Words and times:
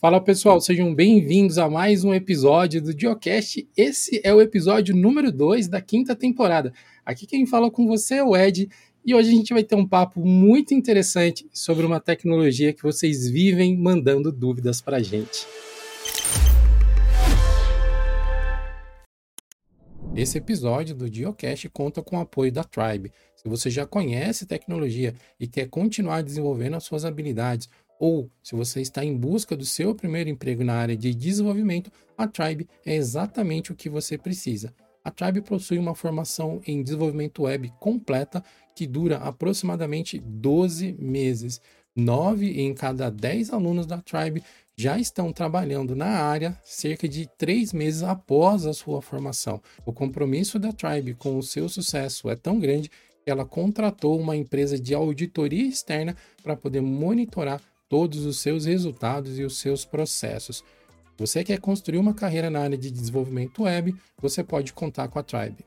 Fala 0.00 0.20
pessoal, 0.20 0.60
sejam 0.60 0.94
bem-vindos 0.94 1.58
a 1.58 1.68
mais 1.68 2.04
um 2.04 2.14
episódio 2.14 2.80
do 2.80 2.96
Geocast. 2.96 3.68
Esse 3.76 4.20
é 4.22 4.32
o 4.32 4.40
episódio 4.40 4.94
número 4.94 5.32
2 5.32 5.66
da 5.66 5.80
quinta 5.80 6.14
temporada. 6.14 6.72
Aqui 7.04 7.26
quem 7.26 7.44
fala 7.44 7.68
com 7.68 7.84
você 7.84 8.18
é 8.18 8.22
o 8.22 8.36
Ed 8.36 8.68
e 9.04 9.12
hoje 9.12 9.28
a 9.28 9.32
gente 9.32 9.52
vai 9.52 9.64
ter 9.64 9.74
um 9.74 9.84
papo 9.84 10.24
muito 10.24 10.72
interessante 10.72 11.48
sobre 11.52 11.84
uma 11.84 11.98
tecnologia 11.98 12.72
que 12.72 12.84
vocês 12.84 13.28
vivem 13.28 13.76
mandando 13.76 14.30
dúvidas 14.30 14.80
para 14.80 14.98
a 14.98 15.02
gente. 15.02 15.44
Esse 20.14 20.38
episódio 20.38 20.94
do 20.94 21.12
Geocast 21.12 21.68
conta 21.70 22.04
com 22.04 22.16
o 22.16 22.20
apoio 22.20 22.52
da 22.52 22.62
Tribe. 22.62 23.10
Se 23.34 23.48
você 23.48 23.68
já 23.68 23.84
conhece 23.84 24.46
tecnologia 24.46 25.12
e 25.40 25.48
quer 25.48 25.68
continuar 25.68 26.22
desenvolvendo 26.22 26.76
as 26.76 26.84
suas 26.84 27.04
habilidades, 27.04 27.68
ou 27.98 28.30
se 28.42 28.54
você 28.54 28.80
está 28.80 29.04
em 29.04 29.16
busca 29.16 29.56
do 29.56 29.64
seu 29.64 29.94
primeiro 29.94 30.30
emprego 30.30 30.64
na 30.64 30.74
área 30.74 30.96
de 30.96 31.14
desenvolvimento, 31.14 31.90
a 32.16 32.26
Tribe 32.26 32.68
é 32.84 32.94
exatamente 32.94 33.72
o 33.72 33.74
que 33.74 33.88
você 33.88 34.16
precisa. 34.16 34.72
A 35.04 35.10
Tribe 35.10 35.40
possui 35.40 35.78
uma 35.78 35.94
formação 35.94 36.60
em 36.66 36.82
desenvolvimento 36.82 37.42
web 37.42 37.72
completa 37.80 38.42
que 38.74 38.86
dura 38.86 39.16
aproximadamente 39.16 40.18
12 40.18 40.96
meses. 40.98 41.60
Nove 41.96 42.60
em 42.60 42.74
cada 42.74 43.10
10 43.10 43.50
alunos 43.50 43.86
da 43.86 43.98
Tribe 44.00 44.42
já 44.76 44.98
estão 44.98 45.32
trabalhando 45.32 45.96
na 45.96 46.06
área 46.06 46.56
cerca 46.62 47.08
de 47.08 47.28
três 47.36 47.72
meses 47.72 48.04
após 48.04 48.64
a 48.64 48.72
sua 48.72 49.02
formação. 49.02 49.60
O 49.84 49.92
compromisso 49.92 50.58
da 50.58 50.72
Tribe 50.72 51.14
com 51.14 51.36
o 51.36 51.42
seu 51.42 51.68
sucesso 51.68 52.30
é 52.30 52.36
tão 52.36 52.60
grande 52.60 52.88
que 53.24 53.30
ela 53.30 53.44
contratou 53.44 54.18
uma 54.18 54.36
empresa 54.36 54.78
de 54.78 54.94
auditoria 54.94 55.66
externa 55.66 56.16
para 56.42 56.56
poder 56.56 56.80
monitorar 56.80 57.60
todos 57.88 58.26
os 58.26 58.38
seus 58.38 58.66
resultados 58.66 59.38
e 59.38 59.44
os 59.44 59.58
seus 59.58 59.84
processos. 59.84 60.62
Você 61.16 61.42
quer 61.42 61.58
construir 61.58 61.98
uma 61.98 62.14
carreira 62.14 62.48
na 62.48 62.60
área 62.60 62.78
de 62.78 62.90
desenvolvimento 62.90 63.64
web, 63.64 63.94
você 64.20 64.44
pode 64.44 64.72
contar 64.72 65.08
com 65.08 65.18
a 65.18 65.22
Tribe. 65.22 65.64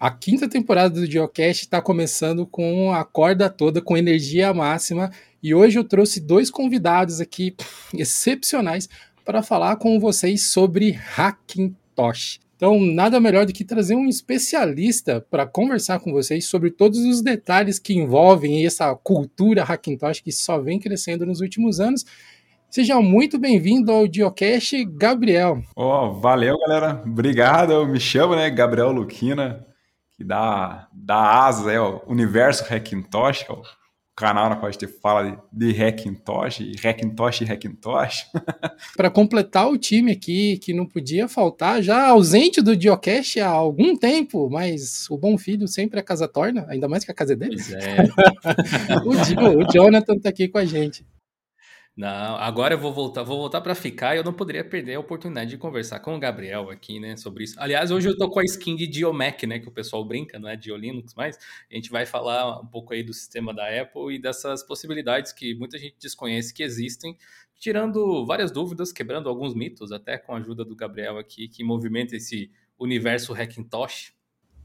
A 0.00 0.10
quinta 0.10 0.48
temporada 0.48 0.94
do 0.94 1.06
Geocast 1.06 1.62
está 1.62 1.80
começando 1.80 2.46
com 2.46 2.92
a 2.92 3.04
corda 3.04 3.48
toda, 3.48 3.80
com 3.80 3.96
energia 3.96 4.52
máxima, 4.52 5.12
e 5.42 5.54
hoje 5.54 5.78
eu 5.78 5.84
trouxe 5.84 6.18
dois 6.18 6.50
convidados 6.50 7.20
aqui 7.20 7.54
excepcionais 7.94 8.88
para 9.24 9.42
falar 9.42 9.76
com 9.76 10.00
vocês 10.00 10.42
sobre 10.42 10.98
Hackintosh. 11.16 12.40
Então, 12.62 12.78
nada 12.78 13.18
melhor 13.18 13.44
do 13.44 13.52
que 13.52 13.64
trazer 13.64 13.96
um 13.96 14.06
especialista 14.06 15.20
para 15.28 15.44
conversar 15.44 15.98
com 15.98 16.12
vocês 16.12 16.44
sobre 16.44 16.70
todos 16.70 17.00
os 17.00 17.20
detalhes 17.20 17.76
que 17.76 17.92
envolvem 17.92 18.64
essa 18.64 18.94
cultura 18.94 19.64
Hackintosh 19.64 20.20
que 20.20 20.30
só 20.30 20.60
vem 20.60 20.78
crescendo 20.78 21.26
nos 21.26 21.40
últimos 21.40 21.80
anos. 21.80 22.06
Seja 22.70 23.00
muito 23.00 23.36
bem-vindo 23.36 23.90
ao 23.90 24.06
Diocast, 24.06 24.84
Gabriel. 24.84 25.60
Oh, 25.74 26.12
valeu, 26.12 26.56
galera. 26.56 27.02
Obrigado. 27.04 27.72
Eu 27.72 27.88
me 27.88 27.98
chamo, 27.98 28.36
né, 28.36 28.48
Gabriel 28.48 28.92
Luquina, 28.92 29.66
que 30.16 30.22
dá, 30.22 30.86
dá 30.92 31.44
asas 31.44 31.66
ao 31.76 32.04
universo 32.06 32.62
Hackintosh, 32.72 33.44
é 33.48 33.52
o 33.52 33.60
canal 34.14 34.50
na 34.50 34.56
qual 34.56 34.68
a 34.68 34.70
gente 34.70 34.86
fala 34.86 35.42
de 35.52 35.72
Hackintosh, 35.72 36.60
Hackintosh 36.82 37.40
e 37.40 37.44
Hackintosh. 37.44 38.26
Para 38.96 39.10
completar 39.10 39.68
o 39.68 39.78
time 39.78 40.12
aqui, 40.12 40.58
que 40.58 40.74
não 40.74 40.86
podia 40.86 41.28
faltar, 41.28 41.82
já 41.82 42.08
ausente 42.08 42.60
do 42.60 42.76
Diocast 42.76 43.40
há 43.40 43.48
algum 43.48 43.96
tempo, 43.96 44.50
mas 44.50 45.08
o 45.10 45.16
bom 45.16 45.38
filho 45.38 45.66
sempre 45.66 45.98
é 45.98 46.02
casa 46.02 46.28
torna, 46.28 46.66
ainda 46.68 46.88
mais 46.88 47.04
que 47.04 47.10
a 47.10 47.14
casa 47.14 47.32
é 47.32 47.36
dele. 47.36 47.56
Pois 47.56 47.72
é. 47.72 47.96
o, 49.04 49.60
o 49.60 49.72
Jonathan 49.72 50.14
está 50.14 50.28
aqui 50.28 50.48
com 50.48 50.58
a 50.58 50.64
gente. 50.64 51.06
Não, 51.94 52.36
agora 52.36 52.72
eu 52.72 52.78
vou 52.78 52.90
voltar, 52.90 53.22
vou 53.22 53.36
voltar 53.36 53.60
para 53.60 53.74
ficar 53.74 54.14
e 54.14 54.18
eu 54.18 54.24
não 54.24 54.32
poderia 54.32 54.64
perder 54.64 54.94
a 54.94 55.00
oportunidade 55.00 55.50
de 55.50 55.58
conversar 55.58 56.00
com 56.00 56.16
o 56.16 56.18
Gabriel 56.18 56.70
aqui, 56.70 56.98
né, 56.98 57.18
sobre 57.18 57.44
isso. 57.44 57.54
Aliás, 57.60 57.90
hoje 57.90 58.08
eu 58.08 58.16
tô 58.16 58.30
com 58.30 58.40
a 58.40 58.44
skin 58.44 58.74
de 58.76 58.86
Diomac, 58.86 59.46
né, 59.46 59.58
que 59.58 59.68
o 59.68 59.70
pessoal 59.70 60.02
brinca, 60.02 60.38
não 60.38 60.48
é 60.48 60.56
Dio 60.56 60.74
Linux, 60.74 61.12
mas 61.14 61.36
a 61.70 61.74
gente 61.74 61.90
vai 61.90 62.06
falar 62.06 62.60
um 62.60 62.66
pouco 62.66 62.94
aí 62.94 63.02
do 63.02 63.12
sistema 63.12 63.52
da 63.52 63.68
Apple 63.68 64.14
e 64.14 64.18
dessas 64.18 64.62
possibilidades 64.62 65.32
que 65.32 65.54
muita 65.54 65.76
gente 65.76 65.96
desconhece 66.00 66.54
que 66.54 66.62
existem, 66.62 67.14
tirando 67.60 68.24
várias 68.24 68.50
dúvidas, 68.50 68.90
quebrando 68.90 69.28
alguns 69.28 69.54
mitos, 69.54 69.92
até 69.92 70.16
com 70.16 70.34
a 70.34 70.38
ajuda 70.38 70.64
do 70.64 70.74
Gabriel 70.74 71.18
aqui, 71.18 71.46
que 71.46 71.62
movimenta 71.62 72.16
esse 72.16 72.50
universo 72.78 73.34
Hackintosh, 73.34 74.14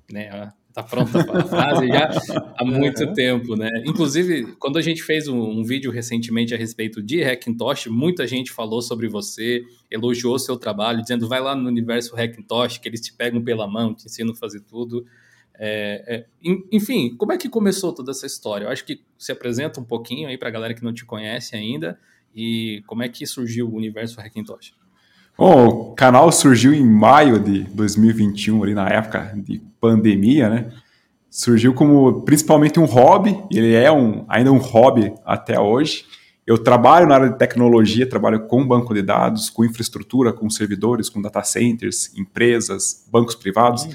né, 0.09 0.53
Tá 0.77 0.83
pronta 0.83 1.19
a 1.21 1.43
frase 1.43 1.87
já 1.87 2.07
há 2.55 2.63
muito 2.63 3.03
uhum. 3.03 3.13
tempo, 3.13 3.55
né? 3.55 3.67
Inclusive, 3.83 4.55
quando 4.59 4.77
a 4.77 4.81
gente 4.83 5.01
fez 5.01 5.27
um, 5.27 5.35
um, 5.35 5.63
vídeo 5.63 5.89
recentemente 5.89 6.53
a 6.53 6.57
respeito 6.57 7.01
de 7.01 7.23
Hackintosh, 7.23 7.87
muita 7.87 8.27
gente 8.27 8.51
falou 8.51 8.79
sobre 8.79 9.07
você, 9.07 9.63
elogiou 9.89 10.37
seu 10.37 10.55
trabalho, 10.55 11.01
dizendo 11.01 11.27
vai 11.27 11.41
lá 11.41 11.55
no 11.55 11.67
universo 11.67 12.15
Hackintosh, 12.15 12.77
que 12.77 12.87
eles 12.87 13.01
te 13.01 13.11
pegam 13.11 13.43
pela 13.43 13.67
mão, 13.67 13.95
te 13.95 14.05
ensinam 14.05 14.33
a 14.33 14.35
fazer 14.35 14.59
tudo. 14.59 15.03
É, 15.57 16.03
é, 16.15 16.53
enfim, 16.71 17.15
como 17.17 17.31
é 17.31 17.39
que 17.39 17.49
começou 17.49 17.91
toda 17.91 18.11
essa 18.11 18.27
história? 18.27 18.65
Eu 18.65 18.69
acho 18.69 18.85
que 18.85 19.01
se 19.17 19.31
apresenta 19.31 19.81
um 19.81 19.83
pouquinho 19.83 20.29
aí 20.29 20.37
para 20.37 20.49
a 20.49 20.51
galera 20.51 20.75
que 20.75 20.83
não 20.83 20.93
te 20.93 21.05
conhece 21.05 21.55
ainda 21.55 21.99
e 22.35 22.83
como 22.85 23.01
é 23.01 23.09
que 23.09 23.25
surgiu 23.25 23.67
o 23.67 23.75
universo 23.75 24.21
Hackintosh. 24.21 24.75
Bom, 25.37 25.67
o 25.67 25.93
canal 25.93 26.31
surgiu 26.31 26.73
em 26.73 26.83
maio 26.83 27.39
de 27.39 27.59
2021, 27.65 28.63
ali 28.63 28.73
na 28.73 28.89
época 28.89 29.33
de 29.35 29.61
pandemia, 29.79 30.49
né? 30.49 30.71
Surgiu 31.29 31.75
como 31.75 32.21
principalmente 32.21 32.79
um 32.79 32.85
hobby, 32.85 33.39
ele 33.51 33.75
é 33.75 33.91
um, 33.91 34.25
ainda 34.27 34.51
um 34.51 34.57
hobby 34.57 35.13
até 35.23 35.59
hoje. 35.59 36.05
Eu 36.45 36.57
trabalho 36.57 37.05
na 37.05 37.13
área 37.13 37.29
de 37.29 37.37
tecnologia, 37.37 38.09
trabalho 38.09 38.47
com 38.47 38.65
banco 38.65 38.95
de 38.95 39.03
dados, 39.03 39.47
com 39.47 39.63
infraestrutura, 39.63 40.33
com 40.33 40.49
servidores, 40.49 41.07
com 41.07 41.21
data 41.21 41.43
centers, 41.43 42.11
empresas, 42.17 43.07
bancos 43.11 43.35
privados, 43.35 43.87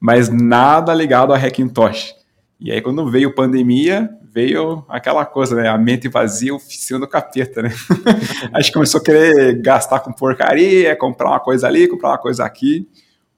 mas 0.00 0.30
nada 0.30 0.94
ligado 0.94 1.34
a 1.34 1.36
Hackintosh. 1.36 2.14
E 2.58 2.72
aí, 2.72 2.80
quando 2.80 3.10
veio 3.10 3.34
pandemia, 3.34 4.08
veio 4.36 4.84
aquela 4.86 5.24
coisa, 5.24 5.56
né? 5.56 5.66
A 5.66 5.78
mente 5.78 6.08
vazia, 6.08 6.54
oficina 6.54 7.00
do 7.00 7.08
capeta, 7.08 7.62
né? 7.62 7.70
a 8.52 8.60
gente 8.60 8.70
começou 8.70 9.00
a 9.00 9.02
querer 9.02 9.62
gastar 9.62 10.00
com 10.00 10.12
porcaria, 10.12 10.94
comprar 10.94 11.30
uma 11.30 11.40
coisa 11.40 11.66
ali, 11.66 11.88
comprar 11.88 12.10
uma 12.10 12.18
coisa 12.18 12.44
aqui. 12.44 12.86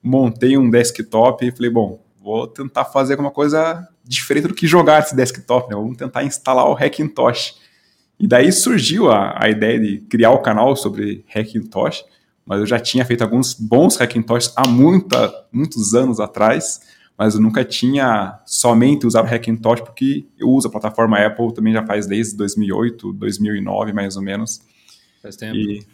Montei 0.03 0.59
um 0.59 0.69
desktop 0.69 1.47
e 1.47 1.53
falei, 1.53 1.71
bom, 1.71 2.03
vou 2.21 2.49
tentar 2.49 2.85
fazer 2.85 3.13
alguma 3.13 3.31
coisa 3.31 3.87
diferente 4.03 4.49
do 4.49 4.55
que 4.55 4.67
jogar 4.67 4.99
esse 4.99 5.15
desktop, 5.15 5.71
né? 5.71 5.77
Vamos 5.77 5.97
tentar 5.97 6.25
instalar 6.25 6.69
o 6.69 6.75
Hackintosh. 6.75 7.55
E 8.19 8.27
daí 8.27 8.51
surgiu 8.51 9.09
a, 9.09 9.37
a 9.41 9.49
ideia 9.49 9.79
de 9.79 9.99
criar 9.99 10.33
o 10.33 10.43
canal 10.43 10.75
sobre 10.75 11.25
Hackintosh, 11.33 12.05
mas 12.45 12.59
eu 12.59 12.67
já 12.67 12.81
tinha 12.81 13.05
feito 13.05 13.23
alguns 13.23 13.55
bons 13.55 13.97
Hackintosh 13.97 14.53
há 14.57 14.67
muita, 14.67 15.33
muitos 15.53 15.95
anos 15.95 16.19
atrás, 16.19 16.81
mas 17.19 17.35
eu 17.35 17.41
nunca 17.41 17.65
tinha 17.65 18.39
somente 18.47 19.05
usado 19.05 19.27
Hackintosh, 19.27 19.81
porque 19.81 20.25
eu 20.39 20.49
uso 20.49 20.69
a 20.69 20.71
plataforma 20.71 21.19
Apple 21.19 21.53
também 21.53 21.73
já 21.73 21.85
faz 21.85 22.07
desde 22.07 22.37
2008, 22.37 23.13
2009, 23.13 23.93
mais 23.93 24.17
ou 24.17 24.23
menos. 24.23 24.63
Faz 25.21 25.35
tempo. 25.35 25.57
E, 25.57 25.85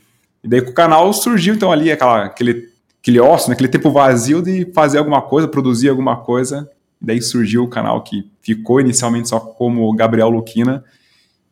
e 0.45 0.49
daí 0.49 0.61
com 0.61 0.71
o 0.71 0.75
canal 0.75 1.11
surgiu, 1.15 1.55
então, 1.55 1.73
ali 1.73 1.91
aquela, 1.91 2.27
aquele, 2.27 2.69
aquele 3.01 3.19
ócio, 3.21 3.49
né, 3.49 3.55
aquele 3.55 3.71
tempo 3.71 3.91
vazio 3.91 4.43
de 4.43 4.71
fazer 4.75 4.99
alguma 4.99 5.23
coisa, 5.23 5.49
produzir 5.49 5.89
alguma 5.89 6.19
coisa. 6.19 6.71
E 7.01 7.07
daí 7.07 7.23
surgiu 7.23 7.65
o 7.65 7.69
canal 7.69 8.03
que 8.03 8.31
ficou 8.43 8.79
inicialmente 8.79 9.31
só 9.31 9.41
como 9.41 9.91
Gabriel 9.95 10.29
Luquina, 10.29 10.85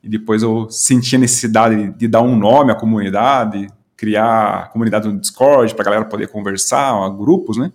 e 0.05 0.09
depois 0.09 0.43
eu 0.43 0.69
senti 0.69 1.17
a 1.17 1.19
necessidade 1.19 1.77
de, 1.77 1.99
de 1.99 2.09
dar 2.09 2.21
um 2.21 2.37
nome 2.37 2.73
à 2.73 2.75
comunidade, 2.75 3.69
criar 3.97 4.71
comunidade 4.71 5.09
no 5.09 5.19
Discord 5.19 5.75
para 5.75 5.83
a 5.83 5.85
galera 5.87 6.05
poder 6.05 6.29
conversar, 6.29 7.09
grupos, 7.17 7.57
né? 7.57 7.73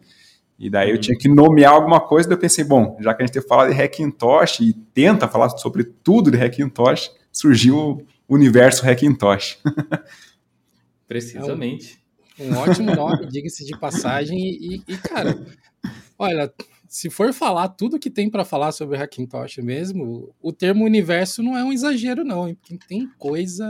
E 0.60 0.70
daí 0.70 0.90
eu 0.90 0.96
uhum. 0.96 1.02
tinha 1.02 1.18
que 1.18 1.30
nomear 1.30 1.74
alguma 1.74 2.00
coisa, 2.00 2.28
daí 2.28 2.36
eu 2.36 2.40
pensei, 2.40 2.64
bom, 2.64 2.98
já 3.00 3.14
que 3.14 3.22
a 3.22 3.26
gente 3.26 3.34
tem 3.34 3.42
que 3.42 3.48
falar 3.48 3.70
de 3.70 3.80
Hackintosh 3.80 4.62
e 4.62 4.74
tenta 4.74 5.28
falar 5.28 5.50
sobre 5.50 5.84
tudo 5.84 6.32
de 6.32 6.38
Hackintosh, 6.38 7.12
surgiu 7.32 7.78
o 8.28 8.36
universo 8.36 8.84
Hackintosh. 8.84 9.60
Precisamente. 11.08 12.00
É 12.40 12.44
um, 12.44 12.54
um 12.54 12.58
ótimo 12.58 12.96
nome, 12.96 13.28
diga-se 13.28 13.64
de 13.66 13.78
passagem. 13.78 14.38
E, 14.40 14.84
e, 14.88 14.98
cara, 14.98 15.40
olha, 16.18 16.52
se 16.88 17.10
for 17.10 17.32
falar 17.34 17.70
tudo 17.70 18.00
que 18.00 18.10
tem 18.10 18.30
para 18.30 18.44
falar 18.44 18.72
sobre 18.72 18.98
Hackintosh 18.98 19.58
mesmo, 19.58 20.34
o 20.42 20.52
termo 20.52 20.86
universo 20.86 21.44
não 21.44 21.56
é 21.56 21.64
um 21.64 21.72
exagero, 21.72 22.24
não, 22.24 22.54
porque 22.56 22.80
tem 22.88 23.08
coisa 23.18 23.68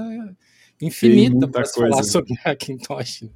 infinita 0.81 1.48
para 1.48 1.66
falar 1.66 2.04
sobre 2.04 2.34
Hackintosh 2.45 3.30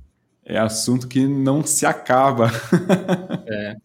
é 0.46 0.58
assunto 0.58 1.08
que 1.08 1.26
não 1.28 1.64
se 1.64 1.86
acaba. 1.86 2.52
é. 3.48 3.76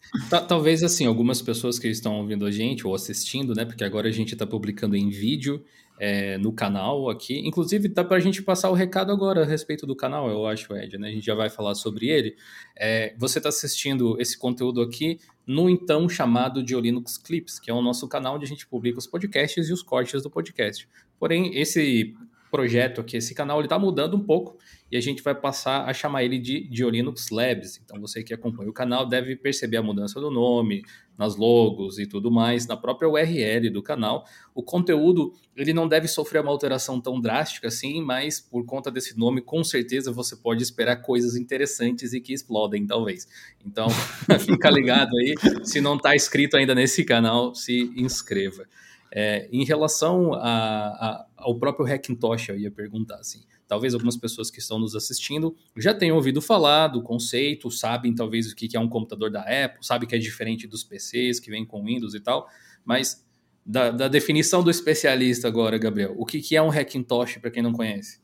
Talvez 0.47 0.83
assim, 0.83 1.05
algumas 1.05 1.41
pessoas 1.41 1.77
que 1.77 1.87
estão 1.87 2.15
ouvindo 2.15 2.45
a 2.45 2.51
gente 2.51 2.85
ou 2.85 2.95
assistindo, 2.95 3.53
né? 3.53 3.63
Porque 3.63 3.83
agora 3.83 4.07
a 4.07 4.11
gente 4.11 4.33
está 4.33 4.45
publicando 4.45 4.95
em 4.95 5.09
vídeo 5.09 5.63
é, 5.99 6.37
no 6.37 6.51
canal 6.51 7.09
aqui. 7.09 7.39
Inclusive, 7.45 7.87
dá 7.87 8.03
para 8.03 8.17
a 8.17 8.19
gente 8.19 8.41
passar 8.41 8.69
o 8.69 8.73
recado 8.73 9.11
agora 9.11 9.43
a 9.43 9.45
respeito 9.45 9.85
do 9.85 9.95
canal, 9.95 10.29
eu 10.29 10.45
acho, 10.45 10.75
Ed, 10.75 10.97
né? 10.97 11.09
A 11.09 11.11
gente 11.11 11.25
já 11.25 11.35
vai 11.35 11.49
falar 11.49 11.75
sobre 11.75 12.07
ele. 12.07 12.35
É, 12.75 13.13
você 13.17 13.39
está 13.39 13.49
assistindo 13.49 14.19
esse 14.19 14.37
conteúdo 14.37 14.81
aqui 14.81 15.19
no 15.45 15.69
então 15.69 16.09
chamado 16.09 16.63
de 16.63 16.75
Linux 16.79 17.17
Clips, 17.17 17.59
que 17.59 17.71
é 17.71 17.73
o 17.73 17.81
nosso 17.81 18.07
canal 18.07 18.35
onde 18.35 18.45
a 18.45 18.47
gente 18.47 18.67
publica 18.67 18.99
os 18.99 19.07
podcasts 19.07 19.69
e 19.69 19.73
os 19.73 19.81
cortes 19.81 20.21
do 20.21 20.29
podcast. 20.29 20.87
Porém, 21.19 21.57
esse 21.57 22.15
projeto 22.51 23.01
aqui, 23.01 23.17
esse 23.17 23.33
canal, 23.33 23.59
ele 23.59 23.65
está 23.65 23.79
mudando 23.79 24.15
um 24.15 24.23
pouco 24.23 24.57
e 24.91 24.97
a 24.97 25.01
gente 25.01 25.21
vai 25.21 25.35
passar 25.35 25.85
a 25.85 25.93
chamar 25.93 26.23
ele 26.23 26.39
de 26.39 26.67
Diolinux 26.69 27.29
Labs. 27.29 27.79
Então 27.83 27.99
você 27.99 28.23
que 28.23 28.33
acompanha 28.33 28.69
o 28.69 28.73
canal 28.73 29.05
deve 29.05 29.35
perceber 29.35 29.77
a 29.77 29.83
mudança 29.83 30.19
do 30.19 30.31
nome, 30.31 30.83
nas 31.17 31.35
logos 31.35 31.97
e 31.97 32.05
tudo 32.05 32.29
mais, 32.29 32.67
na 32.67 32.77
própria 32.77 33.09
URL 33.09 33.69
do 33.69 33.81
canal. 33.81 34.25
O 34.53 34.61
conteúdo 34.61 35.33
ele 35.55 35.73
não 35.73 35.87
deve 35.87 36.07
sofrer 36.07 36.41
uma 36.41 36.51
alteração 36.51 37.01
tão 37.01 37.19
drástica 37.19 37.67
assim, 37.67 38.01
mas 38.01 38.39
por 38.39 38.65
conta 38.65 38.91
desse 38.91 39.17
nome, 39.17 39.41
com 39.41 39.63
certeza 39.63 40.11
você 40.11 40.35
pode 40.35 40.61
esperar 40.61 40.97
coisas 40.97 41.35
interessantes 41.35 42.13
e 42.13 42.21
que 42.21 42.33
explodem, 42.33 42.85
talvez. 42.85 43.27
Então 43.65 43.87
fica 44.39 44.69
ligado 44.69 45.17
aí. 45.17 45.35
Se 45.63 45.81
não 45.81 45.95
está 45.95 46.15
inscrito 46.15 46.55
ainda 46.55 46.75
nesse 46.75 47.03
canal, 47.03 47.55
se 47.55 47.91
inscreva. 47.95 48.65
É, 49.11 49.47
em 49.51 49.63
relação 49.63 50.33
a, 50.33 50.39
a, 50.39 51.27
ao 51.37 51.57
próprio 51.57 51.85
Hackintosh, 51.85 52.49
eu 52.49 52.57
ia 52.57 52.71
perguntar 52.71 53.15
assim. 53.15 53.43
Talvez 53.67 53.93
algumas 53.93 54.15
pessoas 54.15 54.49
que 54.49 54.59
estão 54.59 54.79
nos 54.79 54.95
assistindo 54.95 55.55
já 55.75 55.93
tenham 55.93 56.15
ouvido 56.15 56.41
falar 56.41 56.87
do 56.87 57.01
conceito, 57.01 57.69
sabem 57.69 58.15
talvez 58.15 58.51
o 58.51 58.55
que 58.55 58.75
é 58.75 58.79
um 58.79 58.87
computador 58.87 59.29
da 59.29 59.41
Apple, 59.41 59.85
sabem 59.85 60.07
que 60.07 60.15
é 60.15 60.17
diferente 60.17 60.67
dos 60.67 60.83
PCs 60.83 61.39
que 61.39 61.49
vem 61.49 61.65
com 61.65 61.83
Windows 61.83 62.13
e 62.13 62.19
tal, 62.19 62.47
mas 62.85 63.25
da, 63.65 63.91
da 63.91 64.07
definição 64.07 64.63
do 64.63 64.71
especialista 64.71 65.47
agora, 65.47 65.77
Gabriel, 65.77 66.15
o 66.17 66.25
que 66.25 66.55
é 66.55 66.61
um 66.61 66.69
Hackintosh 66.69 67.37
para 67.39 67.51
quem 67.51 67.61
não 67.61 67.73
conhece? 67.73 68.21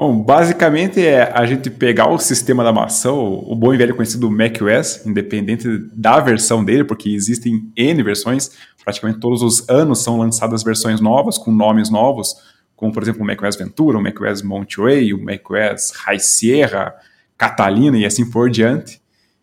Bom, 0.00 0.22
basicamente 0.22 1.04
é 1.04 1.28
a 1.34 1.44
gente 1.44 1.68
pegar 1.68 2.08
o 2.08 2.20
sistema 2.20 2.62
da 2.62 2.72
maçã, 2.72 3.10
o 3.10 3.52
bom 3.56 3.74
e 3.74 3.76
velho 3.76 3.96
conhecido 3.96 4.30
macOS, 4.30 5.04
independente 5.04 5.66
da 5.92 6.20
versão 6.20 6.64
dele, 6.64 6.84
porque 6.84 7.10
existem 7.10 7.68
N 7.76 8.00
versões, 8.04 8.52
praticamente 8.84 9.18
todos 9.18 9.42
os 9.42 9.68
anos 9.68 9.98
são 9.98 10.16
lançadas 10.16 10.62
versões 10.62 11.00
novas, 11.00 11.36
com 11.36 11.50
nomes 11.50 11.90
novos, 11.90 12.36
como 12.76 12.92
por 12.92 13.02
exemplo 13.02 13.22
o 13.22 13.26
macOS 13.26 13.56
Ventura, 13.56 13.98
o 13.98 14.00
macOS 14.00 14.40
Monterey, 14.40 15.12
o 15.12 15.20
macOS 15.20 15.90
High 15.90 16.20
Sierra, 16.20 16.94
Catalina 17.36 17.98
e 17.98 18.06
assim 18.06 18.30
por 18.30 18.48
diante, 18.48 19.00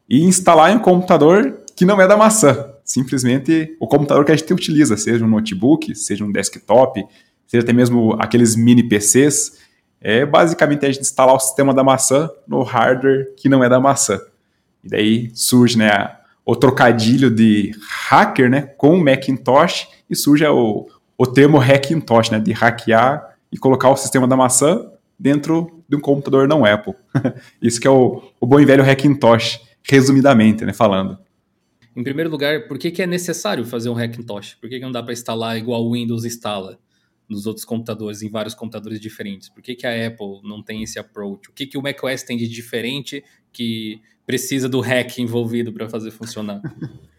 e 0.10 0.24
instalar 0.24 0.72
em 0.72 0.78
um 0.78 0.80
computador 0.80 1.64
que 1.76 1.84
não 1.84 2.00
é 2.00 2.08
da 2.08 2.16
maçã, 2.16 2.66
simplesmente 2.82 3.76
o 3.78 3.90
computador 3.90 4.24
que 4.24 4.32
a 4.32 4.36
gente 4.38 4.54
utiliza, 4.54 4.96
seja 4.96 5.26
um 5.26 5.28
notebook, 5.28 5.94
seja 5.94 6.24
um 6.24 6.32
desktop, 6.32 7.04
seja 7.46 7.62
até 7.62 7.74
mesmo 7.74 8.14
aqueles 8.14 8.56
mini 8.56 8.84
PCs, 8.84 9.65
é 10.08 10.24
basicamente 10.24 10.86
a 10.86 10.92
gente 10.92 11.02
instalar 11.02 11.34
o 11.34 11.40
sistema 11.40 11.74
da 11.74 11.84
maçã 11.84 12.30
no 12.48 12.62
hardware 12.62 13.34
que 13.36 13.50
não 13.50 13.64
é 13.64 13.68
da 13.68 13.80
maçã. 13.80 14.22
E 14.84 14.88
daí 14.88 15.32
surge 15.34 15.80
né, 15.80 15.90
o 16.46 16.56
trocadilho 16.56 17.32
de 17.32 17.72
hacker 18.08 18.48
né, 18.48 18.62
com 18.78 18.98
Macintosh 18.98 19.88
e 20.08 20.16
surge 20.16 20.46
o, 20.46 20.88
o 21.18 21.26
termo 21.26 21.58
Hackintosh, 21.58 22.30
né, 22.30 22.40
de 22.40 22.52
hackear 22.52 23.36
e 23.52 23.58
colocar 23.58 23.90
o 23.90 23.98
sistema 23.98 24.28
da 24.28 24.38
maçã 24.38 24.86
dentro 25.18 25.84
de 25.90 25.96
um 25.96 26.00
computador 26.00 26.48
não 26.48 26.64
Apple. 26.64 26.94
Isso 27.60 27.82
que 27.82 27.88
é 27.88 27.92
o, 27.92 28.22
o 28.40 28.46
bom 28.46 28.60
e 28.60 28.66
velho 28.66 28.84
Hackintosh, 28.84 29.60
resumidamente, 29.82 30.64
né, 30.64 30.72
falando. 30.72 31.18
Em 31.96 32.04
primeiro 32.04 32.30
lugar, 32.30 32.68
por 32.68 32.78
que, 32.78 32.92
que 32.92 33.02
é 33.02 33.08
necessário 33.08 33.66
fazer 33.66 33.90
um 33.90 33.98
Hackintosh? 33.98 34.56
Por 34.62 34.70
que, 34.70 34.78
que 34.78 34.86
não 34.86 34.92
dá 34.92 35.02
para 35.02 35.14
instalar 35.14 35.58
igual 35.58 35.84
o 35.84 35.94
Windows 35.94 36.26
instala 36.26 36.78
nos 37.30 37.46
outros 37.46 37.66
computadores, 37.66 38.22
em 38.22 38.30
vários 38.30 38.54
computadores 38.54 39.00
diferentes? 39.00 39.50
Por 39.50 39.62
que, 39.62 39.76
que 39.76 39.88
a 39.88 40.08
Apple 40.08 40.42
não 40.44 40.62
tem 40.62 40.84
esse 40.84 41.00
approach? 41.00 41.50
O 41.50 41.54
que, 41.54 41.66
que 41.66 41.78
o 41.78 41.82
macOS 41.82 42.24
tem 42.24 42.38
de 42.38 42.48
diferente 42.48 43.24
que 43.52 44.02
precisa 44.26 44.68
do 44.68 44.80
hack 44.80 45.18
envolvido 45.20 45.72
para 45.72 45.90
fazer 45.90 46.12
funcionar? 46.12 46.62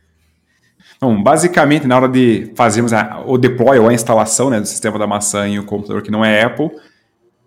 Então, 0.97 1.23
basicamente, 1.23 1.87
na 1.87 1.97
hora 1.97 2.09
de 2.09 2.53
fazermos 2.55 2.93
a, 2.93 3.23
o 3.27 3.37
deploy 3.37 3.79
ou 3.79 3.89
a 3.89 3.93
instalação 3.93 4.49
né, 4.49 4.61
do 4.61 4.67
sistema 4.67 4.99
da 4.99 5.07
maçã 5.07 5.47
em 5.47 5.59
um 5.59 5.65
computador 5.65 6.01
que 6.01 6.11
não 6.11 6.25
é 6.25 6.43
Apple, 6.43 6.71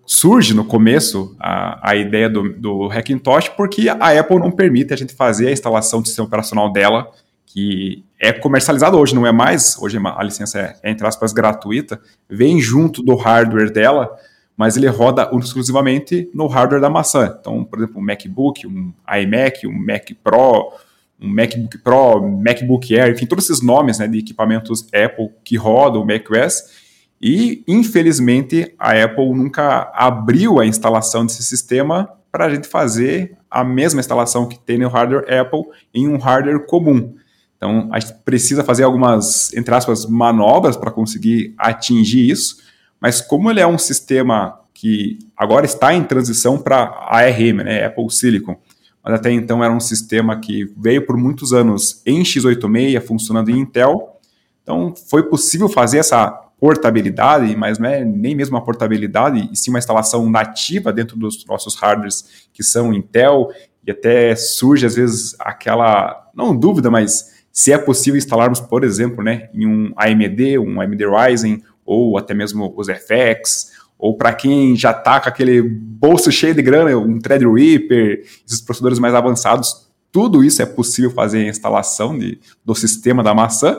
surge 0.06 0.54
no 0.54 0.66
começo 0.66 1.36
a, 1.40 1.92
a 1.92 1.96
ideia 1.96 2.30
do, 2.30 2.54
do 2.54 2.88
Hackintosh 2.88 3.50
porque 3.50 3.90
a 3.90 4.20
Apple 4.20 4.40
não 4.40 4.52
permite 4.52 4.94
a 4.94 4.98
gente 4.98 5.14
fazer 5.14 5.48
a 5.48 5.52
instalação 5.52 6.02
do 6.02 6.08
sistema 6.08 6.28
operacional 6.28 6.72
dela, 6.72 7.12
que 7.52 8.06
é 8.20 8.32
comercializado 8.32 8.98
hoje, 8.98 9.16
não 9.16 9.26
é 9.26 9.32
mais, 9.32 9.76
hoje 9.80 9.98
a 9.98 10.24
licença 10.24 10.60
é, 10.60 10.76
é 10.84 10.92
entre 10.92 11.06
aspas, 11.06 11.34
gratuita, 11.34 12.00
vem 12.30 12.62
junto 12.62 13.02
do 13.02 13.16
hardware 13.16 13.74
dela, 13.74 14.16
mas 14.56 14.78
ele 14.78 14.88
roda 14.88 15.28
exclusivamente 15.34 16.30
no 16.32 16.46
hardware 16.46 16.82
da 16.82 16.90
maçã. 16.90 17.36
Então, 17.40 17.64
por 17.64 17.80
exemplo, 17.80 18.00
um 18.00 18.06
MacBook, 18.06 18.68
um 18.68 18.94
iMac, 19.20 19.66
um 19.66 19.74
Mac 19.74 20.12
Pro, 20.24 20.74
um 21.20 21.28
MacBook 21.28 21.78
Pro, 21.80 22.22
MacBook 22.22 22.96
Air, 23.00 23.14
enfim, 23.14 23.26
todos 23.26 23.50
esses 23.50 23.64
nomes 23.64 23.98
né, 23.98 24.08
de 24.08 24.20
equipamentos 24.20 24.86
Apple 24.94 25.32
que 25.44 25.58
rodam 25.58 26.04
o 26.04 26.06
macOS. 26.06 26.88
E, 27.20 27.64
infelizmente, 27.68 28.76
a 28.78 28.92
Apple 28.92 29.34
nunca 29.34 29.92
abriu 29.96 30.60
a 30.60 30.66
instalação 30.66 31.26
desse 31.26 31.44
sistema 31.44 32.10
para 32.32 32.46
a 32.46 32.50
gente 32.50 32.68
fazer 32.68 33.36
a 33.50 33.64
mesma 33.64 34.00
instalação 34.00 34.48
que 34.48 34.60
tem 34.60 34.78
no 34.78 34.88
hardware 34.88 35.26
Apple 35.34 35.64
em 35.94 36.08
um 36.08 36.18
hardware 36.18 36.66
comum. 36.68 37.16
Então, 37.60 37.90
a 37.92 38.00
gente 38.00 38.14
precisa 38.24 38.64
fazer 38.64 38.84
algumas, 38.84 39.54
entre 39.54 39.76
aspas, 39.76 40.06
manobras 40.06 40.78
para 40.78 40.90
conseguir 40.90 41.54
atingir 41.58 42.30
isso, 42.30 42.58
mas 43.02 43.20
como 43.20 43.52
ele 43.52 43.60
é 43.60 43.68
um 43.68 43.78
sistema 43.78 44.58
que 44.74 45.20
agora 45.36 45.66
está 45.66 45.94
em 45.94 46.04
transição 46.06 46.58
para 46.58 47.06
ARM, 47.10 47.58
né, 47.58 47.86
Apple 47.86 48.10
Silicon, 48.10 48.58
mas 49.04 49.14
até 49.14 49.30
então 49.30 49.62
era 49.62 49.74
um 49.74 49.80
sistema 49.80 50.40
que 50.40 50.72
veio 50.78 51.06
por 51.06 51.18
muitos 51.18 51.52
anos 51.52 52.02
em 52.06 52.22
x86, 52.24 53.02
funcionando 53.02 53.50
em 53.50 53.60
Intel. 53.60 54.18
Então 54.64 54.94
foi 55.10 55.24
possível 55.24 55.68
fazer 55.68 55.98
essa 55.98 56.30
portabilidade, 56.60 57.56
mas 57.58 57.78
não 57.78 57.90
é 57.90 58.06
nem 58.06 58.36
mesmo 58.36 58.56
uma 58.56 58.64
portabilidade, 58.64 59.50
e 59.52 59.56
sim 59.56 59.70
uma 59.70 59.80
instalação 59.80 60.30
nativa 60.30 60.94
dentro 60.94 61.18
dos 61.18 61.46
nossos 61.46 61.76
hardwares 61.76 62.48
que 62.54 62.64
são 62.64 62.94
Intel, 62.94 63.50
e 63.86 63.92
até 63.92 64.36
surge 64.36 64.86
às 64.86 64.96
vezes 64.96 65.36
aquela, 65.40 66.30
não 66.34 66.56
dúvida, 66.56 66.92
mas 66.92 67.39
se 67.52 67.72
é 67.72 67.78
possível 67.78 68.18
instalarmos, 68.18 68.60
por 68.60 68.84
exemplo, 68.84 69.24
né, 69.24 69.50
em 69.54 69.66
um 69.66 69.94
AMD, 69.96 70.60
um 70.60 70.80
AMD 70.80 71.06
Ryzen, 71.06 71.64
ou 71.86 72.18
até 72.18 72.34
mesmo 72.34 72.74
os 72.78 72.88
FX, 72.88 73.72
ou 73.98 74.16
para 74.16 74.34
quem 74.34 74.76
já 74.76 74.92
está 74.92 75.20
com 75.20 75.28
aquele 75.28 75.62
bolso 75.62 76.32
cheio 76.32 76.56
de 76.56 76.62
grana, 76.62 76.96
um 76.98 77.20
Threadripper, 77.20 78.22
esses 78.48 78.62
processadores 78.62 79.00
mais 79.00 79.14
avançados, 79.14 79.90
tudo 80.12 80.44
isso 80.44 80.62
é 80.62 80.66
possível 80.66 81.12
fazer 81.12 81.40
a 81.40 81.50
instalação 81.50 82.18
de, 82.18 82.40
do 82.64 82.74
sistema 82.74 83.22
da 83.22 83.34
maçã. 83.34 83.78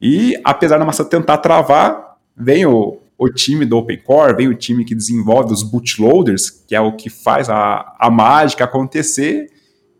E 0.00 0.34
apesar 0.44 0.78
da 0.78 0.84
maçã 0.84 1.04
tentar 1.04 1.38
travar, 1.38 2.16
vem 2.36 2.66
o, 2.66 2.98
o 3.16 3.28
time 3.28 3.64
do 3.64 3.78
OpenCore, 3.78 4.36
vem 4.36 4.48
o 4.48 4.54
time 4.54 4.84
que 4.84 4.94
desenvolve 4.94 5.52
os 5.52 5.62
bootloaders, 5.62 6.50
que 6.50 6.74
é 6.74 6.80
o 6.80 6.92
que 6.96 7.08
faz 7.08 7.48
a, 7.48 7.94
a 7.98 8.10
mágica 8.10 8.64
acontecer 8.64 9.50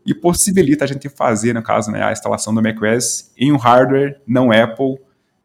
e 0.08 0.14
possibilita 0.14 0.86
a 0.86 0.88
gente 0.88 1.06
fazer, 1.10 1.52
no 1.52 1.62
caso, 1.62 1.90
né, 1.90 2.02
a 2.02 2.10
instalação 2.10 2.54
do 2.54 2.62
macOS 2.62 3.30
em 3.36 3.52
um 3.52 3.58
hardware 3.58 4.18
não 4.26 4.50
Apple 4.50 4.96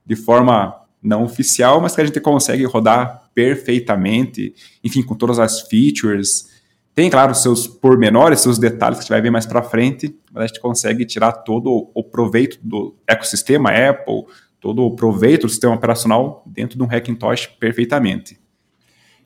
de 0.05 0.15
forma 0.15 0.73
não 1.01 1.25
oficial, 1.25 1.81
mas 1.81 1.93
que 1.93 1.99
a 1.99 2.05
gente 2.05 2.21
consegue 2.21 2.63
rodar 2.63 3.29
perfeitamente, 3.35 4.55
enfim, 4.81 5.03
com 5.03 5.15
todas 5.15 5.37
as 5.37 5.59
features. 5.67 6.49
Tem, 6.95 7.09
claro, 7.09 7.35
seus 7.35 7.67
pormenores, 7.67 8.39
seus 8.39 8.57
detalhes 8.57 8.99
que 8.99 9.01
a 9.01 9.03
gente 9.03 9.09
vai 9.09 9.21
ver 9.21 9.31
mais 9.31 9.45
para 9.45 9.61
frente, 9.61 10.17
mas 10.31 10.45
a 10.45 10.47
gente 10.47 10.61
consegue 10.61 11.05
tirar 11.05 11.33
todo 11.33 11.91
o 11.93 12.01
proveito 12.01 12.57
do 12.63 12.95
ecossistema 13.05 13.69
Apple, 13.69 14.23
todo 14.61 14.83
o 14.83 14.95
proveito 14.95 15.45
do 15.45 15.49
sistema 15.49 15.75
operacional 15.75 16.41
dentro 16.47 16.77
de 16.77 16.83
um 16.83 16.87
Hackintosh 16.87 17.47
perfeitamente. 17.59 18.39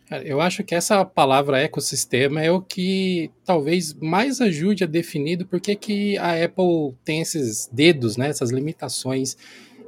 Eu 0.10 0.40
acho 0.40 0.64
que 0.64 0.74
essa 0.74 1.04
palavra 1.04 1.60
ecossistema 1.60 2.42
é 2.42 2.50
o 2.50 2.62
que 2.62 3.30
talvez 3.44 3.94
mais 3.94 4.40
ajude 4.40 4.86
a 4.86 4.88
definir 4.88 5.46
por 5.46 5.60
que, 5.60 5.76
que 5.76 6.18
a 6.18 6.46
Apple 6.46 6.96
tem 7.04 7.20
esses 7.20 7.70
dedos, 7.72 8.16
né, 8.16 8.30
essas 8.30 8.50
limitações 8.50 9.36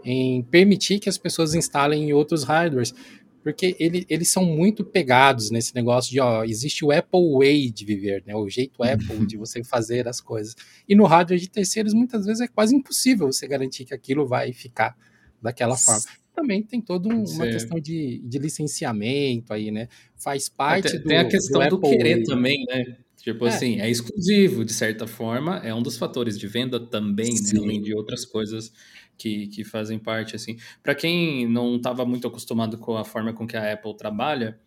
em 0.04 0.44
permitir 0.44 1.00
que 1.00 1.08
as 1.08 1.18
pessoas 1.18 1.54
instalem 1.54 2.10
em 2.10 2.14
outros 2.14 2.44
hardwares, 2.44 2.94
porque 3.42 3.78
ele, 3.80 4.06
eles 4.10 4.30
são 4.30 4.44
muito 4.44 4.84
pegados 4.84 5.52
nesse 5.52 5.74
negócio 5.74 6.12
de, 6.12 6.20
ó, 6.20 6.44
existe 6.44 6.84
o 6.84 6.92
Apple 6.92 7.38
Way 7.38 7.72
de 7.72 7.86
viver, 7.86 8.24
né, 8.26 8.36
o 8.36 8.50
jeito 8.50 8.84
Apple 8.84 9.26
de 9.26 9.38
você 9.38 9.64
fazer 9.64 10.06
as 10.06 10.20
coisas. 10.20 10.54
E 10.88 10.96
no 10.96 11.06
hardware 11.06 11.40
de 11.40 11.50
terceiros, 11.50 11.94
muitas 11.94 12.26
vezes 12.26 12.42
é 12.42 12.48
quase 12.48 12.76
impossível 12.76 13.32
você 13.32 13.48
garantir 13.48 13.86
que 13.86 13.94
aquilo 13.94 14.28
vai 14.28 14.52
ficar 14.52 14.98
daquela 15.42 15.78
forma. 15.78 16.02
Também 16.40 16.64
tem 16.64 16.82
toda 16.82 17.10
um, 17.10 17.24
uma 17.24 17.48
questão 17.48 17.80
de, 17.80 18.22
de 18.24 18.38
licenciamento 18.38 19.54
aí, 19.54 19.72
né? 19.72 19.88
Faz 20.16 20.48
parte 20.48 20.92
tem, 20.92 21.00
do. 21.02 21.08
Tem 21.08 21.18
a 21.18 21.26
questão 21.26 21.68
do, 21.68 21.78
do 21.78 21.82
querer 21.82 22.16
Way. 22.16 22.24
também, 22.24 22.66
né? 22.66 22.98
Tipo 23.18 23.46
é. 23.46 23.50
assim, 23.50 23.82
é 23.82 23.90
exclusivo, 23.90 24.64
de 24.64 24.74
certa 24.74 25.06
forma, 25.06 25.58
é 25.58 25.74
um 25.74 25.82
dos 25.82 25.98
fatores 25.98 26.40
de 26.40 26.48
venda 26.48 26.80
também, 26.80 27.34
né? 27.34 27.60
além 27.60 27.82
de 27.82 27.94
outras 27.94 28.24
coisas 28.26 28.72
que, 29.18 29.48
que 29.48 29.66
fazem 29.66 30.00
parte, 30.00 30.36
assim. 30.36 30.58
Para 30.82 30.96
quem 30.96 31.46
não 31.46 31.76
estava 31.76 32.06
muito 32.06 32.28
acostumado 32.28 32.78
com 32.78 32.96
a 32.96 33.04
forma 33.04 33.34
com 33.34 33.46
que 33.46 33.58
a 33.58 33.74
Apple 33.74 33.96
trabalha, 33.98 34.58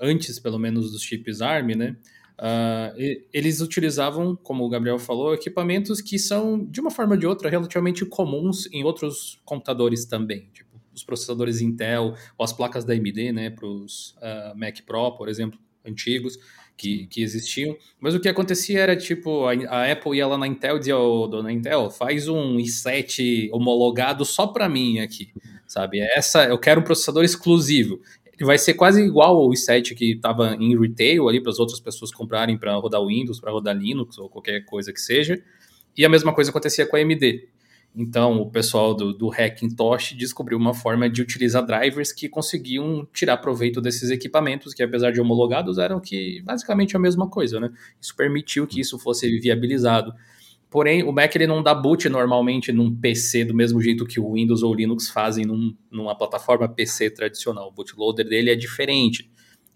antes, 0.00 0.38
pelo 0.38 0.58
menos, 0.58 0.92
dos 0.92 1.02
chips 1.02 1.40
ARM, 1.40 1.74
né? 1.74 1.96
Uh, 2.38 3.22
eles 3.32 3.60
utilizavam, 3.60 4.36
como 4.36 4.64
o 4.64 4.68
Gabriel 4.68 4.98
falou, 4.98 5.32
equipamentos 5.32 6.02
que 6.02 6.18
são, 6.18 6.62
de 6.64 6.80
uma 6.80 6.90
forma 6.90 7.14
ou 7.14 7.18
de 7.18 7.26
outra, 7.26 7.48
relativamente 7.48 8.04
comuns 8.04 8.68
em 8.72 8.84
outros 8.84 9.40
computadores 9.44 10.04
também. 10.04 10.48
Tipo, 10.52 10.65
os 10.96 11.04
processadores 11.04 11.60
Intel 11.60 12.14
ou 12.36 12.44
as 12.44 12.52
placas 12.52 12.84
da 12.84 12.94
AMD, 12.94 13.32
né, 13.32 13.50
para 13.50 13.66
os 13.66 14.16
uh, 14.16 14.58
Mac 14.58 14.80
Pro, 14.84 15.12
por 15.12 15.28
exemplo, 15.28 15.58
antigos, 15.86 16.38
que, 16.76 17.06
que 17.06 17.22
existiam. 17.22 17.76
Mas 18.00 18.14
o 18.14 18.20
que 18.20 18.28
acontecia 18.28 18.80
era, 18.80 18.96
tipo, 18.96 19.46
a, 19.46 19.52
a 19.68 19.92
Apple 19.92 20.16
ia 20.16 20.26
lá 20.26 20.36
na 20.36 20.46
Intel 20.46 20.76
e 20.76 20.78
dizia, 20.78 20.96
ô, 20.96 21.24
oh, 21.24 21.26
dona 21.26 21.52
Intel, 21.52 21.90
faz 21.90 22.28
um 22.28 22.56
i7 22.56 23.50
homologado 23.52 24.24
só 24.24 24.46
para 24.46 24.68
mim 24.68 24.98
aqui, 24.98 25.32
sabe? 25.66 26.00
Essa, 26.00 26.44
eu 26.44 26.58
quero 26.58 26.80
um 26.80 26.84
processador 26.84 27.24
exclusivo. 27.24 28.00
Ele 28.34 28.44
vai 28.44 28.58
ser 28.58 28.74
quase 28.74 29.02
igual 29.02 29.36
ao 29.36 29.50
i7 29.50 29.94
que 29.94 30.12
estava 30.12 30.54
em 30.56 30.78
retail 30.78 31.28
ali 31.28 31.40
para 31.40 31.50
as 31.50 31.58
outras 31.58 31.80
pessoas 31.80 32.12
comprarem 32.12 32.58
para 32.58 32.74
rodar 32.74 33.04
Windows, 33.04 33.40
para 33.40 33.50
rodar 33.50 33.74
Linux 33.74 34.18
ou 34.18 34.28
qualquer 34.28 34.64
coisa 34.66 34.92
que 34.92 35.00
seja. 35.00 35.42
E 35.96 36.04
a 36.04 36.08
mesma 36.08 36.34
coisa 36.34 36.50
acontecia 36.50 36.86
com 36.86 36.96
a 36.96 36.98
AMD. 36.98 37.48
Então, 37.98 38.42
o 38.42 38.50
pessoal 38.50 38.94
do, 38.94 39.14
do 39.14 39.30
Hackintosh 39.30 40.12
descobriu 40.12 40.58
uma 40.58 40.74
forma 40.74 41.08
de 41.08 41.22
utilizar 41.22 41.64
drivers 41.64 42.12
que 42.12 42.28
conseguiam 42.28 43.08
tirar 43.10 43.38
proveito 43.38 43.80
desses 43.80 44.10
equipamentos, 44.10 44.74
que 44.74 44.82
apesar 44.82 45.12
de 45.12 45.20
homologados, 45.20 45.78
eram 45.78 45.98
que 45.98 46.42
basicamente 46.42 46.94
a 46.94 46.98
mesma 46.98 47.26
coisa, 47.26 47.58
né? 47.58 47.70
Isso 47.98 48.14
permitiu 48.14 48.66
que 48.66 48.78
isso 48.78 48.98
fosse 48.98 49.26
viabilizado. 49.40 50.12
Porém, 50.68 51.02
o 51.04 51.10
Mac 51.10 51.34
ele 51.34 51.46
não 51.46 51.62
dá 51.62 51.74
boot 51.74 52.06
normalmente 52.10 52.70
num 52.70 52.94
PC 52.94 53.46
do 53.46 53.54
mesmo 53.54 53.80
jeito 53.80 54.04
que 54.04 54.20
o 54.20 54.34
Windows 54.34 54.62
ou 54.62 54.72
o 54.72 54.74
Linux 54.74 55.08
fazem 55.08 55.46
num, 55.46 55.74
numa 55.90 56.14
plataforma 56.14 56.68
PC 56.68 57.08
tradicional. 57.08 57.68
O 57.68 57.72
bootloader 57.72 58.28
dele 58.28 58.50
é 58.50 58.54
diferente. 58.54 59.30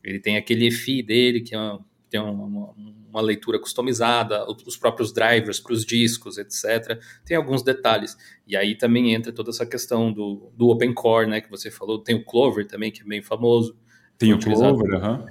Ele 0.05 0.21
tem 0.21 0.37
aquele 0.37 0.67
EFI 0.67 1.03
dele, 1.03 1.41
que 1.41 1.55
é 1.55 1.59
uma, 1.59 1.81
tem 2.11 2.21
uma, 2.21 2.33
uma 2.33 3.00
leitura 3.19 3.59
customizada, 3.59 4.47
os 4.67 4.77
próprios 4.77 5.13
drivers 5.13 5.59
para 5.59 5.73
os 5.73 5.85
discos, 5.85 6.39
etc. 6.39 7.01
Tem 7.25 7.37
alguns 7.37 7.63
detalhes. 7.63 8.17
E 8.47 8.57
aí 8.57 8.77
também 8.77 9.15
entra 9.15 9.33
toda 9.33 9.51
essa 9.51 9.67
questão 9.67 10.13
do, 10.13 10.53
do 10.57 10.69
Open 10.69 10.93
Core, 10.95 11.29
né, 11.29 11.41
que 11.41 11.51
você 11.51 11.71
falou. 11.71 11.99
Tem 11.99 12.15
o 12.15 12.25
Clover 12.25 12.67
também, 12.67 12.93
que 12.93 13.03
é 13.03 13.05
bem 13.05 13.23
famoso. 13.23 13.75
Tem 14.17 14.33
o 14.33 14.39
Clover, 14.39 14.95
aham. 14.95 15.27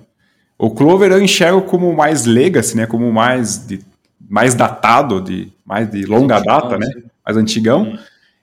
O 0.58 0.72
Clover 0.72 1.12
eu 1.12 1.22
enxergo 1.22 1.62
como 1.62 1.96
mais 1.96 2.26
legacy, 2.26 2.76
né, 2.76 2.86
como 2.86 3.10
mais, 3.14 3.66
de, 3.66 3.80
mais 4.20 4.54
datado, 4.54 5.22
de, 5.22 5.54
mais 5.64 5.90
de 5.90 6.06
longa 6.06 6.38
antigão, 6.38 6.60
data, 6.60 6.78
né, 6.78 7.04
mais 7.26 7.38
antigão. 7.38 7.84
Hum. 7.84 8.00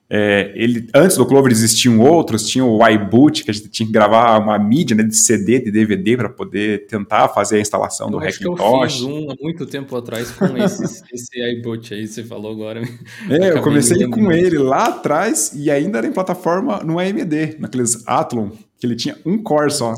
É, 0.09 0.53
ele, 0.55 0.87
antes 0.95 1.17
do 1.17 1.25
Clover 1.25 1.51
existiam 1.51 1.99
outros, 1.99 2.47
tinha 2.47 2.63
o 2.63 2.85
iBoot, 2.87 3.43
que 3.43 3.51
a 3.51 3.53
gente 3.53 3.67
tinha 3.69 3.85
que 3.85 3.91
gravar 3.91 4.37
uma 4.39 4.57
mídia 4.57 4.95
né, 4.95 5.03
de 5.03 5.15
CD, 5.15 5.59
de 5.59 5.69
DVD, 5.69 6.15
para 6.15 6.29
poder 6.29 6.87
tentar 6.87 7.27
fazer 7.29 7.57
a 7.57 7.59
instalação 7.59 8.07
eu 8.07 8.11
do 8.11 8.19
Hackintosh. 8.19 8.59
Eu 8.59 8.89
fiz 8.89 9.01
um 9.01 9.31
há 9.31 9.35
muito 9.41 9.65
tempo 9.65 9.95
atrás 9.95 10.31
com 10.31 10.57
esse, 10.57 11.03
esse 11.13 11.41
iBoot 11.57 11.93
aí, 11.93 12.07
você 12.07 12.23
falou 12.23 12.51
agora. 12.51 12.81
É, 13.29 13.49
eu 13.51 13.61
comecei 13.61 14.07
com 14.07 14.31
ele 14.31 14.57
lá 14.57 14.85
atrás 14.85 15.51
e 15.53 15.69
ainda 15.69 15.97
era 15.97 16.07
em 16.07 16.13
plataforma 16.13 16.81
no 16.83 16.99
AMD, 16.99 17.57
naqueles 17.59 18.07
Athlon 18.07 18.51
que 18.79 18.85
ele 18.85 18.95
tinha 18.95 19.17
um 19.25 19.41
core 19.41 19.71
só. 19.71 19.95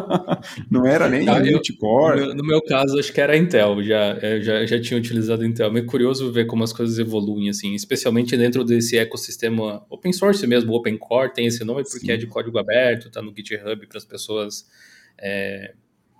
não 0.70 0.86
era 0.86 1.08
nem 1.08 1.26
ah, 1.28 1.40
multicore. 1.40 2.20
No, 2.20 2.34
no, 2.34 2.44
meu 2.44 2.62
caso, 2.62 2.98
acho 2.98 3.12
que 3.12 3.20
era 3.20 3.36
Intel, 3.36 3.82
já, 3.82 4.18
é, 4.20 4.40
já, 4.40 4.66
já 4.66 4.80
tinha 4.80 4.98
utilizado 4.98 5.44
Intel. 5.44 5.74
É 5.76 5.82
curioso 5.82 6.30
ver 6.30 6.46
como 6.46 6.62
as 6.62 6.72
coisas 6.72 6.98
evoluem, 6.98 7.48
assim, 7.48 7.74
especialmente 7.74 8.36
dentro 8.36 8.64
desse 8.64 8.98
ecossistema 8.98 9.84
open 9.88 10.12
source 10.12 10.46
mesmo, 10.46 10.74
Open 10.74 10.98
Core 10.98 11.32
tem 11.32 11.46
esse 11.46 11.64
nome 11.64 11.82
porque 11.84 12.06
Sim. 12.06 12.12
é 12.12 12.16
de 12.16 12.26
código 12.26 12.58
aberto, 12.58 13.08
está 13.08 13.22
no 13.22 13.32
GitHub 13.34 13.86
para 13.86 13.98
as 13.98 14.04
pessoas, 14.04 14.66
é, 15.18 15.72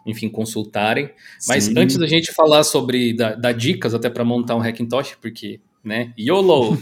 enfim, 0.07 0.31
consultarem. 0.31 1.11
Mas 1.47 1.65
Sim. 1.65 1.75
antes 1.77 1.99
da 1.99 2.07
gente 2.07 2.33
falar 2.33 2.65
sobre, 2.65 3.15
dar, 3.15 3.35
dar 3.35 3.53
dicas 3.53 3.93
até 3.93 4.09
para 4.09 4.25
montar 4.25 4.57
um 4.57 4.61
Hackintosh, 4.61 5.17
porque 5.21 5.61
né? 5.83 6.13
YOLO. 6.19 6.75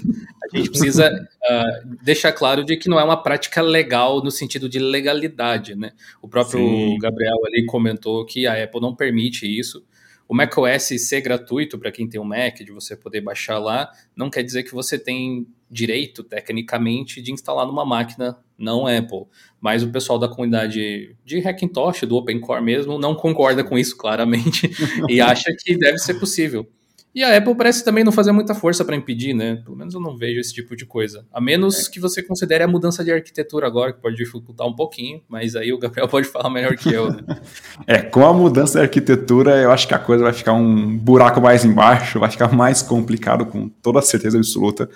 A 0.43 0.57
gente 0.57 0.71
precisa 0.71 1.11
uh, 1.11 1.97
deixar 2.03 2.33
claro 2.33 2.65
de 2.65 2.77
que 2.77 2.89
não 2.89 2.99
é 2.99 3.05
uma 3.05 3.23
prática 3.23 3.63
legal 3.63 4.23
no 4.23 4.31
sentido 4.31 4.69
de 4.69 4.79
legalidade, 4.79 5.75
né? 5.75 5.93
O 6.21 6.29
próprio 6.29 6.61
Sim. 6.61 6.99
Gabriel 6.99 7.39
ali 7.47 7.65
comentou 7.67 8.25
que 8.25 8.47
a 8.47 8.63
Apple 8.63 8.81
não 8.81 8.95
permite 8.95 9.47
isso. 9.47 9.85
O 10.29 10.35
macOS 10.35 10.85
ser 11.09 11.23
gratuito 11.23 11.77
para 11.77 11.91
quem 11.91 12.09
tem 12.09 12.21
um 12.21 12.25
Mac, 12.25 12.59
de 12.59 12.71
você 12.71 12.97
poder 12.97 13.21
baixar 13.21 13.59
lá, 13.59 13.91
não 14.15 14.31
quer 14.31 14.45
dizer 14.45 14.63
que 14.63 14.73
você 14.73 14.97
tem 14.97 15.45
direito, 15.69 16.23
tecnicamente, 16.23 17.21
de 17.21 17.33
instalar 17.33 17.67
numa 17.67 17.85
máquina 17.85 18.39
não 18.57 18.87
Apple. 18.87 19.25
Mas 19.61 19.83
o 19.83 19.91
pessoal 19.91 20.21
da 20.21 20.29
comunidade 20.29 21.17
de 21.25 21.41
Hackintosh, 21.41 22.03
do 22.03 22.15
Open 22.15 22.39
Core 22.39 22.63
mesmo, 22.63 22.97
não 22.97 23.15
concorda 23.15 23.65
com 23.65 23.77
isso 23.77 23.97
claramente 23.97 24.71
e 25.09 25.21
acha 25.21 25.53
que 25.59 25.77
deve 25.77 25.99
ser 25.99 26.15
possível. 26.15 26.65
E 27.13 27.25
a 27.25 27.37
Apple 27.37 27.57
parece 27.57 27.85
também 27.85 28.05
não 28.05 28.13
fazer 28.13 28.31
muita 28.31 28.55
força 28.55 28.85
para 28.85 28.95
impedir, 28.95 29.35
né? 29.35 29.57
Pelo 29.65 29.77
menos 29.77 29.95
eu 29.95 30.01
não 30.01 30.17
vejo 30.17 30.39
esse 30.39 30.55
tipo 30.55 30.77
de 30.77 30.87
coisa. 30.87 31.27
A 31.33 31.41
menos 31.41 31.89
é. 31.89 31.91
que 31.91 31.99
você 31.99 32.23
considere 32.23 32.63
a 32.63 32.69
mudança 32.69 33.03
de 33.03 33.11
arquitetura 33.11 33.67
agora, 33.67 33.93
que 33.93 34.01
pode 34.01 34.15
dificultar 34.15 34.65
um 34.67 34.75
pouquinho, 34.75 35.21
mas 35.29 35.57
aí 35.57 35.73
o 35.73 35.79
Gabriel 35.79 36.07
pode 36.07 36.27
falar 36.31 36.49
melhor 36.51 36.77
que 36.77 36.93
eu. 36.93 37.11
Né? 37.13 37.23
é, 37.85 37.99
com 37.99 38.25
a 38.25 38.33
mudança 38.33 38.79
de 38.79 38.85
arquitetura, 38.85 39.57
eu 39.57 39.73
acho 39.73 39.89
que 39.89 39.95
a 39.95 39.99
coisa 39.99 40.23
vai 40.23 40.33
ficar 40.33 40.53
um 40.53 40.97
buraco 40.97 41.41
mais 41.41 41.65
embaixo, 41.65 42.21
vai 42.21 42.31
ficar 42.31 42.53
mais 42.53 42.81
complicado 42.81 43.45
com 43.45 43.69
toda 43.69 44.01
certeza 44.01 44.39
absoluta. 44.39 44.89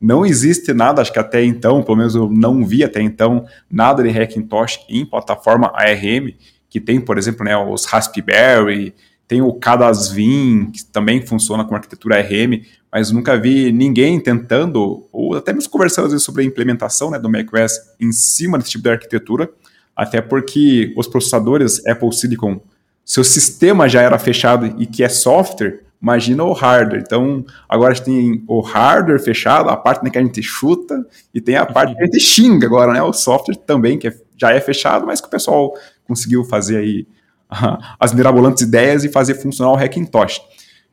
Não 0.00 0.26
existe 0.26 0.72
nada, 0.72 1.02
acho 1.02 1.12
que 1.12 1.18
até 1.18 1.44
então, 1.44 1.82
pelo 1.82 1.98
menos 1.98 2.16
eu 2.16 2.28
não 2.28 2.64
vi 2.64 2.82
até 2.82 3.00
então, 3.00 3.44
nada 3.70 4.02
de 4.02 4.08
Hackintosh 4.08 4.80
em 4.88 5.04
plataforma 5.04 5.70
ARM, 5.74 6.32
que 6.68 6.80
tem, 6.80 7.00
por 7.00 7.18
exemplo, 7.18 7.44
né, 7.44 7.56
os 7.56 7.84
Raspberry, 7.84 8.94
tem 9.30 9.40
o 9.40 9.52
Cadasvin, 9.52 10.72
que 10.72 10.84
também 10.84 11.24
funciona 11.24 11.64
com 11.64 11.72
arquitetura 11.72 12.20
RM, 12.20 12.64
mas 12.90 13.12
nunca 13.12 13.38
vi 13.38 13.70
ninguém 13.70 14.18
tentando, 14.18 15.06
ou 15.12 15.36
até 15.36 15.52
mesmo 15.52 15.70
conversando 15.70 16.06
às 16.06 16.10
vezes, 16.10 16.24
sobre 16.26 16.42
a 16.42 16.44
implementação 16.44 17.12
né, 17.12 17.16
do 17.16 17.30
macOS 17.30 17.78
em 18.00 18.10
cima 18.10 18.58
desse 18.58 18.72
tipo 18.72 18.82
de 18.82 18.90
arquitetura, 18.90 19.48
até 19.94 20.20
porque 20.20 20.92
os 20.96 21.06
processadores 21.06 21.80
Apple 21.86 22.12
Silicon, 22.12 22.60
seu 23.04 23.22
sistema 23.22 23.88
já 23.88 24.02
era 24.02 24.18
fechado 24.18 24.74
e 24.82 24.84
que 24.84 25.04
é 25.04 25.08
software, 25.08 25.84
imagina 26.02 26.42
o 26.42 26.52
hardware. 26.52 27.00
Então, 27.00 27.44
agora 27.68 27.92
a 27.92 27.94
gente 27.94 28.06
tem 28.06 28.44
o 28.48 28.60
hardware 28.60 29.22
fechado, 29.22 29.70
a 29.70 29.76
parte 29.76 30.02
né, 30.02 30.10
que 30.10 30.18
a 30.18 30.22
gente 30.22 30.42
chuta, 30.42 31.06
e 31.32 31.40
tem 31.40 31.54
a 31.54 31.64
parte 31.64 31.94
que 31.94 32.02
a 32.02 32.04
gente 32.04 32.18
xinga 32.18 32.66
agora, 32.66 32.92
né? 32.92 33.00
O 33.00 33.12
software 33.12 33.54
também, 33.54 33.96
que 33.96 34.08
é, 34.08 34.14
já 34.36 34.50
é 34.50 34.58
fechado, 34.58 35.06
mas 35.06 35.20
que 35.20 35.28
o 35.28 35.30
pessoal 35.30 35.72
conseguiu 36.04 36.42
fazer 36.42 36.78
aí 36.78 37.06
as 37.98 38.14
mirabolantes 38.14 38.62
ideias 38.62 39.04
e 39.04 39.08
fazer 39.08 39.34
funcionar 39.34 39.72
o 39.72 39.76
Hackintosh. 39.76 40.40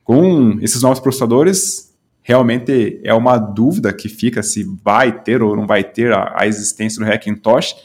Com 0.04 0.58
esses 0.62 0.82
novos 0.82 1.00
processadores, 1.00 1.94
realmente 2.24 3.00
é 3.04 3.14
uma 3.14 3.38
dúvida 3.38 3.94
que 3.94 4.10
fica 4.10 4.42
se 4.44 4.64
vai 4.84 5.22
ter 5.22 5.42
ou 5.42 5.56
não 5.56 5.68
vai 5.68 5.84
ter 5.84 6.12
a, 6.14 6.34
a 6.38 6.48
existência 6.48 7.04
do 7.04 7.10
Hackintosh. 7.10 7.76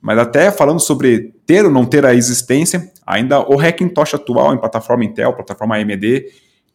Mas 0.00 0.18
até 0.18 0.50
falando 0.50 0.80
sobre 0.80 1.34
ter 1.44 1.64
ou 1.64 1.70
não 1.70 1.84
ter 1.84 2.06
a 2.06 2.14
existência, 2.14 2.90
ainda 3.06 3.40
o 3.40 3.58
Hackintosh 3.58 4.14
atual 4.14 4.54
em 4.54 4.58
plataforma 4.58 5.04
Intel, 5.04 5.32
plataforma 5.34 5.76
AMD, 5.76 6.26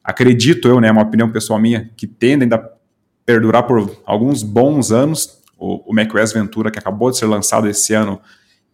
acredito 0.04 0.68
eu, 0.68 0.80
né, 0.80 0.90
é 0.90 0.92
uma 0.92 1.02
opinião 1.02 1.32
pessoal 1.32 1.60
minha, 1.60 1.90
que 1.98 2.06
tende 2.06 2.44
ainda 2.44 2.58
a 2.58 2.70
perdurar 3.26 3.64
por 3.64 3.98
alguns 4.06 4.44
bons 4.44 4.92
anos. 4.92 5.44
O, 5.58 5.92
o 5.92 5.96
macOS 5.96 6.34
Ventura, 6.34 6.70
que 6.70 6.78
acabou 6.78 7.10
de 7.10 7.18
ser 7.18 7.26
lançado 7.26 7.68
esse 7.68 7.94
ano, 7.94 8.20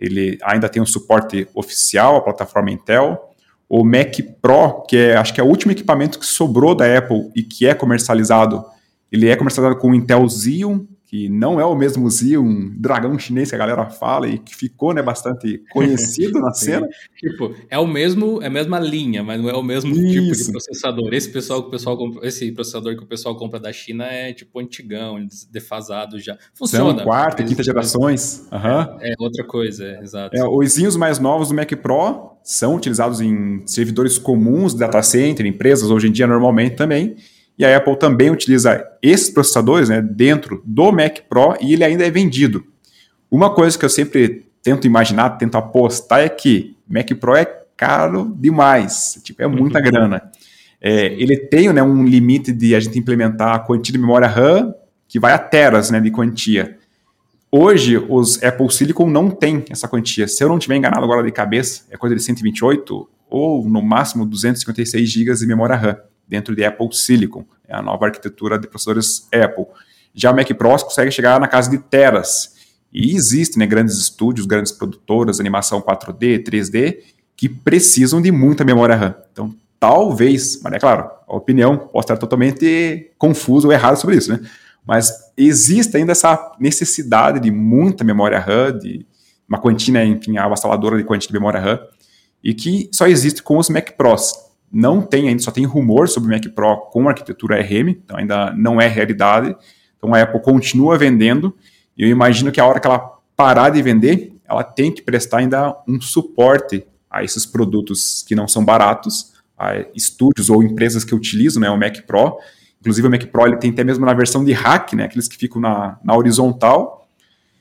ele 0.01 0.39
ainda 0.43 0.67
tem 0.67 0.81
um 0.81 0.86
suporte 0.86 1.48
oficial 1.53 2.17
à 2.17 2.22
plataforma 2.22 2.72
Intel. 2.72 3.29
O 3.70 3.86
Mac 3.86 4.15
Pro, 4.41 4.84
que 4.88 4.98
é, 4.98 5.15
acho 5.15 5.34
que 5.34 5.39
é 5.39 5.43
o 5.43 5.48
último 5.48 5.72
equipamento 5.72 6.20
que 6.20 6.25
sobrou 6.25 6.75
da 6.75 6.98
Apple 6.98 7.31
e 7.36 7.43
que 7.43 7.67
é 7.67 7.75
comercializado, 7.75 8.65
ele 9.12 9.29
é 9.29 9.36
comercializado 9.36 9.79
com 9.79 9.91
o 9.91 9.96
Intel 9.96 10.27
Xeon 10.27 10.86
que 11.12 11.27
não 11.27 11.60
é 11.60 11.65
o 11.65 11.75
mesmo 11.75 12.10
Xeon, 12.10 12.72
dragão 12.77 13.20
chinês 13.20 13.50
que 13.50 13.56
a 13.56 13.58
galera 13.58 13.89
fala 13.89 14.30
e 14.30 14.39
que 14.39 14.56
ficou 14.56 14.94
né, 14.94 15.01
bastante 15.01 15.62
conhecido 15.70 16.39
na 16.39 16.53
cena. 16.56 16.88
Tipo, 17.18 17.53
é 17.70 17.77
o 17.77 17.86
mesmo, 17.86 18.41
é 18.41 18.48
a 18.48 18.50
mesma 18.50 18.80
linha, 18.80 19.22
mas 19.22 19.41
não 19.41 19.50
é 19.50 19.53
o 19.53 19.62
mesmo 19.62 19.91
Isso. 19.91 20.01
tipo 20.01 20.32
de 20.32 20.51
processador. 20.53 21.13
Esse 21.13 21.30
pessoal 21.30 21.62
que 21.63 21.68
o 21.68 21.72
pessoal 21.72 21.98
compra, 21.98 22.25
esse 22.25 22.50
processador 22.53 22.96
que 22.96 23.03
o 23.03 23.06
pessoal 23.06 23.36
compra 23.36 23.60
da 23.60 23.74
China 23.74 24.06
é 24.06 24.32
tipo 24.32 24.58
antigão, 24.58 25.27
defasado 25.51 26.18
já. 26.18 26.38
Funciona. 26.53 26.96
São 26.96 27.03
quarta 27.03 27.41
e 27.41 27.46
quinta 27.46 27.62
gerações. 27.62 28.48
Uhum. 28.50 29.00
É, 29.01 29.12
é, 29.12 29.15
outra 29.20 29.44
coisa, 29.44 29.84
é, 29.84 30.01
exato. 30.01 30.34
É, 30.34 30.48
os 30.48 30.74
Xeons 30.74 30.96
mais 30.96 31.20
novos 31.20 31.50
do 31.50 31.53
Mac 31.53 31.70
Pro 31.74 32.38
são 32.41 32.77
utilizados 32.77 33.20
em 33.20 33.62
servidores 33.68 34.18
comuns, 34.18 34.74
data 34.74 35.03
center, 35.03 35.46
empresas 35.46 35.91
hoje 35.91 36.08
em 36.08 36.12
dia 36.12 36.25
normalmente 36.25 36.77
também. 36.77 37.18
E 37.58 37.65
a 37.65 37.77
Apple 37.77 37.98
também 37.98 38.29
utiliza 38.29 38.84
esses 39.01 39.29
processadores 39.29 39.89
né, 39.89 40.01
dentro 40.01 40.62
do 40.65 40.91
Mac 40.91 41.20
Pro 41.29 41.55
e 41.62 41.74
ele 41.74 41.84
ainda 41.84 42.05
é 42.05 42.10
vendido. 42.10 42.63
Uma 43.29 43.53
coisa 43.53 43.77
que 43.77 43.86
eu 43.86 43.89
sempre 43.89 44.46
tento 44.63 44.88
imaginar, 44.88 45.31
tento 45.31 45.55
apostar 45.55 46.22
é 46.22 46.29
que 46.29 46.75
Mac 46.88 47.10
Pro 47.20 47.36
é 47.36 47.46
caro 47.77 48.36
demais, 48.38 49.20
tipo, 49.24 49.41
é 49.41 49.48
muita 49.48 49.79
uhum. 49.79 49.86
grana. 49.86 50.31
É, 50.79 51.13
ele 51.13 51.38
tem 51.38 51.72
né, 51.72 51.81
um 51.84 52.03
limite 52.03 52.51
de 52.51 52.75
a 52.75 52.79
gente 52.79 52.98
implementar 52.98 53.55
a 53.55 53.60
quantia 53.60 53.93
de 53.93 54.00
memória 54.00 54.27
RAM 54.27 54.74
que 55.08 55.20
vai 55.20 55.34
a 55.34 55.38
teras 55.38 55.91
né, 55.91 56.00
de 56.00 56.10
quantia. 56.10 56.77
Hoje, 57.51 57.98
os 57.98 58.41
Apple 58.41 58.72
Silicon 58.72 59.10
não 59.10 59.29
tem 59.29 59.65
essa 59.70 59.88
quantia. 59.88 60.27
Se 60.27 60.43
eu 60.43 60.48
não 60.48 60.58
estiver 60.58 60.77
enganado 60.77 61.03
agora 61.03 61.22
de 61.22 61.31
cabeça, 61.31 61.84
é 61.91 61.98
coisa 61.98 62.15
de 62.15 62.24
128 62.24 63.10
ou 63.29 63.67
no 63.67 63.81
máximo 63.81 64.25
256 64.25 65.10
GB 65.10 65.34
de 65.36 65.46
memória 65.46 65.75
RAM 65.75 65.98
dentro 66.31 66.55
de 66.55 66.63
Apple 66.63 66.88
Silicon, 66.93 67.45
é 67.67 67.75
a 67.75 67.81
nova 67.81 68.05
arquitetura 68.05 68.57
de 68.57 68.65
processadores 68.65 69.27
Apple. 69.33 69.65
Já 70.15 70.31
o 70.31 70.35
Mac 70.35 70.47
Pro 70.53 70.69
consegue 70.69 71.11
chegar 71.11 71.39
na 71.41 71.47
casa 71.47 71.69
de 71.69 71.77
teras. 71.77 72.55
E 72.91 73.13
existem 73.15 73.59
né, 73.59 73.67
grandes 73.67 73.97
estúdios, 73.97 74.47
grandes 74.47 74.71
produtoras, 74.71 75.39
animação 75.41 75.81
4D, 75.81 76.43
3D, 76.43 77.00
que 77.35 77.50
precisam 77.50 78.21
de 78.21 78.31
muita 78.31 78.63
memória 78.63 78.95
RAM. 78.95 79.15
Então, 79.31 79.53
talvez, 79.79 80.61
mas 80.61 80.73
é 80.73 80.79
claro, 80.79 81.09
a 81.27 81.35
opinião 81.35 81.77
pode 81.77 82.05
estar 82.05 82.17
totalmente 82.17 83.11
confusa 83.17 83.67
ou 83.67 83.73
errada 83.73 83.97
sobre 83.97 84.15
isso, 84.15 84.31
né? 84.31 84.39
Mas 84.85 85.11
existe 85.38 85.95
ainda 85.97 86.13
essa 86.13 86.55
necessidade 86.59 87.39
de 87.39 87.51
muita 87.51 88.03
memória 88.03 88.39
RAM, 88.39 88.77
de 88.77 89.05
uma 89.47 89.59
quantia, 89.59 89.93
né, 89.93 90.05
enfim, 90.05 90.38
avassaladora 90.38 90.97
de 90.97 91.03
quantia 91.03 91.27
de 91.27 91.33
memória 91.33 91.59
RAM, 91.59 91.79
e 92.43 92.53
que 92.53 92.89
só 92.91 93.07
existe 93.07 93.43
com 93.43 93.57
os 93.57 93.69
Mac 93.69 93.91
Pros. 93.91 94.33
Não 94.72 95.01
tem 95.01 95.28
ainda, 95.28 95.42
só 95.42 95.51
tem 95.51 95.66
rumor 95.66 96.08
sobre 96.08 96.30
o 96.30 96.32
Mac 96.32 96.46
Pro 96.54 96.78
com 96.92 97.10
arquitetura 97.10 97.62
RM, 97.62 97.90
então 97.90 98.18
ainda 98.18 98.54
não 98.54 98.80
é 98.80 98.88
realidade. 98.88 99.56
Então 99.98 100.13
a 100.13 100.22
Apple 100.22 100.42
continua 100.42 100.98
vendendo, 100.98 101.56
e 101.98 102.04
eu 102.04 102.10
imagino 102.10 102.51
que 102.51 102.60
a 102.60 102.66
hora 102.66 102.80
que 102.80 102.88
ela 102.88 103.18
parar 103.36 103.70
de 103.70 103.82
vender, 103.82 104.34
ela 104.48 104.63
tem 104.63 104.92
que 104.92 105.01
prestar 105.01 105.40
ainda 105.40 105.75
um 105.88 106.00
suporte 106.00 106.86
a 107.10 107.24
esses 107.24 107.46
produtos 107.46 108.24
que 108.25 108.36
não 108.36 108.48
são 108.48 108.63
baratos, 108.63 109.34
a 109.58 109.86
estúdios 109.94 110.50
ou 110.50 110.63
empresas 110.63 111.04
que 111.04 111.13
utilizam 111.13 111.62
né, 111.62 111.70
o 111.70 111.78
Mac 111.78 112.01
Pro. 112.08 112.38
Inclusive 112.80 113.08
o 113.08 113.12
Mac 113.12 113.25
Pro 113.25 113.48
ele 113.48 113.58
tem 113.58 113.72
até 113.72 113.84
mesmo 113.84 114.06
na 114.06 114.13
versão 114.13 114.44
de 114.44 114.54
hack, 114.54 114.94
né, 114.94 115.04
aqueles 115.04 115.28
que 115.28 115.38
ficam 115.38 115.62
na, 115.62 116.00
na 116.04 116.16
horizontal. 116.16 117.08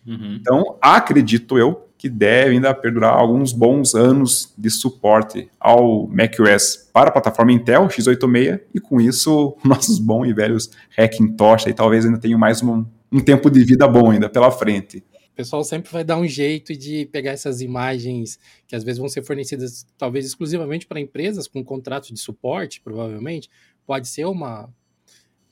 Uhum. 0.06 0.38
Então, 0.40 0.78
acredito 0.80 1.58
eu 1.58 1.89
que 2.00 2.08
deve 2.08 2.52
ainda 2.52 2.72
perdurar 2.72 3.12
alguns 3.12 3.52
bons 3.52 3.94
anos 3.94 4.54
de 4.56 4.70
suporte 4.70 5.50
ao 5.60 6.06
macOS 6.06 6.88
para 6.90 7.10
a 7.10 7.12
plataforma 7.12 7.52
Intel 7.52 7.88
x86 7.88 8.58
e 8.74 8.80
com 8.80 8.98
isso 8.98 9.54
nossos 9.62 9.98
bons 9.98 10.26
e 10.26 10.32
velhos 10.32 10.70
Hackintosh 10.96 11.66
aí 11.66 11.74
talvez 11.74 12.06
ainda 12.06 12.18
tenham 12.18 12.38
mais 12.38 12.62
um, 12.62 12.86
um 13.12 13.20
tempo 13.20 13.50
de 13.50 13.62
vida 13.62 13.86
bom 13.86 14.12
ainda 14.12 14.30
pela 14.30 14.50
frente. 14.50 15.04
O 15.34 15.36
pessoal 15.36 15.62
sempre 15.62 15.92
vai 15.92 16.02
dar 16.02 16.16
um 16.16 16.26
jeito 16.26 16.74
de 16.74 17.04
pegar 17.04 17.32
essas 17.32 17.60
imagens 17.60 18.38
que 18.66 18.74
às 18.74 18.82
vezes 18.82 18.98
vão 18.98 19.08
ser 19.08 19.22
fornecidas 19.22 19.86
talvez 19.98 20.24
exclusivamente 20.24 20.86
para 20.86 21.00
empresas 21.00 21.46
com 21.46 21.62
contrato 21.62 22.14
de 22.14 22.18
suporte, 22.18 22.80
provavelmente. 22.80 23.50
Pode 23.84 24.08
ser 24.08 24.24
uma, 24.24 24.72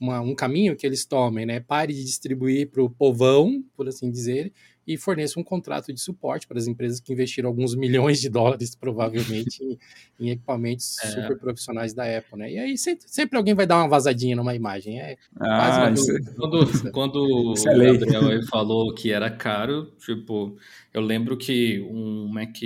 uma, 0.01 0.21
um 0.21 0.35
caminho 0.35 0.75
que 0.75 0.87
eles 0.87 1.05
tomem, 1.05 1.45
né? 1.45 1.61
Pare 1.61 1.93
de 1.93 2.05
distribuir 2.05 2.71
para 2.71 2.83
o 2.83 2.89
povão, 2.89 3.63
por 3.77 3.87
assim 3.87 4.11
dizer, 4.11 4.51
e 4.89 4.97
forneça 4.97 5.39
um 5.39 5.45
contrato 5.45 5.93
de 5.93 6.01
suporte 6.01 6.49
para 6.49 6.59
as 6.59 6.67
empresas 6.67 6.99
que 6.99 7.13
investiram 7.13 7.51
alguns 7.51 7.75
milhões 7.75 8.23
de 8.23 8.31
dólares, 8.31 8.75
provavelmente, 8.75 9.63
em, 9.63 9.79
em, 10.19 10.31
equipamentos 10.31 10.97
é. 11.05 11.09
super 11.09 11.39
profissionais 11.39 11.93
da 11.93 12.05
Apple, 12.05 12.39
né? 12.39 12.51
E 12.51 12.59
aí 12.59 12.79
sempre, 12.79 13.05
sempre, 13.07 13.37
alguém 13.37 13.55
vai 13.55 13.67
dar 13.67 13.77
uma 13.77 13.89
vazadinha 13.89 14.35
numa 14.35 14.55
imagem. 14.55 14.99
É 14.99 15.19
ah, 15.39 15.91
isso... 15.93 16.11
É 16.11 16.21
quando, 16.35 16.91
quando 16.91 17.53
isso 17.55 17.69
é 17.69 17.93
o 17.93 17.99
Gabriel 17.99 18.47
falou 18.47 18.95
que 18.95 19.13
era 19.13 19.31
caro, 19.31 19.93
tipo, 19.99 20.57
eu 20.95 21.03
lembro 21.03 21.37
que 21.37 21.87
um 21.91 22.27
Mac 22.27 22.57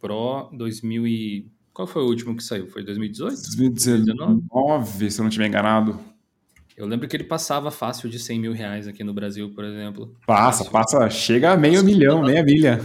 Pro 0.00 0.50
2000 0.52 1.06
e... 1.06 1.46
Qual 1.72 1.86
foi 1.86 2.02
o 2.02 2.06
último 2.06 2.36
que 2.36 2.42
saiu? 2.42 2.66
Foi 2.66 2.82
2018? 2.82 3.40
2019, 3.40 5.10
se 5.12 5.20
eu 5.20 5.22
não 5.22 5.28
estiver 5.28 5.46
enganado. 5.46 6.00
Eu 6.78 6.86
lembro 6.86 7.08
que 7.08 7.16
ele 7.16 7.24
passava 7.24 7.72
fácil 7.72 8.08
de 8.08 8.20
100 8.20 8.38
mil 8.38 8.52
reais 8.52 8.86
aqui 8.86 9.02
no 9.02 9.12
Brasil, 9.12 9.50
por 9.52 9.64
exemplo. 9.64 10.14
Passa, 10.24 10.58
fácil. 10.64 10.98
passa, 10.98 11.10
chega 11.10 11.50
a 11.50 11.56
meio 11.56 11.82
milhão, 11.82 12.22
meia 12.22 12.40
milha. 12.44 12.78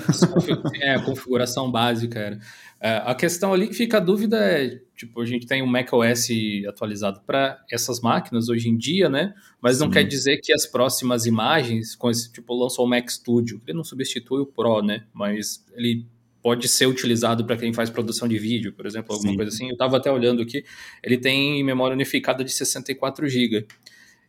É, 0.82 0.96
a 0.96 1.02
configuração 1.04 1.72
básica 1.72 2.20
era. 2.20 2.40
É, 2.82 3.04
a 3.06 3.14
questão 3.14 3.54
ali 3.54 3.68
que 3.68 3.76
fica 3.76 3.98
a 3.98 4.00
dúvida 4.00 4.38
é, 4.38 4.82
tipo, 4.98 5.22
a 5.22 5.26
gente 5.26 5.46
tem 5.46 5.62
um 5.62 5.68
macOS 5.68 6.28
atualizado 6.68 7.22
para 7.26 7.64
essas 7.72 8.02
máquinas 8.02 8.50
hoje 8.50 8.68
em 8.68 8.76
dia, 8.76 9.08
né? 9.08 9.36
Mas 9.62 9.80
não 9.80 9.88
Sim. 9.88 9.94
quer 9.94 10.04
dizer 10.04 10.38
que 10.42 10.52
as 10.52 10.66
próximas 10.66 11.28
imagens, 11.28 11.96
com 11.96 12.10
esse, 12.10 12.32
tipo, 12.34 12.52
lançou 12.56 12.86
o 12.86 12.90
Mac 12.90 13.08
Studio, 13.08 13.62
ele 13.68 13.78
não 13.78 13.84
substitui 13.84 14.42
o 14.42 14.46
Pro, 14.46 14.82
né? 14.82 15.06
Mas 15.14 15.64
ele 15.76 16.08
pode 16.44 16.68
ser 16.68 16.86
utilizado 16.86 17.46
para 17.46 17.56
quem 17.56 17.74
faz 17.74 17.90
produção 17.90 18.28
de 18.28 18.38
vídeo, 18.38 18.74
por 18.74 18.86
exemplo, 18.86 19.14
alguma 19.14 19.32
Sim. 19.32 19.38
coisa 19.38 19.50
assim. 19.50 19.68
Eu 19.68 19.74
estava 19.74 19.96
até 19.96 20.12
olhando 20.12 20.42
aqui, 20.42 20.66
ele 21.02 21.18
tem 21.18 21.64
memória 21.64 21.96
unificada 21.96 22.44
de 22.44 22.52
64 22.52 23.28
GB. 23.30 23.66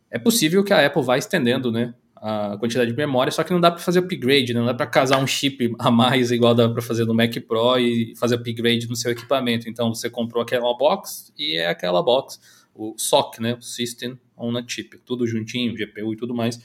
É 0.09 0.17
possível 0.17 0.63
que 0.63 0.71
a 0.71 0.85
Apple 0.85 1.03
vá 1.03 1.17
estendendo, 1.17 1.69
né, 1.73 1.93
a 2.15 2.55
quantidade 2.57 2.89
de 2.89 2.97
memória, 2.97 3.29
só 3.31 3.43
que 3.43 3.51
não 3.51 3.59
dá 3.59 3.69
para 3.69 3.81
fazer 3.81 3.99
upgrade, 3.99 4.53
né? 4.53 4.61
não 4.61 4.65
dá 4.65 4.73
para 4.73 4.87
casar 4.87 5.21
um 5.21 5.27
chip 5.27 5.75
a 5.77 5.91
mais 5.91 6.31
igual 6.31 6.55
dá 6.55 6.69
para 6.69 6.81
fazer 6.81 7.03
no 7.03 7.13
Mac 7.13 7.35
Pro 7.45 7.77
e 7.77 8.15
fazer 8.15 8.35
upgrade 8.35 8.87
no 8.87 8.95
seu 8.95 9.11
equipamento. 9.11 9.69
Então 9.69 9.93
você 9.93 10.09
comprou 10.09 10.41
aquela 10.41 10.75
box 10.77 11.33
e 11.37 11.57
é 11.57 11.67
aquela 11.67 12.01
box, 12.01 12.39
o 12.73 12.95
SoC, 12.97 13.41
né, 13.41 13.55
o 13.55 13.61
System 13.61 14.17
on 14.37 14.57
a 14.57 14.63
Chip, 14.65 14.97
tudo 15.05 15.27
juntinho, 15.27 15.75
GPU 15.75 16.13
e 16.13 16.17
tudo 16.17 16.33
mais. 16.33 16.59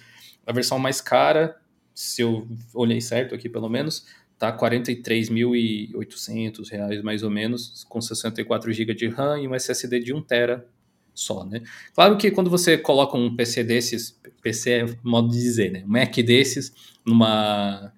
A 0.46 0.52
versão 0.52 0.78
mais 0.78 1.00
cara, 1.00 1.56
se 1.92 2.22
eu 2.22 2.48
olhei 2.72 3.00
certo 3.00 3.34
aqui 3.34 3.48
pelo 3.48 3.68
menos, 3.68 4.06
tá 4.40 4.52
43.800 4.56 6.70
reais 6.70 7.02
mais 7.02 7.22
ou 7.22 7.28
menos, 7.28 7.84
com 7.84 8.00
64 8.00 8.72
GB 8.72 8.94
de 8.94 9.08
RAM 9.08 9.38
e 9.38 9.46
um 9.46 9.54
SSD 9.54 10.00
de 10.00 10.14
1 10.14 10.22
tera 10.22 10.66
só, 11.14 11.44
né? 11.44 11.60
Claro 11.94 12.16
que 12.16 12.30
quando 12.30 12.48
você 12.48 12.78
coloca 12.78 13.18
um 13.18 13.36
PC 13.36 13.62
desses, 13.62 14.18
PC 14.40 14.70
é 14.70 14.86
modo 15.04 15.28
de 15.28 15.38
dizer, 15.38 15.70
né? 15.70 15.84
Um 15.84 15.88
Mac 15.88 16.16
desses 16.16 16.72
numa 17.04 17.92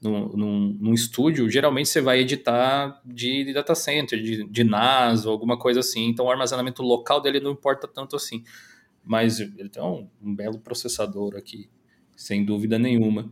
num, 0.00 0.28
num, 0.28 0.76
num, 0.80 0.94
estúdio, 0.94 1.50
geralmente 1.50 1.88
você 1.88 2.00
vai 2.00 2.20
editar 2.20 3.02
de 3.04 3.52
data 3.52 3.74
center, 3.74 4.22
de, 4.22 4.44
de 4.44 4.62
NAS 4.62 5.26
ou 5.26 5.32
alguma 5.32 5.58
coisa 5.58 5.80
assim. 5.80 6.06
Então 6.06 6.26
o 6.26 6.30
armazenamento 6.30 6.80
local 6.80 7.20
dele 7.20 7.40
não 7.40 7.50
importa 7.50 7.88
tanto 7.88 8.14
assim. 8.14 8.44
Mas 9.04 9.40
ele 9.40 9.68
tem 9.68 9.82
um, 9.82 10.06
um 10.22 10.32
belo 10.32 10.60
processador 10.60 11.34
aqui, 11.34 11.68
sem 12.16 12.44
dúvida 12.44 12.78
nenhuma. 12.78 13.28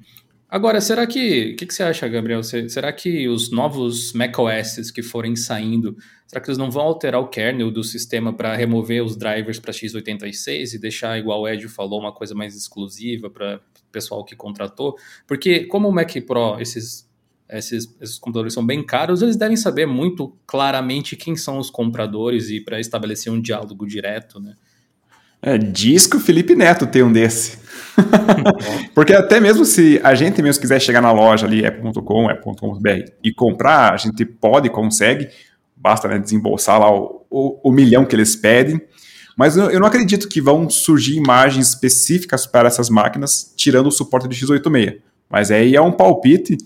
Agora, 0.49 0.81
será 0.81 1.07
que. 1.07 1.53
O 1.53 1.57
que, 1.57 1.67
que, 1.67 1.75
você 1.75 1.83
acha, 1.83 2.07
Gabriel? 2.07 2.43
Será 2.43 2.93
que 2.93 3.29
os 3.29 3.51
novos 3.51 4.13
macOS 4.13 4.93
que 4.93 5.03
forem 5.03 5.35
saindo, 5.35 5.97
será 6.27 6.41
que 6.41 6.49
eles 6.49 6.59
não 6.59 6.71
vão 6.71 6.83
alterar 6.83 7.21
o 7.21 7.27
kernel 7.29 7.71
do 7.71 7.83
sistema 7.83 8.33
para 8.33 8.55
remover 8.55 9.05
os 9.05 9.17
drivers 9.17 9.59
para 9.59 9.73
x86 9.73 10.75
e 10.75 10.79
deixar, 10.79 11.19
igual 11.19 11.43
o 11.43 11.49
Ed 11.49 11.67
falou, 11.69 12.01
uma 12.01 12.13
coisa 12.13 12.35
mais 12.35 12.55
exclusiva 12.55 13.29
para 13.29 13.57
o 13.57 13.91
pessoal 13.91 14.25
que 14.25 14.37
contratou? 14.37 14.97
Porque, 15.27 15.65
como 15.65 15.89
o 15.89 15.93
Mac 15.93 16.13
Pro, 16.25 16.61
esses, 16.61 17.11
esses, 17.49 17.97
esses 18.01 18.19
computadores 18.19 18.55
são 18.55 18.65
bem 18.65 18.87
caros, 18.87 19.23
eles 19.23 19.37
devem 19.37 19.57
saber 19.57 19.87
muito 19.87 20.39
claramente 20.47 21.17
quem 21.17 21.35
são 21.35 21.59
os 21.59 21.71
compradores 21.71 22.51
e 22.51 22.61
para 22.61 22.79
estabelecer 22.79 23.33
um 23.33 23.41
diálogo 23.41 23.85
direto, 23.85 24.39
né? 24.39 24.55
É, 25.47 25.57
diz 25.57 26.09
que 26.09 26.17
o 26.17 26.21
Felipe 26.21 26.57
Neto 26.57 26.89
tem 26.89 27.05
um 27.05 27.13
desse. 27.13 27.57
Porque 28.93 29.13
até 29.13 29.39
mesmo 29.39 29.65
se 29.65 30.01
a 30.03 30.13
gente 30.13 30.43
mesmo 30.43 30.61
quiser 30.61 30.81
chegar 30.81 31.01
na 31.01 31.13
loja 31.13 31.47
ali, 31.47 31.65
app.com, 31.65 32.29
app.com.br 32.29 33.13
e 33.23 33.33
comprar, 33.33 33.95
a 33.95 33.97
gente 33.97 34.25
pode, 34.25 34.69
consegue, 34.69 35.29
basta 35.77 36.09
né, 36.09 36.19
desembolsar 36.19 36.81
lá 36.81 36.93
o, 36.93 37.25
o, 37.31 37.69
o, 37.69 37.71
milhão 37.71 38.05
que 38.05 38.17
eles 38.17 38.35
pedem. 38.35 38.83
Mas 39.37 39.57
eu, 39.57 39.71
eu, 39.71 39.79
não 39.79 39.87
acredito 39.87 40.29
que 40.29 40.41
vão 40.41 40.69
surgir 40.69 41.15
imagens 41.15 41.69
específicas 41.69 42.45
para 42.45 42.67
essas 42.67 42.91
máquinas, 42.91 43.55
tirando 43.57 43.87
o 43.87 43.93
suporte 43.93 44.27
do 44.27 44.35
x86. 44.35 44.97
Mas 45.31 45.53
aí 45.53 45.77
é 45.77 45.81
um 45.81 45.93
palpite, 45.93 46.59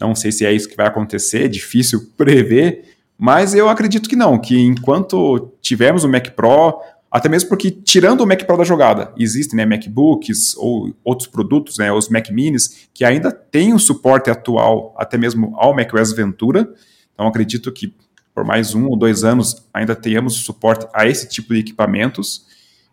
não 0.00 0.14
sei 0.14 0.30
se 0.30 0.46
é 0.46 0.52
isso 0.52 0.68
que 0.68 0.76
vai 0.76 0.86
acontecer, 0.86 1.46
é 1.46 1.48
difícil 1.48 2.12
prever, 2.16 2.84
mas 3.18 3.52
eu 3.52 3.68
acredito 3.68 4.08
que 4.08 4.16
não, 4.16 4.38
que 4.38 4.58
enquanto 4.58 5.52
tivermos 5.60 6.04
o 6.04 6.08
Mac 6.08 6.30
Pro, 6.30 6.80
até 7.12 7.28
mesmo 7.28 7.50
porque, 7.50 7.70
tirando 7.70 8.22
o 8.22 8.26
Mac 8.26 8.42
Pro 8.44 8.56
da 8.56 8.64
jogada, 8.64 9.12
existem 9.18 9.54
né, 9.54 9.66
MacBooks 9.66 10.56
ou 10.56 10.94
outros 11.04 11.28
produtos, 11.28 11.76
né, 11.76 11.92
os 11.92 12.08
Mac 12.08 12.30
Minis, 12.30 12.88
que 12.94 13.04
ainda 13.04 13.30
têm 13.30 13.74
o 13.74 13.78
suporte 13.78 14.30
atual, 14.30 14.94
até 14.96 15.18
mesmo 15.18 15.52
ao 15.58 15.76
macOS 15.76 16.12
Ventura. 16.12 16.72
Então, 17.12 17.26
acredito 17.26 17.70
que 17.70 17.94
por 18.34 18.46
mais 18.46 18.74
um 18.74 18.86
ou 18.86 18.96
dois 18.96 19.24
anos 19.24 19.62
ainda 19.74 19.94
tenhamos 19.94 20.36
suporte 20.36 20.86
a 20.94 21.06
esse 21.06 21.28
tipo 21.28 21.52
de 21.52 21.60
equipamentos. 21.60 22.46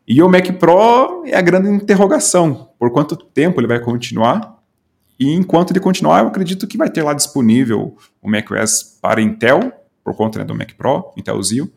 E 0.05 0.21
o 0.21 0.27
Mac 0.27 0.51
Pro 0.59 1.23
é 1.25 1.37
a 1.37 1.41
grande 1.41 1.69
interrogação: 1.69 2.71
por 2.77 2.91
quanto 2.91 3.15
tempo 3.15 3.61
ele 3.61 3.67
vai 3.67 3.79
continuar? 3.79 4.59
E 5.17 5.33
enquanto 5.33 5.71
ele 5.71 5.79
continuar, 5.79 6.23
eu 6.23 6.27
acredito 6.27 6.67
que 6.67 6.77
vai 6.77 6.89
ter 6.89 7.03
lá 7.03 7.13
disponível 7.13 7.95
o 8.21 8.29
macOS 8.29 8.97
para 9.01 9.21
Intel, 9.21 9.71
por 10.03 10.13
conta 10.13 10.39
né, 10.39 10.45
do 10.45 10.53
Mac 10.53 10.73
Pro, 10.73 11.13
Intel 11.15 11.41
Zio 11.41 11.71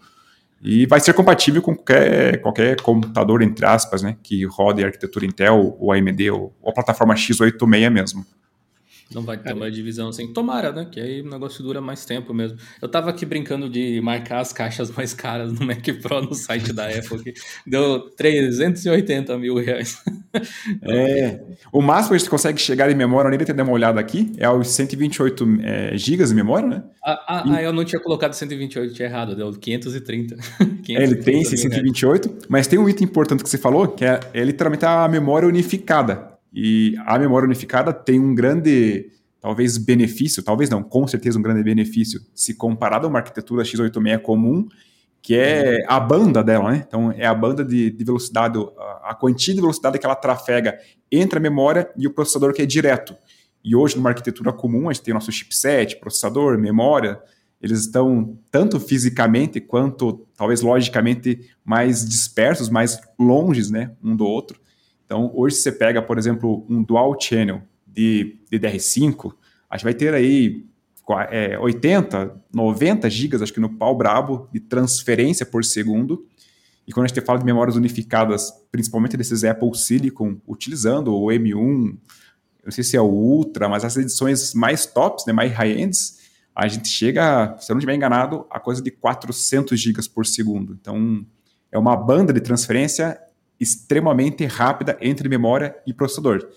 e 0.63 0.87
vai 0.87 1.01
ser 1.01 1.13
compatível 1.13 1.61
com 1.61 1.75
qualquer, 1.75 2.41
qualquer 2.41 2.81
computador, 2.81 3.43
entre 3.43 3.67
aspas, 3.67 4.03
né, 4.03 4.17
que 4.23 4.45
rode 4.47 4.83
a 4.83 4.87
arquitetura 4.87 5.27
Intel, 5.27 5.77
ou 5.79 5.93
AMD, 5.93 6.31
ou, 6.31 6.55
ou 6.63 6.71
a 6.71 6.73
plataforma 6.73 7.15
x86 7.15 7.91
mesmo. 7.91 8.25
Não 9.15 9.23
vai 9.23 9.37
ter 9.37 9.53
uma 9.53 9.71
divisão 9.71 10.09
assim. 10.09 10.33
Tomara, 10.33 10.73
né? 10.73 10.87
Que 10.91 11.01
aí 11.01 11.21
o 11.21 11.29
negócio 11.31 11.63
dura 11.63 11.81
mais 11.81 12.05
tempo 12.05 12.33
mesmo. 12.33 12.59
Eu 12.81 12.89
tava 12.89 13.11
aqui 13.11 13.27
brincando 13.27 13.69
de 13.69 14.01
marcar 14.01 14.41
as 14.41 14.53
caixas 14.53 14.91
mais 14.97 15.15
caras 15.15 15.53
no 15.53 15.67
Mac 15.67 15.87
Pro 16.01 16.23
no 16.23 16.35
site 16.35 16.73
da 16.73 16.87
Apple, 16.89 17.35
deu 17.67 18.11
380 18.17 19.39
mil 19.39 19.57
reais. 19.57 20.03
É. 20.83 21.41
O 21.71 21.83
máximo 21.83 22.11
que 22.11 22.15
a 22.15 22.19
gente 22.19 22.31
consegue 22.31 22.59
chegar 22.59 22.91
em 22.91 22.95
memória, 22.95 23.29
eu 23.29 23.31
nem 23.37 23.39
ter 23.39 23.61
uma 23.61 23.73
olhada 23.73 24.01
aqui, 24.01 24.33
é 24.39 24.47
aos 24.47 24.69
128 24.69 25.47
é, 25.63 25.99
gigas 25.99 26.31
de 26.31 26.35
memória, 26.35 26.69
né? 26.69 26.83
Ah, 27.05 27.25
ah, 27.29 27.45
e... 27.47 27.51
ah, 27.57 27.63
eu 27.63 27.73
não 27.73 27.85
tinha 27.85 28.01
colocado 28.01 28.33
128, 28.33 28.95
tinha 28.95 29.09
errado, 29.09 29.37
deu 29.37 29.53
530. 29.53 30.37
530 30.37 30.83
é, 30.99 31.03
ele 31.03 31.17
tem 31.17 31.43
esse 31.43 31.57
128, 31.59 32.47
mas 32.49 32.67
tem 32.67 32.79
um 32.79 32.89
item 32.89 33.07
importante 33.07 33.43
que 33.43 33.51
você 33.51 33.59
falou, 33.59 33.89
que 33.89 34.05
é, 34.05 34.21
é 34.33 34.43
literalmente 34.43 34.87
a 34.87 35.07
memória 35.07 35.47
unificada. 35.47 36.32
E 36.53 36.95
a 37.07 37.19
memória 37.19 37.47
unificada 37.47 37.93
tem 37.93 38.21
um 38.21 38.35
grande, 38.35 39.11
talvez, 39.41 39.79
benefício, 39.79 40.43
talvez 40.43 40.69
não, 40.69 40.83
com 40.83 41.07
certeza 41.07 41.39
um 41.39 41.43
grande 41.43 41.63
benefício, 41.63 42.21
se 42.35 42.55
comparado 42.55 43.07
a 43.07 43.11
uma 43.11 43.19
arquitetura 43.19 43.63
x86 43.63 44.21
comum, 44.21 44.69
que 45.23 45.37
é 45.37 45.85
a 45.87 46.01
banda 46.01 46.43
dela, 46.43 46.73
né? 46.73 46.85
Então, 46.87 47.13
é 47.13 47.25
a 47.25 47.35
banda 47.35 47.65
de, 47.65 47.91
de 47.91 48.05
velocidade, 48.05 48.59
a, 48.59 49.11
a 49.11 49.15
quantia 49.15 49.55
de 49.55 49.61
velocidade 49.61 49.99
que 49.99 50.05
ela 50.05 50.17
trafega 50.17 50.79
entre 51.11 51.39
a 51.39 51.43
memória 51.43 51.89
e 51.97 52.07
o 52.07 52.13
processador 52.13 52.53
que 52.53 52.61
é 52.61 52.67
direto. 52.67 53.17
E 53.65 53.77
hoje, 53.77 53.97
numa 53.97 54.11
arquitetura 54.11 54.53
comum, 54.53 54.89
a 54.89 54.93
gente 54.93 55.05
tem 55.05 55.13
o 55.13 55.15
nosso 55.15 55.31
chipset, 55.31 55.97
processador, 56.01 56.59
memória, 56.59 57.21
eles 57.63 57.83
estão 57.83 58.37
tanto 58.51 58.81
fisicamente 58.81 59.61
quanto 59.61 60.27
talvez 60.37 60.61
logicamente 60.61 61.49
mais 61.65 62.05
dispersos, 62.05 62.69
mais 62.69 63.01
longes, 63.17 63.71
né, 63.71 63.93
um 64.03 64.17
do 64.17 64.27
outro. 64.27 64.61
Então, 65.13 65.31
hoje 65.35 65.57
você 65.57 65.71
pega, 65.71 66.01
por 66.01 66.17
exemplo, 66.17 66.65
um 66.71 66.83
dual 66.83 67.15
channel 67.21 67.61
de 67.87 68.39
DDR5, 68.51 69.35
a 69.69 69.77
gente 69.77 69.85
vai 69.85 69.93
ter 69.93 70.15
aí 70.15 70.65
é, 71.31 71.59
80, 71.59 72.35
90 72.51 73.11
gigas, 73.11 73.43
acho 73.43 73.53
que 73.53 73.61
no 73.61 73.77
pau 73.77 73.95
brabo, 73.95 74.49
de 74.51 74.59
transferência 74.59 75.45
por 75.45 75.67
segundo. 75.67 76.27
E 76.87 76.93
quando 76.93 77.05
a 77.05 77.09
gente 77.09 77.21
fala 77.21 77.39
de 77.39 77.45
memórias 77.45 77.77
unificadas, 77.77 78.51
principalmente 78.71 79.15
desses 79.15 79.45
Apple 79.45 79.77
Silicon, 79.77 80.39
utilizando 80.49 81.15
o 81.15 81.27
M1, 81.27 81.51
eu 81.53 81.99
não 82.65 82.73
sei 82.73 82.83
se 82.83 82.97
é 82.97 83.01
o 83.03 83.05
Ultra, 83.05 83.69
mas 83.69 83.85
as 83.85 83.99
edições 83.99 84.55
mais 84.55 84.87
tops, 84.87 85.27
né, 85.27 85.33
mais 85.35 85.53
high-ends, 85.53 86.21
a 86.57 86.67
gente 86.69 86.89
chega, 86.89 87.55
se 87.61 87.71
eu 87.71 87.75
não 87.75 87.81
estiver 87.81 87.95
enganado, 87.95 88.47
a 88.51 88.59
coisa 88.59 88.81
de 88.81 88.91
400 88.91 89.79
gigas 89.79 90.09
por 90.09 90.25
segundo. 90.25 90.73
Então, 90.81 91.27
é 91.71 91.79
uma 91.79 91.95
banda 91.99 92.33
de 92.33 92.41
transferência 92.41 93.21
extremamente 93.63 94.45
rápida 94.45 94.99
entre 95.01 95.29
memória 95.29 95.77
e 95.87 95.95
processador. 95.95 96.49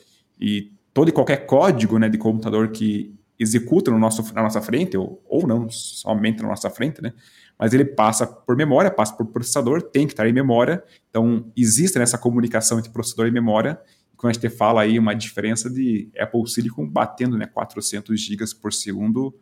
E 0.42 0.72
todo 0.92 1.10
e 1.10 1.12
qualquer 1.12 1.46
código 1.46 2.00
né, 2.00 2.10
de 2.10 2.18
computador 2.18 2.70
que 2.70 3.14
executa 3.38 3.92
no 3.92 4.00
nosso, 4.00 4.34
na 4.34 4.42
nossa 4.42 4.60
frente, 4.60 4.98
ou, 4.98 5.22
ou 5.28 5.46
não 5.46 5.70
somente 5.70 6.42
na 6.42 6.48
nossa 6.48 6.70
frente, 6.70 7.02
né, 7.02 7.14
mas 7.60 7.74
ele 7.74 7.86
passa 7.86 8.26
por 8.26 8.56
memória, 8.56 8.90
passa 8.90 9.16
por 9.16 9.28
processador, 9.28 9.84
tem 9.84 10.08
que 10.08 10.14
estar 10.14 10.28
em 10.28 10.34
memória. 10.34 10.84
Então, 11.10 11.52
existe 11.56 12.00
nessa 12.00 12.18
comunicação 12.18 12.80
entre 12.80 12.92
processador 12.92 13.28
e 13.28 13.32
memória. 13.32 13.80
Quando 14.18 14.32
a 14.32 14.34
gente 14.34 14.50
fala 14.50 14.82
aí 14.82 14.98
uma 14.98 15.14
diferença 15.14 15.70
de 15.70 16.10
Apple 16.18 16.48
Silicon 16.50 16.88
batendo 16.88 17.38
né, 17.38 17.46
400 17.46 18.20
gigas 18.20 18.54
por 18.54 18.74
segundo 18.74 19.34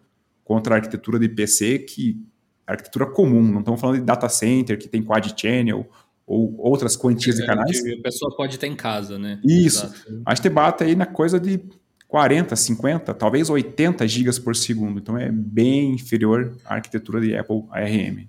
contra 0.44 0.76
a 0.76 0.78
arquitetura 0.78 1.18
de 1.18 1.30
PC, 1.30 1.80
que 1.80 2.22
é 2.68 2.74
arquitetura 2.74 3.06
comum, 3.06 3.42
não 3.42 3.60
estamos 3.60 3.80
falando 3.80 4.00
de 4.00 4.06
data 4.06 4.28
center, 4.28 4.78
que 4.78 4.90
tem 4.90 5.02
quad 5.02 5.34
channel, 5.40 5.90
ou 6.34 6.56
outras 6.58 6.96
quantias 6.96 7.38
é, 7.38 7.42
de 7.42 7.48
canais. 7.48 7.80
a 7.86 8.02
pessoa 8.02 8.36
pode 8.36 8.58
ter 8.58 8.68
em 8.68 8.76
casa, 8.76 9.20
né? 9.20 9.40
Isso. 9.44 9.86
Exato. 9.86 10.22
A 10.26 10.36
gente 10.36 10.50
bate 10.50 10.84
aí 10.84 10.96
na 10.96 11.06
coisa 11.06 11.40
de 11.40 11.62
40, 12.08 12.56
50, 12.56 13.14
talvez 13.14 13.50
80 13.50 14.08
gigas 14.08 14.38
por 14.38 14.56
segundo. 14.56 15.00
Então 15.00 15.18
é 15.18 15.32
bem 15.32 15.94
inferior 15.94 16.58
à 16.66 16.76
arquitetura 16.76 17.20
de 17.20 17.36
Apple 17.36 17.64
ARM. 17.72 18.28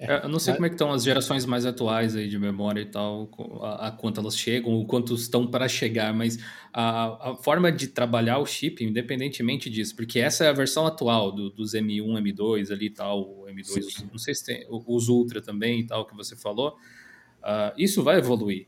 É, 0.00 0.24
eu 0.24 0.28
não 0.28 0.38
sei 0.38 0.54
como 0.54 0.64
é 0.64 0.68
que 0.68 0.76
estão 0.76 0.92
as 0.92 1.02
gerações 1.02 1.44
mais 1.44 1.66
atuais 1.66 2.14
aí 2.14 2.28
de 2.28 2.38
memória 2.38 2.80
e 2.80 2.86
tal, 2.86 3.28
a, 3.60 3.88
a 3.88 3.90
quanto 3.90 4.20
elas 4.20 4.36
chegam, 4.38 4.70
ou 4.70 4.86
quanto 4.86 5.12
estão 5.14 5.44
para 5.44 5.66
chegar, 5.66 6.14
mas 6.14 6.38
a, 6.72 7.30
a, 7.30 7.36
forma 7.36 7.72
de 7.72 7.88
trabalhar 7.88 8.38
o 8.38 8.46
chip, 8.46 8.84
independentemente 8.84 9.68
disso, 9.68 9.96
porque 9.96 10.20
essa 10.20 10.44
é 10.44 10.48
a 10.48 10.52
versão 10.52 10.86
atual 10.86 11.32
do, 11.32 11.50
dos 11.50 11.74
M1, 11.74 12.06
M2 12.22 12.70
ali 12.70 12.86
e 12.86 12.90
tal, 12.90 13.22
o 13.22 13.46
M2, 13.46 13.82
Sim. 13.82 14.08
não 14.12 14.18
sei 14.18 14.34
se 14.36 14.46
tem 14.46 14.66
os 14.70 15.08
Ultra 15.08 15.42
também 15.42 15.80
e 15.80 15.86
tal, 15.86 16.06
que 16.06 16.14
você 16.14 16.36
falou, 16.36 16.76
uh, 17.42 17.72
isso 17.76 18.02
vai 18.02 18.18
evoluir. 18.18 18.66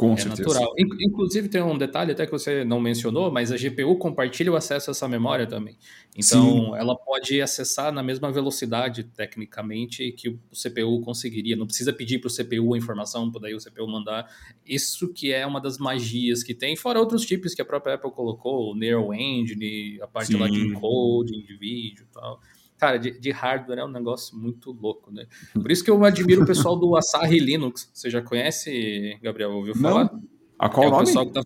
Com 0.00 0.14
é 0.14 0.16
certeza. 0.16 0.48
natural. 0.48 0.72
Inclusive, 0.78 1.46
tem 1.50 1.60
um 1.60 1.76
detalhe 1.76 2.12
até 2.12 2.24
que 2.24 2.32
você 2.32 2.64
não 2.64 2.80
mencionou, 2.80 3.30
mas 3.30 3.52
a 3.52 3.56
GPU 3.58 3.96
compartilha 3.96 4.50
o 4.50 4.56
acesso 4.56 4.88
a 4.88 4.92
essa 4.92 5.06
memória 5.06 5.46
também. 5.46 5.76
Então, 6.16 6.42
Sim. 6.42 6.76
ela 6.76 6.96
pode 6.96 7.38
acessar 7.42 7.92
na 7.92 8.02
mesma 8.02 8.32
velocidade, 8.32 9.04
tecnicamente, 9.04 10.10
que 10.12 10.30
o 10.30 10.38
CPU 10.54 11.02
conseguiria. 11.02 11.54
Não 11.54 11.66
precisa 11.66 11.92
pedir 11.92 12.18
para 12.18 12.28
o 12.28 12.34
CPU 12.34 12.72
a 12.72 12.78
informação, 12.78 13.30
para 13.30 13.42
daí 13.42 13.54
o 13.54 13.58
CPU 13.58 13.86
mandar. 13.86 14.26
Isso 14.66 15.12
que 15.12 15.34
é 15.34 15.46
uma 15.46 15.60
das 15.60 15.76
magias 15.76 16.42
que 16.42 16.54
tem, 16.54 16.74
fora 16.76 16.98
outros 16.98 17.24
chips 17.24 17.54
que 17.54 17.60
a 17.60 17.64
própria 17.66 17.96
Apple 17.96 18.10
colocou, 18.10 18.72
o 18.72 18.74
Neural 18.74 19.12
Engine, 19.12 20.00
a 20.00 20.06
parte 20.06 20.32
Sim. 20.32 20.38
lá 20.38 20.48
de 20.48 20.60
encoding 20.60 21.42
de 21.42 21.58
vídeo 21.58 22.06
e 22.08 22.14
tal 22.14 22.40
cara, 22.80 22.96
de, 22.96 23.20
de, 23.20 23.30
hardware 23.30 23.80
é 23.80 23.84
um 23.84 23.90
negócio 23.90 24.36
muito 24.36 24.72
louco, 24.72 25.12
né? 25.12 25.26
Por 25.52 25.70
isso 25.70 25.84
que 25.84 25.90
eu 25.90 26.02
admiro 26.02 26.42
o 26.42 26.46
pessoal 26.46 26.74
do 26.74 26.96
Asahi 26.96 27.38
Linux. 27.38 27.90
Você 27.92 28.08
já 28.08 28.22
conhece, 28.22 29.18
Gabriel? 29.22 29.52
Ouviu 29.52 29.74
falar? 29.76 30.10
Não. 30.10 30.22
A 30.58 30.68
qual 30.68 30.86
é 30.86 30.90
nome? 30.90 31.16
O 31.16 31.26
tá... 31.26 31.42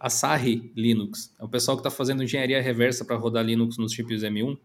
Asahi 0.00 0.72
Linux. 0.76 1.32
É 1.40 1.44
o 1.44 1.48
pessoal 1.48 1.76
que 1.76 1.80
está 1.80 1.90
fazendo 1.90 2.24
engenharia 2.24 2.60
reversa 2.60 3.04
para 3.04 3.16
rodar 3.16 3.44
Linux 3.44 3.78
nos 3.78 3.92
chips 3.92 4.22
M1. 4.22 4.58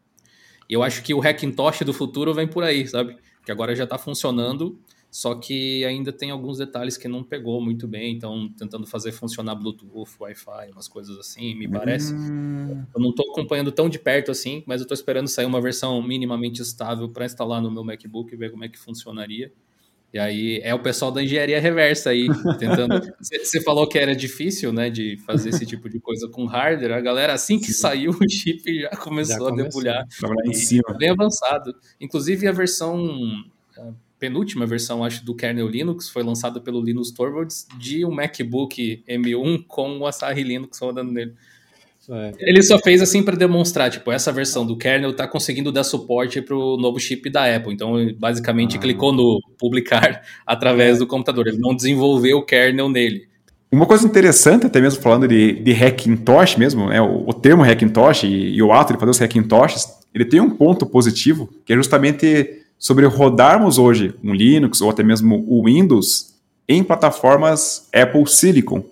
E 0.67 0.73
eu 0.73 0.81
acho 0.81 1.03
que 1.03 1.13
o 1.13 1.21
Hackintosh 1.21 1.81
do 1.81 1.93
futuro 1.93 2.33
vem 2.33 2.47
por 2.47 2.63
aí, 2.63 2.87
sabe? 2.87 3.15
Que 3.45 3.51
agora 3.51 3.75
já 3.75 3.83
está 3.83 3.97
funcionando 3.97 4.79
só 5.11 5.33
que 5.33 5.83
ainda 5.85 6.13
tem 6.13 6.29
alguns 6.29 6.59
detalhes 6.59 6.95
que 6.95 7.07
não 7.07 7.23
pegou 7.23 7.59
muito 7.59 7.87
bem, 7.87 8.15
então 8.15 8.47
tentando 8.57 8.85
fazer 8.85 9.11
funcionar 9.11 9.55
Bluetooth, 9.55 10.11
Wi-Fi, 10.19 10.71
umas 10.71 10.87
coisas 10.87 11.17
assim, 11.17 11.55
me 11.55 11.67
parece. 11.67 12.13
Hum. 12.13 12.85
Eu 12.93 13.01
não 13.01 13.09
estou 13.09 13.31
acompanhando 13.31 13.71
tão 13.71 13.89
de 13.89 13.97
perto 13.97 14.29
assim, 14.29 14.63
mas 14.67 14.81
eu 14.81 14.83
estou 14.83 14.93
esperando 14.93 15.27
sair 15.27 15.45
uma 15.45 15.59
versão 15.59 15.99
minimamente 16.01 16.61
estável 16.61 17.09
para 17.09 17.25
instalar 17.25 17.59
no 17.59 17.71
meu 17.71 17.83
MacBook 17.83 18.31
e 18.31 18.37
ver 18.37 18.51
como 18.51 18.63
é 18.63 18.69
que 18.69 18.77
funcionaria. 18.77 19.51
E 20.11 20.17
aí 20.17 20.59
é 20.63 20.73
o 20.73 20.79
pessoal 20.79 21.11
da 21.11 21.23
engenharia 21.23 21.59
reversa 21.59 22.11
aí, 22.11 22.27
tentando. 22.57 22.99
Você 23.21 23.61
falou 23.61 23.87
que 23.87 23.97
era 23.97 24.15
difícil, 24.15 24.73
né, 24.73 24.89
de 24.89 25.17
fazer 25.25 25.49
esse 25.49 25.65
tipo 25.65 25.87
de 25.87 25.99
coisa 25.99 26.27
com 26.27 26.45
hardware. 26.45 26.93
A 26.93 27.01
galera, 27.01 27.33
assim 27.33 27.59
que 27.59 27.71
saiu 27.71 28.11
o 28.11 28.29
chip, 28.29 28.81
já 28.81 28.89
começou, 28.91 29.33
já 29.33 29.39
começou. 29.39 29.47
a 29.47 29.55
debulhar. 29.55 30.05
Em 30.45 30.53
cima. 30.53 30.95
Bem 30.97 31.09
avançado. 31.09 31.75
Inclusive 32.01 32.47
a 32.47 32.51
versão 32.51 32.97
penúltima 34.19 34.65
versão, 34.65 35.03
acho, 35.03 35.23
do 35.25 35.33
kernel 35.33 35.67
Linux, 35.67 36.09
foi 36.09 36.21
lançada 36.23 36.59
pelo 36.59 36.81
Linus 36.81 37.11
Torvalds, 37.11 37.65
de 37.79 38.05
um 38.05 38.11
MacBook 38.11 39.03
M1 39.07 39.63
com 39.67 39.99
o 39.99 40.05
Asahi 40.05 40.43
Linux 40.43 40.77
rodando 40.79 41.11
nele. 41.11 41.33
É. 42.11 42.31
Ele 42.39 42.63
só 42.63 42.79
fez 42.79 43.01
assim 43.01 43.21
para 43.21 43.35
demonstrar, 43.35 43.91
tipo, 43.91 44.11
essa 44.11 44.31
versão 44.31 44.65
do 44.65 44.75
kernel 44.75 45.15
tá 45.15 45.27
conseguindo 45.27 45.71
dar 45.71 45.83
suporte 45.83 46.41
para 46.41 46.55
o 46.55 46.75
novo 46.75 46.99
chip 46.99 47.29
da 47.29 47.55
Apple. 47.55 47.73
Então, 47.73 47.95
basicamente, 48.17 48.77
ah. 48.77 48.79
clicou 48.79 49.13
no 49.13 49.39
publicar 49.57 50.23
através 50.45 50.97
do 50.97 51.07
computador. 51.07 51.47
Ele 51.47 51.59
não 51.59 51.75
desenvolveu 51.75 52.39
o 52.39 52.45
kernel 52.45 52.89
nele. 52.89 53.29
Uma 53.71 53.85
coisa 53.85 54.07
interessante, 54.07 54.65
até 54.65 54.81
mesmo 54.81 54.99
falando 54.99 55.27
de, 55.27 55.53
de 55.53 55.71
Hackintosh 55.71 56.55
mesmo, 56.55 56.89
né, 56.89 56.99
o, 56.99 57.29
o 57.29 57.33
termo 57.33 57.63
Hackintosh 57.63 58.23
e, 58.23 58.55
e, 58.55 58.63
o 58.63 58.73
ato 58.73 58.93
de 58.93 58.99
fazer 58.99 59.11
os 59.11 59.19
Hackintoshes, 59.19 59.85
ele 60.11 60.25
tem 60.25 60.39
um 60.39 60.49
ponto 60.49 60.87
positivo, 60.87 61.47
que 61.63 61.73
é 61.73 61.75
justamente 61.75 62.58
sobre 62.79 63.05
rodarmos 63.05 63.77
hoje 63.77 64.15
um 64.23 64.33
Linux 64.33 64.79
ou 64.79 64.89
até 64.89 65.03
mesmo 65.03 65.45
o 65.47 65.65
Windows 65.65 66.33
em 66.67 66.81
plataformas 66.81 67.89
Apple 67.93 68.25
Silicon. 68.25 68.83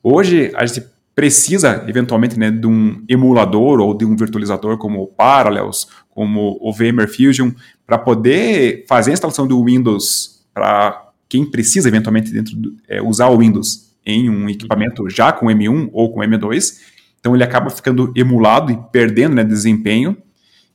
Hoje 0.00 0.52
a 0.54 0.64
gente 0.64 0.86
precisa 1.14 1.84
eventualmente 1.88 2.38
né, 2.38 2.50
de 2.50 2.66
um 2.66 3.02
emulador 3.08 3.80
ou 3.80 3.92
de 3.92 4.04
um 4.04 4.16
virtualizador 4.16 4.78
como 4.78 5.02
o 5.02 5.06
Parallels, 5.06 5.88
como 6.10 6.58
o 6.60 6.72
VMware 6.72 7.08
Fusion, 7.08 7.50
para 7.86 7.98
poder 7.98 8.84
fazer 8.88 9.10
a 9.10 9.14
instalação 9.14 9.46
do 9.46 9.62
Windows 9.64 10.44
para 10.52 11.10
quem 11.28 11.44
precisa 11.44 11.88
eventualmente 11.88 12.32
dentro 12.32 12.54
do, 12.56 12.76
é, 12.88 13.02
usar 13.02 13.28
o 13.28 13.38
Windows 13.38 13.92
em 14.06 14.28
um 14.28 14.48
equipamento 14.48 15.08
já 15.08 15.32
com 15.32 15.46
M1 15.46 15.88
ou 15.92 16.12
com 16.12 16.20
M2. 16.20 16.78
Então 17.18 17.34
ele 17.34 17.42
acaba 17.42 17.70
ficando 17.70 18.12
emulado 18.14 18.70
e 18.70 18.78
perdendo 18.92 19.34
né, 19.34 19.42
desempenho. 19.42 20.16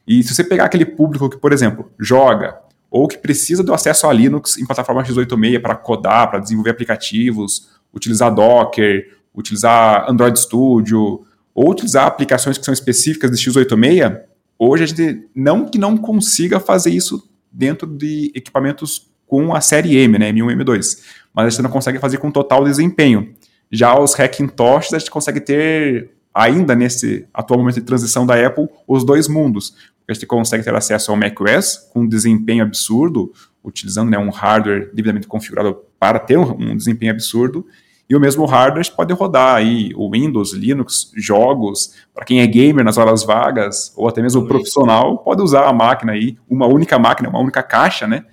E 0.10 0.24
se 0.24 0.34
você 0.34 0.43
pegar 0.43 0.65
aquele 0.65 0.86
público 0.86 1.30
que, 1.30 1.38
por 1.38 1.54
exemplo, 1.54 1.91
joga 2.00 2.60
ou 2.89 3.08
que 3.08 3.15
precisa 3.15 3.63
do 3.63 3.72
acesso 3.72 4.08
a 4.08 4.12
Linux 4.12 4.58
em 4.58 4.65
plataforma 4.65 5.04
x86 5.04 5.62
para 5.62 5.76
codar, 5.76 6.32
para 6.32 6.39
desenvolver 6.39 6.72
aplicativos, 6.72 7.69
utilizar 7.93 8.34
Docker, 8.34 9.15
utilizar 9.36 10.10
Android 10.10 10.39
Studio, 10.39 11.24
ou 11.54 11.69
utilizar 11.69 12.08
aplicações 12.08 12.58
que 12.58 12.65
são 12.65 12.74
específicas 12.74 13.30
de 13.30 13.38
x86, 13.38 14.19
hoje 14.58 14.84
a 14.84 14.88
gente 14.88 15.30
não 15.36 15.67
que 15.67 15.78
não 15.78 15.95
consiga 15.95 16.60
fazer 16.60 16.89
isso 16.89 17.30
dentro 17.52 17.86
de 17.86 18.32
equipamentos 18.34 19.12
com 19.28 19.54
a 19.54 19.62
série 19.62 19.95
M, 19.95 20.17
né, 20.17 20.32
M1 20.32 20.52
e 20.52 20.56
M2, 20.56 21.04
mas 21.32 21.45
a 21.45 21.50
gente 21.52 21.62
não 21.62 21.69
consegue 21.69 22.00
fazer 22.00 22.17
com 22.17 22.32
total 22.32 22.63
desempenho. 22.63 23.36
Já 23.72 23.95
os 24.00 24.15
Hackintosh 24.15 24.91
a 24.91 24.98
gente 24.98 25.12
consegue 25.12 25.39
ter 25.39 26.10
ainda 26.34 26.76
nesse 26.76 27.28
atual 27.34 27.60
momento 27.60 27.76
de 27.76 27.82
transição 27.82 28.26
da 28.26 28.34
Apple 28.43 28.67
os 28.88 29.04
dois 29.04 29.28
mundos, 29.28 29.76
a 30.12 30.13
gente 30.13 30.26
consegue 30.26 30.63
ter 30.63 30.74
acesso 30.74 31.12
ao 31.12 31.17
macOS 31.17 31.89
com 31.91 32.02
um 32.02 32.08
desempenho 32.08 32.63
absurdo, 32.63 33.32
utilizando 33.63 34.10
né, 34.10 34.17
um 34.17 34.30
hardware 34.30 34.89
devidamente 34.93 35.28
configurado 35.28 35.78
para 36.00 36.19
ter 36.19 36.38
um, 36.38 36.72
um 36.72 36.76
desempenho 36.76 37.12
absurdo, 37.12 37.65
e 38.10 38.15
o 38.15 38.19
mesmo 38.19 38.43
hardware 38.45 38.91
pode 38.95 39.13
rodar 39.13 39.56
aí 39.56 39.91
o 39.95 40.10
Windows, 40.12 40.54
Linux, 40.54 41.12
jogos, 41.15 41.93
para 42.12 42.26
quem 42.26 42.41
é 42.41 42.48
gamer 42.48 42.84
nas 42.84 42.98
horas 42.98 43.24
vagas, 43.24 43.93
ou 43.95 44.08
até 44.08 44.19
mesmo 44.22 44.48
profissional, 44.48 45.19
pode 45.19 45.43
usar 45.43 45.67
a 45.67 45.74
máquina 45.74 46.13
aí, 46.13 46.36
uma 46.50 46.65
única 46.65 46.98
máquina, 46.98 47.30
uma 47.30 47.39
única 47.39 47.62
caixa, 47.62 48.08
né, 48.08 48.26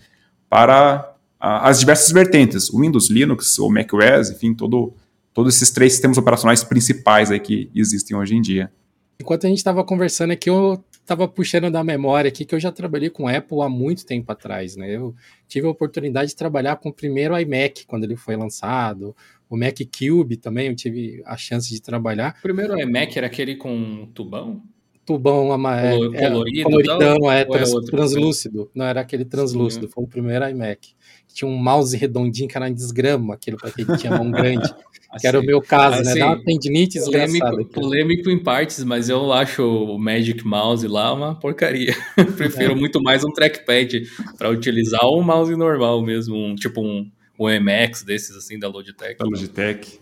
para 0.48 1.14
a, 1.38 1.68
as 1.68 1.78
diversas 1.78 2.10
vertentes, 2.10 2.70
Windows, 2.70 3.10
Linux 3.10 3.58
ou 3.58 3.70
macOS, 3.70 4.30
enfim, 4.30 4.54
todo, 4.54 4.94
todos 5.34 5.54
esses 5.54 5.70
três 5.70 5.92
sistemas 5.92 6.16
operacionais 6.16 6.64
principais 6.64 7.30
aí 7.30 7.38
que 7.38 7.70
existem 7.74 8.16
hoje 8.16 8.34
em 8.34 8.40
dia. 8.40 8.72
Enquanto 9.20 9.44
a 9.46 9.48
gente 9.48 9.58
estava 9.58 9.84
conversando 9.84 10.30
aqui, 10.30 10.48
eu 10.48 10.82
estava 11.06 11.28
puxando 11.28 11.70
da 11.70 11.84
memória 11.84 12.28
aqui 12.28 12.44
que 12.44 12.52
eu 12.52 12.58
já 12.58 12.72
trabalhei 12.72 13.08
com 13.08 13.28
Apple 13.28 13.62
há 13.62 13.68
muito 13.68 14.04
tempo 14.04 14.30
atrás, 14.32 14.74
né? 14.74 14.96
Eu 14.96 15.14
tive 15.46 15.66
a 15.68 15.70
oportunidade 15.70 16.30
de 16.30 16.36
trabalhar 16.36 16.76
com 16.76 16.88
o 16.88 16.92
primeiro 16.92 17.38
iMac 17.38 17.86
quando 17.86 18.02
ele 18.02 18.16
foi 18.16 18.34
lançado, 18.36 19.14
o 19.48 19.56
Mac 19.56 19.78
Cube 19.96 20.36
também 20.36 20.66
eu 20.66 20.74
tive 20.74 21.22
a 21.24 21.36
chance 21.36 21.70
de 21.72 21.80
trabalhar. 21.80 22.34
O 22.40 22.42
primeiro 22.42 22.78
iMac 22.78 23.16
era 23.16 23.28
aquele 23.28 23.54
com 23.54 24.08
tubão? 24.12 24.60
Tubão 25.04 25.52
amarelo, 25.52 26.16
é, 26.16 26.28
colorido, 26.28 26.64
coloridão, 26.64 27.30
é, 27.30 27.44
trans, 27.44 27.72
é 27.72 27.80
translúcido. 27.88 28.68
Não, 28.74 28.84
era 28.84 29.00
aquele 29.00 29.24
translúcido, 29.24 29.86
Sim. 29.86 29.92
foi 29.92 30.02
o 30.02 30.08
primeiro 30.08 30.48
iMac. 30.48 30.96
Tinha 31.32 31.48
um 31.48 31.56
mouse 31.56 31.96
redondinho 31.96 32.48
que 32.48 32.56
era 32.56 32.68
em 32.68 32.74
desgrama, 32.74 33.34
aquele 33.34 33.56
para 33.56 33.70
quem 33.70 33.84
tinha 33.96 34.18
mão 34.18 34.28
grande. 34.32 34.68
Assim, 35.16 35.22
que 35.22 35.26
era 35.26 35.40
o 35.40 35.42
meu 35.42 35.60
caso, 35.60 36.00
assim, 36.00 36.14
né? 36.14 36.20
Dá 36.20 36.26
uma 36.26 36.44
tendinite 36.44 37.00
polêmico, 37.00 37.64
polêmico 37.66 38.30
em 38.30 38.42
partes, 38.42 38.84
mas 38.84 39.08
eu 39.08 39.32
acho 39.32 39.62
o 39.62 39.98
Magic 39.98 40.46
Mouse 40.46 40.86
lá 40.86 41.12
uma 41.12 41.34
porcaria. 41.34 41.94
Prefiro 42.36 42.72
é. 42.72 42.74
muito 42.74 43.02
mais 43.02 43.24
um 43.24 43.30
trackpad 43.32 44.02
para 44.36 44.50
utilizar 44.50 45.04
um 45.06 45.22
mouse 45.22 45.54
normal 45.56 46.02
mesmo, 46.02 46.36
um, 46.36 46.54
tipo 46.54 46.80
um, 46.80 47.10
um 47.38 47.46
MX 47.48 48.02
desses 48.02 48.36
assim 48.36 48.58
da 48.58 48.68
Logitech. 48.68 49.18
Da 49.18 49.24
Logitech. 49.24 50.00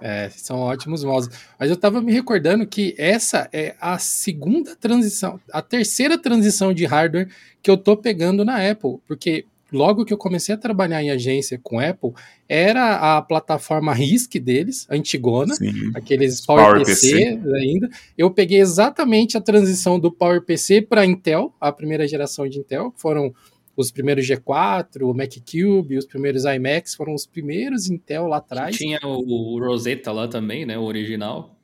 É, 0.00 0.28
são 0.30 0.58
ótimos 0.58 1.04
mouses. 1.04 1.30
Mas 1.58 1.70
eu 1.70 1.74
estava 1.74 2.00
me 2.02 2.12
recordando 2.12 2.66
que 2.66 2.92
essa 2.98 3.48
é 3.52 3.76
a 3.80 3.98
segunda 3.98 4.74
transição, 4.74 5.40
a 5.52 5.62
terceira 5.62 6.18
transição 6.18 6.74
de 6.74 6.84
hardware 6.84 7.28
que 7.62 7.70
eu 7.70 7.76
tô 7.76 7.96
pegando 7.96 8.44
na 8.44 8.68
Apple, 8.68 8.98
porque 9.06 9.44
logo 9.72 10.04
que 10.04 10.12
eu 10.12 10.18
comecei 10.18 10.54
a 10.54 10.58
trabalhar 10.58 11.02
em 11.02 11.10
agência 11.10 11.58
com 11.62 11.80
Apple, 11.80 12.12
era 12.48 13.16
a 13.16 13.22
plataforma 13.22 13.92
RISC 13.92 14.38
deles, 14.38 14.86
antigona, 14.90 15.54
Sim. 15.54 15.90
aqueles 15.94 16.44
PowerPC 16.44 17.38
Power 17.38 17.54
ainda. 17.54 17.88
Eu 18.16 18.30
peguei 18.30 18.60
exatamente 18.60 19.36
a 19.36 19.40
transição 19.40 19.98
do 19.98 20.12
PowerPC 20.12 20.82
para 20.82 21.06
Intel, 21.06 21.54
a 21.60 21.72
primeira 21.72 22.06
geração 22.06 22.48
de 22.48 22.58
Intel, 22.58 22.90
que 22.90 23.00
foram 23.00 23.32
os 23.76 23.90
primeiros 23.90 24.26
G4, 24.26 25.02
o 25.02 25.14
Mac 25.14 25.32
Cube, 25.50 25.96
os 25.96 26.04
primeiros 26.04 26.44
iMacs 26.44 26.94
foram 26.94 27.14
os 27.14 27.26
primeiros 27.26 27.88
Intel 27.88 28.26
lá 28.26 28.36
atrás. 28.36 28.76
Tinha 28.76 29.00
o 29.02 29.58
Rosetta 29.58 30.12
lá 30.12 30.28
também, 30.28 30.66
né, 30.66 30.78
o 30.78 30.82
original. 30.82 31.56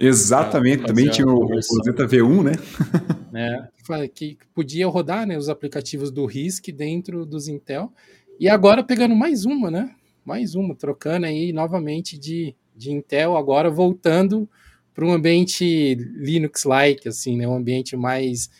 Exatamente, 0.00 0.86
também 0.86 1.10
tinha 1.10 1.26
o, 1.26 1.34
o 1.34 1.46
Rosetta 1.46 2.06
V1, 2.06 2.42
né? 2.42 2.52
É. 3.32 4.08
Que 4.08 4.36
podia 4.52 4.88
rodar 4.88 5.24
né, 5.24 5.38
os 5.38 5.48
aplicativos 5.48 6.10
do 6.10 6.26
RISC 6.26 6.72
dentro 6.72 7.24
dos 7.24 7.46
Intel. 7.46 7.92
E 8.40 8.48
agora 8.48 8.82
pegando 8.82 9.14
mais 9.14 9.44
uma, 9.44 9.70
né? 9.70 9.94
Mais 10.24 10.56
uma, 10.56 10.74
trocando 10.74 11.26
aí 11.26 11.52
novamente 11.52 12.18
de, 12.18 12.56
de 12.74 12.90
Intel, 12.90 13.36
agora 13.36 13.70
voltando 13.70 14.50
para 14.92 15.06
um 15.06 15.12
ambiente 15.12 15.94
Linux-like, 15.94 17.08
assim, 17.08 17.36
né? 17.36 17.46
Um 17.46 17.54
ambiente 17.54 17.96
mais 17.96 18.50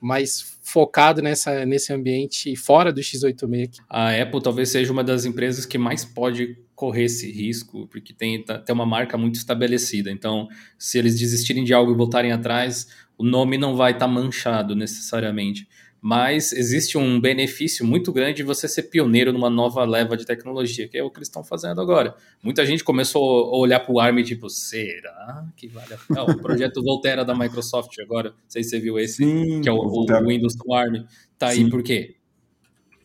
mais 0.00 0.58
focado 0.62 1.20
nessa, 1.20 1.66
nesse 1.66 1.92
ambiente 1.92 2.54
fora 2.56 2.92
do 2.92 3.00
x86. 3.00 3.76
A 3.90 4.10
Apple 4.14 4.42
talvez 4.42 4.70
seja 4.70 4.92
uma 4.92 5.04
das 5.04 5.24
empresas 5.24 5.66
que 5.66 5.76
mais 5.76 6.04
pode 6.04 6.56
correr 6.78 7.06
esse 7.06 7.28
risco, 7.28 7.88
porque 7.88 8.12
tem, 8.12 8.40
tá, 8.40 8.56
tem 8.56 8.72
uma 8.72 8.86
marca 8.86 9.18
muito 9.18 9.34
estabelecida. 9.34 10.12
Então, 10.12 10.46
se 10.78 10.96
eles 10.96 11.18
desistirem 11.18 11.64
de 11.64 11.74
algo 11.74 11.90
e 11.90 11.96
voltarem 11.96 12.30
atrás, 12.30 12.86
o 13.18 13.24
nome 13.24 13.58
não 13.58 13.74
vai 13.74 13.90
estar 13.90 14.06
tá 14.06 14.12
manchado 14.12 14.76
necessariamente 14.76 15.66
mas 16.00 16.52
existe 16.52 16.96
um 16.96 17.20
benefício 17.20 17.84
muito 17.84 18.12
grande 18.12 18.36
de 18.36 18.42
você 18.44 18.68
ser 18.68 18.84
pioneiro 18.84 19.32
numa 19.32 19.50
nova 19.50 19.84
leva 19.84 20.16
de 20.16 20.24
tecnologia, 20.24 20.86
que 20.86 20.96
é 20.96 21.02
o 21.02 21.10
que 21.10 21.18
eles 21.18 21.26
estão 21.26 21.42
fazendo 21.42 21.80
agora. 21.80 22.14
Muita 22.40 22.64
gente 22.64 22.84
começou 22.84 23.52
a 23.52 23.58
olhar 23.58 23.80
para 23.80 23.92
o 23.92 23.98
ARM 23.98 24.18
e 24.20 24.22
tipo, 24.22 24.48
será 24.48 25.44
que 25.56 25.66
vale 25.66 25.94
a 25.94 25.98
pena? 25.98 26.22
o 26.22 26.38
projeto 26.38 26.82
Volterra 26.84 27.24
da 27.24 27.34
Microsoft 27.34 27.98
agora, 27.98 28.30
não 28.30 28.36
sei 28.46 28.62
se 28.62 28.70
você 28.70 28.80
viu 28.80 28.96
esse, 28.96 29.16
Sim, 29.16 29.60
que 29.60 29.68
é 29.68 29.72
o, 29.72 29.76
o, 29.76 30.04
o 30.04 30.26
Windows 30.28 30.54
com 30.54 30.72
ARM. 30.72 31.04
Tá 31.36 31.50
Sim. 31.50 31.64
aí 31.64 31.70
por 31.70 31.82
quê? 31.82 32.14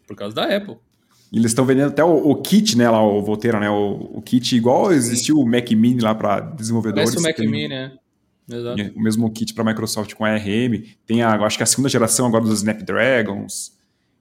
Por 0.06 0.16
causa 0.16 0.36
da 0.36 0.56
Apple. 0.56 0.78
E 1.34 1.40
eles 1.40 1.50
estão 1.50 1.66
vendendo 1.66 1.88
até 1.88 2.04
o, 2.04 2.16
o, 2.16 2.36
kit, 2.36 2.78
né, 2.78 2.88
lá, 2.88 3.04
o 3.04 3.20
Volterra, 3.24 3.60
né, 3.60 3.68
o, 3.68 4.12
o 4.14 4.22
kit 4.22 4.56
igual 4.56 4.94
existiu 4.94 5.40
o 5.40 5.46
Mac 5.46 5.72
Mini 5.72 6.00
lá 6.00 6.14
para 6.14 6.40
desenvolvedores. 6.40 7.10
Parece 7.10 7.18
o 7.18 7.28
Mac 7.28 7.52
Mini, 7.52 7.68
né? 7.68 7.92
Exato. 8.48 8.94
O 8.96 9.02
mesmo 9.02 9.32
kit 9.32 9.52
para 9.52 9.64
Microsoft 9.64 10.14
com 10.14 10.24
ARM. 10.24 10.84
Tem 11.08 11.24
a, 11.24 11.34
acho 11.34 11.58
que 11.58 11.64
a 11.64 11.66
segunda 11.66 11.90
geração 11.90 12.28
agora 12.28 12.44
dos 12.44 12.60
Snapdragons. 12.60 13.74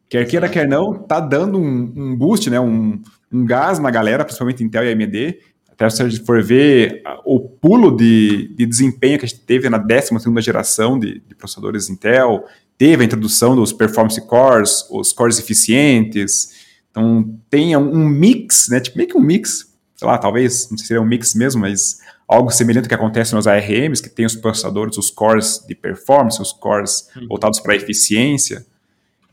Quer 0.08 0.26
queira, 0.26 0.48
quer 0.48 0.66
não, 0.66 0.94
tá 0.94 1.20
dando 1.20 1.58
um, 1.58 1.92
um 1.94 2.16
boost, 2.16 2.48
né? 2.48 2.58
Um, 2.58 3.00
um, 3.30 3.44
gás 3.44 3.78
na 3.78 3.90
galera, 3.90 4.24
principalmente 4.24 4.62
Intel 4.64 4.84
e 4.84 4.92
AMD. 4.92 5.38
Até 5.70 5.90
se 5.90 6.02
a 6.02 6.08
gente 6.08 6.24
for 6.24 6.42
ver 6.42 7.02
o 7.24 7.40
pulo 7.40 7.94
de, 7.94 8.54
de 8.54 8.64
desempenho 8.64 9.18
que 9.18 9.24
a 9.24 9.28
gente 9.28 9.40
teve 9.40 9.68
na 9.68 9.78
12 9.78 10.10
geração 10.40 10.98
de, 10.98 11.20
de 11.20 11.34
processadores 11.34 11.90
Intel, 11.90 12.44
teve 12.78 13.02
a 13.02 13.06
introdução 13.06 13.56
dos 13.56 13.72
performance 13.72 14.20
cores, 14.26 14.86
os 14.90 15.12
cores 15.12 15.38
eficientes. 15.38 16.51
Então 16.92 17.34
tem 17.50 17.76
um 17.76 18.06
mix, 18.06 18.68
né? 18.68 18.78
Tipo, 18.78 18.98
meio 18.98 19.08
que 19.08 19.16
um 19.16 19.20
mix, 19.20 19.74
sei 19.96 20.06
lá, 20.06 20.18
talvez, 20.18 20.68
não 20.70 20.76
sei 20.76 20.84
se 20.84 20.88
seria 20.88 21.02
um 21.02 21.06
mix 21.06 21.34
mesmo, 21.34 21.62
mas 21.62 21.98
algo 22.28 22.50
semelhante 22.50 22.84
ao 22.84 22.88
que 22.90 22.94
acontece 22.94 23.34
nos 23.34 23.46
ARMs, 23.46 24.00
que 24.00 24.10
tem 24.10 24.24
os 24.24 24.36
processadores, 24.36 24.96
os 24.98 25.10
cores 25.10 25.64
de 25.66 25.74
performance, 25.74 26.40
os 26.40 26.52
cores 26.52 27.08
uhum. 27.16 27.26
voltados 27.28 27.58
para 27.58 27.74
eficiência. 27.74 28.64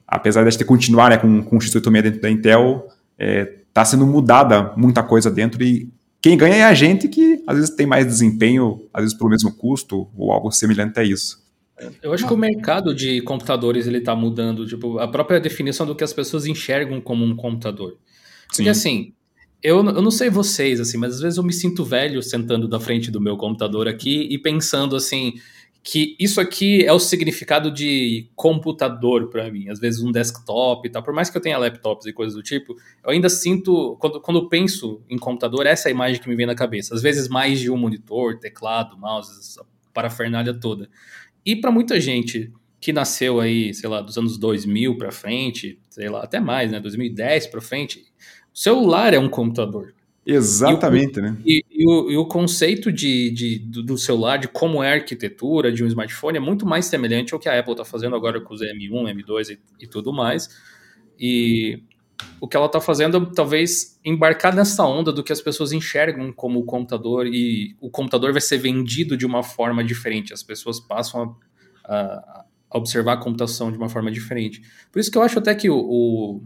Apesar 0.08 0.42
de 0.42 0.48
a 0.48 0.52
gente 0.52 0.66
continuar 0.66 1.10
né, 1.10 1.18
com, 1.18 1.44
com 1.44 1.58
o 1.58 1.60
X86 1.60 2.02
dentro 2.02 2.22
da 2.22 2.30
Intel, 2.32 2.88
está 2.88 2.94
é, 3.20 3.46
tá 3.74 3.86
sendo 3.86 4.08
mudada 4.08 4.74
muita 4.76 5.04
coisa 5.04 5.30
dentro 5.30 5.62
e 5.64 5.90
quem 6.22 6.38
ganha 6.38 6.56
é 6.56 6.64
a 6.64 6.74
gente 6.74 7.08
que 7.08 7.42
às 7.48 7.56
vezes 7.56 7.76
tem 7.76 7.86
mais 7.86 8.06
desempenho, 8.06 8.82
às 8.94 9.04
vezes 9.04 9.18
pelo 9.18 9.30
mesmo 9.30 9.52
custo 9.54 10.08
ou 10.18 10.32
algo 10.32 10.52
semelhante 10.52 11.00
a 11.00 11.04
isso. 11.04 11.42
Eu 12.02 12.14
acho 12.14 12.28
que 12.28 12.34
o 12.34 12.38
mercado 12.38 12.94
de 12.94 13.22
computadores 13.22 13.88
ele 13.88 14.00
está 14.00 14.16
mudando, 14.16 14.66
tipo, 14.66 15.00
a 15.00 15.08
própria 15.08 15.40
definição 15.40 15.86
do 15.86 15.96
que 15.96 16.04
as 16.04 16.14
pessoas 16.14 16.46
enxergam 16.46 17.00
como 17.00 17.24
um 17.24 17.36
computador. 17.36 17.98
Sim. 18.52 18.58
Porque 18.58 18.70
assim, 18.70 19.14
eu, 19.62 19.78
eu 19.78 20.02
não 20.02 20.12
sei 20.12 20.30
vocês, 20.30 20.80
assim, 20.80 20.98
mas 20.98 21.16
às 21.16 21.22
vezes 21.22 21.38
eu 21.38 21.44
me 21.44 21.54
sinto 21.54 21.84
velho 21.84 22.22
sentando 22.22 22.68
da 22.68 22.80
frente 22.80 23.12
do 23.12 23.22
meu 23.22 23.38
computador 23.38 23.88
aqui 23.88 24.28
e 24.30 24.38
pensando 24.38 24.96
assim 24.96 25.34
que 25.82 26.16
isso 26.20 26.42
aqui 26.42 26.86
é 26.86 26.92
o 26.92 27.00
significado 27.00 27.72
de 27.72 28.30
computador 28.36 29.30
para 29.30 29.50
mim. 29.52 29.70
Às 29.70 29.80
vezes 29.80 30.02
um 30.02 30.12
desktop 30.12 30.88
e 30.88 30.92
tal. 30.92 31.02
Por 31.02 31.14
mais 31.14 31.30
que 31.30 31.38
eu 31.38 31.42
tenha 31.42 31.58
laptops 31.58 32.06
e 32.06 32.14
coisas 32.14 32.36
do 32.36 32.44
tipo, 32.44 32.76
eu 33.04 33.12
ainda 33.12 33.30
sinto, 33.30 33.98
quando, 34.00 34.22
quando 34.22 34.40
eu 34.42 34.50
penso 34.50 35.02
em 35.10 35.18
computador, 35.18 35.66
essa 35.66 35.88
é 35.88 35.92
a 35.92 35.94
imagem 35.94 36.22
que 36.22 36.30
me 36.30 36.36
vem 36.36 36.46
na 36.46 36.56
cabeça. 36.56 36.94
Às 36.94 37.02
vezes 37.02 37.28
mais 37.28 37.60
de 37.60 37.72
um 37.72 37.78
monitor, 37.78 38.38
teclado, 38.38 38.98
mouse, 38.98 39.58
parafernália 39.94 40.54
toda. 40.54 40.90
E 41.50 41.56
para 41.56 41.72
muita 41.72 42.00
gente 42.00 42.54
que 42.80 42.94
nasceu 42.94 43.40
aí, 43.40 43.74
sei 43.74 43.90
lá, 43.90 44.02
dos 44.02 44.16
anos 44.20 44.38
2000 44.38 44.96
para 45.00 45.12
frente, 45.12 45.80
sei 45.90 46.08
lá, 46.08 46.24
até 46.24 46.40
mais, 46.40 46.72
né, 46.72 46.80
2010 46.80 47.48
para 47.48 47.60
frente, 47.60 48.06
celular 48.54 49.16
é 49.16 49.20
um 49.20 49.28
computador. 49.28 49.96
Exatamente, 50.24 51.18
e 51.18 51.20
o, 51.20 51.24
né? 51.24 51.38
E, 51.44 51.66
e, 51.72 51.88
o, 51.88 52.12
e, 52.12 52.18
o, 52.18 52.26
conceito 52.28 52.92
de, 52.92 53.32
de, 53.32 53.58
do 53.82 53.98
celular, 53.98 54.38
de 54.38 54.48
como 54.48 54.84
é 54.84 54.92
a 54.92 54.94
arquitetura 54.94 55.72
de 55.72 55.84
um 55.84 55.88
smartphone, 55.88 56.38
é 56.38 56.40
muito 56.40 56.68
mais 56.68 56.86
semelhante 56.86 57.34
ao 57.34 57.40
que 57.40 57.50
a 57.50 57.58
Apple 57.58 57.72
está 57.72 57.84
fazendo 57.84 58.16
agora 58.16 58.40
com 58.40 58.54
os 58.54 58.62
M1, 58.62 59.12
M2 59.12 59.50
e, 59.50 59.60
e 59.80 59.88
tudo 59.88 60.14
mais. 60.14 60.50
E 61.20 61.82
o 62.40 62.48
que 62.48 62.56
ela 62.56 62.66
está 62.66 62.80
fazendo 62.80 63.18
é 63.18 63.36
talvez 63.36 64.00
embarcar 64.04 64.56
nessa 64.56 64.86
onda 64.86 65.12
do 65.12 65.24
que 65.24 65.32
as 65.32 65.42
pessoas 65.42 65.72
enxergam 65.72 66.32
como 66.32 66.64
computador 66.66 67.28
e 67.28 67.76
o 67.80 67.90
computador 67.90 68.32
vai 68.32 68.42
ser 68.42 68.58
vendido 68.58 69.18
de 69.18 69.26
uma 69.26 69.44
forma 69.44 69.84
diferente. 69.84 70.34
As 70.34 70.44
pessoas 70.44 70.80
passam 70.80 71.36
a, 71.86 71.94
a, 71.94 72.46
a 72.72 72.78
observar 72.78 73.14
a 73.14 73.18
computação 73.18 73.72
de 73.72 73.78
uma 73.78 73.90
forma 73.90 74.12
diferente. 74.12 74.62
Por 74.92 75.00
isso 75.00 75.12
que 75.12 75.18
eu 75.18 75.22
acho 75.22 75.40
até 75.40 75.54
que 75.56 75.70
o, 75.70 75.78
o 75.78 76.42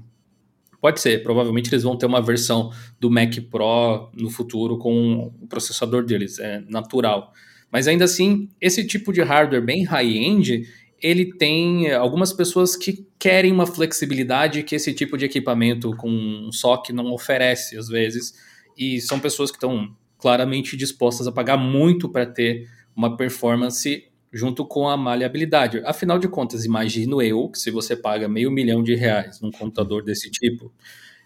Pode 0.83 0.99
ser, 0.99 1.23
provavelmente 1.23 1.69
eles 1.69 1.83
vão 1.83 1.97
ter 1.97 2.05
uma 2.05 2.21
versão 2.21 2.69
do 2.99 3.09
Mac 3.09 3.33
Pro 3.49 4.11
no 4.13 4.29
futuro 4.29 4.77
com 4.77 5.31
o 5.41 5.47
processador 5.47 6.03
deles, 6.03 6.39
é 6.39 6.59
natural. 6.67 7.31
Mas 7.71 7.87
ainda 7.87 8.03
assim, 8.03 8.49
esse 8.59 8.85
tipo 8.85 9.13
de 9.13 9.21
hardware 9.21 9.63
bem 9.63 9.85
high-end, 9.85 10.67
ele 11.03 11.33
tem 11.33 11.91
algumas 11.91 12.31
pessoas 12.31 12.77
que 12.77 13.05
querem 13.19 13.51
uma 13.51 13.67
flexibilidade 13.67 14.63
que 14.63 14.73
esse 14.73 14.93
tipo 14.93 15.17
de 15.17 15.25
equipamento 15.25 15.93
com 15.97 16.09
um 16.09 16.49
SOC 16.49 16.91
não 16.93 17.11
oferece 17.11 17.77
às 17.77 17.89
vezes, 17.89 18.33
e 18.77 19.01
são 19.01 19.19
pessoas 19.19 19.51
que 19.51 19.57
estão 19.57 19.93
claramente 20.17 20.77
dispostas 20.77 21.27
a 21.27 21.31
pagar 21.31 21.57
muito 21.57 22.07
para 22.07 22.25
ter 22.25 22.69
uma 22.95 23.17
performance 23.17 24.07
junto 24.31 24.65
com 24.65 24.87
a 24.87 24.95
maleabilidade. 24.95 25.81
Afinal 25.85 26.17
de 26.17 26.29
contas, 26.29 26.63
imagino 26.63 27.21
eu 27.21 27.49
que 27.49 27.59
se 27.59 27.69
você 27.69 27.95
paga 27.95 28.27
meio 28.27 28.49
milhão 28.49 28.81
de 28.81 28.95
reais 28.95 29.41
num 29.41 29.51
computador 29.51 30.03
desse 30.03 30.31
tipo, 30.31 30.71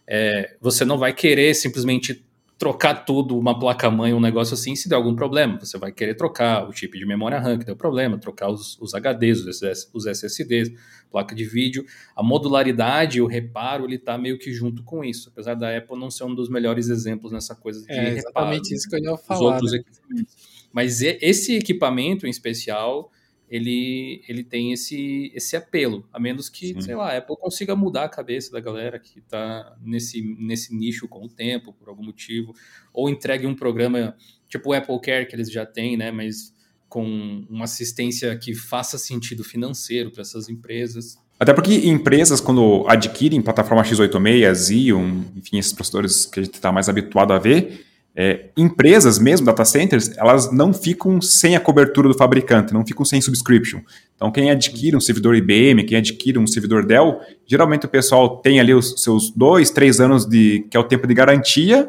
é, 0.08 0.56
você 0.60 0.84
não 0.84 0.98
vai 0.98 1.14
querer 1.14 1.54
simplesmente 1.54 2.26
trocar 2.58 3.06
tudo, 3.06 3.38
uma 3.38 3.58
placa-mãe, 3.58 4.14
um 4.14 4.20
negócio 4.20 4.56
assim, 4.56 4.76
se 4.76 4.90
der 4.90 4.96
algum 4.96 5.16
problema. 5.16 5.60
Você 5.60 5.78
vai 5.78 5.92
querer 5.92 6.16
trocar 6.16 6.68
o 6.68 6.74
chip 6.74 6.98
de 6.98 7.06
memória 7.06 7.40
RAM 7.40 7.60
que 7.60 7.66
deu 7.66 7.76
problema, 7.76 8.18
trocar 8.18 8.50
os, 8.50 8.78
os 8.82 8.94
HDs, 8.94 9.46
os, 9.46 9.90
os 9.94 10.06
SSDs, 10.08 10.72
placa 11.12 11.36
de 11.36 11.46
vídeo. 11.46 11.86
A 12.16 12.24
modularidade, 12.24 13.22
o 13.22 13.28
reparo, 13.28 13.86
ele 13.86 13.96
está 13.96 14.18
meio 14.18 14.40
que 14.40 14.52
junto 14.52 14.84
com 14.84 15.04
isso. 15.04 15.30
Apesar 15.30 15.54
da 15.54 15.76
Apple 15.78 16.00
não 16.00 16.10
ser 16.10 16.24
um 16.24 16.34
dos 16.34 16.50
melhores 16.50 16.90
exemplos 16.90 17.32
nessa 17.32 17.56
coisa 17.56 17.86
de 17.86 17.92
é, 17.92 18.18
exatamente 18.18 18.74
isso 18.74 18.90
que 18.90 18.96
eu 18.96 19.04
ia 19.04 19.18
falar. 19.18 19.40
Os 19.40 19.46
outros 19.46 19.72
né? 19.72 19.78
equipamentos. 19.78 20.36
Mas 20.74 21.02
esse 21.02 21.56
equipamento 21.56 22.26
em 22.26 22.30
especial, 22.30 23.12
ele, 23.50 24.22
ele 24.28 24.44
tem 24.44 24.74
esse, 24.74 25.32
esse 25.34 25.56
apelo, 25.56 26.08
a 26.12 26.20
menos 26.20 26.50
que, 26.50 26.74
Sim. 26.74 26.82
sei 26.82 26.96
lá, 26.96 27.14
a 27.14 27.18
Apple 27.18 27.38
consiga 27.38 27.76
mudar 27.76 28.04
a 28.04 28.10
cabeça 28.10 28.52
da 28.52 28.60
galera 28.60 29.00
que 29.00 29.20
está 29.20 29.76
nesse, 29.82 30.22
nesse 30.38 30.76
nicho 30.76 31.08
com 31.08 31.26
o 31.26 31.30
tempo, 31.30 31.74
por 31.74 31.88
algum 31.88 32.04
motivo, 32.04 32.54
ou 32.94 33.10
entregue 33.10 33.48
um 33.48 33.56
programa 33.56 34.16
tipo 34.50 34.70
o 34.70 34.74
Apple 34.74 35.00
Care 35.02 35.26
que 35.26 35.36
eles 35.36 35.52
já 35.52 35.66
têm, 35.66 35.96
né, 35.96 36.12
mas 36.12 36.54
com 36.90 37.46
uma 37.50 37.66
assistência 37.66 38.36
que 38.38 38.54
faça 38.54 38.98
sentido 38.98 39.44
financeiro 39.44 40.12
para 40.12 40.22
essas 40.22 40.50
empresas. 40.50 41.18
Até 41.40 41.54
porque 41.54 41.88
empresas, 41.88 42.42
quando 42.42 42.86
adquirem 42.88 43.42
plataforma 43.42 43.84
x86, 43.84 44.56
Xeon, 44.56 45.24
enfim, 45.36 45.60
esses 45.60 45.74
processadores 45.74 46.26
que 46.26 46.40
a 46.40 46.44
gente 46.44 46.56
está 46.56 46.72
mais 46.72 46.90
habituado 46.90 47.32
a 47.32 47.40
ver, 47.40 47.86
é, 48.20 48.46
empresas 48.58 49.20
mesmo, 49.20 49.46
data 49.46 49.64
centers, 49.64 50.18
elas 50.18 50.52
não 50.52 50.74
ficam 50.74 51.22
sem 51.22 51.56
a 51.56 51.60
cobertura 51.60 52.08
do 52.10 52.18
fabricante, 52.18 52.74
não 52.74 52.84
ficam 52.84 53.06
sem 53.06 53.22
subscription. 53.22 53.82
Então, 54.16 54.32
quem 54.32 54.50
adquire 54.50 54.98
um 54.98 55.00
servidor 55.00 55.36
IBM, 55.36 55.84
quem 55.84 56.00
adquire 56.00 56.40
um 56.40 56.48
servidor 56.48 56.84
Dell, 56.84 57.20
geralmente 57.46 57.86
o 57.86 57.88
pessoal 57.90 58.38
tem 58.38 58.60
ali 58.60 58.74
os 58.74 59.04
seus 59.04 59.30
dois, 59.30 59.70
três 59.70 60.00
anos 60.00 60.26
de 60.26 60.66
que 60.68 60.76
é 60.76 60.80
o 60.80 60.84
tempo 60.84 61.06
de 61.06 61.14
garantia, 61.14 61.88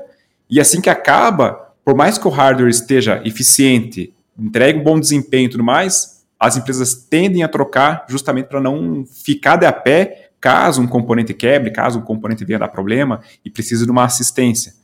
e 0.51 0.61
assim 0.61 0.83
que 0.83 0.91
acaba, 0.91 1.73
por 1.83 1.97
mais 1.97 2.19
que 2.19 2.29
o 2.29 2.31
hardware 2.31 2.69
esteja 2.69 3.23
eficiente, 3.25 4.13
entregue 4.39 4.81
um 4.81 4.85
bom 4.85 5.01
desempenho 5.01 5.47
e 5.47 5.51
tudo 5.51 5.65
mais, 5.65 6.27
as 6.39 6.59
empresas 6.59 6.93
tendem 6.95 7.43
a 7.43 7.49
trocar 7.49 8.05
justamente 8.07 8.49
para 8.49 8.61
não 8.61 9.03
ficar 9.07 9.57
de 9.57 9.65
a 9.65 9.73
pé 9.73 10.29
caso 10.39 10.83
um 10.83 10.87
componente 10.87 11.33
quebre, 11.33 11.71
caso 11.71 11.99
um 11.99 12.03
componente 12.03 12.45
venha 12.45 12.59
dar 12.59 12.69
problema 12.69 13.23
e 13.43 13.49
precise 13.49 13.87
de 13.87 13.91
uma 13.91 14.05
assistência. 14.05 14.75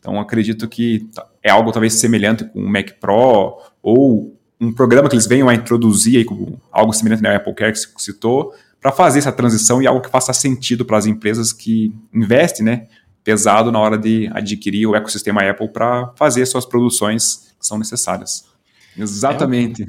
Então, 0.00 0.18
acredito 0.18 0.66
que 0.66 1.06
é 1.42 1.50
algo 1.50 1.70
talvez 1.70 1.94
semelhante 1.94 2.44
com 2.44 2.58
o 2.58 2.68
Mac 2.68 2.92
Pro 2.98 3.60
ou 3.82 4.36
um 4.60 4.72
programa 4.72 5.08
que 5.08 5.14
eles 5.14 5.26
venham 5.26 5.48
a 5.48 5.54
introduzir 5.54 6.16
aí, 6.18 6.24
como 6.24 6.60
algo 6.72 6.92
semelhante 6.92 7.22
na 7.22 7.36
Apple 7.36 7.54
Care 7.54 7.72
que 7.72 7.78
você 7.78 7.88
citou, 7.98 8.52
para 8.80 8.90
fazer 8.90 9.18
essa 9.18 9.32
transição 9.32 9.80
e 9.80 9.86
algo 9.86 10.00
que 10.00 10.10
faça 10.10 10.32
sentido 10.32 10.84
para 10.84 10.96
as 10.96 11.06
empresas 11.06 11.52
que 11.52 11.94
investem, 12.12 12.64
né, 12.64 12.88
pesado 13.22 13.70
na 13.70 13.78
hora 13.78 13.98
de 13.98 14.28
adquirir 14.32 14.86
o 14.86 14.96
ecossistema 14.96 15.42
Apple 15.48 15.68
para 15.68 16.12
fazer 16.16 16.44
suas 16.46 16.64
produções 16.64 17.54
que 17.58 17.66
são 17.66 17.78
necessárias. 17.78 18.48
Exatamente. 18.96 19.86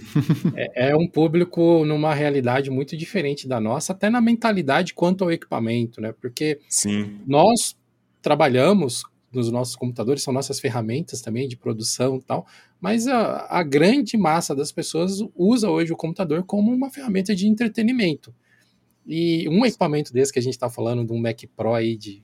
É, 0.55 0.91
é, 0.91 0.95
um 0.95 1.07
público 1.07 1.83
numa 1.85 2.13
realidade 2.13 2.69
muito 2.69 2.95
diferente 2.95 3.47
da 3.47 3.59
nossa, 3.59 3.93
até 3.93 4.09
na 4.09 4.21
mentalidade 4.21 4.93
quanto 4.93 5.23
ao 5.23 5.31
equipamento, 5.31 5.99
né? 5.99 6.13
Porque 6.21 6.59
Sim. 6.69 7.19
nós 7.25 7.75
trabalhamos 8.21 9.03
nos 9.31 9.51
nossos 9.51 9.75
computadores, 9.75 10.23
são 10.23 10.33
nossas 10.33 10.59
ferramentas 10.59 11.21
também 11.21 11.47
de 11.47 11.55
produção 11.55 12.17
e 12.17 12.21
tal, 12.21 12.45
mas 12.79 13.07
a, 13.07 13.47
a 13.49 13.63
grande 13.63 14.17
massa 14.17 14.55
das 14.55 14.71
pessoas 14.71 15.19
usa 15.35 15.69
hoje 15.69 15.93
o 15.93 15.97
computador 15.97 16.43
como 16.43 16.71
uma 16.71 16.89
ferramenta 16.89 17.35
de 17.35 17.47
entretenimento. 17.47 18.33
E 19.05 19.47
um 19.49 19.65
equipamento 19.65 20.13
desse 20.13 20.31
que 20.31 20.39
a 20.39 20.41
gente 20.41 20.53
está 20.53 20.69
falando, 20.69 21.05
de 21.05 21.11
um 21.13 21.19
Mac 21.19 21.41
Pro 21.55 21.73
aí 21.73 21.95
de 21.95 22.23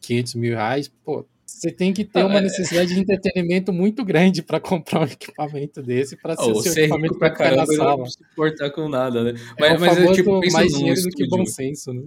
500 0.00 0.34
mil 0.34 0.54
reais, 0.54 0.92
pô, 1.04 1.26
você 1.46 1.72
tem 1.72 1.92
que 1.92 2.04
ter 2.04 2.24
uma 2.24 2.38
é. 2.38 2.42
necessidade 2.42 2.94
de 2.94 3.00
entretenimento 3.00 3.72
muito 3.72 4.04
grande 4.04 4.42
para 4.42 4.60
comprar 4.60 5.00
um 5.00 5.04
equipamento 5.04 5.82
desse 5.82 6.16
para 6.16 6.36
ser 6.36 6.50
oh, 6.50 6.62
seu 6.62 6.72
equipamento 6.72 7.18
para 7.18 7.30
caramba, 7.30 7.64
na 7.64 7.66
sala. 7.66 7.96
Não 7.96 8.06
se 8.06 8.22
importar 8.22 8.70
com 8.70 8.88
nada, 8.88 9.24
né? 9.24 9.34
Mas, 9.58 9.72
é 9.72 9.78
mas 9.78 9.98
é 9.98 10.12
tipo 10.12 10.40
mais 10.52 10.72
dinheiro 10.72 11.00
do 11.00 11.08
que 11.08 11.26
bom 11.26 11.46
senso, 11.46 11.92
né? 11.92 12.02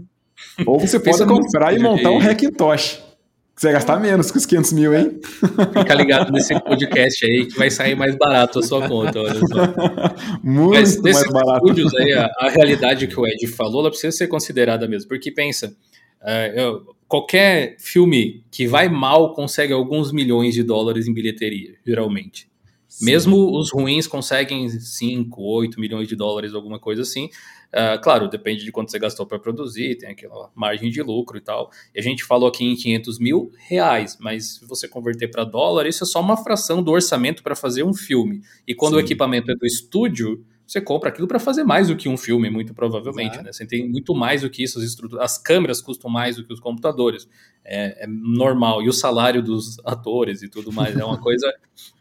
Ou 0.65 0.79
você 0.79 0.99
pode 0.99 1.25
comprar 1.25 1.75
e 1.75 1.79
montar 1.79 2.11
um 2.11 2.19
Hackintosh. 2.19 3.10
Você 3.55 3.67
vai 3.67 3.73
gastar 3.73 3.99
menos 3.99 4.31
que 4.31 4.37
os 4.37 4.45
500 4.45 4.73
mil, 4.73 4.97
hein? 4.97 5.19
Fica 5.23 5.93
ligado 5.93 6.31
nesse 6.31 6.59
podcast 6.61 7.25
aí 7.25 7.45
que 7.45 7.57
vai 7.57 7.69
sair 7.69 7.95
mais 7.95 8.15
barato 8.15 8.59
a 8.59 8.63
sua 8.63 8.87
conta, 8.87 9.19
olha 9.19 9.39
só. 9.39 10.39
Muito 10.41 10.71
Mas 10.71 10.99
mais 10.99 11.31
barato. 11.31 11.65
estúdios 11.65 11.93
aí, 11.95 12.13
a, 12.13 12.25
a, 12.39 12.49
realidade 12.49 13.07
que 13.07 13.19
o 13.19 13.27
Ed 13.27 13.45
falou, 13.47 13.81
ela 13.81 13.89
precisa 13.89 14.15
ser 14.15 14.27
considerada 14.27 14.87
mesmo. 14.87 15.07
Porque 15.07 15.31
pensa, 15.31 15.75
uh, 16.21 16.59
eu, 16.59 16.95
qualquer 17.07 17.75
filme 17.77 18.43
que 18.49 18.65
vai 18.65 18.89
mal 18.89 19.33
consegue 19.33 19.73
alguns 19.73 20.11
milhões 20.11 20.55
de 20.55 20.63
dólares 20.63 21.07
em 21.07 21.13
bilheteria, 21.13 21.75
geralmente. 21.85 22.49
Sim. 22.87 23.05
Mesmo 23.05 23.57
os 23.57 23.71
ruins 23.71 24.07
conseguem 24.07 24.69
5, 24.69 25.41
8 25.41 25.79
milhões 25.79 26.07
de 26.07 26.15
dólares, 26.15 26.53
alguma 26.53 26.79
coisa 26.79 27.03
assim. 27.03 27.29
Uh, 27.73 28.01
claro, 28.01 28.27
depende 28.27 28.65
de 28.65 28.71
quanto 28.71 28.91
você 28.91 28.99
gastou 28.99 29.25
para 29.25 29.39
produzir, 29.39 29.97
tem 29.97 30.09
aquela 30.09 30.51
margem 30.53 30.89
de 30.89 31.01
lucro 31.01 31.37
e 31.37 31.41
tal. 31.41 31.71
E 31.95 31.99
a 31.99 32.03
gente 32.03 32.23
falou 32.23 32.49
aqui 32.49 32.65
em 32.65 32.75
500 32.75 33.19
mil 33.19 33.51
reais, 33.57 34.17
mas 34.19 34.55
se 34.55 34.65
você 34.65 34.87
converter 34.87 35.29
para 35.29 35.45
dólar, 35.45 35.87
isso 35.87 36.03
é 36.03 36.07
só 36.07 36.19
uma 36.19 36.35
fração 36.35 36.83
do 36.83 36.91
orçamento 36.91 37.41
para 37.41 37.55
fazer 37.55 37.83
um 37.83 37.93
filme. 37.93 38.41
E 38.67 38.75
quando 38.75 38.93
Sim. 38.93 38.97
o 38.97 38.99
equipamento 38.99 39.51
é 39.51 39.55
do 39.55 39.65
estúdio, 39.65 40.43
você 40.71 40.79
compra 40.79 41.09
aquilo 41.09 41.27
para 41.27 41.37
fazer 41.37 41.65
mais 41.65 41.89
do 41.89 41.97
que 41.97 42.07
um 42.07 42.15
filme, 42.15 42.49
muito 42.49 42.73
provavelmente. 42.73 43.37
Né? 43.41 43.51
Você 43.51 43.65
tem 43.65 43.89
muito 43.89 44.15
mais 44.15 44.41
do 44.41 44.49
que 44.49 44.63
isso, 44.63 44.79
as, 44.79 44.95
as 45.19 45.37
câmeras 45.37 45.81
custam 45.81 46.09
mais 46.09 46.37
do 46.37 46.45
que 46.45 46.53
os 46.53 46.61
computadores. 46.61 47.27
É, 47.65 48.05
é, 48.05 48.07
normal. 48.07 48.81
E 48.81 48.87
o 48.87 48.93
salário 48.93 49.43
dos 49.43 49.77
atores 49.85 50.41
e 50.41 50.47
tudo 50.47 50.71
mais 50.71 50.97
é 50.97 51.03
uma 51.03 51.19
coisa. 51.19 51.45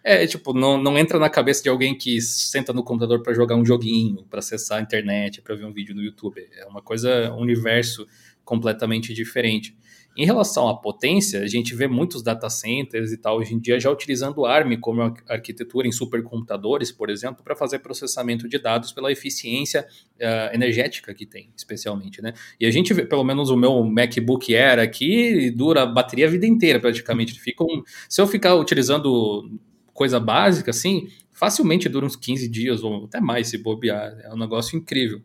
É 0.04 0.24
tipo, 0.24 0.52
não, 0.54 0.80
não 0.80 0.96
entra 0.96 1.18
na 1.18 1.28
cabeça 1.28 1.64
de 1.64 1.68
alguém 1.68 1.98
que 1.98 2.20
senta 2.20 2.72
no 2.72 2.84
computador 2.84 3.24
para 3.24 3.34
jogar 3.34 3.56
um 3.56 3.66
joguinho, 3.66 4.24
para 4.30 4.38
acessar 4.38 4.78
a 4.78 4.80
internet, 4.80 5.42
para 5.42 5.56
ver 5.56 5.64
um 5.64 5.72
vídeo 5.72 5.92
no 5.92 6.00
YouTube. 6.00 6.40
É 6.56 6.64
uma 6.66 6.80
coisa, 6.80 7.32
um 7.32 7.40
universo 7.40 8.06
completamente 8.44 9.12
diferente. 9.12 9.76
Em 10.16 10.24
relação 10.24 10.68
à 10.68 10.76
potência, 10.76 11.40
a 11.40 11.46
gente 11.46 11.74
vê 11.74 11.86
muitos 11.86 12.22
data 12.22 12.50
centers 12.50 13.12
e 13.12 13.16
tal 13.16 13.38
hoje 13.38 13.54
em 13.54 13.58
dia 13.60 13.78
já 13.78 13.90
utilizando 13.90 14.44
ARM 14.44 14.76
como 14.80 15.00
arquitetura 15.28 15.86
em 15.86 15.92
supercomputadores, 15.92 16.90
por 16.90 17.08
exemplo, 17.08 17.44
para 17.44 17.54
fazer 17.54 17.78
processamento 17.78 18.48
de 18.48 18.58
dados 18.58 18.92
pela 18.92 19.12
eficiência 19.12 19.86
uh, 20.16 20.54
energética 20.54 21.14
que 21.14 21.24
tem, 21.24 21.50
especialmente, 21.56 22.20
né? 22.20 22.34
E 22.58 22.66
a 22.66 22.70
gente 22.70 22.92
vê, 22.92 23.06
pelo 23.06 23.22
menos 23.22 23.50
o 23.50 23.56
meu 23.56 23.84
MacBook 23.84 24.54
Air 24.54 24.80
aqui, 24.80 25.50
dura 25.50 25.82
a 25.82 25.86
bateria 25.86 26.26
a 26.26 26.30
vida 26.30 26.46
inteira 26.46 26.80
praticamente. 26.80 27.38
Fica 27.40 27.62
um, 27.62 27.82
se 28.08 28.20
eu 28.20 28.26
ficar 28.26 28.56
utilizando 28.56 29.48
coisa 29.94 30.18
básica 30.18 30.70
assim, 30.70 31.08
facilmente 31.32 31.88
dura 31.88 32.04
uns 32.04 32.16
15 32.16 32.48
dias 32.48 32.82
ou 32.82 33.04
até 33.04 33.20
mais 33.20 33.48
se 33.48 33.58
bobear. 33.58 34.18
É 34.24 34.32
um 34.32 34.38
negócio 34.38 34.76
incrível. 34.76 35.22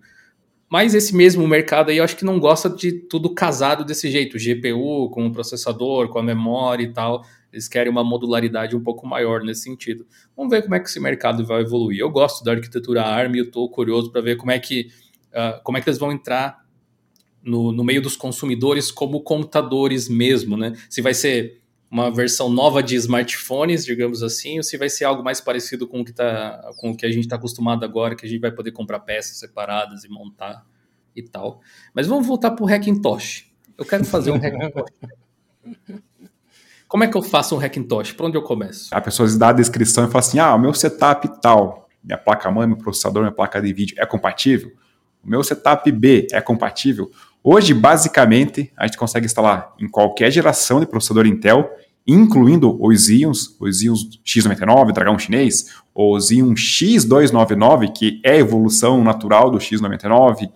Mas 0.69 0.95
esse 0.95 1.15
mesmo 1.15 1.47
mercado 1.47 1.89
aí 1.89 1.97
eu 1.97 2.03
acho 2.03 2.17
que 2.17 2.25
não 2.25 2.39
gosta 2.39 2.69
de 2.69 2.91
tudo 2.91 3.33
casado 3.33 3.85
desse 3.85 4.09
jeito, 4.09 4.37
GPU 4.37 5.09
com 5.11 5.27
o 5.27 5.31
processador, 5.31 6.09
com 6.09 6.19
a 6.19 6.23
memória 6.23 6.83
e 6.83 6.91
tal. 6.91 7.23
Eles 7.53 7.67
querem 7.67 7.91
uma 7.91 8.03
modularidade 8.03 8.75
um 8.75 8.83
pouco 8.83 9.07
maior 9.07 9.41
nesse 9.41 9.61
sentido. 9.61 10.05
Vamos 10.35 10.51
ver 10.51 10.63
como 10.63 10.75
é 10.75 10.79
que 10.79 10.89
esse 10.89 10.99
mercado 10.99 11.45
vai 11.45 11.61
evoluir. 11.61 11.99
Eu 11.99 12.09
gosto 12.09 12.43
da 12.43 12.51
arquitetura 12.51 13.03
ARM 13.03 13.35
e 13.35 13.39
eu 13.39 13.45
estou 13.45 13.69
curioso 13.69 14.11
para 14.11 14.21
ver 14.21 14.35
como 14.35 14.51
é 14.51 14.59
que 14.59 14.89
uh, 15.31 15.61
como 15.63 15.77
é 15.77 15.81
que 15.81 15.87
eles 15.87 15.99
vão 15.99 16.11
entrar 16.11 16.65
no, 17.43 17.71
no 17.71 17.83
meio 17.83 18.01
dos 18.01 18.17
consumidores 18.17 18.91
como 18.91 19.21
computadores 19.21 20.09
mesmo, 20.09 20.57
né? 20.57 20.73
Se 20.89 21.01
vai 21.01 21.13
ser 21.13 21.61
uma 21.89 22.11
versão 22.11 22.49
nova 22.49 22.81
de 22.81 22.95
smartphones, 22.95 23.85
digamos 23.85 24.23
assim, 24.23 24.57
ou 24.57 24.63
se 24.63 24.77
vai 24.77 24.89
ser 24.89 25.05
algo 25.05 25.23
mais 25.23 25.39
parecido 25.39 25.87
com 25.87 26.01
o 26.01 26.05
que, 26.05 26.11
tá, 26.11 26.71
com 26.77 26.91
o 26.91 26.97
que 26.97 27.05
a 27.05 27.11
gente 27.11 27.25
está 27.25 27.35
acostumado 27.35 27.85
agora, 27.85 28.15
que 28.15 28.25
a 28.25 28.29
gente 28.29 28.41
vai 28.41 28.51
poder 28.51 28.71
comprar 28.71 28.99
peças 28.99 29.37
separadas 29.37 30.03
e 30.03 30.09
montar 30.09 30.65
e 31.15 31.23
tal. 31.23 31.61
Mas 31.93 32.07
vamos 32.07 32.27
voltar 32.27 32.51
para 32.51 32.63
o 32.63 32.67
Hackintosh. 32.67 33.45
Eu 33.77 33.85
quero 33.85 34.03
fazer 34.03 34.31
um 34.31 34.35
Hackintosh. 34.35 34.91
Como 36.87 37.03
é 37.03 37.07
que 37.07 37.17
eu 37.17 37.21
faço 37.21 37.55
um 37.55 37.59
Hackintosh? 37.59 38.13
Por 38.13 38.25
onde 38.25 38.37
eu 38.37 38.43
começo? 38.43 38.93
A 38.93 39.01
pessoa 39.01 39.27
dá 39.37 39.49
a 39.49 39.53
descrição 39.53 40.05
e 40.05 40.07
fala 40.07 40.19
assim: 40.19 40.39
ah, 40.39 40.53
o 40.53 40.59
meu 40.59 40.73
setup 40.73 41.41
tal, 41.41 41.87
minha 42.03 42.17
placa-mãe, 42.17 42.67
meu 42.67 42.77
processador, 42.77 43.21
minha 43.21 43.33
placa 43.33 43.61
de 43.61 43.73
vídeo 43.73 43.95
é 43.99 44.05
compatível? 44.05 44.71
O 45.23 45.29
meu 45.29 45.43
setup 45.43 45.91
B 45.91 46.27
é 46.31 46.39
compatível? 46.39 47.09
Hoje, 47.47 47.75
basicamente, 47.75 48.73
a 48.75 48.87
gente 48.87 48.97
consegue 48.97 49.27
instalar 49.27 49.71
em 49.79 49.87
qualquer 49.87 50.31
geração 50.31 50.79
de 50.79 50.87
processador 50.87 51.27
Intel 51.27 51.69
incluindo 52.07 52.77
os 52.83 53.05
Xeons, 53.05 53.55
os 53.59 53.79
Xeons 53.79 54.19
X99, 54.23 54.91
dragão 54.91 55.17
chinês, 55.17 55.65
o 55.93 56.19
Xeon 56.19 56.53
X299, 56.53 57.91
que 57.93 58.21
é 58.23 58.33
a 58.33 58.37
evolução 58.37 59.03
natural 59.03 59.49
do 59.49 59.57
X99, 59.57 60.49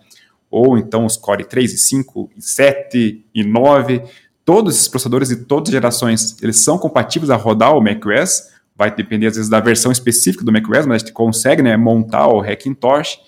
ou 0.50 0.78
então 0.78 1.04
os 1.06 1.16
Core 1.16 1.44
3 1.44 1.72
e 1.72 1.78
5 1.78 2.30
e 2.36 2.42
7 2.42 3.24
e 3.34 3.44
9, 3.44 4.02
todos 4.44 4.76
esses 4.76 4.88
processadores 4.88 5.28
de 5.28 5.36
todas 5.36 5.68
as 5.68 5.72
gerações, 5.72 6.36
eles 6.42 6.60
são 6.60 6.78
compatíveis 6.78 7.30
a 7.30 7.36
rodar 7.36 7.76
o 7.76 7.80
macOS, 7.80 8.48
vai 8.76 8.94
depender 8.94 9.26
às 9.26 9.36
vezes 9.36 9.50
da 9.50 9.60
versão 9.60 9.90
específica 9.90 10.44
do 10.44 10.52
macOS, 10.52 10.86
mas 10.86 11.02
a 11.02 11.06
gente 11.06 11.12
consegue 11.12 11.62
né, 11.62 11.76
montar 11.76 12.28
o 12.28 12.40
Hackintosh, 12.40 13.18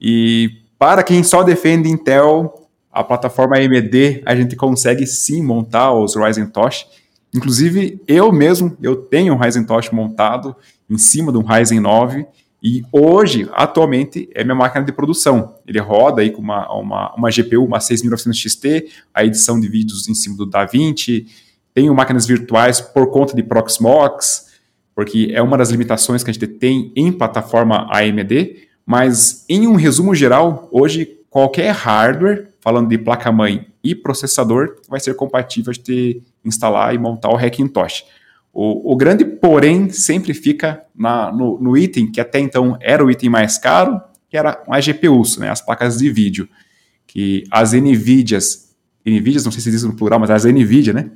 e 0.00 0.50
para 0.78 1.02
quem 1.02 1.22
só 1.22 1.42
defende 1.42 1.88
Intel, 1.88 2.63
a 2.94 3.04
plataforma 3.04 3.56
AMD, 3.56 4.22
a 4.24 4.34
gente 4.34 4.56
consegue 4.56 5.06
sim 5.06 5.42
montar 5.42 5.92
os 5.92 6.14
Ryzen 6.16 6.46
Tosh, 6.46 6.86
Inclusive, 7.34 8.00
eu 8.06 8.30
mesmo, 8.30 8.76
eu 8.80 8.94
tenho 8.94 9.34
um 9.34 9.36
Ryzen 9.36 9.64
Tosh 9.64 9.90
montado 9.90 10.54
em 10.88 10.96
cima 10.96 11.32
de 11.32 11.38
um 11.38 11.42
Ryzen 11.42 11.80
9 11.80 12.24
e 12.62 12.84
hoje, 12.92 13.48
atualmente, 13.52 14.30
é 14.32 14.44
minha 14.44 14.54
máquina 14.54 14.84
de 14.84 14.92
produção. 14.92 15.56
Ele 15.66 15.80
roda 15.80 16.22
aí 16.22 16.30
com 16.30 16.40
uma, 16.40 16.72
uma, 16.72 17.14
uma 17.14 17.30
GPU, 17.30 17.64
uma 17.64 17.80
6900 17.80 18.38
XT, 18.38 18.88
a 19.12 19.24
edição 19.24 19.58
de 19.58 19.68
vídeos 19.68 20.08
em 20.08 20.14
cima 20.14 20.36
do 20.36 20.46
DaVinci, 20.46 21.26
tenho 21.74 21.92
máquinas 21.92 22.24
virtuais 22.24 22.80
por 22.80 23.10
conta 23.10 23.34
de 23.34 23.42
Proxmox, 23.42 24.52
porque 24.94 25.32
é 25.34 25.42
uma 25.42 25.58
das 25.58 25.70
limitações 25.70 26.22
que 26.22 26.30
a 26.30 26.32
gente 26.32 26.46
tem 26.46 26.92
em 26.94 27.10
plataforma 27.10 27.88
AMD, 27.90 28.68
mas 28.86 29.44
em 29.48 29.66
um 29.66 29.74
resumo 29.74 30.14
geral, 30.14 30.68
hoje 30.70 31.18
qualquer 31.34 31.72
hardware, 31.72 32.46
falando 32.60 32.88
de 32.88 32.96
placa-mãe 32.96 33.66
e 33.82 33.92
processador, 33.92 34.76
vai 34.88 35.00
ser 35.00 35.14
compatível 35.14 35.72
de 35.72 36.22
instalar 36.44 36.94
e 36.94 36.98
montar 36.98 37.28
o 37.28 37.36
Hackintosh. 37.36 38.04
O, 38.52 38.92
o 38.92 38.96
grande 38.96 39.24
porém 39.24 39.90
sempre 39.90 40.32
fica 40.32 40.84
na, 40.94 41.32
no, 41.32 41.58
no, 41.58 41.76
item 41.76 42.08
que 42.08 42.20
até 42.20 42.38
então 42.38 42.78
era 42.80 43.04
o 43.04 43.10
item 43.10 43.30
mais 43.30 43.58
caro, 43.58 44.00
que 44.30 44.36
era 44.36 44.62
as 44.68 44.84
GPUs, 44.84 45.36
né, 45.36 45.50
as 45.50 45.60
placas 45.60 45.98
de 45.98 46.08
vídeo, 46.08 46.48
que 47.04 47.42
as 47.50 47.72
NVIDIAs, 47.72 48.72
NVIDIAs, 49.04 49.44
não 49.44 49.50
sei 49.50 49.60
se 49.60 49.72
diz 49.72 49.82
no 49.82 49.96
plural, 49.96 50.20
mas 50.20 50.30
as 50.30 50.44
NVIDIA, 50.44 50.92
né, 50.92 51.10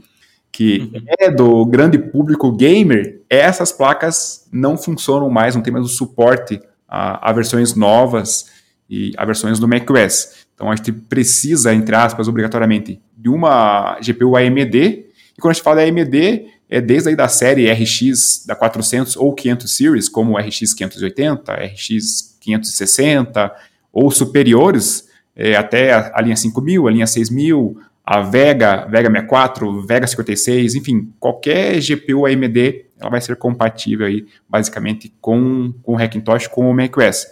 que 0.50 0.90
uhum. 0.92 1.04
é 1.16 1.30
do 1.30 1.64
grande 1.64 1.96
público 1.96 2.50
gamer, 2.50 3.22
essas 3.30 3.70
placas 3.70 4.48
não 4.50 4.76
funcionam 4.76 5.30
mais, 5.30 5.54
não 5.54 5.62
tem 5.62 5.72
mais 5.72 5.84
o 5.84 5.88
suporte 5.88 6.60
a, 6.88 7.30
a 7.30 7.32
versões 7.32 7.76
novas 7.76 8.57
e 8.89 9.12
a 9.16 9.24
versões 9.24 9.59
do 9.59 9.68
macOS. 9.68 10.47
Então 10.55 10.70
a 10.70 10.76
gente 10.76 10.93
precisa, 10.93 11.74
entre 11.74 11.95
aspas, 11.95 12.28
obrigatoriamente, 12.28 13.01
de 13.16 13.28
uma 13.28 13.99
GPU 14.01 14.36
AMD, 14.36 14.76
e 14.76 15.41
quando 15.41 15.53
a 15.53 15.55
gente 15.55 15.62
fala 15.62 15.84
de 15.84 15.91
AMD, 15.91 16.47
é 16.68 16.80
desde 16.80 17.11
aí 17.11 17.16
da 17.16 17.28
série 17.28 17.70
RX 17.70 18.45
da 18.47 18.55
400 18.55 19.16
ou 19.16 19.32
500 19.34 19.76
Series, 19.76 20.09
como 20.09 20.34
o 20.34 20.36
RX 20.36 20.74
580, 20.74 21.53
RX 21.53 22.36
560, 22.41 23.55
ou 23.93 24.11
superiores, 24.11 25.09
é, 25.34 25.55
até 25.55 25.93
a, 25.93 26.12
a 26.14 26.20
linha 26.20 26.36
5000, 26.36 26.89
a 26.89 26.91
linha 26.91 27.07
6000, 27.07 27.80
a 28.05 28.20
Vega, 28.20 28.86
Vega 28.86 29.09
64, 29.09 29.82
Vega 29.86 30.07
56, 30.07 30.74
enfim, 30.74 31.12
qualquer 31.20 31.78
GPU 31.78 32.26
AMD 32.26 32.86
ela 32.99 33.11
vai 33.11 33.20
ser 33.20 33.36
compatível 33.36 34.07
aí, 34.07 34.26
basicamente 34.49 35.12
com, 35.20 35.72
com 35.82 35.93
o 35.93 35.97
Hackintosh, 35.97 36.49
com 36.49 36.68
o 36.68 36.74
macOS. 36.74 37.26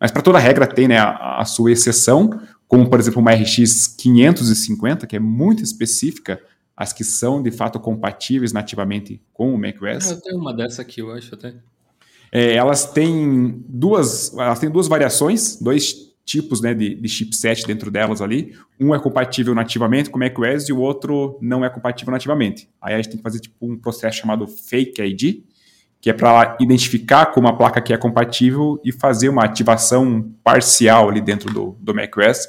Mas 0.00 0.10
para 0.10 0.22
toda 0.22 0.38
regra 0.38 0.66
tem 0.66 0.88
né, 0.88 0.98
a, 0.98 1.40
a, 1.40 1.44
sua 1.44 1.72
exceção, 1.72 2.38
como 2.68 2.88
por 2.88 3.00
exemplo 3.00 3.20
uma 3.20 3.32
RX 3.32 3.86
550, 3.86 5.06
que 5.06 5.16
é 5.16 5.20
muito 5.20 5.62
específica 5.62 6.40
as 6.76 6.92
que 6.92 7.02
são 7.02 7.42
de 7.42 7.50
fato 7.50 7.80
compatíveis 7.80 8.52
nativamente 8.52 9.20
com 9.32 9.54
o 9.54 9.58
macOS. 9.58 10.10
Eu 10.10 10.20
tenho 10.20 10.38
uma 10.38 10.52
dessa 10.52 10.82
aqui, 10.82 11.00
eu 11.00 11.10
acho 11.10 11.34
até. 11.34 11.54
É, 12.30 12.54
elas 12.54 12.92
têm 12.92 13.64
duas, 13.66 14.36
elas 14.36 14.58
têm 14.58 14.70
duas 14.70 14.86
variações, 14.88 15.56
dois 15.56 16.06
tipos 16.26 16.60
né, 16.60 16.74
de, 16.74 16.94
de, 16.96 17.08
chipset 17.08 17.64
dentro 17.66 17.90
delas 17.90 18.20
ali. 18.20 18.54
Um 18.78 18.94
é 18.94 18.98
compatível 18.98 19.54
nativamente 19.54 20.10
com 20.10 20.18
o 20.18 20.20
macOS 20.20 20.68
e 20.68 20.72
o 20.72 20.80
outro 20.80 21.38
não 21.40 21.64
é 21.64 21.70
compatível 21.70 22.12
nativamente. 22.12 22.68
Aí 22.82 22.94
a 22.94 22.96
gente 22.96 23.08
tem 23.08 23.16
que 23.16 23.22
fazer 23.22 23.38
tipo 23.38 23.54
um 23.62 23.78
processo 23.78 24.18
chamado 24.18 24.46
Fake 24.46 25.00
ID, 25.00 25.44
que 26.06 26.10
é 26.10 26.12
para 26.12 26.56
identificar 26.60 27.26
como 27.26 27.48
a 27.48 27.52
placa 27.52 27.80
que 27.80 27.92
é 27.92 27.96
compatível 27.96 28.80
e 28.84 28.92
fazer 28.92 29.28
uma 29.28 29.42
ativação 29.42 30.30
parcial 30.44 31.08
ali 31.08 31.20
dentro 31.20 31.52
do, 31.52 31.76
do 31.80 31.92
macOS 31.92 32.46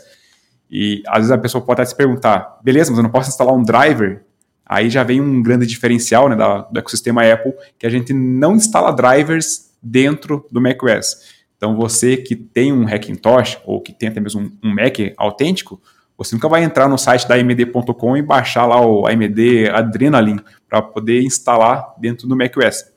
e 0.69 1.01
às 1.07 1.17
vezes 1.21 1.31
a 1.31 1.39
pessoa 1.39 1.65
pode 1.65 1.81
até 1.81 1.89
se 1.89 1.95
perguntar, 1.95 2.59
beleza, 2.63 2.91
mas 2.91 2.99
eu 2.99 3.03
não 3.03 3.09
posso 3.09 3.31
instalar 3.31 3.55
um 3.55 3.63
driver? 3.63 4.21
Aí 4.63 4.91
já 4.91 5.01
vem 5.01 5.19
um 5.19 5.41
grande 5.41 5.65
diferencial 5.65 6.29
né, 6.29 6.35
do 6.35 6.77
ecossistema 6.77 7.23
Apple, 7.23 7.51
que 7.79 7.87
a 7.87 7.89
gente 7.89 8.13
não 8.13 8.55
instala 8.55 8.91
drivers 8.91 9.71
dentro 9.81 10.45
do 10.51 10.61
macOS. 10.61 11.15
Então 11.57 11.75
você 11.75 12.15
que 12.15 12.35
tem 12.35 12.71
um 12.71 12.85
Hackintosh, 12.85 13.57
ou 13.65 13.81
que 13.81 13.91
tem 13.91 14.09
até 14.09 14.19
mesmo 14.19 14.51
um 14.63 14.71
Mac 14.71 14.99
autêntico, 15.17 15.81
você 16.15 16.35
nunca 16.35 16.47
vai 16.47 16.63
entrar 16.63 16.87
no 16.87 16.95
site 16.99 17.27
da 17.27 17.33
AMD.com 17.33 18.17
e 18.17 18.21
baixar 18.21 18.67
lá 18.67 18.79
o 18.79 19.07
AMD 19.07 19.67
Adrenaline 19.73 20.43
para 20.69 20.79
poder 20.79 21.23
instalar 21.23 21.95
dentro 21.99 22.27
do 22.27 22.37
macOS. 22.37 22.95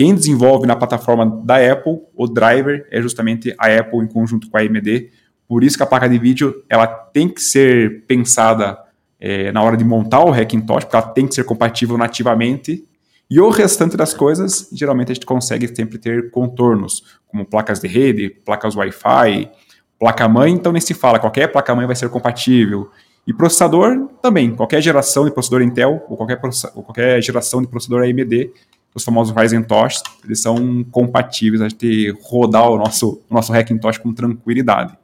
Quem 0.00 0.14
desenvolve 0.14 0.66
na 0.66 0.74
plataforma 0.74 1.26
da 1.44 1.56
Apple, 1.56 1.98
o 2.16 2.26
driver 2.26 2.88
é 2.90 3.02
justamente 3.02 3.54
a 3.58 3.66
Apple 3.66 3.98
em 3.98 4.06
conjunto 4.06 4.48
com 4.48 4.56
a 4.56 4.62
AMD, 4.62 5.10
por 5.46 5.62
isso 5.62 5.76
que 5.76 5.82
a 5.82 5.86
placa 5.86 6.08
de 6.08 6.18
vídeo 6.18 6.64
ela 6.70 6.86
tem 6.86 7.28
que 7.28 7.42
ser 7.42 8.06
pensada 8.06 8.78
é, 9.20 9.52
na 9.52 9.62
hora 9.62 9.76
de 9.76 9.84
montar 9.84 10.24
o 10.24 10.32
Hackintosh, 10.32 10.84
porque 10.84 10.96
ela 10.96 11.06
tem 11.08 11.26
que 11.26 11.34
ser 11.34 11.44
compatível 11.44 11.98
nativamente. 11.98 12.82
E 13.30 13.38
o 13.38 13.50
restante 13.50 13.94
das 13.94 14.14
coisas, 14.14 14.70
geralmente 14.72 15.12
a 15.12 15.14
gente 15.16 15.26
consegue 15.26 15.68
sempre 15.68 15.98
ter 15.98 16.30
contornos, 16.30 17.04
como 17.28 17.44
placas 17.44 17.78
de 17.78 17.86
rede, 17.86 18.30
placas 18.30 18.74
Wi-Fi, 18.74 19.50
placa-mãe, 19.98 20.50
então 20.50 20.72
nem 20.72 20.80
se 20.80 20.94
fala, 20.94 21.18
qualquer 21.18 21.48
placa-mãe 21.48 21.86
vai 21.86 21.94
ser 21.94 22.08
compatível. 22.08 22.90
E 23.26 23.34
processador 23.34 24.08
também, 24.22 24.54
qualquer 24.54 24.80
geração 24.80 25.26
de 25.26 25.30
processador 25.30 25.60
Intel 25.60 26.02
ou 26.08 26.16
qualquer, 26.16 26.40
ou 26.74 26.82
qualquer 26.82 27.22
geração 27.22 27.60
de 27.60 27.68
processador 27.68 28.02
AMD, 28.04 28.50
os 28.94 29.04
famosos 29.04 29.34
Ryzen 29.34 29.62
Tosh, 29.62 30.02
eles 30.24 30.40
são 30.40 30.84
compatíveis 30.84 31.62
a 31.62 31.68
gente 31.68 32.14
rodar 32.22 32.68
o 32.70 32.76
nosso, 32.76 33.22
o 33.28 33.34
nosso 33.34 33.52
Hackintosh 33.52 33.98
com 33.98 34.12
tranquilidade. 34.12 34.98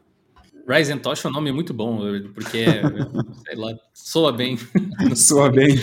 Ryzen 0.69 0.99
Tosh 0.99 1.25
é 1.25 1.29
um 1.29 1.33
nome 1.33 1.53
muito 1.53 1.73
bom, 1.73 2.01
porque, 2.35 2.65
sei 3.47 3.57
lá, 3.57 3.73
soa 3.95 4.33
bem. 4.33 4.59
soa 5.15 5.51
bem. 5.51 5.77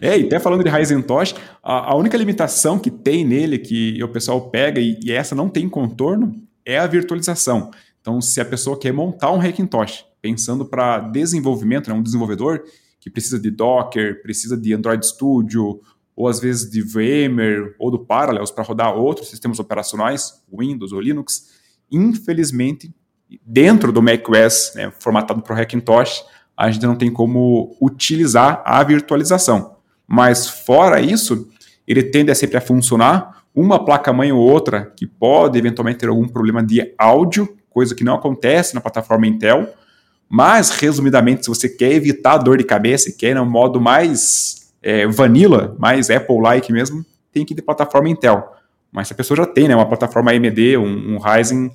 É, 0.00 0.18
e 0.18 0.26
até 0.26 0.38
falando 0.38 0.62
de 0.62 0.68
Ryzen 0.68 1.00
Tosh, 1.00 1.34
a, 1.62 1.92
a, 1.92 1.96
única 1.96 2.16
limitação 2.18 2.78
que 2.78 2.90
tem 2.90 3.24
nele, 3.24 3.58
que 3.58 4.02
o 4.02 4.08
pessoal 4.08 4.50
pega, 4.50 4.80
e, 4.80 4.98
e, 5.02 5.12
essa 5.12 5.34
não 5.34 5.48
tem 5.48 5.68
contorno, 5.68 6.34
é 6.64 6.78
a 6.78 6.86
virtualização. 6.86 7.70
Então, 8.00 8.20
se 8.20 8.40
a 8.40 8.44
pessoa 8.44 8.78
quer 8.78 8.92
montar 8.92 9.32
um 9.32 9.40
Hackintosh, 9.40 10.04
pensando 10.20 10.66
para 10.66 10.98
desenvolvimento, 10.98 11.88
né, 11.88 11.94
um 11.94 12.02
desenvolvedor 12.02 12.62
que 13.00 13.08
precisa 13.08 13.38
de 13.38 13.50
Docker, 13.50 14.20
precisa 14.22 14.56
de 14.56 14.74
Android 14.74 15.06
Studio, 15.06 15.80
ou 16.16 16.26
às 16.26 16.40
vezes 16.40 16.70
de 16.70 16.80
VMware 16.80 17.74
ou 17.78 17.90
do 17.90 17.98
Parallels 17.98 18.50
para 18.50 18.64
rodar 18.64 18.96
outros 18.96 19.28
sistemas 19.28 19.60
operacionais, 19.60 20.42
Windows 20.50 20.92
ou 20.92 21.00
Linux, 21.00 21.50
infelizmente 21.92 22.92
dentro 23.44 23.92
do 23.92 24.02
macOS, 24.02 24.72
né, 24.74 24.90
formatado 24.98 25.42
para 25.42 25.54
o 25.54 25.58
Hackintosh, 25.58 26.24
a 26.56 26.70
gente 26.70 26.86
não 26.86 26.96
tem 26.96 27.12
como 27.12 27.76
utilizar 27.80 28.62
a 28.64 28.82
virtualização. 28.82 29.76
Mas 30.06 30.48
fora 30.48 31.00
isso, 31.00 31.48
ele 31.86 32.02
tende 32.02 32.30
a 32.30 32.34
sempre 32.34 32.56
a 32.56 32.60
funcionar. 32.60 33.42
Uma 33.54 33.84
placa-mãe 33.84 34.32
ou 34.32 34.40
outra 34.40 34.92
que 34.96 35.06
pode 35.06 35.58
eventualmente 35.58 35.98
ter 35.98 36.08
algum 36.08 36.28
problema 36.28 36.62
de 36.62 36.94
áudio, 36.96 37.56
coisa 37.68 37.94
que 37.94 38.04
não 38.04 38.14
acontece 38.14 38.74
na 38.74 38.80
plataforma 38.80 39.26
Intel. 39.26 39.68
Mas, 40.28 40.70
resumidamente, 40.70 41.44
se 41.44 41.48
você 41.48 41.68
quer 41.68 41.92
evitar 41.92 42.38
dor 42.38 42.58
de 42.58 42.64
cabeça 42.64 43.10
e 43.10 43.12
quer 43.12 43.30
ir 43.30 43.34
no 43.34 43.44
modo 43.44 43.80
mais 43.80 44.65
é, 44.82 45.06
vanilla, 45.06 45.74
mais 45.78 46.10
Apple-like 46.10 46.72
mesmo, 46.72 47.04
tem 47.32 47.44
que 47.44 47.54
ir 47.54 47.56
de 47.56 47.62
plataforma 47.62 48.08
Intel. 48.08 48.52
Mas 48.90 49.08
se 49.08 49.12
a 49.12 49.16
pessoa 49.16 49.36
já 49.36 49.46
tem 49.46 49.68
né, 49.68 49.74
uma 49.74 49.86
plataforma 49.86 50.30
AMD, 50.30 50.76
um, 50.78 51.14
um 51.14 51.18
Ryzen 51.18 51.70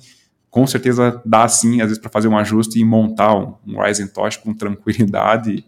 com 0.50 0.66
certeza 0.66 1.22
dá 1.24 1.48
sim, 1.48 1.80
às 1.80 1.88
vezes, 1.88 1.98
para 1.98 2.10
fazer 2.10 2.28
um 2.28 2.36
ajuste 2.36 2.78
e 2.78 2.84
montar 2.84 3.34
um, 3.34 3.54
um 3.66 3.80
Ryzen 3.80 4.08
Tosh 4.08 4.36
com 4.36 4.52
tranquilidade. 4.52 5.64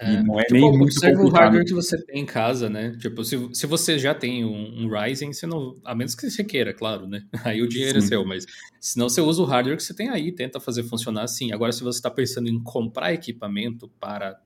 É, 0.00 0.12
e 0.12 0.22
não 0.24 0.40
é 0.40 0.42
tipo, 0.42 0.54
nem 0.54 0.76
muito 0.76 0.90
observa 0.90 1.22
o 1.22 1.28
hardware 1.28 1.64
que 1.64 1.72
você 1.72 1.96
tem 2.04 2.22
em 2.22 2.26
casa, 2.26 2.68
né? 2.68 2.96
Tipo, 2.98 3.22
se, 3.22 3.38
se 3.52 3.64
você 3.64 3.96
já 3.96 4.12
tem 4.12 4.44
um, 4.44 4.84
um 4.84 4.88
Ryzen, 4.88 5.32
você 5.32 5.46
não, 5.46 5.76
a 5.84 5.94
menos 5.94 6.16
que 6.16 6.28
você 6.28 6.42
queira, 6.42 6.74
claro, 6.74 7.06
né? 7.06 7.22
Aí 7.44 7.62
o 7.62 7.68
dinheiro 7.68 8.00
sim. 8.00 8.06
é 8.06 8.08
seu, 8.08 8.26
mas 8.26 8.44
se 8.80 8.98
não 8.98 9.08
você 9.08 9.20
usa 9.20 9.40
o 9.40 9.44
hardware 9.44 9.76
que 9.76 9.84
você 9.84 9.94
tem 9.94 10.08
aí, 10.08 10.32
tenta 10.32 10.58
fazer 10.58 10.82
funcionar 10.82 11.22
assim. 11.22 11.52
Agora, 11.52 11.70
se 11.70 11.84
você 11.84 11.98
está 11.98 12.10
pensando 12.10 12.48
em 12.48 12.60
comprar 12.60 13.12
equipamento 13.12 13.88
para 14.00 14.36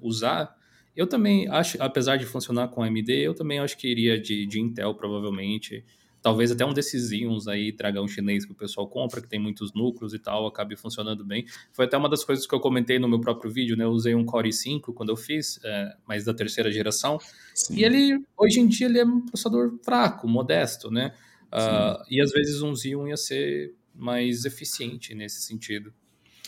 usar, 0.00 0.56
eu 0.96 1.06
também 1.06 1.48
acho, 1.48 1.76
apesar 1.80 2.16
de 2.16 2.24
funcionar 2.24 2.68
com 2.68 2.82
AMD, 2.82 3.10
eu 3.10 3.34
também 3.34 3.58
acho 3.58 3.76
que 3.76 3.88
iria 3.88 4.18
de, 4.20 4.46
de 4.46 4.60
Intel, 4.60 4.94
provavelmente. 4.94 5.84
Talvez 6.22 6.50
até 6.50 6.64
um 6.64 6.72
desses 6.72 7.12
íons 7.12 7.46
aí, 7.46 7.70
dragão 7.70 8.08
chinês 8.08 8.46
que 8.46 8.52
o 8.52 8.54
pessoal 8.54 8.88
compra, 8.88 9.20
que 9.20 9.28
tem 9.28 9.38
muitos 9.38 9.74
núcleos 9.74 10.14
e 10.14 10.18
tal, 10.18 10.46
acabe 10.46 10.74
funcionando 10.74 11.22
bem. 11.22 11.44
Foi 11.70 11.84
até 11.84 11.98
uma 11.98 12.08
das 12.08 12.24
coisas 12.24 12.46
que 12.46 12.54
eu 12.54 12.60
comentei 12.60 12.98
no 12.98 13.06
meu 13.06 13.20
próprio 13.20 13.50
vídeo, 13.50 13.76
né? 13.76 13.84
Eu 13.84 13.90
usei 13.90 14.14
um 14.14 14.24
Core 14.24 14.48
i5 14.48 14.94
quando 14.94 15.10
eu 15.10 15.16
fiz, 15.16 15.60
é, 15.62 15.94
mas 16.08 16.24
da 16.24 16.32
terceira 16.32 16.72
geração. 16.72 17.18
Sim. 17.54 17.76
E 17.76 17.84
ele, 17.84 18.24
hoje 18.38 18.60
em 18.60 18.66
dia, 18.66 18.86
ele 18.86 19.00
é 19.00 19.04
um 19.04 19.20
processador 19.20 19.78
fraco, 19.84 20.26
modesto, 20.26 20.90
né? 20.90 21.12
Uh, 21.52 22.02
e 22.10 22.20
às 22.20 22.32
vezes 22.32 22.62
um 22.62 22.74
Xeon 22.74 23.06
ia 23.08 23.16
ser 23.16 23.74
mais 23.94 24.44
eficiente 24.44 25.14
nesse 25.14 25.42
sentido. 25.42 25.92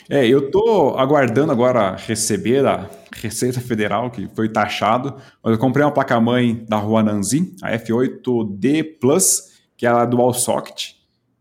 É, 0.08 0.26
eu 0.26 0.50
tô 0.50 0.94
aguardando 0.96 1.50
agora 1.50 1.96
receber 1.96 2.64
a 2.64 2.88
Receita 3.12 3.60
Federal, 3.60 4.10
que 4.10 4.28
foi 4.34 4.48
taxado, 4.48 5.16
mas 5.42 5.52
eu 5.52 5.58
comprei 5.58 5.84
uma 5.84 5.92
placa-mãe 5.92 6.64
da 6.68 6.78
Huananzi, 6.78 7.54
a 7.62 7.72
F8D 7.72 8.98
Plus, 9.00 9.56
que 9.76 9.84
é 9.84 9.88
a 9.88 10.04
Dual 10.04 10.32
Socket, 10.32 10.92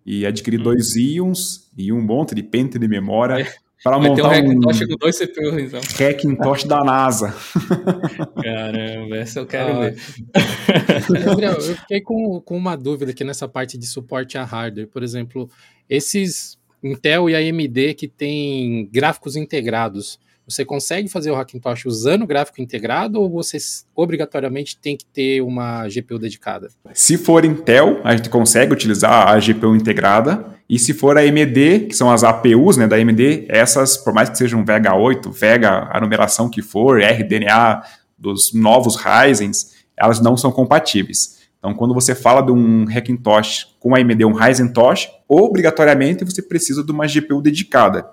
e 0.06 0.26
adquiri 0.26 0.58
hum. 0.58 0.64
dois 0.64 0.96
íons 0.96 1.70
e 1.78 1.92
um 1.92 2.02
monte 2.02 2.34
de 2.34 2.42
pente 2.44 2.80
de 2.80 2.88
memória. 2.88 3.42
É. 3.42 3.66
para 3.84 4.00
montar 4.00 4.24
um 4.24 4.32
Hackintosh 4.32 4.80
com 4.88 4.96
dois 4.96 5.18
CPUs, 5.18 5.62
então. 5.62 5.82
Hackintosh 6.00 6.64
da 6.64 6.84
NASA. 6.84 7.36
Caramba, 8.42 9.18
essa 9.18 9.40
eu 9.40 9.46
quero 9.46 9.74
ah, 9.74 9.80
ver. 9.82 11.24
Gabriel, 11.24 11.54
eu 11.54 11.76
fiquei 11.76 12.02
com, 12.02 12.42
com 12.42 12.58
uma 12.58 12.76
dúvida 12.76 13.12
aqui 13.12 13.24
nessa 13.24 13.48
parte 13.48 13.78
de 13.78 13.86
suporte 13.86 14.40
a 14.40 14.44
hardware. 14.44 14.88
Por 14.88 15.04
exemplo, 15.04 15.48
esses 15.88 16.58
Intel 16.86 17.30
e 17.30 17.36
AMD 17.36 17.96
que 17.96 18.08
tem 18.08 18.88
gráficos 18.92 19.36
integrados, 19.36 20.20
você 20.48 20.64
consegue 20.64 21.10
fazer 21.10 21.32
o 21.32 21.36
Hackintosh 21.36 21.86
usando 21.88 22.28
gráfico 22.28 22.62
integrado 22.62 23.20
ou 23.20 23.28
você 23.28 23.58
obrigatoriamente 23.96 24.78
tem 24.78 24.96
que 24.96 25.06
ter 25.06 25.42
uma 25.42 25.88
GPU 25.88 26.20
dedicada? 26.20 26.70
Se 26.94 27.18
for 27.18 27.44
Intel, 27.44 28.00
a 28.04 28.16
gente 28.16 28.30
consegue 28.30 28.72
utilizar 28.72 29.28
a 29.28 29.40
GPU 29.40 29.76
integrada. 29.76 30.54
E 30.70 30.78
se 30.78 30.94
for 30.94 31.18
a 31.18 31.22
AMD, 31.22 31.88
que 31.88 31.94
são 31.94 32.12
as 32.12 32.24
APUs 32.24 32.78
né, 32.78 32.88
da 32.88 32.96
AMD, 32.96 33.46
essas, 33.50 33.98
por 33.98 34.14
mais 34.14 34.30
que 34.30 34.38
sejam 34.38 34.64
Vega 34.64 34.96
8, 34.96 35.32
Vega, 35.32 35.90
a 35.92 36.00
numeração 36.00 36.50
que 36.50 36.62
for, 36.62 37.02
RDNA 37.02 37.82
dos 38.18 38.54
novos 38.54 38.96
Ryzens, 38.96 39.74
elas 39.98 40.20
não 40.20 40.38
são 40.38 40.52
compatíveis. 40.52 41.35
Então, 41.66 41.74
quando 41.74 41.96
você 41.96 42.14
fala 42.14 42.44
de 42.44 42.52
um 42.52 42.86
Hackintosh 42.88 43.76
com 43.80 43.96
AMD, 43.96 44.24
um 44.24 44.34
Ryzen 44.34 44.72
Tosh, 44.72 45.10
obrigatoriamente 45.28 46.24
você 46.24 46.40
precisa 46.40 46.84
de 46.84 46.92
uma 46.92 47.08
GPU 47.08 47.42
dedicada. 47.42 48.08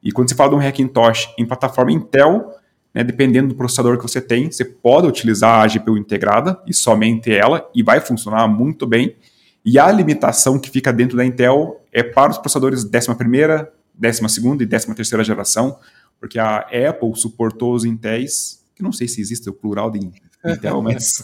E 0.00 0.12
quando 0.12 0.28
você 0.28 0.36
fala 0.36 0.50
de 0.50 0.54
um 0.54 0.60
Hackintosh 0.60 1.34
em 1.36 1.44
plataforma 1.44 1.90
Intel, 1.90 2.54
né, 2.94 3.02
dependendo 3.02 3.48
do 3.48 3.54
processador 3.56 3.96
que 3.96 4.04
você 4.04 4.20
tem, 4.20 4.48
você 4.48 4.64
pode 4.64 5.08
utilizar 5.08 5.64
a 5.64 5.66
GPU 5.66 5.98
integrada 5.98 6.62
e 6.64 6.72
somente 6.72 7.32
ela, 7.32 7.68
e 7.74 7.82
vai 7.82 7.98
funcionar 7.98 8.46
muito 8.46 8.86
bem. 8.86 9.16
E 9.64 9.80
a 9.80 9.90
limitação 9.90 10.56
que 10.56 10.70
fica 10.70 10.92
dentro 10.92 11.16
da 11.16 11.24
Intel 11.24 11.80
é 11.92 12.04
para 12.04 12.30
os 12.30 12.38
processadores 12.38 12.84
11ª, 12.84 13.66
12ª 14.00 14.62
e 14.62 14.66
13ª 14.66 15.24
geração, 15.24 15.76
porque 16.20 16.38
a 16.38 16.58
Apple 16.58 17.16
suportou 17.16 17.74
os 17.74 17.84
Intels, 17.84 18.62
que 18.76 18.82
não 18.82 18.92
sei 18.92 19.08
se 19.08 19.20
existe 19.20 19.50
o 19.50 19.52
plural 19.52 19.90
de 19.90 19.98
Intel, 20.44 20.82
mas... 20.82 21.22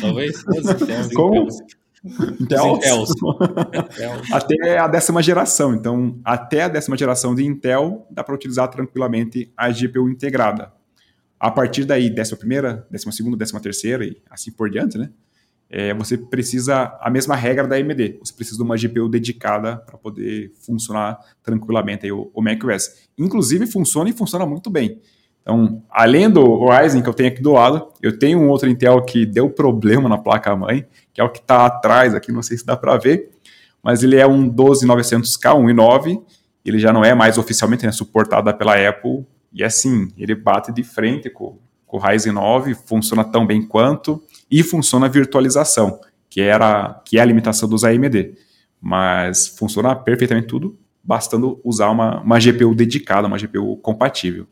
Talvez. 0.00 0.42
Como? 1.14 1.48
Intel. 2.40 2.78
até 4.32 4.78
a 4.78 4.86
décima 4.86 5.22
geração. 5.22 5.74
Então, 5.74 6.18
até 6.24 6.62
a 6.62 6.68
décima 6.68 6.96
geração 6.96 7.34
de 7.34 7.44
Intel, 7.44 8.06
dá 8.10 8.22
para 8.22 8.34
utilizar 8.34 8.68
tranquilamente 8.68 9.52
a 9.56 9.70
GPU 9.70 10.08
integrada. 10.08 10.72
A 11.38 11.50
partir 11.50 11.84
daí, 11.84 12.08
décima 12.08 12.38
primeira, 12.38 12.86
décima 12.90 13.12
segunda, 13.12 13.36
décima 13.36 13.60
terceira 13.60 14.04
e 14.04 14.22
assim 14.30 14.50
por 14.50 14.70
diante, 14.70 14.96
né? 14.96 15.10
É, 15.68 15.92
você 15.94 16.16
precisa 16.16 16.96
a 17.00 17.10
mesma 17.10 17.34
regra 17.34 17.66
da 17.66 17.76
AMD. 17.76 18.18
Você 18.20 18.32
precisa 18.32 18.56
de 18.56 18.62
uma 18.62 18.76
GPU 18.76 19.08
dedicada 19.08 19.76
para 19.78 19.98
poder 19.98 20.52
funcionar 20.60 21.18
tranquilamente 21.42 22.06
aí 22.06 22.12
o, 22.12 22.30
o 22.32 22.40
macOS. 22.40 23.08
Inclusive 23.18 23.66
funciona 23.66 24.08
e 24.08 24.12
funciona 24.12 24.46
muito 24.46 24.70
bem. 24.70 25.00
Então, 25.46 25.80
além 25.88 26.28
do 26.28 26.66
Ryzen 26.66 27.00
que 27.00 27.08
eu 27.08 27.14
tenho 27.14 27.28
aqui 27.28 27.40
do 27.40 27.52
lado, 27.52 27.86
eu 28.02 28.18
tenho 28.18 28.40
um 28.40 28.48
outro 28.48 28.68
Intel 28.68 29.00
que 29.02 29.24
deu 29.24 29.48
problema 29.48 30.08
na 30.08 30.18
placa-mãe, 30.18 30.84
que 31.14 31.20
é 31.20 31.24
o 31.24 31.30
que 31.30 31.38
está 31.38 31.66
atrás 31.66 32.16
aqui, 32.16 32.32
não 32.32 32.42
sei 32.42 32.58
se 32.58 32.66
dá 32.66 32.76
para 32.76 32.96
ver, 32.96 33.30
mas 33.80 34.02
ele 34.02 34.16
é 34.16 34.26
um 34.26 34.50
12900K, 34.50 35.54
1.9, 35.54 36.20
ele 36.64 36.80
já 36.80 36.92
não 36.92 37.04
é 37.04 37.14
mais 37.14 37.38
oficialmente 37.38 37.86
né, 37.86 37.92
suportado 37.92 38.52
pela 38.54 38.74
Apple, 38.88 39.24
e 39.52 39.62
assim, 39.62 40.08
ele 40.18 40.34
bate 40.34 40.72
de 40.72 40.82
frente 40.82 41.30
com, 41.30 41.56
com 41.86 41.96
o 41.96 42.00
Ryzen 42.00 42.32
9, 42.32 42.74
funciona 42.74 43.22
tão 43.22 43.46
bem 43.46 43.64
quanto, 43.64 44.20
e 44.50 44.64
funciona 44.64 45.06
a 45.06 45.08
virtualização, 45.08 46.00
que, 46.28 46.40
era, 46.40 47.00
que 47.04 47.18
é 47.18 47.22
a 47.22 47.24
limitação 47.24 47.68
dos 47.68 47.84
AMD. 47.84 48.34
Mas 48.80 49.46
funciona 49.46 49.94
perfeitamente 49.94 50.48
tudo, 50.48 50.76
bastando 51.04 51.60
usar 51.62 51.88
uma, 51.90 52.20
uma 52.20 52.40
GPU 52.40 52.74
dedicada, 52.74 53.28
uma 53.28 53.38
GPU 53.38 53.76
compatível. 53.76 54.48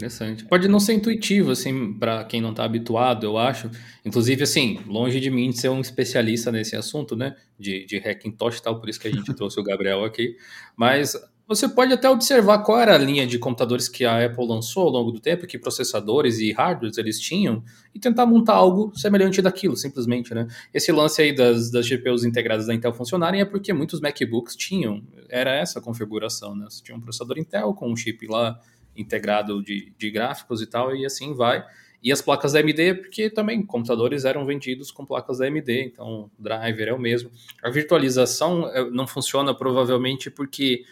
Interessante. 0.00 0.46
Pode 0.46 0.66
não 0.66 0.80
ser 0.80 0.94
intuitivo, 0.94 1.50
assim, 1.50 1.92
para 1.92 2.24
quem 2.24 2.40
não 2.40 2.50
está 2.50 2.64
habituado, 2.64 3.24
eu 3.24 3.36
acho. 3.36 3.70
Inclusive, 4.04 4.42
assim, 4.42 4.80
longe 4.86 5.20
de 5.20 5.30
mim 5.30 5.50
de 5.50 5.60
ser 5.60 5.68
um 5.68 5.80
especialista 5.80 6.50
nesse 6.50 6.74
assunto, 6.74 7.14
né? 7.14 7.36
De, 7.58 7.84
de 7.84 7.98
Hackintosh 7.98 8.58
e 8.58 8.62
tal, 8.62 8.80
por 8.80 8.88
isso 8.88 8.98
que 8.98 9.08
a 9.08 9.12
gente 9.12 9.32
trouxe 9.36 9.60
o 9.60 9.62
Gabriel 9.62 10.02
aqui. 10.02 10.36
Mas 10.74 11.14
você 11.46 11.68
pode 11.68 11.92
até 11.92 12.08
observar 12.08 12.60
qual 12.60 12.78
era 12.78 12.94
a 12.94 12.98
linha 12.98 13.26
de 13.26 13.38
computadores 13.38 13.88
que 13.88 14.04
a 14.04 14.24
Apple 14.24 14.46
lançou 14.46 14.84
ao 14.84 14.90
longo 14.90 15.10
do 15.10 15.20
tempo, 15.20 15.46
que 15.46 15.58
processadores 15.58 16.38
e 16.38 16.52
hardwares 16.52 16.96
eles 16.96 17.20
tinham, 17.20 17.62
e 17.94 17.98
tentar 17.98 18.24
montar 18.24 18.54
algo 18.54 18.96
semelhante 18.96 19.42
daquilo, 19.42 19.76
simplesmente, 19.76 20.32
né? 20.32 20.46
Esse 20.72 20.90
lance 20.92 21.20
aí 21.20 21.34
das, 21.34 21.70
das 21.70 21.86
GPUs 21.86 22.24
integradas 22.24 22.68
da 22.68 22.74
Intel 22.74 22.94
funcionarem 22.94 23.40
é 23.40 23.44
porque 23.44 23.72
muitos 23.72 24.00
MacBooks 24.00 24.56
tinham, 24.56 25.02
era 25.28 25.54
essa 25.54 25.80
configuração, 25.80 26.54
né? 26.56 26.66
Você 26.70 26.82
tinha 26.82 26.96
um 26.96 27.00
processador 27.00 27.36
Intel 27.36 27.74
com 27.74 27.92
um 27.92 27.96
chip 27.96 28.26
lá 28.28 28.58
integrado 29.00 29.62
de, 29.62 29.92
de 29.96 30.10
gráficos 30.10 30.62
e 30.62 30.66
tal, 30.66 30.94
e 30.94 31.04
assim 31.04 31.34
vai. 31.34 31.64
E 32.02 32.10
as 32.10 32.22
placas 32.22 32.52
da 32.52 32.60
AMD, 32.60 32.94
porque 32.94 33.28
também 33.28 33.62
computadores 33.62 34.24
eram 34.24 34.46
vendidos 34.46 34.90
com 34.90 35.04
placas 35.04 35.38
da 35.38 35.46
AMD, 35.46 35.70
então 35.84 36.30
o 36.38 36.42
driver 36.42 36.88
é 36.88 36.94
o 36.94 36.98
mesmo. 36.98 37.30
A 37.62 37.68
virtualização 37.68 38.68
eh, 38.68 38.90
não 38.90 39.06
funciona 39.06 39.54
provavelmente 39.54 40.30
porque 40.30 40.84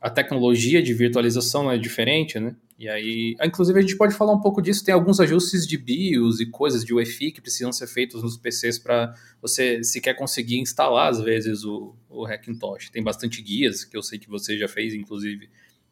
a 0.00 0.10
tecnologia 0.10 0.82
de 0.82 0.92
virtualização 0.92 1.70
é 1.70 1.78
diferente, 1.78 2.38
né? 2.38 2.54
E 2.78 2.88
aí, 2.88 3.36
inclusive 3.44 3.78
a 3.78 3.82
gente 3.82 3.96
pode 3.96 4.14
falar 4.14 4.32
um 4.32 4.40
pouco 4.40 4.62
disso, 4.62 4.82
tem 4.82 4.94
alguns 4.94 5.20
ajustes 5.20 5.66
de 5.66 5.76
BIOS 5.76 6.40
e 6.40 6.46
coisas 6.46 6.82
de 6.82 6.94
UEFI 6.94 7.30
que 7.30 7.40
precisam 7.40 7.70
ser 7.70 7.86
feitos 7.86 8.22
nos 8.22 8.38
PCs 8.38 8.78
para 8.78 9.14
você, 9.42 9.84
se 9.84 10.00
quer 10.00 10.14
conseguir 10.14 10.58
instalar 10.58 11.10
às 11.10 11.20
vezes 11.20 11.62
o, 11.62 11.94
o 12.08 12.24
Hackintosh. 12.24 12.88
Tem 12.88 13.02
bastante 13.02 13.42
guias 13.42 13.84
que 13.84 13.94
eu 13.94 14.02
sei 14.02 14.18
que 14.18 14.30
você 14.30 14.56
já 14.56 14.66
fez, 14.66 14.94
inclusive, 14.94 15.50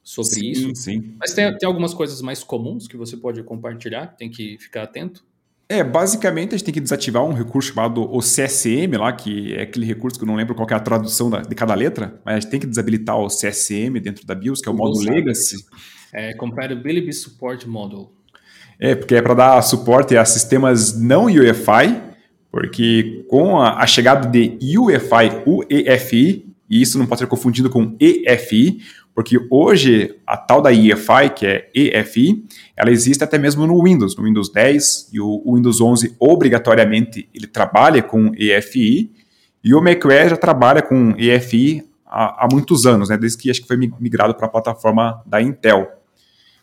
sobre 0.09 0.33
sim, 0.33 0.51
isso. 0.51 0.75
Sim. 0.75 1.15
Mas 1.21 1.35
tem, 1.35 1.55
tem 1.59 1.67
algumas 1.67 1.93
coisas 1.93 2.23
mais 2.23 2.43
comuns 2.43 2.89
que 2.89 2.97
você 2.97 3.15
pode 3.15 3.43
compartilhar, 3.43 4.07
tem 4.07 4.31
que 4.31 4.57
ficar 4.57 4.85
atento. 4.85 5.23
É, 5.69 5.85
basicamente 5.85 6.55
a 6.55 6.57
gente 6.57 6.65
tem 6.65 6.73
que 6.73 6.81
desativar 6.81 7.23
um 7.23 7.35
recurso 7.35 7.75
chamado 7.75 8.03
o 8.11 8.21
CSM 8.21 8.97
lá, 8.99 9.13
que 9.13 9.53
é 9.55 9.65
aquele 9.65 9.85
recurso 9.85 10.19
que 10.19 10.25
eu 10.25 10.27
não 10.27 10.35
lembro 10.35 10.55
qual 10.55 10.67
é 10.71 10.75
a 10.75 10.81
tradução 10.81 11.29
da, 11.29 11.43
de 11.43 11.55
cada 11.55 11.75
letra, 11.75 12.19
mas 12.25 12.37
a 12.37 12.41
gente 12.41 12.51
tem 12.51 12.59
que 12.59 12.67
desabilitar 12.67 13.19
o 13.19 13.27
CSM 13.27 14.01
dentro 14.01 14.27
da 14.27 14.35
BIOS, 14.35 14.63
que 14.63 14.69
é 14.71 14.73
o 14.73 14.75
modo 14.75 14.99
Legacy. 14.99 15.57
É 16.11 16.33
Compatibility 16.33 17.13
Support 17.13 17.67
Model. 17.67 18.11
É, 18.81 18.95
porque 18.95 19.15
é 19.15 19.21
para 19.21 19.35
dar 19.35 19.61
suporte 19.61 20.17
a 20.17 20.25
sistemas 20.25 20.99
não 20.99 21.27
UEFI, 21.27 22.01
porque 22.51 23.27
com 23.29 23.61
a, 23.61 23.83
a 23.83 23.87
chegada 23.87 24.27
de 24.27 24.57
UEFI, 24.79 25.43
UEFI, 25.47 26.49
e 26.71 26.81
isso 26.81 26.99
não 26.99 27.07
pode 27.07 27.21
ser 27.21 27.27
confundido 27.27 27.69
com 27.69 27.95
EFI, 28.01 28.79
porque 29.19 29.37
hoje 29.51 30.15
a 30.25 30.37
tal 30.37 30.63
da 30.63 30.73
EFI, 30.73 31.31
que 31.35 31.45
é 31.45 31.69
EFI, 31.75 32.45
ela 32.77 32.89
existe 32.89 33.25
até 33.25 33.37
mesmo 33.37 33.67
no 33.67 33.83
Windows, 33.83 34.17
no 34.17 34.23
Windows 34.23 34.49
10 34.49 35.09
e 35.13 35.21
o 35.21 35.57
Windows 35.57 35.81
11 35.81 36.15
obrigatoriamente 36.21 37.29
ele 37.35 37.49
trabalha 37.49 38.01
com 38.01 38.31
EFI 38.39 39.11
e 39.65 39.75
o 39.75 39.83
macOS 39.83 40.31
já 40.31 40.37
trabalha 40.37 40.83
com 40.83 41.17
EFI 41.19 41.83
há, 42.07 42.45
há 42.45 42.49
muitos 42.49 42.87
anos, 42.87 43.09
né, 43.09 43.17
desde 43.17 43.39
que 43.39 43.51
acho 43.51 43.61
que 43.61 43.67
foi 43.67 43.77
migrado 43.77 44.37
para 44.37 44.47
a 44.47 44.49
plataforma 44.49 45.21
da 45.27 45.43
Intel. 45.43 45.89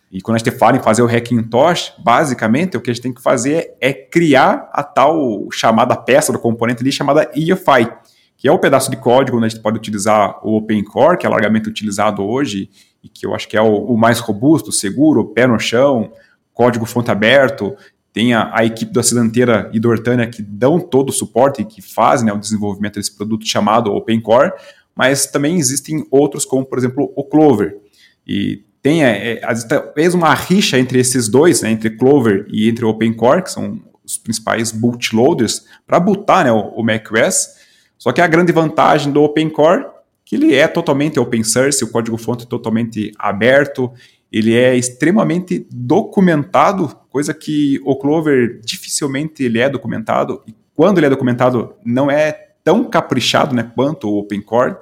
E 0.09 0.21
quando 0.21 0.35
a 0.35 0.37
gente 0.37 0.51
fala 0.51 0.77
em 0.77 0.81
fazer 0.81 1.01
o 1.01 1.07
Hackintosh, 1.07 1.95
basicamente 1.99 2.77
o 2.77 2.81
que 2.81 2.89
a 2.89 2.93
gente 2.93 3.03
tem 3.03 3.13
que 3.13 3.21
fazer 3.21 3.75
é, 3.81 3.89
é 3.89 3.93
criar 3.93 4.69
a 4.71 4.81
tal 4.81 5.45
chamada 5.51 5.93
peça 5.93 6.31
do 6.31 6.39
componente 6.39 6.81
ali 6.81 6.89
chamada 6.93 7.29
EFI 7.35 8.14
que 8.37 8.47
é 8.47 8.51
o 8.51 8.59
pedaço 8.59 8.91
de 8.91 8.97
código 8.97 9.37
onde 9.37 9.45
a 9.45 9.49
gente 9.49 9.61
pode 9.61 9.77
utilizar 9.77 10.39
o 10.45 10.57
OpenCore, 10.57 11.17
que 11.17 11.25
é 11.25 11.29
largamente 11.29 11.69
utilizado 11.69 12.23
hoje, 12.23 12.69
e 13.03 13.09
que 13.09 13.25
eu 13.25 13.33
acho 13.35 13.47
que 13.47 13.55
é 13.55 13.61
o, 13.61 13.85
o 13.85 13.97
mais 13.97 14.19
robusto, 14.19 14.71
seguro, 14.71 15.25
pé 15.25 15.47
no 15.47 15.59
chão, 15.59 16.11
código 16.53 16.85
fonte 16.85 17.11
aberto, 17.11 17.75
tem 18.11 18.33
a, 18.33 18.49
a, 18.53 18.65
equipe 18.65 18.93
do 18.93 18.99
Acidanteira 18.99 19.69
e 19.73 19.79
do 19.79 19.89
Hortânia 19.89 20.25
que 20.25 20.41
dão 20.41 20.79
todo 20.79 21.09
o 21.09 21.13
suporte 21.13 21.61
e 21.61 21.65
que 21.65 21.81
fazem 21.81 22.25
né, 22.25 22.33
o 22.33 22.39
desenvolvimento 22.39 22.95
desse 22.95 23.13
produto 23.13 23.45
chamado 23.45 23.93
OpenCore, 23.93 24.53
mas 24.95 25.25
também 25.25 25.57
existem 25.57 26.07
outros, 26.09 26.45
como 26.45 26.65
por 26.65 26.77
exemplo 26.77 27.11
o 27.13 27.23
Clover. 27.25 27.77
E 28.25 28.63
tem 28.81 29.03
é, 29.03 29.41
talvez 29.67 30.13
uma 30.13 30.33
rixa 30.33 30.79
entre 30.79 30.97
esses 30.97 31.27
dois, 31.27 31.61
né, 31.61 31.71
entre 31.71 31.89
Clover 31.89 32.45
e 32.49 32.69
entre 32.69 32.85
o 32.85 32.89
OpenCore, 32.89 33.43
que 33.43 33.51
são 33.51 33.81
os 34.03 34.17
principais 34.17 34.71
bootloaders, 34.71 35.65
para 35.85 35.99
bootar 35.99 36.45
né, 36.45 36.51
o, 36.53 36.69
o 36.69 36.83
macOS, 36.83 37.64
só 37.97 38.11
que 38.11 38.21
a 38.21 38.27
grande 38.27 38.51
vantagem 38.51 39.11
do 39.11 39.23
OpenCore 39.23 39.85
que 40.25 40.35
ele 40.35 40.55
é 40.55 40.67
totalmente 40.67 41.19
open 41.19 41.43
source, 41.43 41.83
o 41.83 41.91
código-fonte 41.91 42.45
é 42.45 42.47
totalmente 42.47 43.11
aberto, 43.17 43.93
ele 44.31 44.55
é 44.55 44.75
extremamente 44.75 45.67
documentado, 45.71 46.97
coisa 47.09 47.31
que 47.31 47.79
o 47.85 47.95
Clover 47.95 48.59
dificilmente 48.61 49.43
ele 49.43 49.59
é 49.59 49.69
documentado, 49.69 50.41
e 50.47 50.55
quando 50.73 50.97
ele 50.97 51.05
é 51.05 51.09
documentado 51.11 51.75
não 51.85 52.09
é 52.09 52.31
tão 52.63 52.83
caprichado 52.85 53.55
né, 53.55 53.71
quanto 53.75 54.09
o 54.09 54.17
OpenCore, 54.17 54.75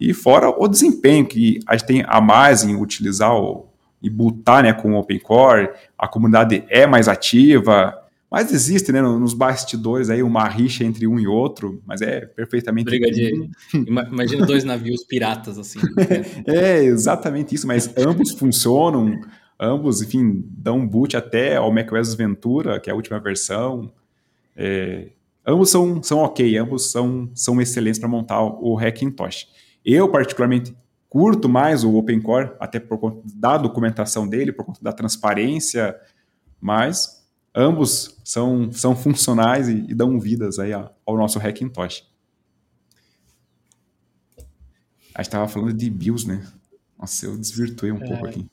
e 0.00 0.14
fora 0.14 0.48
o 0.48 0.66
desempenho 0.66 1.26
que 1.26 1.60
a 1.66 1.76
gente 1.76 1.86
tem 1.86 2.04
a 2.08 2.20
mais 2.20 2.64
em 2.64 2.74
utilizar 2.74 3.36
o, 3.36 3.68
e 4.02 4.08
botar 4.08 4.62
né, 4.62 4.72
com 4.72 4.94
o 4.94 4.98
OpenCore, 4.98 5.68
a 5.98 6.08
comunidade 6.08 6.64
é 6.70 6.86
mais 6.86 7.08
ativa, 7.08 8.01
Mas 8.32 8.50
existe, 8.50 8.90
né, 8.90 9.02
nos 9.02 9.34
bastidores 9.34 10.08
aí 10.08 10.22
uma 10.22 10.48
rixa 10.48 10.82
entre 10.84 11.06
um 11.06 11.20
e 11.20 11.26
outro, 11.26 11.82
mas 11.84 12.00
é 12.00 12.24
perfeitamente. 12.24 12.86
Briga 12.86 13.10
de. 13.10 13.50
Imagina 13.86 14.46
dois 14.46 14.64
navios 14.64 15.04
piratas 15.04 15.58
assim. 15.58 15.78
é, 16.48 16.82
exatamente 16.82 17.54
isso, 17.54 17.66
mas 17.66 17.92
ambos 17.94 18.30
funcionam, 18.30 19.20
ambos, 19.60 20.00
enfim, 20.00 20.42
dão 20.48 20.88
boot 20.88 21.14
até 21.14 21.56
ao 21.56 21.70
macOS 21.70 22.14
Ventura, 22.14 22.80
que 22.80 22.88
é 22.88 22.92
a 22.94 22.96
última 22.96 23.20
versão. 23.20 23.92
É, 24.56 25.08
ambos 25.46 25.68
são, 25.68 26.02
são 26.02 26.20
ok, 26.20 26.56
ambos 26.56 26.90
são, 26.90 27.30
são 27.34 27.60
excelentes 27.60 28.00
para 28.00 28.08
montar 28.08 28.42
o 28.42 28.78
Hackintosh. 28.78 29.46
Eu, 29.84 30.08
particularmente, 30.08 30.74
curto 31.06 31.50
mais 31.50 31.84
o 31.84 31.94
OpenCore, 31.98 32.52
até 32.58 32.80
por 32.80 32.96
conta 32.96 33.20
da 33.34 33.58
documentação 33.58 34.26
dele, 34.26 34.52
por 34.52 34.64
conta 34.64 34.80
da 34.82 34.90
transparência, 34.90 35.94
mas 36.58 37.21
ambos 37.54 38.18
são, 38.24 38.70
são 38.72 38.96
funcionais 38.96 39.68
e, 39.68 39.86
e 39.88 39.94
dão 39.94 40.18
vidas 40.18 40.58
aí 40.58 40.72
ao 40.72 41.16
nosso 41.16 41.38
Hackintosh. 41.38 42.04
A 45.14 45.20
gente 45.20 45.28
estava 45.28 45.46
falando 45.46 45.74
de 45.74 45.90
BIOS, 45.90 46.24
né? 46.24 46.46
Nossa, 46.98 47.26
eu 47.26 47.36
desvirtuei 47.36 47.92
um 47.92 48.02
é. 48.02 48.06
pouco 48.06 48.26
aqui. 48.26 48.46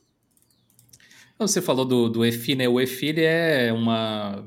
Você 1.37 1.61
falou 1.61 1.85
do, 1.85 2.09
do 2.09 2.25
EFI, 2.25 2.55
né? 2.55 2.67
O 2.67 2.81
EFI 2.81 3.07
ele 3.07 3.23
é 3.23 3.71
uma. 3.71 4.45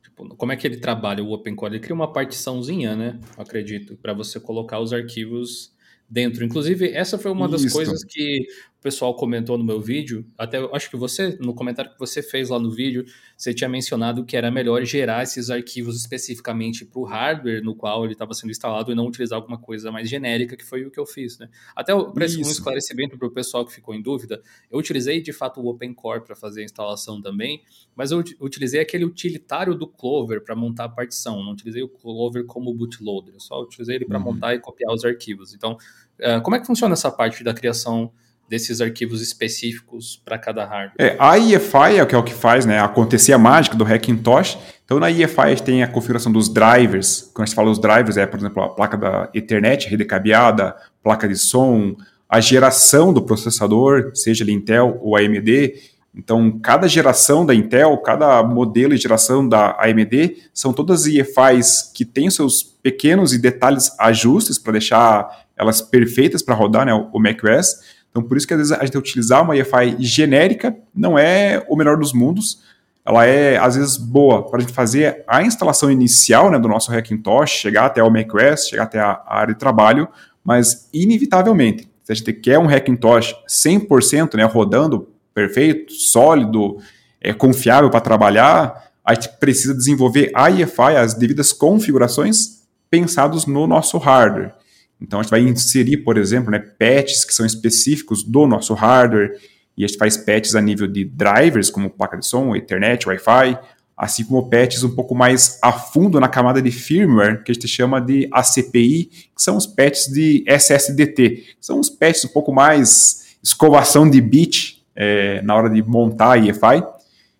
Tipo, 0.00 0.28
como 0.36 0.52
é 0.52 0.56
que 0.56 0.64
ele 0.64 0.76
trabalha 0.76 1.24
o 1.24 1.32
OpenCore? 1.32 1.74
Ele 1.74 1.80
cria 1.80 1.94
uma 1.94 2.12
partiçãozinha, 2.12 2.94
né? 2.94 3.18
Acredito, 3.36 3.96
para 3.96 4.12
você 4.12 4.38
colocar 4.38 4.78
os 4.78 4.92
arquivos 4.92 5.74
dentro. 6.08 6.44
Inclusive, 6.44 6.88
essa 6.90 7.18
foi 7.18 7.32
uma 7.32 7.48
das 7.48 7.72
coisas 7.72 8.04
que 8.04 8.46
o 8.80 8.82
pessoal 8.82 9.14
comentou 9.14 9.58
no 9.58 9.64
meu 9.64 9.78
vídeo. 9.78 10.26
Até 10.38 10.58
acho 10.74 10.88
que 10.88 10.96
você, 10.96 11.36
no 11.38 11.54
comentário 11.54 11.92
que 11.92 11.98
você 11.98 12.22
fez 12.22 12.48
lá 12.48 12.58
no 12.58 12.70
vídeo, 12.70 13.04
você 13.36 13.52
tinha 13.52 13.68
mencionado 13.68 14.24
que 14.24 14.34
era 14.34 14.50
melhor 14.50 14.82
gerar 14.86 15.22
esses 15.22 15.50
arquivos 15.50 16.00
especificamente 16.00 16.86
para 16.86 16.98
o 16.98 17.04
hardware 17.04 17.62
no 17.62 17.74
qual 17.74 18.04
ele 18.04 18.14
estava 18.14 18.32
sendo 18.32 18.50
instalado 18.50 18.90
e 18.90 18.94
não 18.94 19.06
utilizar 19.06 19.36
alguma 19.36 19.58
coisa 19.58 19.92
mais 19.92 20.08
genérica, 20.08 20.56
que 20.56 20.64
foi 20.64 20.86
o 20.86 20.90
que 20.90 20.98
eu 20.98 21.04
fiz. 21.04 21.38
Né? 21.38 21.50
Até 21.76 21.92
para 21.92 22.24
um 22.24 22.40
esclarecimento 22.40 23.18
para 23.18 23.28
o 23.28 23.30
pessoal 23.30 23.66
que 23.66 23.72
ficou 23.74 23.94
em 23.94 24.00
dúvida, 24.00 24.40
eu 24.70 24.78
utilizei 24.78 25.20
de 25.20 25.32
fato 25.32 25.60
o 25.60 25.68
OpenCore 25.68 26.24
para 26.24 26.34
fazer 26.34 26.62
a 26.62 26.64
instalação 26.64 27.20
também, 27.20 27.62
mas 27.94 28.10
eu 28.10 28.24
utilizei 28.40 28.80
aquele 28.80 29.04
utilitário 29.04 29.74
do 29.74 29.86
Clover 29.86 30.42
para 30.42 30.56
montar 30.56 30.84
a 30.84 30.88
partição. 30.88 31.44
Não 31.44 31.52
utilizei 31.52 31.82
o 31.82 31.88
Clover 31.88 32.46
como 32.46 32.72
bootloader, 32.72 33.34
eu 33.34 33.40
só 33.40 33.60
utilizei 33.60 33.96
ele 33.96 34.06
para 34.06 34.16
uhum. 34.16 34.24
montar 34.24 34.54
e 34.54 34.58
copiar 34.58 34.90
os 34.90 35.04
arquivos. 35.04 35.52
Então, 35.52 35.72
uh, 35.72 36.40
como 36.42 36.56
é 36.56 36.60
que 36.60 36.66
funciona 36.66 36.94
essa 36.94 37.10
parte 37.10 37.44
da 37.44 37.52
criação 37.52 38.10
desses 38.50 38.80
arquivos 38.80 39.22
específicos 39.22 40.20
para 40.24 40.36
cada 40.36 40.64
hardware. 40.64 40.96
É, 40.98 41.16
a 41.20 41.38
EFI 41.38 41.98
é 41.98 42.02
o 42.02 42.06
que 42.06 42.14
é 42.16 42.18
o 42.18 42.22
que 42.24 42.34
faz, 42.34 42.66
né, 42.66 42.80
acontecer 42.80 43.32
a 43.32 43.38
mágica 43.38 43.76
do 43.76 43.84
Hackintosh. 43.84 44.58
Então 44.84 44.98
na 44.98 45.08
EFI 45.08 45.62
tem 45.64 45.84
a 45.84 45.86
configuração 45.86 46.32
dos 46.32 46.48
drivers. 46.48 47.30
Quando 47.32 47.44
a 47.44 47.46
gente 47.46 47.54
fala 47.54 47.70
os 47.70 47.78
drivers 47.78 48.16
é, 48.16 48.26
por 48.26 48.40
exemplo, 48.40 48.60
a 48.60 48.68
placa 48.70 48.96
da 48.96 49.30
Ethernet, 49.32 49.88
rede 49.88 50.04
cabeada, 50.04 50.74
placa 51.00 51.28
de 51.28 51.36
som, 51.36 51.94
a 52.28 52.40
geração 52.40 53.12
do 53.12 53.22
processador, 53.22 54.10
seja 54.14 54.42
ele 54.42 54.52
Intel 54.52 54.98
ou 55.00 55.16
AMD. 55.16 55.74
Então, 56.12 56.58
cada 56.58 56.88
geração 56.88 57.46
da 57.46 57.54
Intel, 57.54 57.96
cada 57.98 58.42
modelo 58.42 58.96
de 58.96 59.00
geração 59.00 59.48
da 59.48 59.76
AMD, 59.80 60.38
são 60.52 60.72
todas 60.72 61.06
EFIs 61.06 61.92
que 61.94 62.04
têm 62.04 62.28
seus 62.28 62.64
pequenos 62.64 63.32
e 63.32 63.38
detalhes 63.38 63.92
ajustes 63.96 64.58
para 64.58 64.72
deixar 64.72 65.44
elas 65.56 65.80
perfeitas 65.80 66.42
para 66.42 66.54
rodar 66.54 66.84
né, 66.84 66.92
o 66.92 67.18
macOS. 67.20 67.99
Então, 68.10 68.22
por 68.22 68.36
isso 68.36 68.46
que 68.46 68.54
às 68.54 68.58
vezes 68.58 68.72
a 68.72 68.84
gente 68.84 68.98
utilizar 68.98 69.42
uma 69.42 69.56
EFI 69.56 69.96
genérica 70.00 70.76
não 70.94 71.18
é 71.18 71.64
o 71.68 71.76
melhor 71.76 71.96
dos 71.96 72.12
mundos. 72.12 72.62
Ela 73.04 73.24
é, 73.24 73.56
às 73.56 73.76
vezes, 73.76 73.96
boa 73.96 74.48
para 74.48 74.58
a 74.58 74.60
gente 74.60 74.72
fazer 74.72 75.24
a 75.26 75.42
instalação 75.42 75.90
inicial 75.90 76.50
né, 76.50 76.58
do 76.58 76.68
nosso 76.68 76.92
Hackintosh, 76.92 77.50
chegar 77.50 77.86
até 77.86 78.02
o 78.02 78.10
macOS, 78.10 78.68
chegar 78.68 78.84
até 78.84 79.00
a, 79.00 79.22
área 79.26 79.54
de 79.54 79.60
trabalho, 79.60 80.08
mas, 80.44 80.88
inevitavelmente, 80.92 81.88
se 82.02 82.12
a 82.12 82.14
gente 82.14 82.32
quer 82.32 82.58
um 82.58 82.68
Hackintosh 82.68 83.34
100% 83.48 84.34
né, 84.36 84.44
rodando 84.44 85.08
perfeito, 85.32 85.92
sólido, 85.92 86.78
é, 87.20 87.32
confiável 87.32 87.88
para 87.90 88.00
trabalhar, 88.00 88.90
a 89.04 89.14
gente 89.14 89.28
precisa 89.38 89.74
desenvolver 89.74 90.30
a 90.34 90.50
EFI, 90.50 90.96
as 90.96 91.14
devidas 91.14 91.52
configurações, 91.52 92.60
pensados 92.90 93.46
no 93.46 93.66
nosso 93.66 93.96
hardware. 93.98 94.52
Então 95.00 95.18
a 95.18 95.22
gente 95.22 95.30
vai 95.30 95.40
inserir, 95.40 95.98
por 95.98 96.18
exemplo, 96.18 96.50
né, 96.50 96.58
patches 96.58 97.24
que 97.24 97.32
são 97.32 97.46
específicos 97.46 98.22
do 98.22 98.46
nosso 98.46 98.74
hardware, 98.74 99.32
e 99.76 99.84
a 99.84 99.86
gente 99.86 99.98
faz 99.98 100.16
patches 100.16 100.54
a 100.54 100.60
nível 100.60 100.86
de 100.86 101.04
drivers, 101.04 101.70
como 101.70 101.88
placa 101.88 102.16
de 102.16 102.26
som, 102.26 102.54
Ethernet, 102.54 103.08
Wi-Fi, 103.08 103.58
assim 103.96 104.24
como 104.24 104.48
patches 104.48 104.82
um 104.82 104.94
pouco 104.94 105.14
mais 105.14 105.58
a 105.62 105.72
fundo 105.72 106.18
na 106.18 106.28
camada 106.28 106.60
de 106.60 106.70
firmware, 106.70 107.42
que 107.44 107.50
a 107.50 107.54
gente 107.54 107.68
chama 107.68 108.00
de 108.00 108.28
ACPI, 108.32 109.10
que 109.36 109.42
são 109.42 109.56
os 109.56 109.66
patches 109.66 110.06
de 110.06 110.44
SSDT, 110.46 111.56
são 111.60 111.78
os 111.78 111.90
patches 111.90 112.24
um 112.24 112.28
pouco 112.28 112.52
mais 112.52 113.36
escovação 113.42 114.08
de 114.08 114.20
bit 114.20 114.82
é, 114.96 115.40
na 115.42 115.54
hora 115.54 115.70
de 115.70 115.82
montar 115.82 116.32
a 116.32 116.38
EFI, 116.38 116.82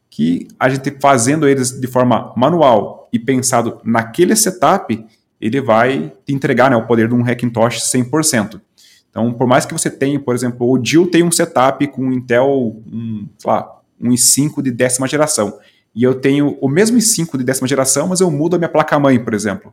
que 0.08 0.48
a 0.58 0.68
gente 0.68 0.90
fazendo 1.00 1.48
eles 1.48 1.78
de 1.78 1.86
forma 1.86 2.32
manual 2.36 3.08
e 3.12 3.18
pensado 3.18 3.80
naquele 3.84 4.36
setup, 4.36 5.02
ele 5.40 5.60
vai 5.60 6.12
te 6.26 6.34
entregar 6.34 6.70
né, 6.70 6.76
o 6.76 6.86
poder 6.86 7.08
de 7.08 7.14
um 7.14 7.22
Hackintosh 7.22 7.80
100%. 7.80 8.60
Então, 9.08 9.32
por 9.32 9.46
mais 9.46 9.66
que 9.66 9.72
você 9.72 9.90
tenha, 9.90 10.20
por 10.20 10.34
exemplo, 10.34 10.70
o 10.70 10.84
Jill 10.84 11.10
tem 11.10 11.22
um 11.22 11.32
setup 11.32 11.84
com 11.88 12.06
um 12.06 12.12
Intel, 12.12 12.48
um, 12.86 13.26
sei 13.38 13.50
lá, 13.50 13.80
um 14.00 14.10
i5 14.10 14.62
de 14.62 14.70
décima 14.70 15.08
geração, 15.08 15.58
e 15.94 16.02
eu 16.04 16.14
tenho 16.14 16.56
o 16.60 16.68
mesmo 16.68 16.96
i5 16.96 17.36
de 17.36 17.44
décima 17.44 17.66
geração, 17.66 18.08
mas 18.08 18.20
eu 18.20 18.30
mudo 18.30 18.54
a 18.54 18.58
minha 18.58 18.68
placa-mãe, 18.68 19.18
por 19.18 19.34
exemplo. 19.34 19.72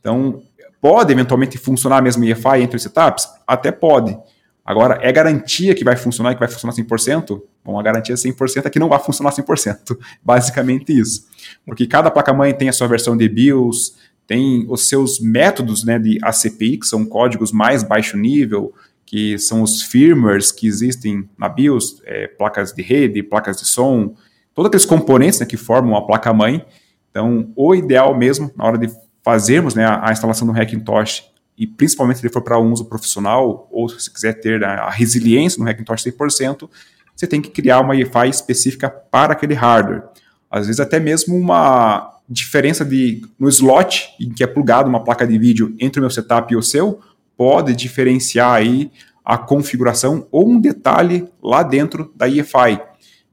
Então, 0.00 0.42
pode 0.80 1.12
eventualmente 1.12 1.58
funcionar 1.58 1.98
a 1.98 2.02
mesma 2.02 2.24
EFI 2.26 2.62
entre 2.62 2.76
os 2.76 2.82
setups? 2.82 3.28
Até 3.46 3.72
pode. 3.72 4.16
Agora, 4.64 4.98
é 5.00 5.12
garantia 5.12 5.74
que 5.74 5.84
vai 5.84 5.96
funcionar 5.96 6.32
e 6.32 6.34
que 6.34 6.40
vai 6.40 6.48
funcionar 6.48 6.74
100%? 6.74 7.40
Bom, 7.64 7.78
a 7.78 7.82
garantia 7.82 8.14
100% 8.14 8.66
é 8.66 8.70
que 8.70 8.78
não 8.78 8.88
vai 8.88 8.98
funcionar 9.00 9.32
100%. 9.32 9.96
Basicamente 10.22 10.96
isso. 10.96 11.26
Porque 11.64 11.86
cada 11.86 12.10
placa-mãe 12.10 12.52
tem 12.52 12.68
a 12.68 12.72
sua 12.72 12.86
versão 12.86 13.16
de 13.16 13.28
BIOS, 13.28 13.94
tem 14.26 14.66
os 14.68 14.88
seus 14.88 15.20
métodos 15.20 15.84
né, 15.84 15.98
de 15.98 16.18
ACPI, 16.22 16.78
que 16.78 16.86
são 16.86 17.04
códigos 17.04 17.52
mais 17.52 17.82
baixo 17.82 18.16
nível, 18.16 18.74
que 19.04 19.38
são 19.38 19.62
os 19.62 19.82
firmwares 19.82 20.50
que 20.50 20.66
existem 20.66 21.28
na 21.38 21.48
BIOS, 21.48 22.02
é, 22.04 22.26
placas 22.26 22.72
de 22.72 22.82
rede, 22.82 23.22
placas 23.22 23.56
de 23.58 23.64
som, 23.64 24.14
todos 24.52 24.68
aqueles 24.68 24.84
componentes 24.84 25.38
né, 25.38 25.46
que 25.46 25.56
formam 25.56 25.96
a 25.96 26.04
placa-mãe. 26.04 26.64
Então, 27.10 27.52
o 27.54 27.74
ideal 27.74 28.16
mesmo, 28.16 28.50
na 28.56 28.64
hora 28.64 28.78
de 28.78 28.90
fazermos 29.22 29.74
né, 29.74 29.84
a, 29.84 30.08
a 30.08 30.12
instalação 30.12 30.46
do 30.46 30.52
Hackintosh, 30.52 31.24
e 31.56 31.66
principalmente 31.66 32.18
se 32.18 32.26
ele 32.26 32.32
for 32.32 32.42
para 32.42 32.58
uso 32.58 32.84
profissional, 32.84 33.68
ou 33.70 33.88
se 33.88 34.12
quiser 34.12 34.34
ter 34.34 34.60
né, 34.60 34.66
a 34.66 34.90
resiliência 34.90 35.62
no 35.62 35.70
Hackintosh 35.70 36.02
100%, 36.04 36.68
você 37.14 37.26
tem 37.26 37.40
que 37.40 37.48
criar 37.48 37.80
uma 37.80 37.96
EFI 37.96 38.28
específica 38.28 38.90
para 38.90 39.32
aquele 39.32 39.54
hardware. 39.54 40.02
Às 40.50 40.66
vezes 40.66 40.80
até 40.80 41.00
mesmo 41.00 41.36
uma, 41.36 42.15
diferença 42.28 42.84
de 42.84 43.22
no 43.38 43.48
slot 43.48 44.08
em 44.20 44.30
que 44.30 44.42
é 44.42 44.46
plugado 44.46 44.88
uma 44.88 45.02
placa 45.02 45.26
de 45.26 45.38
vídeo 45.38 45.74
entre 45.78 46.00
o 46.00 46.02
meu 46.02 46.10
setup 46.10 46.52
e 46.52 46.56
o 46.56 46.62
seu 46.62 47.00
pode 47.36 47.74
diferenciar 47.74 48.52
aí 48.52 48.90
a 49.24 49.36
configuração 49.36 50.26
ou 50.30 50.48
um 50.48 50.60
detalhe 50.60 51.28
lá 51.42 51.62
dentro 51.62 52.12
da 52.14 52.28
EFI. 52.28 52.80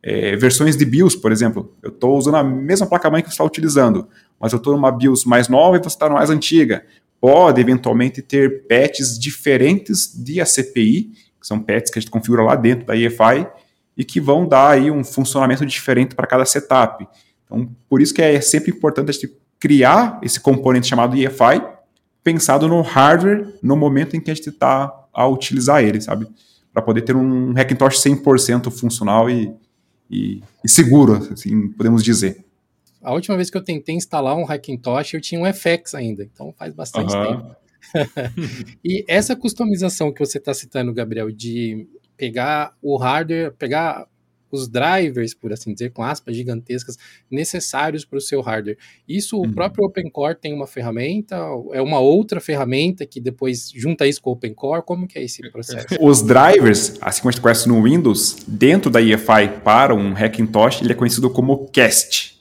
É, 0.02 0.36
versões 0.36 0.76
de 0.76 0.84
BIOS, 0.84 1.16
por 1.16 1.32
exemplo, 1.32 1.74
eu 1.82 1.90
estou 1.90 2.18
usando 2.18 2.36
a 2.36 2.44
mesma 2.44 2.86
placa-mãe 2.86 3.22
que 3.22 3.30
você 3.30 3.36
está 3.36 3.44
utilizando, 3.44 4.08
mas 4.40 4.52
eu 4.52 4.58
estou 4.58 4.74
numa 4.74 4.92
BIOS 4.92 5.24
mais 5.24 5.48
nova 5.48 5.78
e 5.78 5.80
você 5.80 5.88
está 5.90 6.10
mais 6.10 6.30
antiga. 6.30 6.84
Pode 7.22 7.62
eventualmente 7.62 8.22
ter 8.22 8.68
patches 8.68 9.18
diferentes 9.18 10.12
de 10.14 10.42
ACPI, 10.42 11.12
que 11.40 11.48
são 11.48 11.60
patches 11.60 11.90
que 11.90 12.00
a 12.00 12.02
gente 12.02 12.12
configura 12.12 12.44
lá 12.44 12.56
dentro 12.56 12.86
da 12.86 12.98
EFI 12.98 13.48
e 13.96 14.04
que 14.04 14.20
vão 14.20 14.46
dar 14.46 14.72
aí 14.72 14.92
um 14.92 15.04
funcionamento 15.04 15.66
diferente 15.66 16.16
para 16.16 16.28
cada 16.28 16.44
setup. 16.44 17.08
Então, 17.54 17.70
por 17.88 18.02
isso 18.02 18.14
que 18.14 18.22
é 18.22 18.42
sempre 18.42 18.72
importante 18.72 19.12
a 19.12 19.14
gente 19.14 19.32
criar 19.60 20.20
esse 20.24 20.40
componente 20.40 20.88
chamado 20.88 21.16
EFI, 21.16 21.62
pensado 22.24 22.68
no 22.68 22.82
hardware 22.82 23.54
no 23.62 23.78
momento 23.78 24.16
em 24.16 24.20
que 24.20 24.32
a 24.32 24.34
gente 24.34 24.50
está 24.50 24.92
a 25.14 25.28
utilizar 25.28 25.84
ele, 25.84 26.02
sabe? 26.02 26.28
Para 26.74 26.82
poder 26.82 27.04
ter 27.04 27.16
um 27.16 27.52
Hackintosh 27.52 27.98
100% 28.00 28.72
funcional 28.72 29.30
e, 29.30 29.54
e, 30.10 30.42
e, 30.64 30.70
seguro, 30.70 31.16
assim, 31.32 31.70
podemos 31.70 32.04
dizer. 32.04 32.44
A 33.02 33.14
última 33.14 33.36
vez 33.36 33.50
que 33.50 33.58
eu 33.58 33.64
tentei 33.64 33.96
instalar 33.96 34.36
um 34.36 34.46
Hackintosh, 34.46 35.14
eu 35.14 35.22
tinha 35.22 35.40
um 35.40 35.54
FX 35.54 35.94
ainda, 35.94 36.24
então 36.24 36.54
faz 36.58 36.74
bastante 36.74 37.16
uhum. 37.16 37.24
tempo. 37.24 37.56
e 38.84 39.06
essa 39.08 39.36
customização 39.36 40.12
que 40.12 40.26
você 40.26 40.40
está 40.40 40.54
citando, 40.54 40.94
Gabriel, 40.94 41.30
de 41.30 41.88
pegar 42.18 42.74
o 42.82 42.98
hardware, 42.98 43.54
pegar 43.54 44.08
os 44.58 44.68
drivers, 44.68 45.34
por 45.34 45.52
assim 45.52 45.74
dizer, 45.74 45.92
com 45.92 46.04
aspas 46.04 46.36
gigantescas, 46.36 46.98
necessários 47.30 48.06
para 48.06 48.18
o 48.18 48.22
seu 48.22 48.42
hardware. 48.42 48.78
Isso 49.08 49.38
uhum. 49.38 49.50
o 49.50 49.54
próprio 49.54 49.86
OpenCore 49.86 50.36
tem 50.36 50.54
uma 50.54 50.68
ferramenta, 50.68 51.36
é 51.72 51.82
uma 51.82 52.00
outra 52.00 52.40
ferramenta 52.40 53.06
que 53.06 53.20
depois 53.20 53.72
junta 53.76 54.08
isso 54.08 54.22
com 54.22 54.30
o 54.30 54.34
OpenCore, 54.34 54.84
como 54.86 55.08
que 55.08 55.18
é 55.18 55.24
esse 55.24 55.42
processo? 55.52 55.88
Os 56.00 56.22
drivers, 56.22 56.98
assim 57.02 57.22
como 57.22 57.30
a 57.30 57.32
gente 57.32 57.42
conhece 57.42 57.68
no 57.68 57.82
Windows, 57.84 58.38
dentro 58.48 58.90
da 58.90 59.02
EFI 59.02 59.62
para 59.64 59.94
um 59.94 60.14
Hackintosh, 60.14 60.82
ele 60.82 60.92
é 60.92 60.96
conhecido 60.96 61.30
como 61.30 61.68
CAST. 61.70 62.34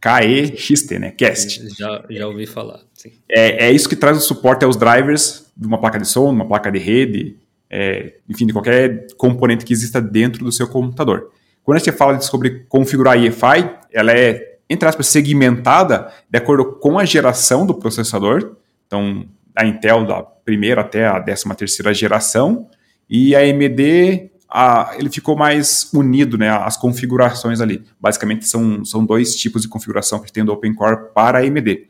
KEXT, 0.00 0.98
né? 0.98 1.10
Cast. 1.10 1.68
Já, 1.76 2.04
já 2.08 2.28
ouvi 2.28 2.46
falar. 2.46 2.80
É, 3.28 3.66
é 3.66 3.72
isso 3.72 3.88
que 3.88 3.96
traz 3.96 4.16
o 4.16 4.20
suporte 4.20 4.64
aos 4.64 4.76
drivers 4.76 5.46
de 5.56 5.66
uma 5.66 5.78
placa 5.78 5.98
de 5.98 6.06
som, 6.06 6.28
de 6.28 6.34
uma 6.34 6.46
placa 6.46 6.70
de 6.70 6.78
rede, 6.78 7.36
é, 7.68 8.14
enfim, 8.28 8.46
de 8.46 8.52
qualquer 8.52 9.06
componente 9.16 9.64
que 9.64 9.72
exista 9.72 10.00
dentro 10.00 10.44
do 10.44 10.52
seu 10.52 10.68
computador. 10.68 11.32
Quando 11.66 11.78
a 11.78 11.78
gente 11.80 11.96
fala 11.96 12.20
sobre 12.20 12.64
configurar 12.68 13.20
EFI, 13.20 13.68
ela 13.92 14.12
é, 14.12 14.58
entre 14.70 14.88
aspas, 14.88 15.08
segmentada 15.08 16.12
de 16.30 16.38
acordo 16.38 16.64
com 16.64 16.96
a 16.96 17.04
geração 17.04 17.66
do 17.66 17.74
processador. 17.74 18.54
Então, 18.86 19.26
da 19.52 19.66
Intel, 19.66 20.06
da 20.06 20.22
primeira 20.22 20.82
até 20.82 21.08
a 21.08 21.18
décima 21.18 21.56
terceira 21.56 21.92
geração, 21.92 22.68
e 23.10 23.34
a 23.34 23.40
AMD 23.40 24.30
a, 24.48 24.94
ele 24.96 25.10
ficou 25.10 25.36
mais 25.36 25.90
unido, 25.92 26.38
né, 26.38 26.50
as 26.50 26.76
configurações 26.76 27.60
ali. 27.60 27.82
Basicamente 28.00 28.46
são, 28.46 28.84
são 28.84 29.04
dois 29.04 29.34
tipos 29.34 29.62
de 29.62 29.68
configuração 29.68 30.20
que 30.20 30.30
a 30.30 30.32
tem 30.32 30.44
do 30.44 30.52
OpenCore 30.52 31.12
para 31.12 31.38
a 31.38 31.42
AMD. 31.42 31.88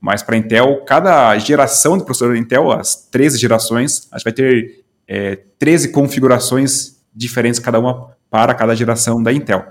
Mas 0.00 0.22
para 0.22 0.34
a 0.34 0.38
Intel, 0.38 0.82
cada 0.86 1.36
geração 1.36 1.98
de 1.98 2.06
processador 2.06 2.36
Intel, 2.36 2.72
as 2.72 3.06
13 3.10 3.36
gerações, 3.36 4.08
a 4.10 4.16
gente 4.16 4.24
vai 4.24 4.32
ter 4.32 4.82
é, 5.06 5.36
13 5.58 5.92
configurações 5.92 6.99
diferentes, 7.20 7.60
cada 7.60 7.78
uma 7.78 8.08
para 8.30 8.54
cada 8.54 8.74
geração 8.74 9.22
da 9.22 9.32
Intel. 9.32 9.64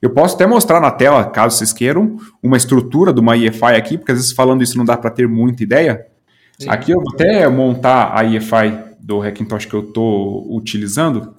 Eu 0.00 0.10
posso 0.10 0.34
até 0.34 0.46
mostrar 0.46 0.80
na 0.80 0.90
tela, 0.90 1.24
caso 1.24 1.56
vocês 1.56 1.72
queiram, 1.72 2.18
uma 2.42 2.56
estrutura 2.56 3.12
de 3.12 3.20
uma 3.20 3.36
EFI 3.36 3.74
aqui, 3.76 3.98
porque 3.98 4.12
às 4.12 4.18
vezes 4.18 4.32
falando 4.32 4.62
isso 4.62 4.76
não 4.76 4.84
dá 4.84 4.96
para 4.96 5.10
ter 5.10 5.26
muita 5.26 5.62
ideia. 5.62 6.06
Sim. 6.58 6.68
Aqui 6.68 6.92
eu 6.92 7.00
vou 7.00 7.14
até 7.14 7.48
montar 7.48 8.12
a 8.16 8.24
EFI 8.24 8.78
do 9.00 9.20
Hackintosh 9.20 9.66
que 9.66 9.74
eu 9.74 9.80
estou 9.80 10.54
utilizando. 10.54 11.34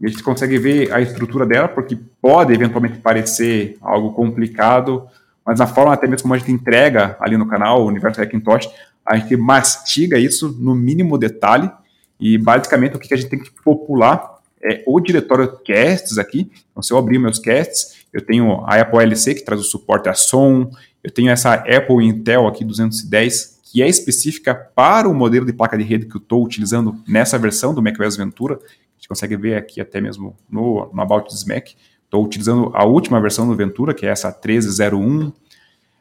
E 0.00 0.06
a 0.06 0.08
gente 0.08 0.22
consegue 0.22 0.58
ver 0.58 0.92
a 0.92 1.00
estrutura 1.00 1.44
dela, 1.44 1.68
porque 1.68 1.98
pode 2.20 2.52
eventualmente 2.52 2.98
parecer 2.98 3.76
algo 3.80 4.12
complicado, 4.12 5.06
mas 5.44 5.58
na 5.58 5.66
forma 5.66 5.92
até 5.92 6.06
mesmo 6.06 6.22
como 6.22 6.34
a 6.34 6.38
gente 6.38 6.52
entrega 6.52 7.16
ali 7.20 7.36
no 7.36 7.46
canal, 7.46 7.82
o 7.82 7.86
Universo 7.86 8.20
Hackintosh, 8.20 8.68
a 9.04 9.16
gente 9.16 9.36
mastiga 9.36 10.18
isso 10.18 10.56
no 10.58 10.74
mínimo 10.74 11.18
detalhe, 11.18 11.70
e 12.18 12.38
basicamente 12.38 12.96
o 12.96 12.98
que 12.98 13.12
a 13.12 13.16
gente 13.16 13.28
tem 13.28 13.38
que 13.38 13.50
popular 13.62 14.33
é 14.64 14.82
o 14.86 14.98
diretório 14.98 15.58
casts 15.64 16.16
aqui. 16.16 16.50
Então, 16.70 16.82
se 16.82 16.92
eu 16.92 16.96
abrir 16.96 17.18
meus 17.18 17.38
casts, 17.38 18.06
eu 18.12 18.24
tenho 18.24 18.64
a 18.64 18.80
Apple 18.80 19.02
LC, 19.02 19.34
que 19.34 19.44
traz 19.44 19.60
o 19.60 19.64
suporte 19.64 20.08
a 20.08 20.14
som, 20.14 20.70
eu 21.02 21.10
tenho 21.10 21.30
essa 21.30 21.54
Apple 21.54 22.02
Intel 22.02 22.46
aqui 22.46 22.64
210, 22.64 23.60
que 23.62 23.82
é 23.82 23.88
específica 23.88 24.54
para 24.54 25.08
o 25.08 25.14
modelo 25.14 25.44
de 25.44 25.52
placa 25.52 25.76
de 25.76 25.84
rede 25.84 26.06
que 26.06 26.16
eu 26.16 26.20
estou 26.20 26.42
utilizando 26.42 26.96
nessa 27.06 27.38
versão 27.38 27.74
do 27.74 27.82
macOS 27.82 28.16
Ventura. 28.16 28.54
A 28.54 28.96
gente 28.96 29.08
consegue 29.08 29.36
ver 29.36 29.56
aqui 29.56 29.80
até 29.80 30.00
mesmo 30.00 30.34
no, 30.48 30.90
no 30.92 31.02
About 31.02 31.28
This 31.28 31.44
Mac. 31.44 31.68
Estou 32.04 32.24
utilizando 32.24 32.70
a 32.72 32.84
última 32.84 33.20
versão 33.20 33.46
do 33.46 33.54
Ventura, 33.54 33.92
que 33.92 34.06
é 34.06 34.08
essa 34.08 34.28
1301. 34.28 35.32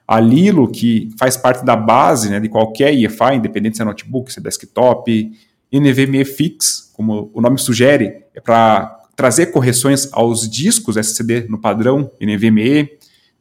A 0.08 0.20
Lilo, 0.20 0.70
que 0.70 1.10
faz 1.18 1.36
parte 1.36 1.66
da 1.66 1.76
base 1.76 2.30
né, 2.30 2.40
de 2.40 2.48
qualquer 2.48 2.94
EFI, 2.94 3.36
independente 3.36 3.78
se 3.78 3.82
é 3.82 3.86
notebook, 3.86 4.32
se 4.32 4.40
é 4.40 4.44
desktop. 4.44 5.32
NVMe 5.72 6.24
Fix, 6.24 6.83
como 6.94 7.32
o 7.34 7.42
nome 7.42 7.58
sugere, 7.60 8.24
é 8.34 8.40
para 8.40 9.00
trazer 9.16 9.48
correções 9.48 10.10
aos 10.12 10.50
discos 10.50 10.98
SSD 10.98 11.48
no 11.50 11.60
padrão 11.60 12.12
NVMe. 12.22 12.90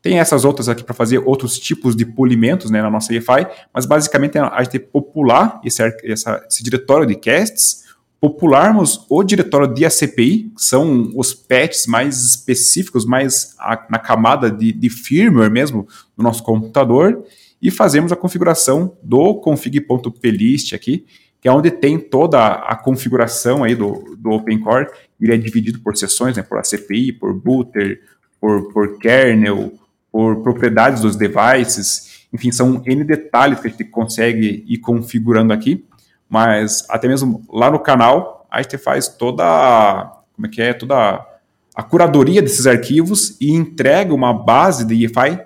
Tem 0.01 0.19
essas 0.19 0.45
outras 0.45 0.69
aqui 0.69 0.83
para 0.83 0.95
fazer 0.95 1.19
outros 1.19 1.59
tipos 1.59 1.95
de 1.95 2.05
polimentos 2.05 2.71
né, 2.71 2.83
na 2.83 2.91
nossa 2.91 3.15
EFI, 3.15 3.47
mas 3.73 3.87
basicamente 3.87 4.37
a 4.37 4.63
gente 4.65 4.81
popular 4.81 5.61
esse, 5.65 5.81
essa, 6.05 6.45
esse 6.49 6.63
diretório 6.63 7.07
de 7.07 7.15
casts, 7.15 7.83
popularmos 8.21 9.05
o 9.09 9.23
diretório 9.23 9.73
de 9.73 9.85
ACPI, 9.85 10.53
que 10.57 10.63
são 10.63 11.13
os 11.17 11.33
patches 11.35 11.87
mais 11.87 12.23
específicos, 12.25 13.05
mais 13.05 13.55
a, 13.59 13.87
na 13.91 13.99
camada 13.99 14.51
de, 14.51 14.73
de 14.73 14.91
firmware 14.91 15.51
mesmo 15.51 15.87
do 16.17 16.23
nosso 16.23 16.43
computador, 16.43 17.25
e 17.61 17.71
fazemos 17.71 18.11
a 18.11 18.17
configuração 18.17 18.97
do 19.03 19.37
config.plist 19.37 20.75
aqui, 20.75 21.05
que 21.43 21.49
é 21.49 21.53
onde 21.53 21.73
tem 21.73 21.99
toda 21.99 22.41
a 22.41 22.77
configuração 22.77 23.65
aí 23.65 23.75
do, 23.75 24.17
do 24.17 24.31
OpenCore. 24.31 24.87
Ele 25.21 25.35
é 25.35 25.37
dividido 25.37 25.81
por 25.81 25.97
seções, 25.97 26.37
né, 26.37 26.43
por 26.45 26.57
ACPI, 26.57 27.15
por 27.15 27.35
booter, 27.35 28.01
por, 28.41 28.73
por 28.73 28.99
kernel, 28.99 29.73
por 30.13 30.41
propriedades 30.41 31.03
dos 31.03 31.17
devices. 31.17 32.27
Enfim, 32.33 32.53
são 32.53 32.81
N 32.87 33.03
detalhes 33.03 33.59
que 33.59 33.67
a 33.67 33.71
gente 33.71 33.85
consegue 33.87 34.65
ir 34.69 34.79
configurando 34.79 35.53
aqui. 35.53 35.85
Mas 36.31 36.87
até 36.89 37.09
mesmo 37.09 37.45
lá 37.53 37.73
no 37.73 37.81
canal, 37.81 38.47
a 38.49 38.63
gente 38.63 38.79
faz 38.79 39.09
toda, 39.09 40.13
como 40.37 40.47
é 40.47 40.49
que 40.49 40.63
é, 40.63 40.73
toda 40.73 41.27
a 41.75 41.83
curadoria 41.83 42.41
desses 42.41 42.69
arquivos 42.69 43.37
e 43.41 43.51
entrega 43.51 44.15
uma 44.15 44.33
base 44.33 44.87
de 44.87 45.05
EFI 45.05 45.41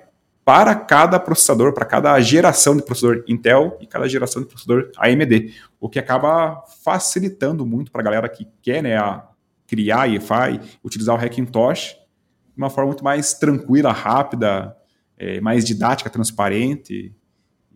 para 0.46 0.76
cada 0.76 1.18
processador, 1.18 1.74
para 1.74 1.84
cada 1.84 2.20
geração 2.20 2.76
de 2.76 2.82
processador 2.84 3.24
Intel 3.26 3.76
e 3.80 3.86
cada 3.86 4.08
geração 4.08 4.40
de 4.40 4.46
processador 4.46 4.92
AMD, 4.96 5.52
o 5.80 5.88
que 5.88 5.98
acaba 5.98 6.62
facilitando 6.84 7.66
muito 7.66 7.90
para 7.90 8.00
a 8.00 8.04
galera 8.04 8.28
que 8.28 8.46
quer 8.62 8.80
né, 8.80 8.96
criar 9.66 10.08
EFI, 10.08 10.60
utilizar 10.84 11.16
o 11.16 11.18
Hackintosh 11.18 11.96
de 12.54 12.62
uma 12.62 12.70
forma 12.70 12.90
muito 12.90 13.02
mais 13.02 13.34
tranquila, 13.34 13.90
rápida, 13.90 14.76
é, 15.18 15.40
mais 15.40 15.64
didática, 15.64 16.08
transparente, 16.08 17.12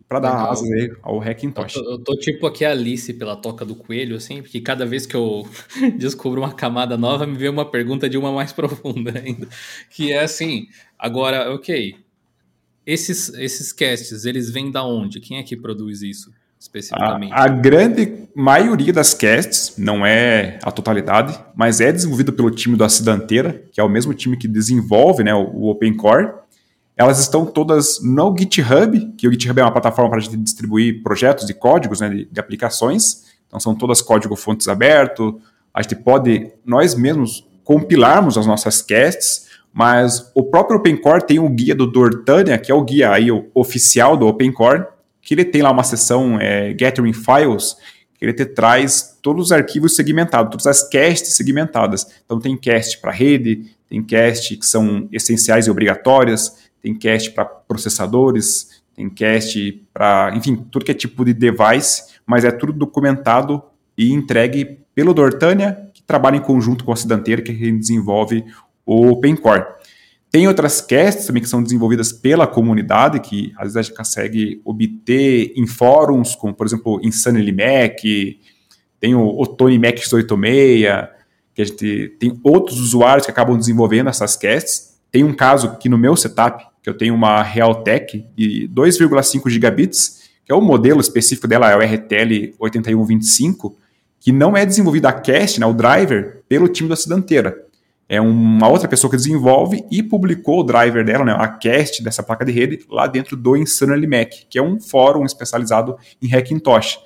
para 0.07 0.21
dar 0.21 0.49
asas 0.49 0.69
ao 1.03 1.19
Hackintosh. 1.19 1.75
Eu 1.75 1.83
tô, 1.83 1.91
eu 1.91 1.99
tô, 1.99 2.15
tipo 2.15 2.47
aqui 2.47 2.63
a 2.63 2.71
Alice 2.71 3.13
pela 3.15 3.35
toca 3.35 3.65
do 3.65 3.75
coelho, 3.75 4.15
assim, 4.15 4.41
porque 4.41 4.61
cada 4.61 4.85
vez 4.85 5.05
que 5.05 5.15
eu 5.15 5.45
descubro 5.99 6.39
uma 6.39 6.53
camada 6.53 6.97
nova, 6.97 7.27
me 7.27 7.37
vem 7.37 7.49
uma 7.49 7.69
pergunta 7.69 8.09
de 8.09 8.17
uma 8.17 8.31
mais 8.31 8.53
profunda 8.53 9.19
ainda, 9.19 9.49
que 9.89 10.13
é 10.13 10.23
assim, 10.23 10.67
agora, 10.97 11.53
ok, 11.53 11.97
esses, 12.85 13.29
esses 13.35 13.71
casts, 13.71 14.25
eles 14.25 14.49
vêm 14.49 14.71
da 14.71 14.83
onde? 14.83 15.19
Quem 15.19 15.37
é 15.37 15.43
que 15.43 15.55
produz 15.55 16.01
isso 16.01 16.31
especificamente? 16.59 17.31
A, 17.33 17.43
a, 17.43 17.47
grande 17.47 18.27
maioria 18.35 18.91
das 18.91 19.13
casts, 19.13 19.73
não 19.77 20.05
é 20.05 20.59
a 20.63 20.71
totalidade, 20.71 21.39
mas 21.55 21.79
é 21.79 21.91
desenvolvida 21.91 22.31
pelo 22.31 22.49
time 22.51 22.75
do 22.75 22.83
Acidanteira, 22.83 23.63
que 23.71 23.79
é 23.79 23.83
o 23.83 23.89
mesmo 23.89 24.13
time 24.13 24.37
que 24.37 24.47
desenvolve 24.47 25.23
né, 25.23 25.33
o, 25.33 25.43
o 25.43 25.69
OpenCore. 25.69 26.31
Elas 26.97 27.19
estão 27.19 27.45
todas 27.45 28.01
no 28.03 28.35
GitHub, 28.37 29.13
que 29.17 29.27
o 29.27 29.31
GitHub 29.31 29.59
é 29.59 29.63
uma 29.63 29.71
plataforma 29.71 30.09
para 30.09 30.19
a 30.19 30.21
gente 30.21 30.37
distribuir 30.37 31.01
projetos 31.01 31.49
e 31.49 31.53
códigos 31.53 31.99
né, 31.99 32.09
de, 32.09 32.25
de 32.25 32.39
aplicações. 32.39 33.31
Então 33.47 33.59
são 33.59 33.75
todas 33.75 34.01
código 34.01 34.35
fontes 34.35 34.67
aberto. 34.67 35.39
A 35.73 35.81
gente 35.81 35.95
pode, 35.95 36.51
nós 36.65 36.95
mesmos, 36.95 37.47
compilarmos 37.63 38.37
as 38.37 38.45
nossas 38.45 38.81
casts 38.81 39.50
mas 39.73 40.31
o 40.35 40.43
próprio 40.43 40.77
OpenCore 40.77 41.25
tem 41.25 41.39
o 41.39 41.49
guia 41.49 41.73
do 41.73 41.87
Dortania, 41.87 42.57
que 42.57 42.71
é 42.71 42.75
o 42.75 42.83
guia 42.83 43.11
aí, 43.11 43.27
oficial 43.53 44.17
do 44.17 44.27
OpenCore, 44.27 44.85
que 45.21 45.33
ele 45.33 45.45
tem 45.45 45.61
lá 45.61 45.71
uma 45.71 45.83
seção 45.83 46.39
é, 46.39 46.73
Gathering 46.73 47.13
Files, 47.13 47.75
que 48.17 48.25
ele 48.25 48.33
te 48.33 48.45
traz 48.45 49.17
todos 49.21 49.45
os 49.45 49.51
arquivos 49.51 49.95
segmentados, 49.95 50.51
todas 50.51 50.67
as 50.67 50.89
casts 50.89 51.35
segmentadas. 51.35 52.05
Então 52.25 52.39
tem 52.39 52.57
cast 52.57 52.99
para 52.99 53.11
rede, 53.11 53.71
tem 53.87 54.03
cast 54.03 54.55
que 54.57 54.65
são 54.65 55.07
essenciais 55.11 55.67
e 55.67 55.71
obrigatórias, 55.71 56.69
tem 56.81 56.93
cast 56.93 57.31
para 57.31 57.45
processadores, 57.45 58.81
tem 58.95 59.09
cast 59.09 59.85
para, 59.93 60.33
enfim, 60.35 60.55
tudo 60.69 60.85
que 60.85 60.91
é 60.91 60.95
tipo 60.95 61.23
de 61.23 61.33
device, 61.33 62.03
mas 62.25 62.43
é 62.43 62.51
tudo 62.51 62.73
documentado 62.73 63.61
e 63.97 64.11
entregue 64.11 64.79
pelo 64.93 65.13
Dortania, 65.13 65.89
que 65.93 66.03
trabalha 66.03 66.35
em 66.35 66.41
conjunto 66.41 66.83
com 66.83 66.91
a 66.91 66.93
Acidanteira, 66.93 67.41
que 67.41 67.71
desenvolve 67.71 68.43
o 68.85 69.07
OpenCore. 69.09 69.65
Tem 70.31 70.47
outras 70.47 70.79
casts 70.79 71.25
também 71.25 71.43
que 71.43 71.49
são 71.49 71.61
desenvolvidas 71.61 72.13
pela 72.13 72.47
comunidade, 72.47 73.19
que 73.19 73.51
às 73.57 73.63
vezes 73.63 73.77
a 73.77 73.81
gente 73.81 73.97
consegue 73.97 74.61
obter 74.63 75.51
em 75.57 75.67
fóruns, 75.67 76.35
como 76.35 76.53
por 76.53 76.65
exemplo 76.65 77.01
Insanely 77.03 77.51
Mac, 77.51 77.99
tem 78.97 79.13
o, 79.13 79.27
o 79.27 79.45
Tony 79.45 79.77
Mac 79.77 79.95
X86, 79.95 81.09
que 81.53 81.61
a 81.61 81.65
gente 81.65 82.15
tem 82.17 82.39
outros 82.45 82.79
usuários 82.79 83.25
que 83.25 83.31
acabam 83.31 83.57
desenvolvendo 83.57 84.09
essas 84.09 84.37
casts. 84.37 85.01
Tem 85.11 85.21
um 85.21 85.33
caso 85.33 85.67
aqui 85.67 85.89
no 85.89 85.97
meu 85.97 86.15
setup, 86.15 86.65
que 86.81 86.89
eu 86.89 86.97
tenho 86.97 87.13
uma 87.13 87.43
Realtek 87.43 88.25
de 88.33 88.69
2,5 88.73 89.49
gigabits, 89.49 90.29
que 90.45 90.51
é 90.51 90.55
o 90.55 90.61
modelo 90.61 91.01
específico 91.01 91.45
dela, 91.45 91.69
é 91.69 91.75
o 91.75 91.79
RTL 91.79 92.55
8125, 92.57 93.77
que 94.17 94.31
não 94.31 94.55
é 94.55 94.65
desenvolvido 94.65 95.07
a 95.07 95.13
cast, 95.13 95.59
né, 95.59 95.65
o 95.65 95.73
driver, 95.73 96.41
pelo 96.47 96.69
time 96.69 96.87
da 96.87 96.93
Acidanteira 96.93 97.69
é 98.11 98.19
uma 98.19 98.67
outra 98.67 98.89
pessoa 98.89 99.09
que 99.09 99.15
desenvolve 99.15 99.85
e 99.89 100.03
publicou 100.03 100.59
o 100.59 100.63
driver 100.63 101.05
dela, 101.05 101.23
né, 101.23 101.31
a 101.31 101.47
cast 101.47 102.03
dessa 102.03 102.21
placa 102.21 102.43
de 102.43 102.51
rede, 102.51 102.85
lá 102.89 103.07
dentro 103.07 103.37
do 103.37 103.55
Insanely 103.55 104.05
Mac, 104.05 104.33
que 104.49 104.59
é 104.59 104.61
um 104.61 104.81
fórum 104.81 105.23
especializado 105.23 105.95
em 106.21 106.27
Hackintosh. 106.27 106.99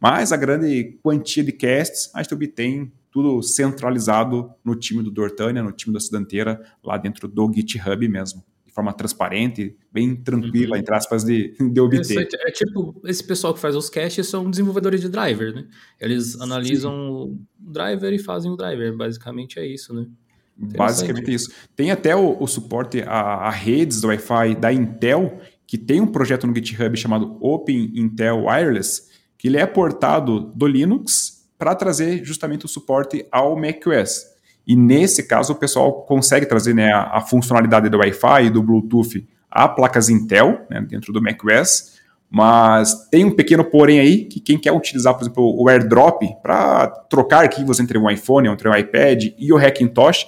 Mas 0.00 0.32
a 0.32 0.36
grande 0.38 0.98
quantia 1.02 1.44
de 1.44 1.52
casts 1.52 2.10
a 2.14 2.22
gente 2.22 2.32
obtém 2.32 2.90
tudo 3.10 3.42
centralizado 3.42 4.50
no 4.64 4.74
time 4.74 5.02
do 5.02 5.10
Dortania, 5.10 5.62
no 5.62 5.72
time 5.72 5.92
da 5.92 5.98
Acidanteira, 5.98 6.58
lá 6.82 6.96
dentro 6.96 7.28
do 7.28 7.52
GitHub 7.52 8.08
mesmo. 8.08 8.42
De 8.64 8.72
forma 8.72 8.94
transparente, 8.94 9.76
bem 9.92 10.16
tranquila, 10.16 10.76
uhum. 10.76 10.80
entre 10.80 10.94
aspas, 10.94 11.22
de, 11.22 11.54
de 11.58 11.80
obter. 11.80 12.28
É, 12.32 12.48
é, 12.48 12.50
tipo, 12.50 12.98
esse 13.04 13.22
pessoal 13.22 13.52
que 13.52 13.60
faz 13.60 13.76
os 13.76 13.90
caches 13.90 14.26
são 14.26 14.50
desenvolvedores 14.50 15.02
de 15.02 15.10
driver, 15.10 15.54
né? 15.54 15.66
Eles 16.00 16.40
analisam 16.40 16.92
Sim. 16.92 17.08
o 17.10 17.38
driver 17.58 18.12
e 18.14 18.18
fazem 18.18 18.50
o 18.50 18.56
driver, 18.56 18.96
basicamente 18.96 19.58
é 19.58 19.66
isso, 19.66 19.92
né? 19.92 20.06
Basicamente 20.56 21.32
isso. 21.32 21.52
Tem 21.74 21.90
até 21.90 22.16
o, 22.16 22.36
o 22.40 22.46
suporte 22.46 23.02
a, 23.02 23.20
a, 23.20 23.50
redes 23.50 24.00
do 24.00 24.08
Wi-Fi 24.08 24.54
da 24.54 24.72
Intel, 24.72 25.38
que 25.66 25.76
tem 25.76 26.00
um 26.00 26.06
projeto 26.06 26.46
no 26.46 26.54
GitHub 26.54 26.96
chamado 26.96 27.36
Open 27.40 27.92
Intel 27.94 28.44
Wireless, 28.44 29.02
que 29.36 29.48
ele 29.48 29.58
é 29.58 29.66
portado 29.66 30.40
do 30.40 30.66
Linux 30.66 31.46
para 31.58 31.74
trazer 31.74 32.24
justamente 32.24 32.64
o 32.64 32.68
suporte 32.68 33.26
ao 33.30 33.56
macOS. 33.56 34.24
E 34.66 34.74
nesse 34.74 35.22
caso, 35.24 35.52
o 35.52 35.56
pessoal 35.56 36.02
consegue 36.02 36.46
trazer 36.46 36.74
né, 36.74 36.90
a, 36.90 37.18
a, 37.18 37.20
funcionalidade 37.20 37.88
do 37.88 37.98
Wi-Fi 37.98 38.46
e 38.46 38.50
do 38.50 38.62
Bluetooth 38.62 39.26
a 39.50 39.68
placas 39.68 40.08
Intel 40.08 40.66
né, 40.68 40.80
dentro 40.80 41.12
do 41.12 41.22
macOS, 41.22 41.96
mas 42.28 43.08
tem 43.08 43.24
um 43.24 43.30
pequeno 43.30 43.64
porém 43.64 44.00
aí 44.00 44.24
que 44.24 44.40
quem 44.40 44.58
quer 44.58 44.72
utilizar, 44.72 45.14
por 45.14 45.22
exemplo, 45.22 45.56
o 45.56 45.68
AirDrop 45.68 46.22
para 46.42 46.88
trocar 47.08 47.44
arquivos 47.44 47.78
entre 47.78 47.96
um 47.96 48.10
iPhone, 48.10 48.48
entre 48.48 48.68
um 48.68 48.74
iPad 48.74 49.26
e 49.38 49.52
o 49.52 49.56
Hackintosh, 49.56 50.26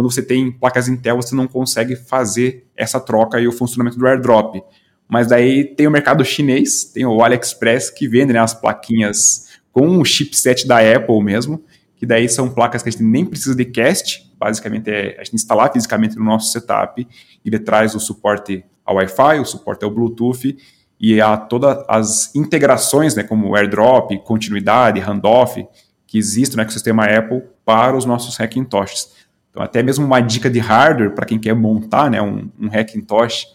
quando 0.00 0.10
você 0.10 0.22
tem 0.22 0.50
placas 0.50 0.88
Intel, 0.88 1.16
você 1.16 1.34
não 1.34 1.46
consegue 1.46 1.94
fazer 1.94 2.66
essa 2.74 2.98
troca 2.98 3.38
e 3.38 3.46
o 3.46 3.52
funcionamento 3.52 3.98
do 3.98 4.06
AirDrop. 4.06 4.62
Mas 5.06 5.26
daí 5.26 5.62
tem 5.62 5.86
o 5.86 5.90
mercado 5.90 6.24
chinês, 6.24 6.84
tem 6.84 7.04
o 7.04 7.22
AliExpress 7.22 7.90
que 7.90 8.08
vende 8.08 8.32
né, 8.32 8.38
as 8.38 8.54
plaquinhas 8.54 9.48
com 9.70 9.98
o 9.98 10.04
chipset 10.06 10.66
da 10.66 10.78
Apple 10.78 11.22
mesmo, 11.22 11.62
que 11.96 12.06
daí 12.06 12.30
são 12.30 12.48
placas 12.48 12.82
que 12.82 12.88
a 12.88 12.92
gente 12.92 13.02
nem 13.02 13.26
precisa 13.26 13.54
de 13.54 13.66
cast, 13.66 14.26
basicamente 14.38 14.88
é 14.88 15.16
a 15.20 15.22
gente 15.22 15.34
instalar 15.34 15.70
fisicamente 15.70 16.16
no 16.16 16.24
nosso 16.24 16.50
setup, 16.50 17.06
ele 17.44 17.58
traz 17.58 17.94
o 17.94 18.00
suporte 18.00 18.64
ao 18.82 18.96
Wi-Fi, 18.96 19.38
o 19.38 19.44
suporte 19.44 19.84
ao 19.84 19.90
Bluetooth, 19.90 20.56
e 20.98 21.20
a 21.20 21.36
todas 21.36 21.84
as 21.86 22.34
integrações, 22.34 23.14
né, 23.14 23.22
como 23.22 23.54
AirDrop, 23.54 24.18
continuidade, 24.20 24.98
handoff, 24.98 25.62
que 26.06 26.16
existem 26.16 26.56
no 26.56 26.62
ecossistema 26.62 27.04
Apple 27.04 27.42
para 27.66 27.94
os 27.94 28.06
nossos 28.06 28.38
Hackintoshes. 28.38 29.20
Então, 29.50 29.62
até 29.62 29.82
mesmo 29.82 30.06
uma 30.06 30.20
dica 30.20 30.48
de 30.48 30.58
hardware 30.58 31.14
para 31.14 31.26
quem 31.26 31.38
quer 31.38 31.54
montar 31.54 32.10
né, 32.10 32.22
um, 32.22 32.48
um 32.58 32.68
Hackintosh 32.68 33.46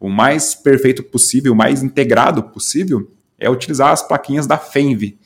o 0.00 0.08
mais 0.08 0.54
perfeito 0.54 1.02
possível, 1.02 1.52
o 1.52 1.56
mais 1.56 1.82
integrado 1.82 2.42
possível, 2.44 3.08
é 3.38 3.48
utilizar 3.48 3.92
as 3.92 4.02
plaquinhas 4.02 4.46
da 4.46 4.58
Fenve, 4.58 5.18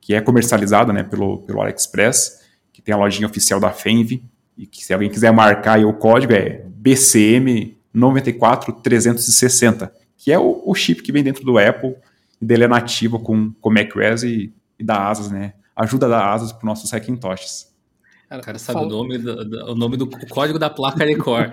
que 0.00 0.14
é 0.14 0.20
comercializada 0.20 0.92
né, 0.92 1.02
pelo, 1.02 1.38
pelo 1.38 1.62
AliExpress, 1.62 2.40
que 2.72 2.82
tem 2.82 2.94
a 2.94 2.98
lojinha 2.98 3.26
oficial 3.26 3.58
da 3.58 3.70
Fenve, 3.70 4.22
e 4.56 4.66
que 4.66 4.84
se 4.84 4.92
alguém 4.92 5.08
quiser 5.08 5.32
marcar 5.32 5.82
o 5.84 5.94
código 5.94 6.34
é 6.34 6.62
BCM 6.66 7.78
94360 7.94 9.92
que 10.18 10.32
é 10.32 10.38
o, 10.38 10.62
o, 10.66 10.74
chip 10.74 11.00
que 11.00 11.12
vem 11.12 11.22
dentro 11.22 11.44
do 11.44 11.58
Apple, 11.58 11.94
e 12.42 12.44
dele 12.44 12.64
é 12.64 12.68
nativo 12.68 13.20
com, 13.20 13.52
com 13.60 13.70
macOS 13.70 14.24
e, 14.24 14.52
e 14.78 14.84
dá 14.84 15.08
asas, 15.08 15.30
né? 15.30 15.54
Ajuda 15.74 16.06
a 16.06 16.08
dar 16.08 16.32
asas 16.32 16.50
para 16.50 16.58
os 16.58 16.64
nossos 16.64 16.92
Hackintoshes. 16.92 17.67
O 18.30 18.40
cara 18.42 18.58
sabe 18.58 18.80
o 18.80 18.86
nome 18.86 19.16
do, 19.16 19.70
o 19.70 19.74
nome 19.74 19.96
do 19.96 20.04
o 20.04 20.28
código 20.28 20.58
da 20.58 20.68
placa 20.68 21.06
de 21.06 21.16
core. 21.16 21.50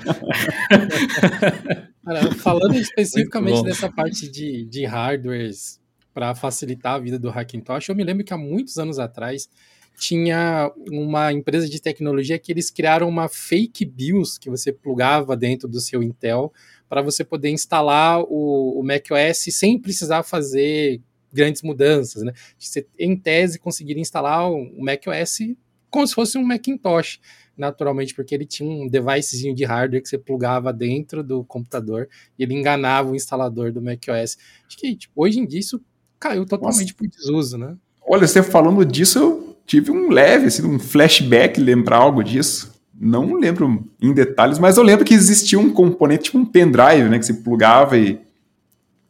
cara, 2.04 2.32
falando 2.34 2.76
especificamente 2.78 3.64
dessa 3.64 3.90
parte 3.90 4.30
de, 4.30 4.66
de 4.66 4.84
hardwares 4.84 5.80
para 6.14 6.36
facilitar 6.36 6.96
a 6.96 7.00
vida 7.00 7.18
do 7.18 7.30
Hackintosh, 7.30 7.88
eu 7.88 7.96
me 7.96 8.04
lembro 8.04 8.26
que 8.26 8.34
há 8.34 8.38
muitos 8.38 8.78
anos 8.78 9.00
atrás 9.00 9.50
tinha 9.98 10.70
uma 10.92 11.32
empresa 11.32 11.70
de 11.70 11.82
tecnologia 11.82 12.38
que 12.38 12.52
eles 12.52 12.70
criaram 12.70 13.08
uma 13.08 13.30
fake 13.30 13.86
BIOS 13.86 14.38
que 14.38 14.50
você 14.50 14.74
plugava 14.74 15.38
dentro 15.38 15.70
do 15.70 15.80
seu 15.80 16.04
Intel 16.04 16.52
para 16.90 17.02
você 17.02 17.24
poder 17.24 17.50
instalar 17.50 18.22
o, 18.22 18.80
o 18.80 18.84
macOS 18.84 19.56
sem 19.56 19.80
precisar 19.80 20.24
fazer 20.24 21.02
grandes 21.32 21.62
mudanças, 21.62 22.24
né? 22.24 22.34
Você, 22.58 22.86
em 23.00 23.16
tese, 23.16 23.60
conseguiria 23.60 24.02
instalar 24.02 24.52
o 24.52 24.82
macOS 24.82 25.56
como 25.96 26.08
se 26.08 26.14
fosse 26.14 26.38
um 26.38 26.44
Macintosh, 26.44 27.20
naturalmente, 27.58 28.14
porque 28.14 28.36
ele 28.36 28.46
tinha 28.46 28.70
um 28.70 28.88
devicezinho 28.88 29.56
de 29.56 29.64
hardware 29.64 30.02
que 30.02 30.10
você 30.10 30.18
plugava 30.18 30.74
dentro 30.74 31.24
do 31.24 31.44
computador 31.46 32.10
e 32.38 32.44
ele 32.44 32.54
enganava 32.54 33.10
o 33.10 33.16
instalador 33.16 33.72
do 33.72 33.82
macOS. 33.82 34.38
Acho 34.68 34.78
que 34.78 34.96
tipo, 34.96 35.14
hoje 35.16 35.40
em 35.40 35.46
dia 35.46 35.60
isso 35.60 35.82
caiu 36.20 36.46
totalmente 36.46 36.82
Nossa. 36.82 36.96
por 36.96 37.08
desuso, 37.08 37.58
né? 37.58 37.76
Olha, 38.08 38.28
você 38.28 38.44
falando 38.44 38.86
disso, 38.86 39.20
eu 39.20 39.58
tive 39.66 39.90
um 39.90 40.12
leve, 40.12 40.48
assim, 40.48 40.66
um 40.66 40.78
flashback 40.78 41.60
lembrar 41.60 41.98
algo 41.98 42.24
disso 42.24 42.76
não 42.98 43.34
lembro 43.34 43.86
em 44.02 44.14
detalhes, 44.14 44.58
mas 44.58 44.78
eu 44.78 44.84
lembro 44.84 45.04
que 45.04 45.14
existia 45.14 45.60
um 45.60 45.70
componente, 45.70 46.24
tipo 46.24 46.38
um 46.38 46.46
pendrive, 46.46 47.10
né, 47.10 47.20
que 47.20 47.26
você 47.26 47.34
plugava 47.34 47.98
e 47.98 48.22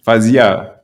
fazia 0.01 0.74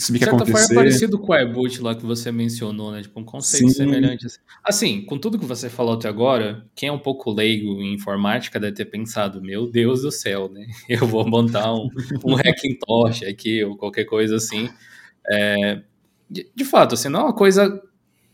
isso 0.00 0.12
que 0.12 0.24
acontecer. 0.24 0.52
Forma, 0.52 0.72
é 0.72 0.74
parecido 0.74 1.18
com 1.18 1.32
o 1.32 1.36
iBoot 1.36 1.82
lá 1.82 1.94
que 1.94 2.04
você 2.04 2.32
mencionou, 2.32 2.90
né, 2.92 3.02
tipo 3.02 3.20
um 3.20 3.24
conceito 3.24 3.68
Sim. 3.68 3.74
semelhante. 3.74 4.26
Assim. 4.26 4.38
assim, 4.64 5.04
com 5.04 5.18
tudo 5.18 5.38
que 5.38 5.44
você 5.44 5.68
falou 5.68 5.94
até 5.94 6.08
agora, 6.08 6.66
quem 6.74 6.88
é 6.88 6.92
um 6.92 6.98
pouco 6.98 7.30
leigo 7.30 7.80
em 7.80 7.94
informática 7.94 8.58
deve 8.58 8.76
ter 8.76 8.86
pensado, 8.86 9.42
meu 9.42 9.66
Deus 9.66 10.02
do 10.02 10.10
céu, 10.10 10.48
né, 10.48 10.66
eu 10.88 11.06
vou 11.06 11.28
montar 11.28 11.72
um, 11.74 11.88
um 12.24 12.34
Hackintosh 12.34 13.24
aqui 13.24 13.62
ou 13.62 13.76
qualquer 13.76 14.04
coisa 14.04 14.36
assim. 14.36 14.70
É, 15.30 15.82
de, 16.28 16.50
de 16.54 16.64
fato, 16.64 16.94
assim, 16.94 17.08
não 17.08 17.20
é 17.20 17.24
uma 17.24 17.34
coisa 17.34 17.82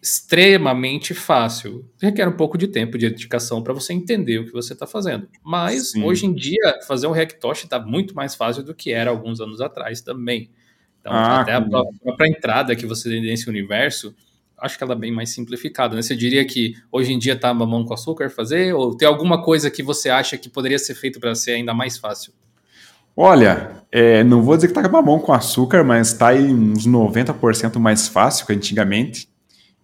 extremamente 0.02 1.14
fácil. 1.14 1.84
Requer 2.00 2.28
um 2.28 2.36
pouco 2.36 2.56
de 2.56 2.68
tempo, 2.68 2.96
de 2.96 3.08
dedicação 3.08 3.60
para 3.60 3.72
você 3.72 3.92
entender 3.92 4.38
o 4.38 4.44
que 4.44 4.52
você 4.52 4.72
está 4.72 4.86
fazendo. 4.86 5.28
Mas 5.44 5.90
Sim. 5.90 6.04
hoje 6.04 6.26
em 6.26 6.32
dia, 6.32 6.78
fazer 6.86 7.08
um 7.08 7.12
Hacktosh 7.12 7.64
está 7.64 7.80
muito 7.80 8.14
mais 8.14 8.36
fácil 8.36 8.62
do 8.62 8.72
que 8.74 8.92
era 8.92 9.10
alguns 9.10 9.40
anos 9.40 9.60
atrás 9.60 10.00
também. 10.00 10.50
Então, 11.06 11.16
ah, 11.16 11.40
até 11.40 11.54
a 11.54 11.60
própria 11.60 12.28
entrada 12.28 12.74
que 12.74 12.84
você 12.84 13.08
tem 13.08 13.22
nesse 13.22 13.48
universo, 13.48 14.14
acho 14.58 14.76
que 14.76 14.82
ela 14.82 14.94
é 14.94 14.98
bem 14.98 15.12
mais 15.12 15.30
simplificada. 15.30 15.94
Né? 15.94 16.02
Você 16.02 16.16
diria 16.16 16.44
que 16.44 16.74
hoje 16.90 17.12
em 17.12 17.18
dia 17.18 17.34
está 17.34 17.52
mamão 17.54 17.84
com 17.84 17.94
açúcar 17.94 18.28
fazer? 18.28 18.72
Ou 18.74 18.96
tem 18.96 19.06
alguma 19.06 19.42
coisa 19.42 19.70
que 19.70 19.82
você 19.82 20.10
acha 20.10 20.36
que 20.36 20.48
poderia 20.48 20.78
ser 20.78 20.94
feito 20.94 21.20
para 21.20 21.34
ser 21.34 21.52
ainda 21.52 21.72
mais 21.72 21.96
fácil? 21.96 22.32
Olha, 23.16 23.82
é, 23.90 24.24
não 24.24 24.42
vou 24.42 24.56
dizer 24.56 24.66
que 24.68 24.78
está 24.78 24.86
mamão 24.88 25.18
com 25.18 25.32
açúcar, 25.32 25.84
mas 25.84 26.08
está 26.08 26.28
aí 26.28 26.52
uns 26.52 26.86
90% 26.86 27.78
mais 27.78 28.08
fácil 28.08 28.46
que 28.46 28.52
antigamente 28.52 29.28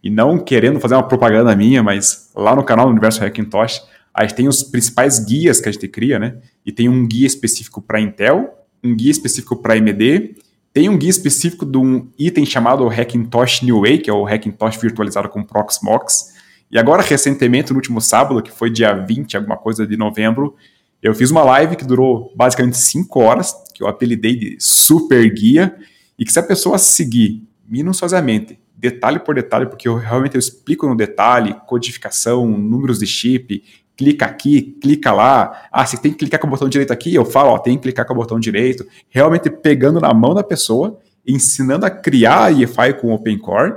e 0.02 0.10
não 0.10 0.38
querendo 0.38 0.80
fazer 0.80 0.96
uma 0.96 1.06
propaganda 1.06 1.54
minha, 1.54 1.82
mas 1.82 2.30
lá 2.34 2.56
no 2.56 2.64
canal 2.64 2.86
do 2.86 2.90
Universo 2.90 3.24
Hackintosh, 3.24 3.80
a 4.12 4.24
gente 4.24 4.34
tem 4.34 4.48
os 4.48 4.62
principais 4.62 5.18
guias 5.20 5.60
que 5.60 5.68
a 5.68 5.72
gente 5.72 5.88
cria, 5.88 6.18
né? 6.18 6.36
E 6.66 6.72
tem 6.72 6.88
um 6.88 7.06
guia 7.06 7.26
específico 7.26 7.80
para 7.80 8.00
Intel, 8.00 8.52
um 8.84 8.94
guia 8.94 9.10
específico 9.10 9.56
para 9.56 9.74
AMD, 9.74 10.36
tem 10.72 10.88
um 10.88 10.96
guia 10.96 11.10
específico 11.10 11.66
de 11.66 11.76
um 11.76 12.08
item 12.18 12.46
chamado 12.46 12.88
Hackintosh 12.88 13.62
New 13.62 13.80
Way, 13.80 13.98
que 13.98 14.10
é 14.10 14.12
o 14.12 14.26
Hackintosh 14.26 14.76
virtualizado 14.76 15.28
com 15.28 15.42
Proxmox. 15.42 16.32
E 16.70 16.78
agora, 16.78 17.02
recentemente, 17.02 17.70
no 17.72 17.76
último 17.76 18.00
sábado, 18.00 18.42
que 18.42 18.50
foi 18.50 18.70
dia 18.70 18.94
20, 18.94 19.36
alguma 19.36 19.56
coisa 19.56 19.86
de 19.86 19.96
novembro, 19.96 20.56
eu 21.02 21.14
fiz 21.14 21.30
uma 21.30 21.42
live 21.42 21.76
que 21.76 21.84
durou 21.84 22.32
basicamente 22.34 22.78
5 22.78 23.20
horas, 23.20 23.54
que 23.74 23.82
eu 23.82 23.88
apelidei 23.88 24.36
de 24.36 24.56
Super 24.58 25.28
Guia, 25.30 25.76
e 26.18 26.24
que 26.24 26.32
se 26.32 26.38
a 26.38 26.42
pessoa 26.42 26.78
seguir 26.78 27.42
minuciosamente 27.68 28.58
detalhe 28.82 29.20
por 29.20 29.36
detalhe, 29.36 29.66
porque 29.66 29.86
eu 29.86 29.94
realmente 29.94 30.34
eu 30.34 30.40
explico 30.40 30.88
no 30.88 30.96
detalhe, 30.96 31.54
codificação, 31.68 32.46
números 32.58 32.98
de 32.98 33.06
chip, 33.06 33.62
clica 34.02 34.26
aqui, 34.26 34.76
clica 34.82 35.12
lá. 35.12 35.68
Ah, 35.70 35.86
você 35.86 35.96
tem 35.96 36.10
que 36.10 36.18
clicar 36.18 36.40
com 36.40 36.48
o 36.48 36.50
botão 36.50 36.68
direito 36.68 36.92
aqui, 36.92 37.14
eu 37.14 37.24
falo, 37.24 37.50
ó, 37.50 37.58
tem 37.58 37.76
que 37.76 37.82
clicar 37.82 38.04
com 38.04 38.12
o 38.12 38.16
botão 38.16 38.40
direito. 38.40 38.84
Realmente 39.08 39.48
pegando 39.48 40.00
na 40.00 40.12
mão 40.12 40.34
da 40.34 40.42
pessoa, 40.42 40.98
ensinando 41.26 41.86
a 41.86 41.90
criar 41.90 42.46
a 42.46 42.52
EFI 42.52 42.94
com 43.00 43.08
o 43.08 43.14
OpenCore, 43.14 43.74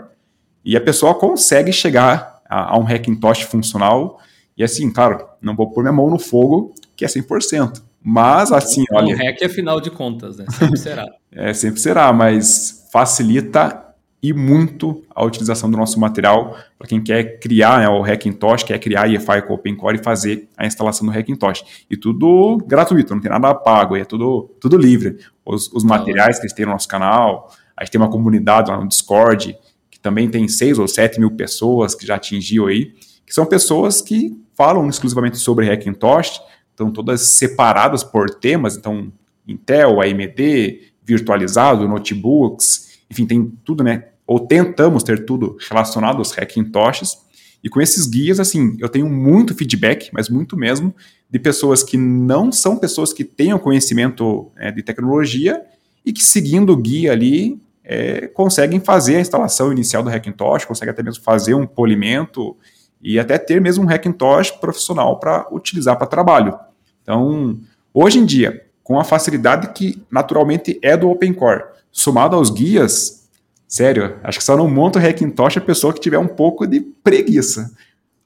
e 0.64 0.76
a 0.76 0.82
pessoa 0.82 1.14
consegue 1.14 1.72
chegar 1.72 2.40
a, 2.50 2.74
a 2.74 2.80
um 2.80 2.88
Hackintosh 2.88 3.44
funcional. 3.44 4.20
E 4.58 4.64
assim, 4.64 4.92
claro, 4.92 5.24
não 5.40 5.56
vou 5.56 5.70
pôr 5.70 5.82
minha 5.82 5.94
mão 5.94 6.10
no 6.10 6.18
fogo, 6.18 6.74
que 6.96 7.06
é 7.06 7.08
100%. 7.08 7.84
Mas 8.02 8.52
assim, 8.52 8.84
olha. 8.92 9.14
Um 9.14 9.18
hack 9.18 9.42
é 9.44 9.50
final 9.50 9.80
de 9.80 9.92
contas, 9.92 10.38
né? 10.38 10.46
Sempre 10.50 10.78
será. 10.78 11.06
é, 11.32 11.54
sempre 11.54 11.80
será, 11.80 12.12
mas 12.12 12.88
facilita 12.92 13.85
e 14.26 14.34
muito 14.34 15.04
a 15.14 15.24
utilização 15.24 15.70
do 15.70 15.78
nosso 15.78 16.00
material 16.00 16.58
para 16.80 16.88
quem 16.88 17.00
quer 17.00 17.40
criar 17.40 17.80
né, 17.80 17.88
o 17.88 18.02
Hackintosh, 18.02 18.64
quer 18.64 18.80
criar 18.80 19.08
EFI 19.08 19.44
com 19.46 19.54
OpenCore 19.54 20.00
e 20.00 20.04
fazer 20.04 20.50
a 20.58 20.66
instalação 20.66 21.06
do 21.06 21.14
Hackintosh. 21.14 21.86
E 21.88 21.96
tudo 21.96 22.58
gratuito, 22.66 23.14
não 23.14 23.22
tem 23.22 23.30
nada 23.30 23.54
pago, 23.54 23.96
é 23.96 24.04
tudo, 24.04 24.50
tudo 24.60 24.78
livre. 24.78 25.20
Os, 25.46 25.72
os 25.72 25.84
materiais 25.84 26.38
que 26.38 26.48
gente 26.48 26.56
tem 26.56 26.66
no 26.66 26.72
nosso 26.72 26.88
canal, 26.88 27.52
a 27.78 27.84
gente 27.84 27.92
tem 27.92 28.02
uma 28.02 28.10
comunidade 28.10 28.72
lá 28.72 28.80
no 28.80 28.88
Discord, 28.88 29.56
que 29.92 30.00
também 30.00 30.28
tem 30.28 30.48
6 30.48 30.80
ou 30.80 30.88
7 30.88 31.20
mil 31.20 31.32
pessoas 31.32 31.94
que 31.94 32.06
já 32.06 32.16
atingiu 32.16 32.66
aí, 32.66 32.96
que 33.26 33.34
são 33.34 33.46
pessoas 33.46 34.02
que 34.02 34.36
falam 34.56 34.90
exclusivamente 34.90 35.38
sobre 35.38 35.70
Hackintosh, 35.70 36.42
estão 36.72 36.92
todas 36.92 37.22
separadas 37.22 38.04
por 38.04 38.30
temas, 38.30 38.76
então 38.76 39.12
Intel, 39.48 40.02
AMD, 40.02 40.82
virtualizado, 41.04 41.88
notebooks, 41.88 42.86
enfim, 43.10 43.26
tem 43.26 43.52
tudo, 43.64 43.84
né? 43.84 44.06
Ou 44.28 44.40
tentamos 44.40 45.04
ter 45.04 45.26
tudo 45.26 45.58
relacionado 45.70 46.18
aos 46.18 46.32
Hackintoshes. 46.32 47.18
E 47.64 47.70
com 47.70 47.82
esses 47.82 48.06
guias, 48.06 48.40
assim, 48.40 48.78
eu 48.80 48.90
tenho 48.90 49.10
muito 49.10 49.56
feedback, 49.56 50.10
mas 50.14 50.30
muito 50.30 50.56
mesmo, 50.56 50.94
de 51.30 51.40
pessoas 51.40 51.84
que 51.84 51.98
não 51.98 52.52
são 52.52 52.78
pessoas 52.78 53.12
que 53.12 53.24
tenham 53.24 53.58
conhecimento 53.58 54.52
é, 54.56 54.72
de 54.72 54.84
tecnologia 54.84 55.62
e 56.06 56.14
que 56.14 56.24
seguindo 56.24 56.72
o 56.72 56.78
guia 56.78 57.12
ali 57.12 57.60
é, 57.84 58.28
conseguem 58.28 58.80
fazer 58.80 59.18
a 59.18 59.20
instalação 59.20 59.72
inicial 59.72 60.04
do 60.04 60.10
Hackintosh, 60.10 60.66
conseguem 60.66 60.92
até 60.92 61.04
mesmo 61.04 61.24
fazer 61.24 61.54
um 61.54 61.66
polimento 61.66 62.56
e 63.02 63.20
até 63.20 63.38
ter 63.38 63.62
mesmo 63.62 63.84
um 63.84 63.90
Hackintosh 63.90 64.52
profissional 64.52 65.20
para 65.20 65.48
utilizar 65.52 65.98
para 65.98 66.08
trabalho. 66.08 66.58
Então, 67.02 67.60
hoje 67.94 68.20
em 68.20 68.26
dia, 68.26 68.66
com 68.84 69.00
a 69.00 69.04
facilidade 69.04 69.74
que 69.74 70.02
naturalmente 70.12 70.80
é 70.82 70.96
do 70.96 71.10
OpenCore, 71.10 71.64
somado 71.92 72.36
aos 72.36 72.50
guias, 72.50 73.25
sério, 73.68 74.20
acho 74.24 74.40
que 74.40 74.44
só 74.44 74.56
não 74.56 74.70
monta 74.70 75.00
o 75.00 75.02
Hackintosh 75.02 75.58
a 75.58 75.62
pessoa 75.62 75.94
que 75.94 76.00
tiver 76.00 76.20
um 76.20 76.28
pouco 76.28 76.66
de 76.66 76.82
preguiça. 76.82 77.72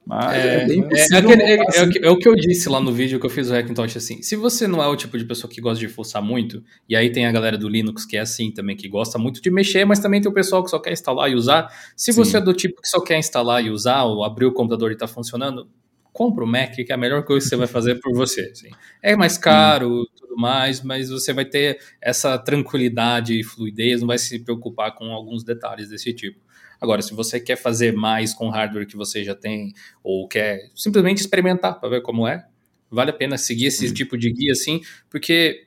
Mas 0.10 0.44
é, 0.44 0.64
é 0.64 0.66
bem 0.66 0.82
possível. 0.82 1.18
É, 1.18 1.20
aquele, 1.20 1.44
é, 1.44 1.62
assim. 1.62 2.00
é, 2.02 2.10
o 2.10 2.18
que 2.18 2.28
eu 2.28 2.36
disse 2.36 2.68
lá 2.68 2.80
no 2.80 2.92
vídeo 2.92 3.20
que 3.20 3.28
eu 3.28 3.30
fiz 3.30 3.52
o 3.52 3.54
Hackintosh 3.54 3.96
assim. 3.96 4.24
Se 4.24 4.36
você 4.36 4.68
não 4.68 4.82
é 4.82 4.88
o 4.88 4.96
tipo 4.96 5.16
de 5.16 5.24
pessoa 5.24 5.52
que 5.52 5.62
gosta 5.62 5.80
de 5.80 5.88
forçar 5.88 6.20
muito, 6.20 6.64
e 6.90 6.96
aí 6.96 7.12
tem 7.12 7.28
a 7.28 7.32
galera 7.32 7.56
do 7.56 7.70
Linux 7.70 8.06
que 8.06 8.18
é 8.18 8.22
assim 8.22 8.50
também, 8.50 8.76
que 8.76 8.90
gosta 8.90 9.20
muito 9.20 9.40
de 9.40 9.52
mexer, 9.52 9.86
mas 9.86 10.00
também 10.00 10.20
tem 10.20 10.32
o 10.32 10.34
pessoal 10.34 10.64
que 10.64 10.72
só 10.72 10.80
quer 10.80 10.94
instalar 10.94 11.30
e 11.30 11.36
usar. 11.36 11.72
Se 11.96 12.12
Sim. 12.12 12.24
você 12.24 12.38
é 12.38 12.42
do 12.42 12.56
tipo 12.56 12.82
que 12.82 12.88
só 12.88 13.00
quer 13.00 13.20
instalar 13.20 13.64
e 13.64 13.70
usar, 13.70 14.04
ou 14.06 14.24
abrir 14.24 14.48
o 14.48 14.52
computador 14.52 14.92
e 14.92 14.98
tá 14.98 15.08
funcionando, 15.08 15.70
compra 16.12 16.44
o 16.44 16.48
Mac, 16.48 16.74
que 16.74 16.88
é 16.90 16.96
a 16.96 16.98
melhor 16.98 17.24
coisa 17.24 17.46
que 17.46 17.50
você 17.50 17.56
vai 17.56 17.68
fazer 17.68 18.00
por 18.02 18.12
você. 18.12 18.50
Assim. 18.52 18.70
É 19.04 19.16
mais 19.16 19.38
caro, 19.38 20.08
tudo 20.30 20.40
mais, 20.40 20.82
mas 20.84 21.10
você 21.10 21.34
vai 21.34 21.46
ter 21.46 21.80
essa 22.00 22.38
tranquilidade 22.38 23.40
e 23.40 23.44
fluidez, 23.44 24.02
não 24.02 24.08
vai 24.08 24.18
se 24.18 24.40
preocupar 24.40 24.94
com 24.94 25.06
alguns 25.06 25.44
detalhes 25.44 25.90
desse 25.90 26.14
tipo. 26.14 26.40
Agora, 26.80 27.02
se 27.02 27.14
você 27.14 27.40
quer 27.40 27.58
fazer 27.58 27.94
mais 27.94 28.34
com 28.34 28.48
o 28.48 28.50
hardware 28.50 28.88
que 28.88 28.96
você 28.96 29.24
já 29.24 29.36
tem, 29.36 29.74
ou 30.04 30.28
quer 30.28 30.70
simplesmente 30.76 31.18
experimentar 31.18 31.80
para 31.80 31.90
ver 31.90 32.02
como 32.02 32.28
é, 32.28 32.46
vale 32.90 33.10
a 33.10 33.14
pena 33.14 33.38
seguir 33.38 33.66
esse 33.66 33.88
uhum. 33.88 33.94
tipo 33.94 34.18
de 34.18 34.32
guia 34.32 34.54
assim, 34.54 34.82
porque 35.10 35.66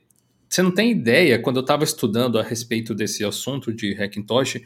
você 0.48 0.62
não 0.62 0.70
tem 0.70 0.90
ideia, 0.90 1.38
quando 1.38 1.56
eu 1.56 1.62
estava 1.62 1.84
estudando 1.84 2.38
a 2.38 2.42
respeito 2.42 2.94
desse 2.94 3.24
assunto 3.24 3.72
de 3.72 3.94
Hackintosh, 3.94 4.60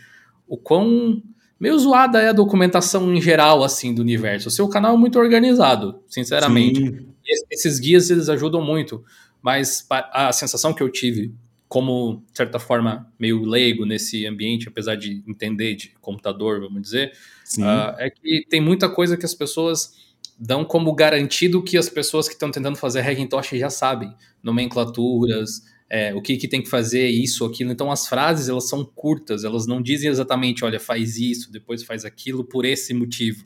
o 0.46 0.56
quão 0.56 1.22
meio 1.58 1.78
zoada 1.78 2.20
é 2.20 2.28
a 2.28 2.32
documentação 2.32 3.12
em 3.12 3.20
geral, 3.20 3.64
assim, 3.64 3.94
do 3.94 4.02
universo. 4.02 4.48
O 4.48 4.50
seu 4.50 4.68
canal 4.68 4.94
é 4.94 4.98
muito 4.98 5.18
organizado, 5.18 6.00
sinceramente. 6.06 6.80
Sim. 6.80 7.06
Esses 7.50 7.80
guias, 7.80 8.08
eles 8.10 8.28
ajudam 8.28 8.62
muito, 8.62 9.02
mas 9.46 9.86
a 10.12 10.32
sensação 10.32 10.74
que 10.74 10.82
eu 10.82 10.90
tive 10.90 11.32
como, 11.68 12.24
de 12.32 12.36
certa 12.36 12.58
forma, 12.58 13.08
meio 13.16 13.44
leigo 13.44 13.86
nesse 13.86 14.26
ambiente, 14.26 14.66
apesar 14.66 14.96
de 14.96 15.22
entender 15.24 15.76
de 15.76 15.90
computador, 16.00 16.58
vamos 16.58 16.82
dizer, 16.82 17.12
uh, 17.58 17.94
é 17.96 18.10
que 18.10 18.44
tem 18.50 18.60
muita 18.60 18.88
coisa 18.88 19.16
que 19.16 19.24
as 19.24 19.34
pessoas 19.34 19.92
dão 20.36 20.64
como 20.64 20.92
garantido 20.92 21.62
que 21.62 21.78
as 21.78 21.88
pessoas 21.88 22.26
que 22.26 22.34
estão 22.34 22.50
tentando 22.50 22.76
fazer 22.76 23.02
Hackintosh 23.02 23.50
já 23.50 23.70
sabem. 23.70 24.12
Nomenclaturas, 24.42 25.62
é, 25.88 26.12
o 26.12 26.20
que, 26.20 26.36
que 26.36 26.48
tem 26.48 26.60
que 26.60 26.68
fazer, 26.68 27.06
isso, 27.06 27.44
aquilo. 27.44 27.70
Então, 27.70 27.92
as 27.92 28.08
frases, 28.08 28.48
elas 28.48 28.68
são 28.68 28.84
curtas, 28.84 29.44
elas 29.44 29.64
não 29.64 29.80
dizem 29.80 30.10
exatamente, 30.10 30.64
olha, 30.64 30.80
faz 30.80 31.18
isso, 31.18 31.52
depois 31.52 31.84
faz 31.84 32.04
aquilo, 32.04 32.42
por 32.42 32.64
esse 32.64 32.92
motivo. 32.92 33.44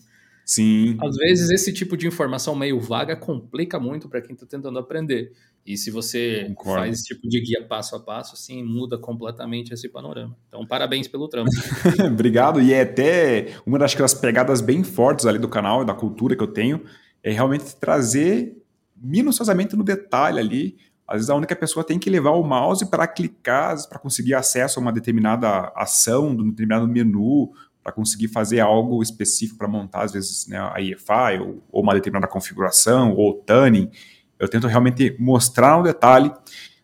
Sim. 0.50 0.96
Às 1.00 1.16
vezes, 1.16 1.48
esse 1.48 1.72
tipo 1.72 1.96
de 1.96 2.08
informação 2.08 2.56
meio 2.56 2.80
vaga 2.80 3.14
complica 3.14 3.78
muito 3.78 4.08
para 4.08 4.20
quem 4.20 4.34
está 4.34 4.44
tentando 4.44 4.80
aprender. 4.80 5.30
E 5.64 5.76
se 5.76 5.92
você 5.92 6.46
Concordo. 6.48 6.80
faz 6.80 6.94
esse 6.94 7.04
tipo 7.04 7.28
de 7.28 7.40
guia 7.40 7.64
passo 7.68 7.94
a 7.94 8.00
passo, 8.00 8.34
assim, 8.34 8.60
muda 8.60 8.98
completamente 8.98 9.72
esse 9.72 9.88
panorama. 9.88 10.36
Então, 10.48 10.66
parabéns 10.66 11.06
pelo 11.06 11.28
trampo. 11.28 11.48
Obrigado. 12.04 12.60
E 12.60 12.72
é 12.72 12.80
até 12.80 13.54
uma 13.64 13.78
das 13.78 13.94
pegadas 14.12 14.60
bem 14.60 14.82
fortes 14.82 15.24
ali 15.24 15.38
do 15.38 15.48
canal, 15.48 15.84
da 15.84 15.94
cultura 15.94 16.34
que 16.34 16.42
eu 16.42 16.48
tenho, 16.52 16.82
é 17.22 17.30
realmente 17.30 17.76
trazer 17.76 18.60
minuciosamente 18.96 19.76
no 19.76 19.84
detalhe 19.84 20.40
ali. 20.40 20.76
Às 21.06 21.18
vezes 21.18 21.30
a 21.30 21.36
única 21.36 21.54
pessoa 21.54 21.84
tem 21.84 21.96
que 21.96 22.10
levar 22.10 22.32
o 22.32 22.42
mouse 22.42 22.90
para 22.90 23.06
clicar, 23.06 23.76
para 23.88 24.00
conseguir 24.00 24.34
acesso 24.34 24.80
a 24.80 24.82
uma 24.82 24.92
determinada 24.92 25.70
ação, 25.76 26.34
de 26.34 26.42
um 26.42 26.50
determinado 26.50 26.88
menu, 26.88 27.52
para 27.82 27.92
conseguir 27.92 28.28
fazer 28.28 28.60
algo 28.60 29.02
específico 29.02 29.58
para 29.58 29.68
montar, 29.68 30.02
às 30.02 30.12
vezes, 30.12 30.46
né, 30.46 30.58
a 30.58 30.80
EFI, 30.80 31.40
ou, 31.40 31.62
ou 31.72 31.82
uma 31.82 31.94
determinada 31.94 32.26
configuração, 32.26 33.14
ou 33.14 33.34
tuning. 33.34 33.90
Eu 34.38 34.48
tento 34.48 34.66
realmente 34.66 35.16
mostrar 35.18 35.76
no 35.78 35.82
detalhe. 35.82 36.30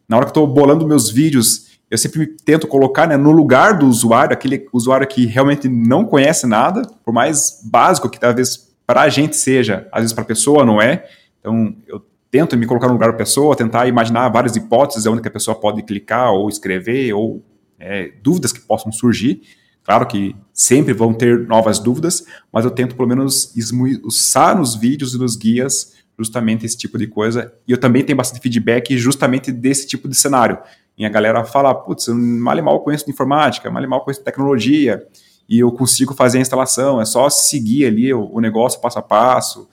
Na 0.09 0.17
hora 0.17 0.27
que 0.27 0.31
estou 0.31 0.47
bolando 0.47 0.87
meus 0.87 1.11
vídeos, 1.11 1.79
eu 1.91 1.99
sempre 1.99 2.27
tento 2.27 2.67
colocar 2.67 3.07
né, 3.07 3.17
no 3.17 3.31
lugar 3.31 3.79
do 3.79 3.87
usuário, 3.87 4.33
aquele 4.33 4.67
usuário 4.73 5.07
que 5.07 5.27
realmente 5.27 5.69
não 5.69 6.05
conhece 6.05 6.47
nada, 6.47 6.83
por 7.05 7.13
mais 7.13 7.61
básico 7.65 8.09
que 8.09 8.19
talvez 8.19 8.75
para 8.87 9.03
a 9.03 9.09
gente 9.09 9.37
seja, 9.37 9.89
às 9.93 10.03
vezes 10.03 10.13
para 10.13 10.23
a 10.23 10.27
pessoa 10.27 10.65
não 10.65 10.81
é. 10.81 11.09
Então, 11.41 11.77
eu 11.87 12.05
tento 12.31 12.57
me 12.57 12.67
colocar 12.67 12.87
no 12.89 12.95
lugar 12.95 13.11
da 13.11 13.17
pessoa, 13.17 13.57
tentar 13.57 13.87
imaginar 13.87 14.29
várias 14.29 14.57
hipóteses 14.57 15.07
onde 15.07 15.23
que 15.23 15.29
a 15.29 15.31
pessoa 15.31 15.59
pode 15.59 15.83
clicar 15.83 16.33
ou 16.33 16.49
escrever, 16.49 17.13
ou 17.13 17.43
é, 17.79 18.13
dúvidas 18.23 18.53
que 18.53 18.61
possam 18.61 18.91
surgir. 18.91 19.43
Claro 19.87 20.05
que 20.05 20.35
sempre 20.53 20.93
vão 20.93 21.15
ter 21.15 21.47
novas 21.47 21.79
dúvidas, 21.79 22.27
mas 22.53 22.65
eu 22.65 22.73
tento 22.73 22.97
pelo 22.97 23.09
menos 23.09 23.57
esmiuçar 23.57 24.59
nos 24.59 24.75
vídeos 24.75 25.15
e 25.15 25.19
nos 25.19 25.37
guias 25.37 25.95
justamente 26.19 26.67
esse 26.67 26.77
tipo 26.77 26.99
de 26.99 27.07
coisa. 27.07 27.53
E 27.69 27.71
eu 27.71 27.79
também 27.79 28.03
tenho 28.03 28.17
bastante 28.17 28.43
feedback 28.43 28.99
justamente 28.99 29.53
desse 29.53 29.87
tipo 29.87 30.09
de 30.09 30.17
cenário. 30.17 30.59
E 30.99 31.07
a 31.07 31.09
galera 31.09 31.45
fala, 31.45 31.73
putz, 31.73 32.09
mal 32.09 32.59
e 32.59 32.63
mal 32.63 32.81
conheço 32.81 33.05
de 33.05 33.13
informática, 33.13 33.71
mal 33.71 33.81
e 33.81 33.87
mal 33.87 34.03
conheço 34.03 34.21
de 34.21 34.25
tecnologia, 34.25 35.07
e 35.49 35.61
eu 35.61 35.71
consigo 35.71 36.15
fazer 36.15 36.39
a 36.39 36.41
instalação, 36.41 37.01
é 37.01 37.05
só 37.05 37.31
seguir 37.31 37.87
ali 37.87 38.13
o, 38.13 38.29
o 38.33 38.41
negócio 38.41 38.81
passo 38.81 38.99
a 38.99 39.03
passo, 39.03 39.69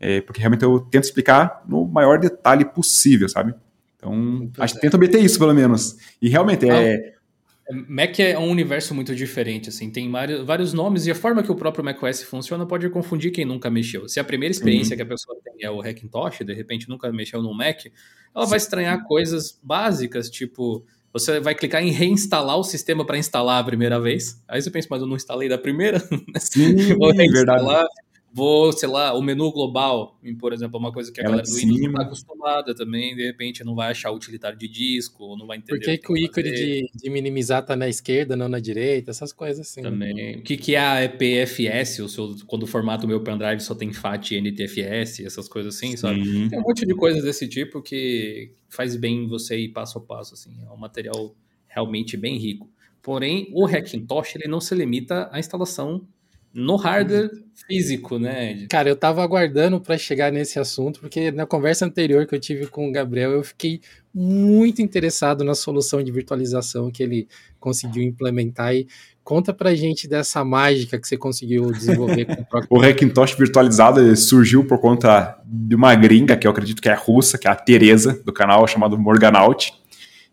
é, 0.00 0.22
porque 0.22 0.40
realmente 0.40 0.62
eu 0.62 0.80
tento 0.80 1.04
explicar 1.04 1.62
no 1.68 1.86
maior 1.86 2.18
detalhe 2.18 2.64
possível, 2.64 3.28
sabe? 3.28 3.54
Então, 3.96 4.48
acho 4.58 4.74
que 4.74 4.80
tento 4.80 4.94
obter 4.94 5.22
isso, 5.22 5.38
pelo 5.38 5.52
menos. 5.52 5.96
E 6.22 6.28
realmente 6.30 6.70
é 6.70 7.17
Mac 7.70 8.18
é 8.18 8.38
um 8.38 8.48
universo 8.48 8.94
muito 8.94 9.14
diferente, 9.14 9.68
assim, 9.68 9.90
tem 9.90 10.10
vários, 10.44 10.72
nomes 10.72 11.06
e 11.06 11.10
a 11.10 11.14
forma 11.14 11.42
que 11.42 11.52
o 11.52 11.54
próprio 11.54 11.84
macOS 11.84 12.22
funciona 12.22 12.64
pode 12.64 12.88
confundir 12.88 13.30
quem 13.30 13.44
nunca 13.44 13.70
mexeu. 13.70 14.08
Se 14.08 14.18
a 14.18 14.24
primeira 14.24 14.50
experiência 14.50 14.94
uhum. 14.94 14.96
que 14.96 15.02
a 15.02 15.06
pessoa 15.06 15.38
tem 15.44 15.54
é 15.60 15.70
o 15.70 15.80
Hackintosh, 15.80 16.38
de 16.44 16.54
repente 16.54 16.88
nunca 16.88 17.12
mexeu 17.12 17.42
no 17.42 17.52
Mac, 17.52 17.86
ela 18.34 18.44
Sim. 18.44 18.50
vai 18.50 18.56
estranhar 18.56 19.04
coisas 19.04 19.58
básicas, 19.62 20.30
tipo, 20.30 20.84
você 21.12 21.40
vai 21.40 21.54
clicar 21.54 21.82
em 21.82 21.90
reinstalar 21.90 22.56
o 22.56 22.64
sistema 22.64 23.04
para 23.04 23.18
instalar 23.18 23.60
a 23.60 23.64
primeira 23.64 24.00
vez. 24.00 24.42
Aí 24.48 24.62
você 24.62 24.70
pensa, 24.70 24.88
mas 24.90 25.02
eu 25.02 25.06
não 25.06 25.16
instalei 25.16 25.48
da 25.48 25.58
primeira? 25.58 26.00
Sim, 26.40 26.94
Vou 26.96 27.12
reinstalar. 27.12 27.64
Verdade 27.64 28.07
vou, 28.32 28.72
sei 28.72 28.88
lá, 28.88 29.14
o 29.14 29.22
menu 29.22 29.50
global, 29.50 30.18
por 30.38 30.52
exemplo, 30.52 30.76
é 30.76 30.80
uma 30.80 30.92
coisa 30.92 31.10
que 31.10 31.20
a 31.20 31.24
Ela 31.24 31.30
galera 31.32 31.48
do 31.48 31.54
Windows 31.54 31.80
não 31.80 31.90
está 31.90 32.02
acostumada 32.02 32.74
também, 32.74 33.16
de 33.16 33.24
repente 33.24 33.64
não 33.64 33.74
vai 33.74 33.90
achar 33.90 34.10
utilitário 34.10 34.58
de 34.58 34.68
disco, 34.68 35.24
ou 35.24 35.36
não 35.36 35.46
vai 35.46 35.58
entender. 35.58 35.78
Por 35.78 35.84
que, 35.84 35.98
que 35.98 36.12
o 36.12 36.16
ícone 36.16 36.50
de, 36.50 36.90
de, 36.94 37.10
minimizar 37.10 37.64
tá 37.64 37.74
na 37.74 37.88
esquerda, 37.88 38.36
não 38.36 38.48
na 38.48 38.58
direita, 38.58 39.10
essas 39.10 39.32
coisas 39.32 39.66
assim. 39.66 39.82
Também. 39.82 40.36
O 40.36 40.42
que, 40.42 40.56
que 40.56 40.74
é 40.74 40.80
a 40.80 41.04
EPFS, 41.04 42.00
ou 42.00 42.08
se 42.08 42.44
quando 42.44 42.64
o 42.64 42.66
formato 42.66 43.02
do 43.02 43.08
meu 43.08 43.20
pendrive 43.22 43.60
só 43.60 43.74
tem 43.74 43.92
FAT 43.92 44.32
e 44.32 44.40
NTFS, 44.40 45.20
essas 45.20 45.48
coisas 45.48 45.74
assim, 45.74 45.92
Sim. 45.92 45.96
sabe? 45.96 46.48
Tem 46.48 46.58
um 46.58 46.62
monte 46.62 46.86
de 46.86 46.94
coisas 46.94 47.22
desse 47.22 47.48
tipo 47.48 47.82
que 47.82 48.52
faz 48.68 48.94
bem 48.96 49.26
você 49.26 49.58
ir 49.58 49.68
passo 49.68 49.98
a 49.98 50.00
passo, 50.00 50.34
assim. 50.34 50.50
É 50.66 50.70
um 50.70 50.76
material 50.76 51.34
realmente 51.66 52.16
bem 52.16 52.36
rico. 52.36 52.70
Porém, 53.02 53.48
o 53.54 53.64
Hackintosh 53.64 54.36
ele 54.36 54.48
não 54.48 54.60
se 54.60 54.74
limita 54.74 55.28
à 55.32 55.38
instalação 55.38 56.06
no 56.58 56.74
hardware 56.74 57.30
físico, 57.66 58.18
né? 58.18 58.66
Cara, 58.68 58.88
eu 58.88 58.96
tava 58.96 59.22
aguardando 59.22 59.80
para 59.80 59.96
chegar 59.96 60.32
nesse 60.32 60.58
assunto, 60.58 60.98
porque 60.98 61.30
na 61.30 61.46
conversa 61.46 61.86
anterior 61.86 62.26
que 62.26 62.34
eu 62.34 62.40
tive 62.40 62.66
com 62.66 62.88
o 62.88 62.92
Gabriel, 62.92 63.30
eu 63.30 63.44
fiquei 63.44 63.80
muito 64.12 64.82
interessado 64.82 65.44
na 65.44 65.54
solução 65.54 66.02
de 66.02 66.10
virtualização 66.10 66.90
que 66.90 67.02
ele 67.02 67.28
conseguiu 67.60 68.02
implementar 68.02 68.74
e 68.74 68.88
conta 69.22 69.52
pra 69.52 69.74
gente 69.74 70.08
dessa 70.08 70.44
mágica 70.44 70.98
que 70.98 71.06
você 71.06 71.16
conseguiu 71.16 71.70
desenvolver 71.70 72.24
com 72.24 72.42
o 72.42 72.46
O 72.78 72.80
Hackintosh 72.80 73.34
virtualizado 73.34 74.16
surgiu 74.16 74.64
por 74.64 74.80
conta 74.80 75.38
de 75.44 75.76
uma 75.76 75.94
gringa, 75.94 76.36
que 76.36 76.46
eu 76.46 76.50
acredito 76.50 76.82
que 76.82 76.88
é 76.88 76.94
russa, 76.94 77.38
que 77.38 77.46
é 77.46 77.50
a 77.50 77.54
Teresa, 77.54 78.20
do 78.24 78.32
canal 78.32 78.66
chamado 78.66 78.98
Morganaut. 78.98 79.72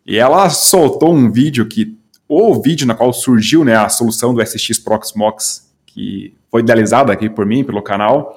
E 0.04 0.16
ela 0.16 0.48
soltou 0.50 1.14
um 1.14 1.30
vídeo 1.30 1.66
que, 1.68 1.96
o 2.28 2.60
vídeo 2.60 2.86
na 2.86 2.94
qual 2.94 3.12
surgiu 3.12 3.64
né, 3.64 3.76
a 3.76 3.88
solução 3.88 4.34
do 4.34 4.44
SX 4.44 4.78
Proxmox 4.78 5.65
que 5.96 6.34
foi 6.50 6.60
idealizada 6.60 7.10
aqui 7.10 7.30
por 7.30 7.46
mim, 7.46 7.64
pelo 7.64 7.80
canal, 7.80 8.36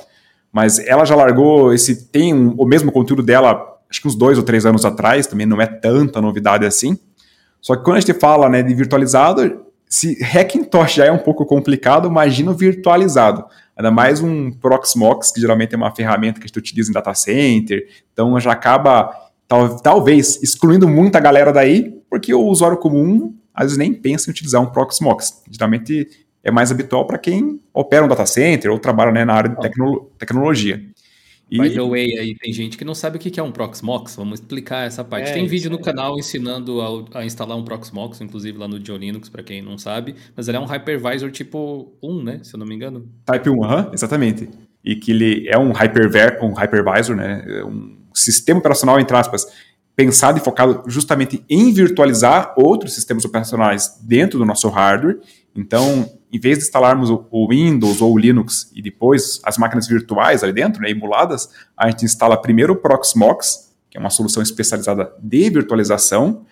mas 0.50 0.80
ela 0.80 1.04
já 1.04 1.14
largou 1.14 1.74
esse, 1.74 2.06
tem 2.06 2.34
um, 2.34 2.56
o 2.58 2.66
mesmo 2.66 2.90
conteúdo 2.90 3.22
dela, 3.22 3.78
acho 3.90 4.02
que 4.02 4.08
uns 4.08 4.16
dois 4.16 4.38
ou 4.38 4.46
três 4.46 4.66
anos 4.66 4.86
atrás, 4.86 5.28
também 5.28 5.46
não 5.46 5.62
é 5.62 5.68
tanta 5.68 6.22
novidade 6.22 6.66
assim. 6.66 6.98
Só 7.62 7.76
que 7.76 7.84
quando 7.84 7.98
a 7.98 8.00
gente 8.00 8.14
fala 8.14 8.48
né, 8.48 8.64
de 8.64 8.74
virtualizado, 8.74 9.66
se 9.86 10.18
Hackintosh 10.24 10.94
já 10.94 11.06
é 11.06 11.12
um 11.12 11.18
pouco 11.18 11.46
complicado, 11.46 12.08
imagina 12.08 12.52
o 12.52 12.56
virtualizado. 12.56 13.44
Ainda 13.76 13.92
mais 13.92 14.22
um 14.22 14.52
Proxmox, 14.52 15.30
que 15.30 15.42
geralmente 15.42 15.74
é 15.74 15.78
uma 15.78 15.94
ferramenta 15.94 16.40
que 16.40 16.46
a 16.46 16.48
gente 16.48 16.60
utiliza 16.60 16.90
em 16.90 16.94
data 16.94 17.14
center, 17.14 17.86
então 18.14 18.40
já 18.40 18.54
acaba 18.54 19.12
tal, 19.50 19.76
talvez 19.82 20.42
excluindo 20.42 20.88
muita 20.88 21.20
galera 21.20 21.52
daí, 21.52 21.94
porque 22.10 22.34
o 22.34 22.46
usuário 22.46 22.78
comum 22.78 23.36
às 23.54 23.66
vezes 23.66 23.78
nem 23.78 23.94
pensa 23.94 24.30
em 24.30 24.32
utilizar 24.32 24.62
um 24.62 24.68
Proxmox. 24.68 25.44
Geralmente 25.52 26.08
é 26.44 26.52
mais 26.52 26.72
habitual 26.72 27.06
para 27.06 27.18
quem 27.18 27.60
opera 27.74 28.06
um 28.06 28.08
data 28.08 28.26
center 28.26 28.72
ou 28.72 28.80
trabalha 28.80 29.12
né, 29.12 29.26
na 29.26 29.34
área 29.34 29.50
de 29.50 29.60
tecno 29.60 30.10
tecnologia. 30.18 30.82
E... 31.52 31.60
By 31.60 31.72
the 31.72 31.82
way, 31.82 32.18
aí 32.20 32.36
tem 32.36 32.54
gente 32.54 32.78
que 32.78 32.86
não 32.86 32.94
sabe 32.94 33.18
o 33.18 33.20
que 33.20 33.40
é 33.40 33.44
um 33.44 33.52
Proxmox, 33.52 34.16
vamos 34.16 34.40
explicar 34.40 34.86
essa 34.86 35.04
parte. 35.04 35.32
É, 35.32 35.34
tem 35.34 35.48
vídeo 35.48 35.72
no 35.72 35.80
é. 35.80 35.82
canal 35.82 36.18
ensinando 36.20 36.80
a, 36.80 37.20
a, 37.20 37.26
instalar 37.26 37.58
um 37.58 37.64
Proxmox, 37.64 38.22
inclusive 38.22 38.58
lá 38.58 38.68
no 38.68 38.78
Linux, 38.78 39.30
para 39.30 39.42
quem 39.42 39.62
não 39.62 39.78
sabe, 39.78 40.16
mas 40.36 40.48
ele 40.48 40.58
é 40.58 40.60
um 40.60 40.66
hypervisor 40.66 41.32
tipo 41.32 41.92
1, 42.04 42.24
né, 42.24 42.40
se 42.44 42.54
eu 42.54 42.60
não 42.60 42.68
me 42.68 42.76
engano. 42.76 43.10
Type 43.26 43.50
1, 43.50 43.64
aham, 43.64 43.90
exatamente. 43.92 44.48
e 44.86 44.96
que 44.96 45.12
ele 45.12 45.48
é 45.48 45.58
um, 45.58 45.72
hyperver, 45.72 46.38
um 46.44 46.54
hypervisor, 46.54 47.16
né, 47.16 47.44
um 47.66 47.98
sistema 48.14 48.60
operacional, 48.60 49.00
entre 49.00 49.18
aspas, 49.18 49.48
pensado 50.00 50.38
e 50.38 50.42
focado 50.42 50.84
justamente 50.88 51.44
em 51.50 51.74
virtualizar 51.74 52.54
outros 52.56 52.94
sistemas 52.94 53.26
operacionais 53.26 54.00
dentro 54.02 54.40
do 54.40 54.46
nosso 54.46 54.70
hardware. 54.70 55.20
Então, 55.56 56.10
em 56.32 56.40
vez 56.40 56.58
de 56.60 56.64
instalarmos 56.66 57.10
o 57.10 57.48
Windows 57.50 58.02
ou 58.02 58.14
o 58.14 58.18
Linux 58.18 58.72
e 58.76 58.82
depois 58.82 59.42
as 59.44 59.58
máquinas 59.58 59.88
virtuais 59.88 60.44
ali 60.44 60.54
dentro, 60.54 60.82
né, 60.82 60.90
emuladas, 60.90 61.50
a 61.76 61.90
gente 61.90 62.06
instala 62.06 62.40
primeiro 62.40 62.74
o 62.74 62.76
Proxmox, 62.76 63.74
que 63.90 63.98
é 63.98 64.00
uma 64.00 64.10
solução 64.10 64.44
especializada 64.44 65.12
de 65.20 65.50
virtualização, 65.50 66.46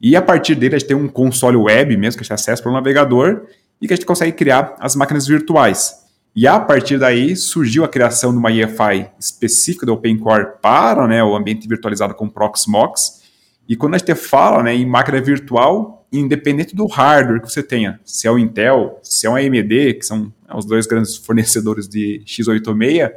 e 0.00 0.14
a 0.16 0.22
partir 0.22 0.54
dele 0.54 0.74
a 0.74 0.78
gente 0.78 0.88
tem 0.88 0.96
um 0.96 1.08
console 1.08 1.56
web 1.56 1.96
mesmo 1.96 2.18
que 2.18 2.22
a 2.22 2.24
gente 2.24 2.34
acessa 2.34 2.62
pelo 2.62 2.74
navegador 2.74 3.46
e 3.80 3.86
que 3.86 3.94
a 3.94 3.96
gente 3.96 4.06
consegue 4.06 4.32
criar 4.32 4.76
as 4.78 4.94
máquinas 4.94 5.26
virtuais. 5.26 6.04
E 6.36 6.48
a 6.48 6.58
partir 6.58 6.98
daí 6.98 7.36
surgiu 7.36 7.84
a 7.84 7.88
criação 7.88 8.32
de 8.32 8.38
uma 8.38 8.50
EFI 8.50 9.08
específica 9.18 9.86
do 9.86 9.92
OpenCore 9.92 10.60
para 10.60 11.06
né, 11.06 11.22
o 11.22 11.36
ambiente 11.36 11.68
virtualizado 11.68 12.14
com 12.14 12.28
Proxmox. 12.28 13.22
E 13.68 13.76
quando 13.76 13.94
a 13.94 13.98
gente 13.98 14.14
fala 14.16 14.62
né, 14.62 14.74
em 14.74 14.84
máquina 14.84 15.20
virtual, 15.20 15.93
independente 16.18 16.74
do 16.74 16.86
hardware 16.86 17.40
que 17.40 17.50
você 17.50 17.62
tenha, 17.62 18.00
se 18.04 18.26
é 18.26 18.30
o 18.30 18.38
Intel, 18.38 18.98
se 19.02 19.26
é 19.26 19.30
um 19.30 19.36
AMD, 19.36 19.94
que 19.94 20.02
são 20.02 20.32
os 20.54 20.64
dois 20.64 20.86
grandes 20.86 21.16
fornecedores 21.16 21.88
de 21.88 22.22
x86, 22.26 23.10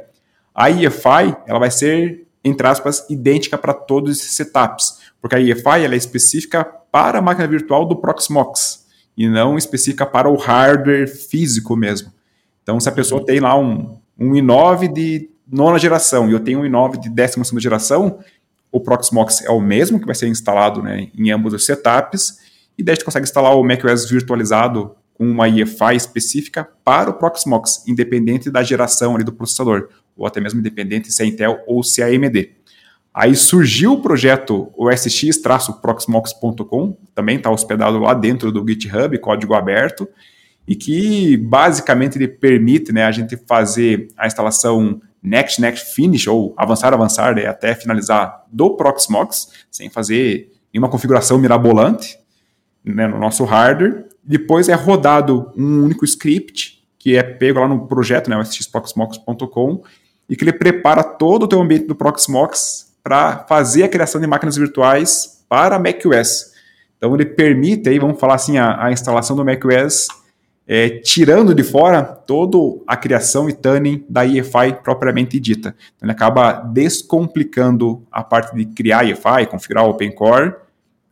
a 0.54 0.70
EFI 0.70 1.36
ela 1.46 1.58
vai 1.58 1.70
ser, 1.70 2.26
entre 2.42 2.66
aspas, 2.66 3.06
idêntica 3.08 3.56
para 3.56 3.72
todos 3.72 4.18
esses 4.18 4.34
setups, 4.34 4.98
porque 5.20 5.36
a 5.36 5.40
EFI 5.40 5.84
ela 5.84 5.94
é 5.94 5.96
específica 5.96 6.64
para 6.64 7.18
a 7.18 7.22
máquina 7.22 7.46
virtual 7.46 7.86
do 7.86 7.96
Proxmox 7.96 8.86
e 9.16 9.28
não 9.28 9.56
específica 9.56 10.06
para 10.06 10.28
o 10.28 10.36
hardware 10.36 11.08
físico 11.08 11.76
mesmo. 11.76 12.12
Então, 12.62 12.78
se 12.80 12.88
a 12.88 12.92
pessoa 12.92 13.24
tem 13.24 13.40
lá 13.40 13.58
um, 13.58 13.98
um 14.18 14.32
i9 14.32 14.92
de 14.92 15.30
nona 15.50 15.78
geração 15.78 16.28
e 16.28 16.32
eu 16.32 16.40
tenho 16.40 16.60
um 16.60 16.64
i9 16.64 16.98
de 17.00 17.08
décima 17.08 17.44
segunda 17.44 17.62
geração, 17.62 18.18
o 18.70 18.80
Proxmox 18.80 19.42
é 19.42 19.50
o 19.50 19.60
mesmo 19.60 19.98
que 19.98 20.06
vai 20.06 20.14
ser 20.14 20.28
instalado 20.28 20.82
né, 20.82 21.08
em 21.16 21.30
ambos 21.30 21.54
os 21.54 21.64
setups, 21.64 22.38
e 22.78 22.82
daí 22.82 22.92
a 22.92 22.94
gente 22.94 23.04
consegue 23.04 23.24
instalar 23.24 23.54
o 23.56 23.64
macOS 23.64 24.08
virtualizado 24.08 24.94
com 25.12 25.28
uma 25.28 25.48
EFI 25.48 25.96
específica 25.96 26.68
para 26.84 27.10
o 27.10 27.14
Proxmox, 27.14 27.82
independente 27.88 28.52
da 28.52 28.62
geração 28.62 29.16
ali 29.16 29.24
do 29.24 29.32
processador, 29.32 29.88
ou 30.16 30.24
até 30.24 30.40
mesmo 30.40 30.60
independente 30.60 31.12
se 31.12 31.24
é 31.24 31.26
Intel 31.26 31.58
ou 31.66 31.82
se 31.82 32.00
é 32.00 32.04
AMD. 32.04 32.52
Aí 33.12 33.34
surgiu 33.34 33.94
o 33.94 34.00
projeto 34.00 34.72
osx-proxmox.com, 34.78 36.96
também 37.16 37.36
está 37.36 37.50
hospedado 37.50 37.98
lá 37.98 38.14
dentro 38.14 38.52
do 38.52 38.64
GitHub, 38.64 39.18
código 39.18 39.54
aberto, 39.54 40.08
e 40.68 40.76
que 40.76 41.36
basicamente 41.36 42.16
ele 42.16 42.28
permite 42.28 42.92
né, 42.92 43.02
a 43.02 43.10
gente 43.10 43.36
fazer 43.36 44.06
a 44.16 44.28
instalação 44.28 45.00
next, 45.20 45.60
next, 45.60 45.92
finish, 45.94 46.28
ou 46.28 46.54
avançar, 46.56 46.94
avançar, 46.94 47.34
né, 47.34 47.46
até 47.46 47.74
finalizar 47.74 48.44
do 48.52 48.76
Proxmox, 48.76 49.48
sem 49.68 49.90
fazer 49.90 50.52
nenhuma 50.72 50.88
configuração 50.88 51.38
mirabolante 51.38 52.16
né, 52.94 53.06
no 53.06 53.18
nosso 53.18 53.44
hardware. 53.44 54.06
Depois 54.22 54.68
é 54.68 54.74
rodado 54.74 55.52
um 55.56 55.84
único 55.84 56.04
script, 56.04 56.82
que 56.98 57.16
é 57.16 57.22
pego 57.22 57.60
lá 57.60 57.68
no 57.68 57.86
projeto, 57.86 58.28
né, 58.28 58.36
o 58.36 58.42
sxproxmox.com, 58.42 59.82
e 60.28 60.36
que 60.36 60.44
ele 60.44 60.52
prepara 60.52 61.02
todo 61.02 61.44
o 61.44 61.48
teu 61.48 61.60
ambiente 61.60 61.86
do 61.86 61.94
Proxmox 61.94 62.94
para 63.02 63.46
fazer 63.48 63.84
a 63.84 63.88
criação 63.88 64.20
de 64.20 64.26
máquinas 64.26 64.56
virtuais 64.56 65.44
para 65.48 65.78
macOS. 65.78 66.52
Então 66.96 67.14
ele 67.14 67.24
permite, 67.24 67.88
aí, 67.88 67.98
vamos 67.98 68.20
falar 68.20 68.34
assim, 68.34 68.58
a, 68.58 68.84
a 68.84 68.92
instalação 68.92 69.34
do 69.34 69.44
macOS 69.44 70.08
é, 70.68 70.90
tirando 70.90 71.54
de 71.54 71.62
fora 71.62 72.02
toda 72.02 72.58
a 72.86 72.94
criação 72.94 73.48
e 73.48 73.54
tuning 73.54 74.04
da 74.06 74.26
EFI 74.26 74.74
propriamente 74.82 75.40
dita. 75.40 75.74
Então, 75.96 76.06
ele 76.06 76.12
acaba 76.12 76.52
descomplicando 76.52 78.06
a 78.12 78.22
parte 78.22 78.54
de 78.54 78.66
criar 78.66 79.08
EFI, 79.08 79.46
configurar 79.50 79.86
o 79.86 79.90
OpenCore, 79.90 80.54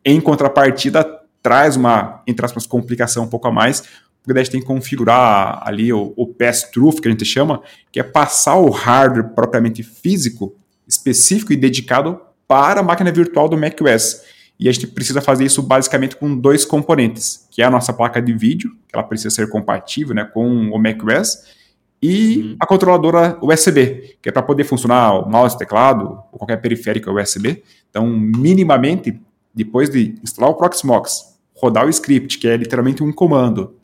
em 0.05 0.21
contrapartida, 0.21 1.03
traz 1.47 1.77
uma, 1.77 2.25
entre 2.27 2.45
aspas, 2.45 2.67
complicação 2.67 3.23
um 3.23 3.29
pouco 3.29 3.47
a 3.47 3.53
mais, 3.53 3.81
porque 4.21 4.35
daí 4.35 4.41
a 4.41 4.43
gente 4.43 4.51
tem 4.51 4.61
que 4.61 4.67
configurar 4.67 5.63
ali 5.63 5.93
o, 5.93 6.13
o 6.17 6.27
pass-through, 6.27 7.01
que 7.01 7.07
a 7.07 7.11
gente 7.13 7.25
chama, 7.25 7.63
que 7.93 8.01
é 8.01 8.03
passar 8.03 8.57
o 8.57 8.69
hardware 8.69 9.33
propriamente 9.33 9.85
físico, 9.85 10.57
específico 10.89 11.53
e 11.53 11.57
dedicado 11.57 12.21
para 12.49 12.81
a 12.81 12.83
máquina 12.83 13.13
virtual 13.13 13.49
do 13.49 13.57
macOS. 13.57 14.23
E 14.59 14.69
a 14.69 14.73
gente 14.73 14.89
precisa 14.89 15.21
fazer 15.21 15.45
isso 15.45 15.63
basicamente 15.63 16.17
com 16.17 16.37
dois 16.37 16.65
componentes, 16.65 17.47
que 17.49 17.63
é 17.63 17.65
a 17.65 17.71
nossa 17.71 17.93
placa 17.93 18.21
de 18.21 18.33
vídeo, 18.33 18.73
que 18.89 18.97
ela 18.97 19.05
precisa 19.05 19.31
ser 19.33 19.49
compatível 19.49 20.17
né, 20.17 20.25
com 20.25 20.49
o 20.49 20.79
macOS, 20.81 21.45
e 22.03 22.39
uhum. 22.39 22.57
a 22.59 22.67
controladora 22.67 23.39
USB, 23.41 24.17
que 24.21 24.29
é 24.29 24.33
para 24.33 24.43
poder 24.43 24.65
funcionar 24.65 25.13
o 25.13 25.31
mouse, 25.31 25.57
teclado, 25.57 26.19
ou 26.33 26.39
qualquer 26.41 26.57
periférico 26.57 27.13
USB. 27.13 27.63
Então, 27.89 28.05
minimamente, 28.09 29.21
depois 29.57 29.89
de 29.89 30.17
instalar 30.23 30.51
o 30.51 30.55
Proxmox, 30.55 31.36
rodar 31.57 31.87
o 31.87 31.91
script, 31.91 32.39
que 32.39 32.49
é 32.49 32.57
literalmente 32.57 33.03
um 33.03 33.13
comando, 33.13 33.77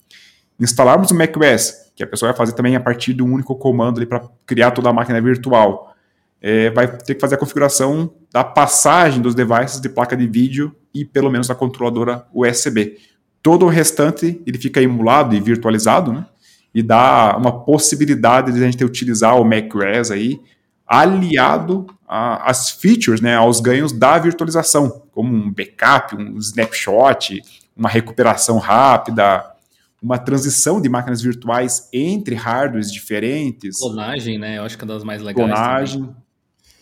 instalarmos 0.60 1.10
o 1.10 1.14
macOS, 1.14 1.90
que 1.94 2.02
a 2.02 2.06
pessoa 2.06 2.30
vai 2.30 2.36
fazer 2.36 2.52
também 2.52 2.76
a 2.76 2.80
partir 2.80 3.14
de 3.14 3.22
um 3.22 3.32
único 3.32 3.56
comando 3.56 4.06
para 4.06 4.22
criar 4.46 4.70
toda 4.70 4.90
a 4.90 4.92
máquina 4.92 5.20
virtual, 5.20 5.94
é, 6.40 6.70
vai 6.70 6.88
ter 6.88 7.14
que 7.14 7.20
fazer 7.20 7.36
a 7.36 7.38
configuração 7.38 8.12
da 8.32 8.42
passagem 8.42 9.22
dos 9.22 9.34
devices 9.34 9.80
de 9.80 9.88
placa 9.88 10.16
de 10.16 10.26
vídeo 10.26 10.74
e 10.92 11.04
pelo 11.04 11.30
menos 11.30 11.46
da 11.46 11.54
controladora 11.54 12.26
USB. 12.34 12.98
Todo 13.40 13.64
o 13.64 13.68
restante 13.68 14.42
ele 14.46 14.58
fica 14.58 14.82
emulado 14.82 15.34
e 15.34 15.40
virtualizado, 15.40 16.12
né? 16.12 16.26
E 16.74 16.82
dá 16.82 17.36
uma 17.36 17.64
possibilidade 17.64 18.50
de 18.50 18.62
a 18.62 18.70
gente 18.70 18.84
utilizar 18.84 19.40
o 19.40 19.44
macOS 19.44 20.10
aí 20.10 20.40
aliado 20.86 21.86
às 22.06 22.70
features, 22.70 23.20
né, 23.20 23.34
aos 23.34 23.60
ganhos 23.60 23.92
da 23.92 24.18
virtualização, 24.18 25.02
como 25.10 25.34
um 25.34 25.50
backup, 25.50 26.14
um 26.14 26.36
snapshot, 26.36 27.42
uma 27.76 27.88
recuperação 27.88 28.58
rápida, 28.58 29.52
uma 30.02 30.18
transição 30.18 30.80
de 30.80 30.88
máquinas 30.88 31.22
virtuais 31.22 31.88
entre 31.92 32.34
hardwares 32.34 32.92
diferentes. 32.92 33.78
Clonagem, 33.78 34.38
né? 34.38 34.58
Eu 34.58 34.64
acho 34.64 34.76
que 34.76 34.84
é 34.84 34.86
uma 34.86 34.94
das 34.94 35.04
mais 35.04 35.22
legais. 35.22 35.48
Clonagem. 35.48 36.00
Também. 36.00 36.22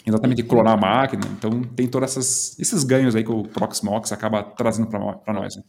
Exatamente, 0.06 0.42
clonar 0.42 0.74
a 0.74 0.76
máquina. 0.76 1.22
Então 1.38 1.62
tem 1.62 1.86
todos 1.86 2.16
esses 2.58 2.84
ganhos 2.84 3.14
aí 3.14 3.22
que 3.22 3.30
o 3.30 3.42
Proxmox 3.44 4.12
acaba 4.12 4.42
trazendo 4.42 4.88
para 4.88 5.32
nós. 5.32 5.56
Né? 5.56 5.62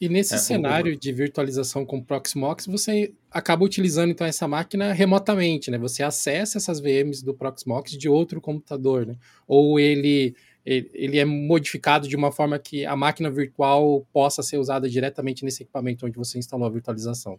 E 0.00 0.08
nesse 0.08 0.34
é, 0.34 0.38
cenário 0.38 0.96
de 0.98 1.12
virtualização 1.12 1.86
com 1.86 2.02
Proxmox, 2.02 2.66
você 2.66 3.14
acaba 3.30 3.64
utilizando 3.64 4.10
então 4.10 4.26
essa 4.26 4.46
máquina 4.46 4.92
remotamente, 4.92 5.70
né? 5.70 5.78
Você 5.78 6.02
acessa 6.02 6.58
essas 6.58 6.80
VMs 6.80 7.24
do 7.24 7.32
Proxmox 7.32 7.92
de 7.92 8.08
outro 8.08 8.40
computador, 8.40 9.06
né? 9.06 9.16
Ou 9.46 9.80
ele 9.80 10.34
ele 10.66 11.18
é 11.18 11.24
modificado 11.24 12.08
de 12.08 12.16
uma 12.16 12.32
forma 12.32 12.58
que 12.58 12.84
a 12.84 12.96
máquina 12.96 13.30
virtual 13.30 14.04
possa 14.12 14.42
ser 14.42 14.58
usada 14.58 14.88
diretamente 14.88 15.44
nesse 15.44 15.62
equipamento 15.62 16.04
onde 16.04 16.16
você 16.16 16.38
instalou 16.38 16.66
a 16.66 16.70
virtualização 16.70 17.38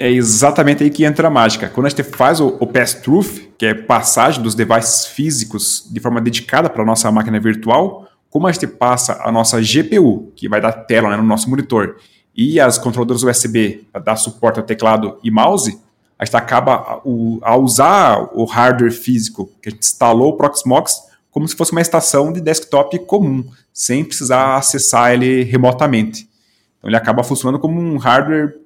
é 0.00 0.10
exatamente 0.10 0.82
aí 0.82 0.88
que 0.88 1.04
entra 1.04 1.28
a 1.28 1.30
mágica. 1.30 1.68
Quando 1.68 1.84
a 1.84 1.88
gente 1.90 2.02
faz 2.02 2.40
o, 2.40 2.56
o 2.58 2.66
pass-through, 2.66 3.52
que 3.58 3.66
é 3.66 3.74
passagem 3.74 4.42
dos 4.42 4.54
devices 4.54 5.04
físicos 5.04 5.86
de 5.92 6.00
forma 6.00 6.22
dedicada 6.22 6.70
para 6.70 6.82
a 6.82 6.86
nossa 6.86 7.12
máquina 7.12 7.38
virtual, 7.38 8.08
como 8.30 8.46
a 8.46 8.52
gente 8.52 8.66
passa 8.66 9.20
a 9.22 9.30
nossa 9.30 9.60
GPU, 9.60 10.32
que 10.34 10.48
vai 10.48 10.58
dar 10.58 10.72
tela 10.72 11.10
né, 11.10 11.18
no 11.18 11.22
nosso 11.22 11.50
monitor, 11.50 11.96
e 12.34 12.58
as 12.58 12.78
controladoras 12.78 13.22
USB 13.22 13.86
para 13.92 14.00
dar 14.00 14.16
suporte 14.16 14.58
ao 14.58 14.64
teclado 14.64 15.18
e 15.22 15.30
mouse, 15.30 15.78
a 16.18 16.24
gente 16.24 16.36
acaba 16.36 16.74
a, 16.74 17.00
a 17.42 17.56
usar 17.56 18.30
o 18.32 18.44
hardware 18.44 18.92
físico 18.92 19.50
que 19.60 19.68
a 19.68 19.70
gente 19.70 19.82
instalou 19.82 20.30
o 20.30 20.36
Proxmox 20.36 21.09
como 21.30 21.46
se 21.46 21.54
fosse 21.54 21.72
uma 21.72 21.80
estação 21.80 22.32
de 22.32 22.40
desktop 22.40 22.98
comum, 23.00 23.44
sem 23.72 24.04
precisar 24.04 24.56
acessar 24.56 25.12
ele 25.12 25.44
remotamente. 25.44 26.28
Então 26.78 26.88
ele 26.88 26.96
acaba 26.96 27.22
funcionando 27.22 27.58
como 27.58 27.80
um 27.80 27.96
hardware 27.96 28.56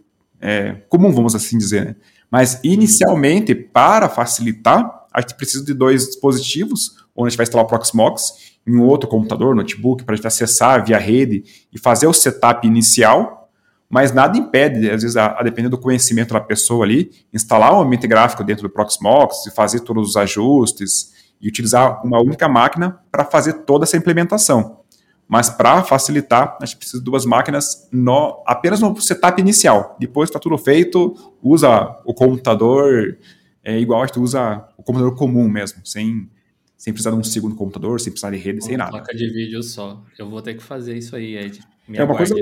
é, 0.41 0.73
comum, 0.89 1.13
vamos 1.13 1.35
assim 1.35 1.59
dizer. 1.59 1.85
Né? 1.85 1.97
Mas 2.31 2.61
inicialmente, 2.65 3.55
para 3.55 4.09
facilitar, 4.09 5.07
a 5.13 5.21
gente 5.21 5.35
precisa 5.35 5.65
de 5.65 5.75
dois 5.75 6.07
dispositivos, 6.07 6.97
onde 7.15 7.29
a 7.29 7.31
gente 7.31 7.37
vai 7.37 7.45
instalar 7.45 7.65
o 7.65 7.69
Proxmox 7.69 8.55
em 8.67 8.77
um 8.77 8.83
outro 8.83 9.09
computador, 9.09 9.55
notebook, 9.55 10.05
para 10.05 10.15
a 10.15 10.17
gente 10.17 10.27
acessar 10.27 10.85
via 10.85 10.99
rede 10.99 11.45
e 11.73 11.79
fazer 11.79 12.07
o 12.07 12.13
setup 12.13 12.67
inicial, 12.67 13.51
mas 13.89 14.13
nada 14.13 14.37
impede, 14.37 14.91
às 14.91 15.03
vezes, 15.03 15.17
a, 15.17 15.39
a 15.39 15.43
depender 15.43 15.69
do 15.69 15.79
conhecimento 15.79 16.35
da 16.35 16.41
pessoa 16.41 16.85
ali, 16.85 17.13
instalar 17.33 17.73
um 17.75 17.81
ambiente 17.81 18.07
gráfico 18.09 18.43
dentro 18.43 18.67
do 18.67 18.71
Proxmox 18.71 19.47
e 19.47 19.51
fazer 19.53 19.81
todos 19.81 20.11
os 20.11 20.17
ajustes 20.17 21.14
e 21.41 21.49
utilizar 21.49 22.05
uma 22.05 22.21
única 22.21 22.49
máquina 22.49 23.01
para 23.11 23.25
fazer 23.25 23.65
toda 23.65 23.85
essa 23.85 23.97
implementação. 23.97 24.81
Mas 25.27 25.49
para 25.49 25.83
facilitar, 25.83 26.59
a 26.61 26.67
gente 26.67 26.77
precisa 26.77 26.99
de 26.99 27.05
duas 27.05 27.25
máquinas 27.25 27.89
no, 27.91 28.43
apenas 28.47 28.81
no 28.81 28.99
setup 29.01 29.41
inicial. 29.41 29.97
Depois 29.99 30.29
está 30.29 30.39
tudo 30.39 30.59
feito, 30.59 31.15
usa 31.43 31.99
o 32.05 32.13
computador 32.13 33.17
é, 33.65 33.81
igual 33.81 34.03
a 34.03 34.07
gente 34.07 34.21
usa 34.21 34.63
o 34.77 34.83
computador 34.83 35.17
comum 35.17 35.49
mesmo, 35.49 35.81
sem, 35.85 36.29
sem 36.77 36.93
precisar 36.93 37.13
de 37.13 37.17
um 37.17 37.25
segundo 37.25 37.57
computador, 37.57 37.99
sem 37.99 38.13
precisar 38.13 38.31
de 38.31 38.37
rede, 38.37 38.59
uma 38.59 38.67
sem 38.67 38.77
nada. 38.77 38.91
Placa 38.91 39.17
de 39.17 39.27
vídeo 39.31 39.63
só. 39.63 40.03
Eu 40.19 40.29
vou 40.29 40.43
ter 40.43 40.53
que 40.55 40.63
fazer 40.63 40.95
isso 40.99 41.17
aí, 41.17 41.35
Ed. 41.35 41.61
Me 41.89 41.99
é 41.99 42.05
uma 42.05 42.15
coisa, 42.15 42.35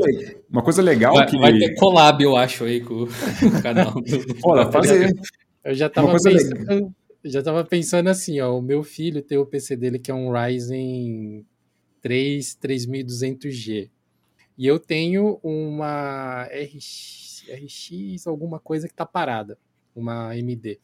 uma 0.51 0.62
coisa 0.62 0.82
legal 0.82 1.14
vai, 1.14 1.27
que. 1.27 1.39
Vai 1.39 1.56
ter 1.56 1.74
collab, 1.77 2.23
eu 2.23 2.36
acho, 2.36 2.64
aí 2.64 2.81
com 2.81 3.05
o 3.05 3.09
canal 3.62 3.93
do. 3.93 4.02
Olha, 4.44 4.70
fazer. 4.70 5.12
Eu 5.64 5.74
já 5.74 5.86
estava 5.86 6.10
pensando. 6.12 6.93
Já 7.24 7.43
tava 7.43 7.65
pensando 7.65 8.09
assim, 8.09 8.40
ó, 8.40 8.57
o 8.59 8.62
meu 8.62 8.82
filho 8.82 9.23
tem 9.23 9.39
o 9.39 9.47
PC 9.47 9.77
dele 9.77 9.99
que 9.99 10.11
é 10.11 10.15
um 10.15 10.32
Ryzen 10.32 11.47
3 12.01 12.59
3200G. 12.61 13.90
E 14.59 14.66
eu 14.66 14.78
tenho 14.78 15.40
uma 15.43 16.44
RX, 16.44 17.44
RX 17.49 18.27
alguma 18.27 18.61
coisa 18.61 18.89
que 18.89 18.94
tá 18.94 19.07
parada, 19.07 19.59
uma 19.94 20.31
AMD. 20.31 20.81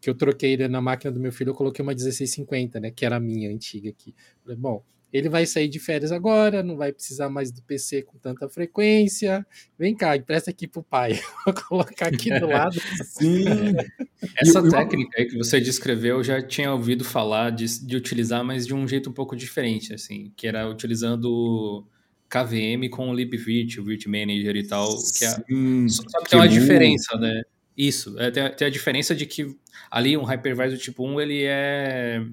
Que 0.00 0.10
eu 0.10 0.14
troquei 0.14 0.56
na 0.68 0.80
máquina 0.80 1.10
do 1.12 1.20
meu 1.20 1.32
filho, 1.32 1.50
eu 1.50 1.54
coloquei 1.54 1.82
uma 1.82 1.92
1650, 1.92 2.80
né, 2.80 2.90
que 2.90 3.04
era 3.04 3.16
a 3.16 3.20
minha 3.20 3.50
antiga 3.50 3.90
aqui. 3.90 4.14
Falei, 4.42 4.56
bom, 4.56 4.84
ele 5.16 5.28
vai 5.28 5.46
sair 5.46 5.68
de 5.68 5.78
férias 5.78 6.12
agora, 6.12 6.62
não 6.62 6.76
vai 6.76 6.92
precisar 6.92 7.30
mais 7.30 7.50
do 7.50 7.62
PC 7.62 8.02
com 8.02 8.18
tanta 8.18 8.48
frequência. 8.48 9.46
Vem 9.78 9.94
cá, 9.94 10.16
empresta 10.16 10.50
aqui 10.50 10.66
pro 10.66 10.82
pai. 10.82 11.18
Vou 11.46 11.54
colocar 11.54 12.08
aqui 12.08 12.38
do 12.38 12.46
lado. 12.46 12.78
Sim. 13.02 13.44
Essa 14.40 14.60
e, 14.60 14.70
técnica 14.70 15.20
aí 15.20 15.26
que 15.26 15.36
você 15.36 15.60
descreveu, 15.60 16.16
eu 16.16 16.24
já 16.24 16.42
tinha 16.42 16.72
ouvido 16.72 17.04
falar 17.04 17.50
de, 17.50 17.86
de 17.86 17.96
utilizar, 17.96 18.44
mas 18.44 18.66
de 18.66 18.74
um 18.74 18.86
jeito 18.86 19.10
um 19.10 19.12
pouco 19.12 19.36
diferente, 19.36 19.94
assim, 19.94 20.32
que 20.36 20.46
era 20.46 20.68
utilizando 20.68 21.86
KVM 22.28 22.88
com 22.90 23.10
o 23.10 23.14
libvirt, 23.14 23.78
o 23.78 23.84
Virt 23.84 24.06
Manager 24.06 24.56
e 24.56 24.66
tal. 24.66 24.88
Que 25.16 25.24
é, 25.24 25.30
Sim, 25.30 25.88
só 25.88 26.02
que, 26.02 26.24
que 26.24 26.30
tem 26.30 26.38
uma 26.38 26.48
diferença, 26.48 27.16
né? 27.16 27.42
Isso, 27.76 28.18
é, 28.18 28.30
tem, 28.30 28.50
tem, 28.52 28.66
a 28.66 28.70
diferença 28.70 29.14
de 29.14 29.26
que 29.26 29.54
ali 29.90 30.16
um 30.16 30.24
hypervisor 30.24 30.78
tipo 30.78 31.06
1, 31.06 31.20
ele 31.20 31.42
é 31.44 32.24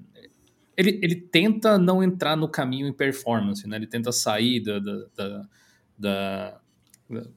ele, 0.78 1.00
ele 1.02 1.16
tenta 1.16 1.78
não 1.78 2.04
entrar 2.04 2.36
no 2.36 2.48
caminho 2.48 2.88
em 2.88 2.94
performance, 2.94 3.68
né? 3.68 3.76
Ele 3.76 3.88
tenta 3.88 4.12
sair 4.12 4.60
da, 4.62 4.80
da, 4.80 5.06
da, 5.16 5.50
da 5.98 6.62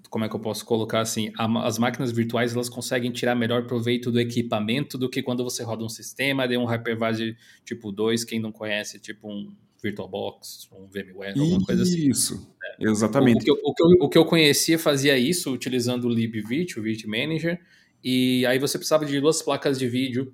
como 0.08 0.24
é 0.24 0.28
que 0.28 0.34
eu 0.34 0.40
posso 0.40 0.64
colocar 0.64 1.00
assim? 1.00 1.32
as 1.36 1.78
máquinas 1.78 2.12
virtuais 2.12 2.54
elas 2.54 2.68
conseguem 2.68 3.10
tirar 3.10 3.34
melhor 3.34 3.66
proveito 3.66 4.10
do 4.10 4.20
equipamento 4.20 4.96
do 4.96 5.08
que 5.08 5.22
quando 5.22 5.44
você 5.44 5.62
roda 5.62 5.84
um 5.84 5.88
sistema 5.88 6.46
de 6.46 6.56
um 6.56 6.64
hypervisor 6.64 7.34
tipo 7.64 7.92
2, 7.92 8.24
quem 8.24 8.40
não 8.40 8.52
conhece, 8.52 8.98
tipo 8.98 9.28
um 9.28 9.54
VirtualBox, 9.82 10.68
um 10.72 10.86
VMware, 10.86 11.38
alguma 11.38 11.64
coisa 11.64 11.82
assim. 11.82 12.08
Isso, 12.08 12.48
é. 12.80 12.88
exatamente. 12.88 13.50
O, 13.50 13.54
o, 13.54 13.58
que 13.58 13.66
eu, 13.66 13.70
o, 13.70 13.74
que 13.74 13.82
eu, 13.82 14.06
o, 14.06 14.08
que 14.08 14.18
eu, 14.18 14.24
conhecia 14.24 14.78
fazia 14.78 15.18
isso 15.18 15.52
utilizando 15.52 16.04
o 16.04 16.08
libvirt, 16.08 16.76
o 16.76 16.82
Virt 16.82 17.04
Manager, 17.04 17.60
e 18.02 18.46
aí 18.46 18.58
você 18.58 18.78
precisava 18.78 19.04
de 19.04 19.20
duas 19.20 19.42
placas 19.42 19.78
de 19.78 19.88
vídeo 19.88 20.32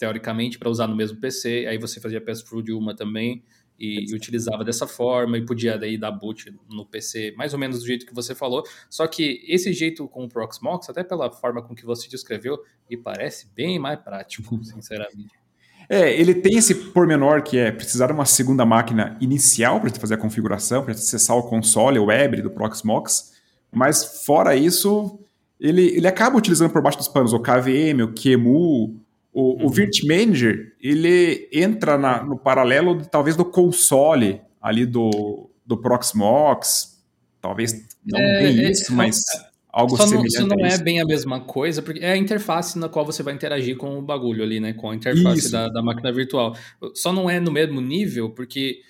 teoricamente, 0.00 0.58
para 0.58 0.70
usar 0.70 0.86
no 0.86 0.96
mesmo 0.96 1.20
PC. 1.20 1.66
Aí 1.68 1.76
você 1.76 2.00
fazia 2.00 2.20
pass-through 2.20 2.62
de 2.62 2.72
uma 2.72 2.96
também 2.96 3.44
e, 3.78 4.10
e, 4.10 4.14
utilizava 4.14 4.64
dessa 4.64 4.86
forma 4.86 5.36
e 5.36 5.44
podia 5.44 5.78
daí 5.78 5.98
dar 5.98 6.10
boot 6.10 6.52
no 6.70 6.86
PC, 6.86 7.34
mais 7.36 7.52
ou 7.52 7.58
menos 7.58 7.80
do 7.80 7.86
jeito 7.86 8.06
que 8.06 8.14
você 8.14 8.34
falou. 8.34 8.64
Só 8.88 9.06
que 9.06 9.44
esse 9.46 9.74
jeito 9.74 10.08
com 10.08 10.24
o 10.24 10.28
Proxmox, 10.28 10.88
até 10.88 11.04
pela 11.04 11.30
forma 11.30 11.62
com 11.62 11.74
que 11.74 11.84
você 11.84 12.08
descreveu, 12.08 12.58
me 12.88 12.96
parece 12.96 13.46
bem 13.54 13.78
mais 13.78 14.00
prático, 14.00 14.58
sinceramente. 14.64 15.38
É, 15.86 16.18
ele 16.18 16.34
tem 16.34 16.56
esse 16.56 16.74
pormenor 16.74 17.42
que 17.42 17.58
é 17.58 17.70
precisar 17.70 18.06
de 18.06 18.12
uma 18.14 18.24
segunda 18.24 18.64
máquina 18.64 19.18
inicial 19.20 19.80
para 19.80 19.90
fazer 19.90 20.14
a 20.14 20.18
configuração, 20.18 20.82
para 20.82 20.92
acessar 20.92 21.36
o 21.36 21.42
console, 21.42 21.98
o 21.98 22.06
web 22.06 22.40
do 22.40 22.50
Proxmox, 22.50 23.34
mas 23.70 24.24
fora 24.24 24.56
isso, 24.56 25.18
ele, 25.58 25.88
ele 25.96 26.06
acaba 26.06 26.38
utilizando 26.38 26.70
por 26.70 26.80
baixo 26.80 26.96
dos 26.96 27.08
panos 27.08 27.32
o 27.32 27.40
KVM, 27.40 28.02
o 28.04 28.14
QEMU, 28.14 29.00
o, 29.40 29.56
uhum. 29.56 29.66
o 29.66 29.68
Virt 29.70 30.02
Manager, 30.04 30.74
ele 30.80 31.48
entra 31.52 31.96
na, 31.96 32.22
no 32.22 32.38
paralelo, 32.38 33.04
talvez, 33.06 33.36
do 33.36 33.44
console 33.44 34.40
ali 34.60 34.84
do, 34.84 35.50
do 35.64 35.76
Proxmox. 35.76 37.00
Talvez 37.40 37.72
não 38.04 38.20
é, 38.20 38.42
bem 38.42 38.58
é, 38.64 38.70
isso, 38.70 38.94
mas 38.94 39.16
é, 39.34 39.46
algo 39.72 39.96
só 39.96 40.06
semelhante. 40.06 40.38
Não, 40.38 40.46
isso 40.46 40.56
não 40.56 40.66
é 40.66 40.78
bem 40.78 41.00
a 41.00 41.06
mesma 41.06 41.40
coisa, 41.40 41.80
porque 41.80 42.00
é 42.00 42.12
a 42.12 42.16
interface 42.16 42.78
na 42.78 42.88
qual 42.88 43.04
você 43.04 43.22
vai 43.22 43.32
interagir 43.34 43.76
com 43.76 43.98
o 43.98 44.02
bagulho 44.02 44.42
ali, 44.42 44.60
né? 44.60 44.74
Com 44.74 44.90
a 44.90 44.94
interface 44.94 45.50
da, 45.50 45.68
da 45.68 45.82
máquina 45.82 46.12
virtual. 46.12 46.54
Só 46.94 47.12
não 47.12 47.30
é 47.30 47.40
no 47.40 47.50
mesmo 47.50 47.80
nível, 47.80 48.30
porque 48.30 48.80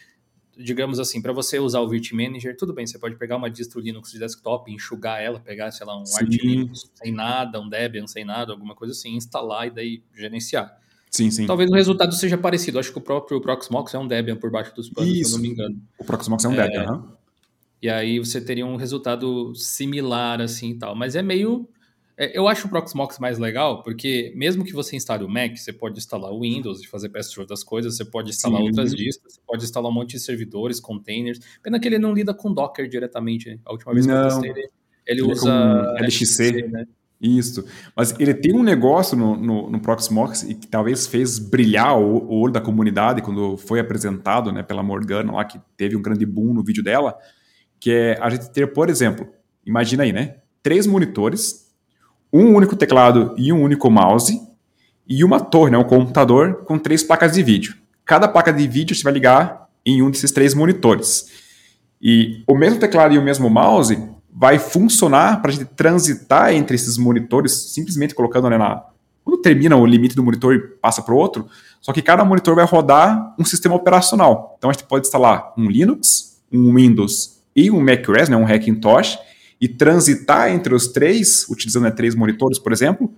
digamos 0.57 0.99
assim, 0.99 1.21
para 1.23 1.33
você 1.33 1.59
usar 1.59 1.81
o 1.81 1.89
Virt 1.89 2.13
Manager, 2.13 2.57
tudo 2.57 2.73
bem, 2.73 2.87
você 2.87 2.99
pode 2.99 3.17
pegar 3.17 3.37
uma 3.37 3.51
distro 3.51 3.81
Linux 3.81 4.13
de 4.13 4.19
desktop, 4.19 4.71
enxugar 4.73 5.21
ela, 5.21 5.41
pegar, 5.41 5.71
sei 5.71 5.87
lá, 5.87 5.97
um 5.97 6.03
Arch 6.03 6.37
Linux 6.43 6.91
sem 6.95 7.13
nada, 7.13 7.61
um 7.61 7.69
Debian 7.69 8.07
sem 8.07 8.25
nada, 8.25 8.53
alguma 8.53 8.75
coisa 8.75 8.93
assim, 8.93 9.17
instalar 9.17 9.67
e 9.69 9.71
daí 9.71 10.03
gerenciar. 10.15 10.79
Sim, 11.11 11.31
sim. 11.31 11.47
Talvez 11.47 11.69
o 11.71 11.75
resultado 11.75 12.15
seja 12.15 12.39
parecido. 12.39 12.79
Acho 12.79 12.93
que 12.93 12.99
o 12.99 13.01
próprio 13.03 13.41
Proxmox 13.41 13.93
é 13.95 13.99
um 13.99 14.07
Debian 14.07 14.37
por 14.37 14.51
baixo 14.51 14.75
dos 14.75 14.89
panos, 14.89 15.13
Isso. 15.13 15.31
se 15.31 15.35
eu 15.35 15.39
não 15.39 15.43
me 15.43 15.49
engano. 15.49 15.83
O 15.99 16.05
Proxmox 16.05 16.45
é 16.45 16.49
um 16.49 16.53
é, 16.53 16.69
Debian, 16.69 16.87
né? 16.87 17.03
E 17.83 17.89
aí 17.89 18.19
você 18.19 18.41
teria 18.41 18.65
um 18.65 18.77
resultado 18.77 19.55
similar, 19.55 20.41
assim, 20.41 20.71
e 20.71 20.79
tal. 20.79 20.95
Mas 20.95 21.17
é 21.17 21.23
meio 21.23 21.69
eu 22.21 22.47
acho 22.47 22.67
o 22.67 22.71
Proxmox 22.71 23.19
mais 23.19 23.39
legal, 23.39 23.83
porque 23.83 24.31
mesmo 24.37 24.63
que 24.63 24.75
você 24.75 24.95
instale 24.95 25.25
o 25.25 25.29
Mac, 25.29 25.57
você 25.57 25.73
pode 25.73 25.99
instalar 25.99 26.31
o 26.31 26.41
Windows 26.41 26.83
e 26.83 26.87
fazer 26.87 27.09
pass-through 27.09 27.47
das 27.47 27.65
coisas, 27.65 27.97
você 27.97 28.05
pode 28.05 28.29
instalar 28.29 28.61
Sim. 28.61 28.67
outras 28.67 28.95
distros, 28.95 29.35
você 29.35 29.41
pode 29.47 29.65
instalar 29.65 29.91
um 29.91 29.95
monte 29.95 30.11
de 30.11 30.21
servidores, 30.21 30.79
containers. 30.79 31.41
Pena 31.63 31.81
que 31.81 31.89
ele 31.89 31.99
não 31.99 32.13
lida 32.13 32.35
com 32.35 32.53
Docker 32.53 32.87
diretamente. 32.87 33.59
A 33.65 33.73
última 33.73 33.95
vez 33.95 34.07
não. 34.07 34.15
que 34.15 34.21
eu 34.21 34.29
testei 34.29 34.51
ele, 34.51 34.61
ele, 35.07 35.21
ele 35.23 35.33
usa 35.33 35.51
é 35.97 36.03
LXC. 36.03 36.69
né? 36.69 36.87
Isso. 37.21 37.65
Mas 37.97 38.15
ele 38.19 38.35
tem 38.35 38.55
um 38.55 38.63
negócio 38.63 39.17
no, 39.17 39.37
no, 39.37 39.71
no 39.71 39.81
Proxmox 39.81 40.43
e 40.43 40.55
que 40.55 40.67
talvez 40.67 41.07
fez 41.07 41.39
brilhar 41.39 41.99
o, 41.99 42.17
o, 42.17 42.41
olho 42.41 42.53
da 42.53 42.61
comunidade 42.61 43.23
quando 43.23 43.57
foi 43.57 43.81
apresentado 43.81 44.53
né, 44.53 44.63
pela 44.63 44.83
Morgana 44.83 45.33
lá, 45.33 45.45
que 45.45 45.59
teve 45.77 45.97
um 45.97 46.03
grande 46.03 46.27
boom 46.27 46.53
no 46.53 46.63
vídeo 46.63 46.83
dela, 46.83 47.17
que 47.79 47.91
é 47.91 48.19
a 48.21 48.29
gente 48.29 48.51
ter, 48.51 48.73
por 48.73 48.91
exemplo, 48.91 49.27
imagina 49.65 50.03
aí, 50.03 50.13
né? 50.13 50.37
Três 50.63 50.87
monitores 50.87 51.70
um 52.33 52.55
único 52.55 52.77
teclado 52.77 53.35
e 53.37 53.53
um 53.53 53.63
único 53.63 53.91
mouse 53.91 54.41
e 55.09 55.25
uma 55.25 55.41
torre, 55.41 55.71
né, 55.71 55.79
um 55.79 55.85
computador 55.85 56.65
com 56.65 56.79
três 56.79 57.03
placas 57.03 57.33
de 57.33 57.43
vídeo. 57.43 57.75
Cada 58.05 58.29
placa 58.29 58.53
de 58.53 58.67
vídeo 58.67 58.95
você 58.95 59.03
vai 59.03 59.13
ligar 59.13 59.69
em 59.85 60.03
um 60.03 60.11
desses 60.11 60.31
três 60.31 60.55
monitores. 60.55 61.27
E 62.01 62.43
o 62.47 62.57
mesmo 62.57 62.79
teclado 62.79 63.15
e 63.15 63.19
o 63.19 63.23
mesmo 63.23 63.51
mouse 63.51 64.01
vai 64.33 64.59
funcionar 64.59 65.43
para 65.43 65.51
a 65.51 65.53
gente 65.53 65.67
transitar 65.67 66.53
entre 66.53 66.77
esses 66.77 66.97
monitores, 66.97 67.53
simplesmente 67.75 68.15
colocando 68.15 68.49
né, 68.49 68.57
na. 68.57 68.85
Quando 69.23 69.43
termina 69.43 69.77
o 69.77 69.85
limite 69.85 70.17
do 70.17 70.23
monitor 70.23 70.55
e 70.55 70.59
passa 70.59 71.03
para 71.03 71.13
o 71.13 71.17
outro, 71.17 71.47
só 71.81 71.93
que 71.93 72.01
cada 72.01 72.25
monitor 72.25 72.55
vai 72.55 72.65
rodar 72.65 73.35
um 73.39 73.45
sistema 73.45 73.75
operacional. 73.75 74.55
Então 74.57 74.71
a 74.71 74.73
gente 74.73 74.85
pode 74.85 75.07
instalar 75.07 75.53
um 75.59 75.69
Linux, 75.69 76.41
um 76.51 76.75
Windows 76.75 77.43
e 77.55 77.71
um 77.71 77.81
macOS, 77.81 78.29
né, 78.29 78.37
um 78.37 78.47
Hackintosh, 78.47 79.19
e 79.61 79.69
transitar 79.69 80.51
entre 80.51 80.75
os 80.75 80.89
três, 80.89 81.47
utilizando 81.49 81.85
né, 81.85 81.91
três 81.91 82.15
monitores, 82.15 82.59
por 82.59 82.73
exemplo, 82.73 83.13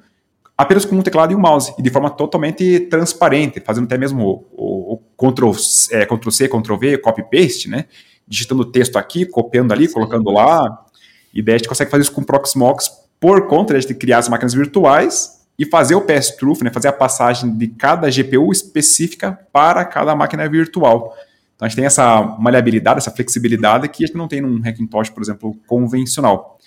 apenas 0.56 0.84
com 0.84 0.96
um 0.96 1.02
teclado 1.02 1.32
e 1.32 1.36
um 1.36 1.40
mouse, 1.40 1.72
e 1.78 1.82
de 1.82 1.90
forma 1.90 2.10
totalmente 2.10 2.80
transparente, 2.80 3.60
fazendo 3.60 3.84
até 3.84 3.96
mesmo 3.96 4.26
o, 4.26 4.46
o, 4.52 4.94
o 4.94 5.30
Ctrl, 5.30 5.52
é, 5.92 6.04
Ctrl 6.04 6.30
C, 6.30 6.48
Ctrl 6.48 6.76
V, 6.76 6.98
copy 6.98 7.22
paste, 7.22 7.68
né? 7.68 7.86
Digitando 8.26 8.62
o 8.62 8.64
texto 8.64 8.96
aqui, 8.96 9.26
copiando 9.26 9.72
ali, 9.72 9.86
Sim. 9.86 9.94
colocando 9.94 10.30
lá. 10.30 10.84
E 11.32 11.42
daí 11.42 11.54
a 11.54 11.58
gente 11.58 11.68
consegue 11.68 11.90
fazer 11.90 12.02
isso 12.02 12.12
com 12.12 12.20
o 12.20 12.24
Proxmox 12.24 12.90
por 13.18 13.46
conta 13.46 13.78
de 13.78 13.94
criar 13.94 14.18
as 14.18 14.28
máquinas 14.28 14.52
virtuais 14.52 15.42
e 15.58 15.64
fazer 15.64 15.94
o 15.94 16.00
pass-through, 16.00 16.58
né? 16.62 16.70
fazer 16.70 16.88
a 16.88 16.92
passagem 16.92 17.56
de 17.56 17.68
cada 17.68 18.10
GPU 18.10 18.50
específica 18.50 19.38
para 19.52 19.84
cada 19.84 20.14
máquina 20.14 20.48
virtual. 20.48 21.14
Então 21.62 21.66
a 21.66 21.68
gente 21.68 21.76
tem 21.76 21.86
essa 21.86 22.20
maleabilidade, 22.40 22.98
essa 22.98 23.12
flexibilidade 23.12 23.88
que 23.88 24.02
a 24.02 24.06
gente 24.08 24.16
não 24.16 24.26
tem 24.26 24.40
num 24.40 24.60
Hackintosh, 24.60 25.10
por 25.10 25.22
exemplo, 25.22 25.56
convencional. 25.68 26.58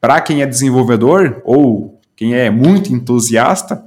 Para 0.00 0.20
quem 0.20 0.42
é 0.42 0.46
desenvolvedor 0.46 1.40
ou 1.44 2.00
quem 2.16 2.34
é 2.34 2.50
muito 2.50 2.92
entusiasta, 2.92 3.80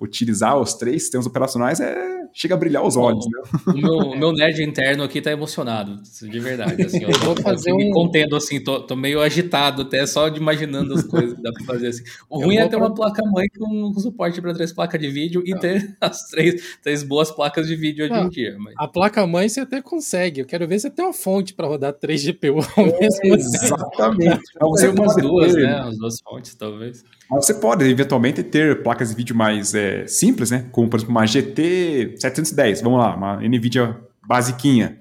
utilizar 0.00 0.58
os 0.58 0.74
três 0.74 1.02
sistemas 1.02 1.24
operacionais 1.24 1.78
é 1.78 2.17
chega 2.38 2.54
a 2.54 2.56
brilhar 2.56 2.84
os 2.84 2.96
olhos. 2.96 3.26
né? 3.26 3.42
O 3.66 3.76
meu, 3.76 4.16
meu, 4.16 4.32
nerd 4.32 4.62
interno 4.62 5.02
aqui 5.02 5.20
tá 5.20 5.32
emocionado, 5.32 6.00
de 6.22 6.38
verdade. 6.38 6.82
Assim, 6.82 7.02
eu, 7.02 7.10
vou 7.18 7.34
fazer 7.34 7.70
eu 7.70 7.74
um... 7.74 7.78
me 7.78 7.90
contendo 7.90 8.36
assim, 8.36 8.62
tô, 8.62 8.80
tô, 8.80 8.94
meio 8.94 9.20
agitado 9.20 9.82
até 9.82 10.06
só 10.06 10.28
de 10.28 10.38
imaginando 10.38 10.94
as 10.94 11.02
coisas 11.02 11.34
que 11.34 11.42
dá 11.42 11.52
para 11.52 11.64
fazer 11.64 11.88
assim. 11.88 12.04
O 12.30 12.40
eu 12.40 12.46
ruim 12.46 12.56
é 12.58 12.68
ter 12.68 12.76
pra... 12.76 12.78
uma 12.78 12.94
placa 12.94 13.22
mãe 13.26 13.48
com 13.58 13.92
suporte 13.98 14.40
para 14.40 14.54
três 14.54 14.72
placas 14.72 15.00
de 15.00 15.10
vídeo 15.10 15.42
e 15.44 15.58
ter 15.58 15.96
as 16.00 16.28
três, 16.28 16.78
três 16.80 17.02
boas 17.02 17.32
placas 17.32 17.66
de 17.66 17.74
vídeo 17.74 18.04
hoje 18.04 18.14
em 18.14 18.28
dia. 18.28 18.56
Mas... 18.56 18.74
A 18.78 18.86
placa 18.86 19.26
mãe 19.26 19.48
você 19.48 19.60
até 19.60 19.82
consegue. 19.82 20.40
Eu 20.40 20.46
quero 20.46 20.68
ver 20.68 20.78
se 20.78 20.88
tem 20.90 21.04
uma 21.04 21.12
fonte 21.12 21.52
para 21.52 21.66
rodar 21.66 21.92
três 21.92 22.24
GPU 22.24 22.60
ao 22.76 22.86
é, 22.86 23.00
mesmo 23.00 23.20
tempo. 23.20 23.34
Exatamente. 23.34 24.42
Você 24.60 24.88
umas 24.88 25.16
duas, 25.16 25.54
né? 25.54 25.80
As 25.80 25.98
duas 25.98 26.20
fontes, 26.20 26.54
talvez. 26.54 27.04
Mas 27.30 27.44
você 27.44 27.54
pode, 27.54 27.84
eventualmente, 27.84 28.42
ter 28.42 28.82
placas 28.82 29.10
de 29.10 29.14
vídeo 29.14 29.36
mais 29.36 29.74
é, 29.74 30.06
simples, 30.06 30.50
né? 30.50 30.64
Como, 30.72 30.88
por 30.88 30.96
exemplo, 30.96 31.14
uma 31.14 31.26
GT 31.26 32.14
710, 32.18 32.80
vamos 32.80 32.98
lá, 32.98 33.14
uma 33.14 33.36
NVIDIA 33.36 33.96
basiquinha. 34.26 34.98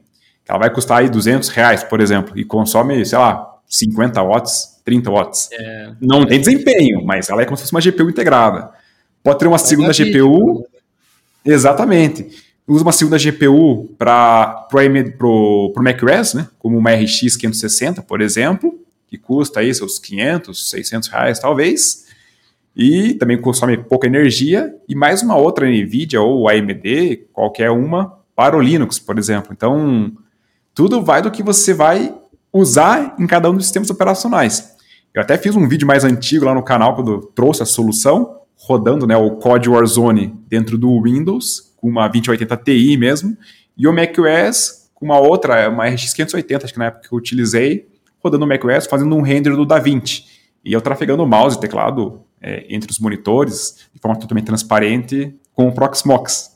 Ela 0.47 0.59
vai 0.59 0.69
custar 0.69 0.99
aí 0.99 1.09
200 1.09 1.49
reais, 1.49 1.83
por 1.83 2.01
exemplo, 2.01 2.37
e 2.37 2.43
consome, 2.43 3.05
sei 3.05 3.17
lá, 3.17 3.57
50 3.67 4.21
watts, 4.21 4.81
30 4.83 5.11
watts. 5.11 5.49
É, 5.51 5.91
Não 6.01 6.23
é 6.23 6.25
tem 6.25 6.39
desempenho, 6.39 7.05
mas 7.05 7.29
ela 7.29 7.41
é 7.41 7.45
como 7.45 7.57
se 7.57 7.63
fosse 7.63 7.73
uma 7.73 7.81
GPU 7.81 8.09
integrada. 8.09 8.71
Pode 9.23 9.39
ter 9.39 9.47
uma 9.47 9.57
segunda 9.57 9.91
GPU. 9.91 10.65
Exatamente. 11.45 12.29
Usa 12.65 12.83
uma 12.83 12.91
segunda 12.91 13.17
GPU 13.17 13.93
para 13.97 14.67
o 15.21 15.73
macOS, 15.77 16.33
né? 16.33 16.47
Como 16.59 16.77
uma 16.77 16.91
RX 16.91 17.37
560, 17.37 18.01
por 18.01 18.21
exemplo, 18.21 18.77
que 19.07 19.17
custa 19.17 19.61
aí 19.61 19.73
seus 19.73 19.99
500, 19.99 20.69
600 20.69 21.09
reais, 21.09 21.39
talvez 21.39 22.06
e 22.77 23.15
também 23.15 23.41
consome 23.41 23.75
pouca 23.75 24.05
energia, 24.05 24.71
e 24.87 24.93
mais 24.93 25.23
uma 25.23 25.35
outra 25.35 25.67
NVIDIA 25.67 26.21
ou 26.21 26.47
AMD, 26.47 27.27
qualquer 27.33 27.71
uma, 27.71 28.19
para 28.35 28.55
o 28.55 28.61
Linux, 28.61 28.99
por 28.99 29.17
exemplo. 29.17 29.51
Então, 29.51 30.11
tudo 30.75 31.01
vai 31.01 31.23
do 31.23 31.31
que 31.31 31.41
você 31.41 31.73
vai 31.73 32.15
usar 32.53 33.15
em 33.17 33.25
cada 33.25 33.49
um 33.49 33.55
dos 33.55 33.65
sistemas 33.65 33.89
operacionais. 33.89 34.75
Eu 35.11 35.23
até 35.23 35.35
fiz 35.39 35.55
um 35.55 35.67
vídeo 35.67 35.87
mais 35.87 36.03
antigo 36.03 36.45
lá 36.45 36.53
no 36.53 36.61
canal 36.61 36.93
quando 36.93 37.19
trouxe 37.33 37.63
a 37.63 37.65
solução, 37.65 38.41
rodando 38.55 39.07
né, 39.07 39.17
o 39.17 39.31
Code 39.37 39.67
Warzone 39.67 40.35
dentro 40.47 40.77
do 40.77 41.01
Windows, 41.01 41.73
com 41.77 41.89
uma 41.89 42.07
2080 42.07 42.57
Ti 42.57 42.95
mesmo, 42.95 43.35
e 43.75 43.87
o 43.87 43.93
macOS 43.93 44.91
com 44.93 45.05
uma 45.05 45.19
outra, 45.19 45.67
uma 45.69 45.87
RX 45.87 46.13
580, 46.13 46.65
acho 46.65 46.73
que 46.73 46.79
na 46.79 46.85
época 46.85 47.07
que 47.07 47.13
eu 47.13 47.17
utilizei, 47.17 47.87
rodando 48.23 48.45
o 48.45 48.47
macOS, 48.47 48.85
fazendo 48.85 49.15
um 49.15 49.21
render 49.21 49.55
do 49.55 49.65
DaVinci. 49.65 50.25
E 50.63 50.73
eu 50.73 50.81
trafegando 50.81 51.23
o 51.23 51.27
mouse 51.27 51.57
e 51.57 51.59
teclado 51.59 52.26
é, 52.41 52.65
entre 52.69 52.91
os 52.91 52.99
monitores, 52.99 53.87
de 53.93 53.99
forma 53.99 54.19
totalmente 54.19 54.45
transparente, 54.45 55.35
com 55.53 55.67
o 55.67 55.71
Proxmox. 55.73 56.55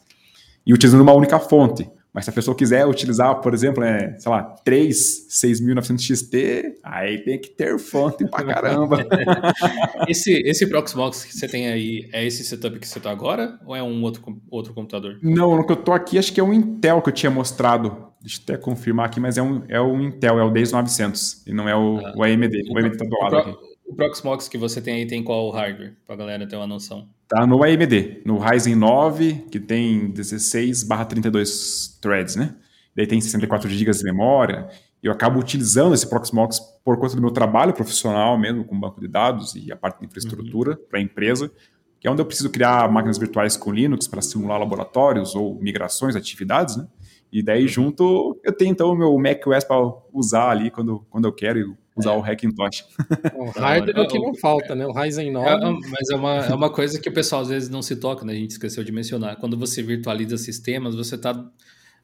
E 0.65 0.73
utilizando 0.73 1.01
uma 1.01 1.13
única 1.13 1.39
fonte. 1.39 1.89
Mas 2.13 2.25
se 2.25 2.29
a 2.29 2.33
pessoa 2.33 2.55
quiser 2.55 2.85
utilizar, 2.85 3.39
por 3.39 3.53
exemplo, 3.53 3.83
é, 3.83 4.17
sei 4.19 4.29
lá, 4.29 4.43
3 4.43 5.27
6900 5.29 6.03
XT, 6.03 6.79
aí 6.83 7.19
tem 7.19 7.39
que 7.39 7.49
ter 7.49 7.79
fonte 7.79 8.25
pra 8.29 8.43
caramba. 8.43 8.97
esse, 10.09 10.33
esse 10.45 10.67
Proxmox 10.67 11.23
que 11.23 11.33
você 11.33 11.47
tem 11.47 11.69
aí, 11.69 12.09
é 12.11 12.25
esse 12.25 12.43
setup 12.43 12.77
que 12.79 12.87
você 12.87 12.99
tá 12.99 13.09
agora? 13.09 13.57
Ou 13.65 13.73
é 13.73 13.81
um 13.81 14.03
outro, 14.03 14.41
outro 14.49 14.73
computador? 14.73 15.19
Não, 15.23 15.55
no 15.55 15.65
que 15.65 15.71
eu 15.71 15.77
tô 15.77 15.93
aqui, 15.93 16.17
acho 16.17 16.33
que 16.33 16.39
é 16.41 16.43
um 16.43 16.53
Intel 16.53 17.01
que 17.01 17.09
eu 17.09 17.13
tinha 17.13 17.31
mostrado. 17.31 18.09
Deixa 18.19 18.39
eu 18.39 18.43
até 18.43 18.57
confirmar 18.57 19.05
aqui, 19.05 19.19
mas 19.19 19.37
é 19.37 19.41
um, 19.41 19.63
é 19.69 19.79
um 19.79 20.01
Intel, 20.01 20.37
é 20.37 20.43
o 20.43 20.49
10900, 20.49 21.47
e 21.47 21.53
não 21.53 21.67
é 21.67 21.75
o, 21.75 21.97
ah. 21.97 22.13
o 22.17 22.23
AMD. 22.23 22.69
O, 22.69 22.73
o 22.73 22.77
AMD 22.77 22.97
tá 22.97 23.05
do 23.05 23.17
lado 23.19 23.37
aqui. 23.37 23.70
O 23.91 23.93
Proxmox 23.93 24.47
que 24.47 24.57
você 24.57 24.81
tem 24.81 24.95
aí 24.95 25.05
tem 25.05 25.21
qual 25.21 25.49
hardware? 25.51 25.97
Pra 26.07 26.15
galera 26.15 26.47
ter 26.47 26.55
uma 26.55 26.65
noção. 26.65 27.09
Tá 27.27 27.45
no 27.45 27.61
AMD, 27.61 28.21
no 28.25 28.37
Ryzen 28.37 28.73
9, 28.73 29.47
que 29.51 29.59
tem 29.59 30.09
16 30.09 30.87
32 31.09 31.99
threads, 32.01 32.37
né? 32.37 32.55
Daí 32.95 33.05
tem 33.05 33.19
64 33.19 33.69
GB 33.69 33.91
de 33.91 34.03
memória. 34.05 34.69
Eu 35.03 35.11
acabo 35.11 35.37
utilizando 35.37 35.93
esse 35.93 36.09
Proxmox 36.09 36.61
por 36.85 36.97
conta 36.97 37.17
do 37.17 37.21
meu 37.21 37.31
trabalho 37.31 37.73
profissional 37.73 38.37
mesmo, 38.37 38.63
com 38.63 38.79
banco 38.79 39.01
de 39.01 39.09
dados 39.09 39.55
e 39.55 39.69
a 39.73 39.75
parte 39.75 39.99
de 39.99 40.05
infraestrutura 40.05 40.71
uhum. 40.71 40.85
para 40.89 40.99
a 40.99 41.01
empresa, 41.01 41.51
que 41.99 42.07
é 42.07 42.11
onde 42.11 42.21
eu 42.21 42.25
preciso 42.25 42.49
criar 42.49 42.89
máquinas 42.89 43.17
virtuais 43.17 43.57
com 43.57 43.73
Linux 43.73 44.07
para 44.07 44.21
simular 44.21 44.57
laboratórios 44.57 45.35
ou 45.35 45.59
migrações, 45.61 46.15
atividades, 46.15 46.77
né? 46.77 46.87
E 47.29 47.43
daí 47.43 47.67
junto 47.67 48.39
eu 48.41 48.53
tenho 48.53 48.71
então 48.71 48.93
o 48.93 48.95
meu 48.95 49.17
macOS 49.17 49.65
para 49.65 49.77
usar 50.13 50.49
ali 50.49 50.71
quando, 50.71 51.05
quando 51.09 51.25
eu 51.25 51.33
quero 51.33 51.59
e 51.59 51.80
usar 51.95 52.13
é. 52.13 52.17
o 52.17 52.21
Hackintosh. 52.21 52.85
O 53.35 53.49
hardware 53.49 53.97
é 53.97 54.01
o 54.01 54.07
que 54.07 54.19
não 54.19 54.33
falta, 54.35 54.75
né? 54.75 54.85
O 54.85 54.91
Ryzen 54.91 55.31
9. 55.31 55.47
É, 55.47 55.89
mas 55.89 56.09
é 56.09 56.15
uma, 56.15 56.35
é 56.37 56.53
uma 56.53 56.69
coisa 56.69 56.99
que 56.99 57.09
o 57.09 57.13
pessoal 57.13 57.41
às 57.41 57.49
vezes 57.49 57.69
não 57.69 57.81
se 57.81 57.95
toca, 57.95 58.25
né? 58.25 58.33
A 58.33 58.35
gente 58.35 58.51
esqueceu 58.51 58.83
de 58.83 58.91
mencionar. 58.91 59.35
Quando 59.37 59.57
você 59.57 59.81
virtualiza 59.81 60.37
sistemas, 60.37 60.95
você 60.95 61.15
está 61.15 61.33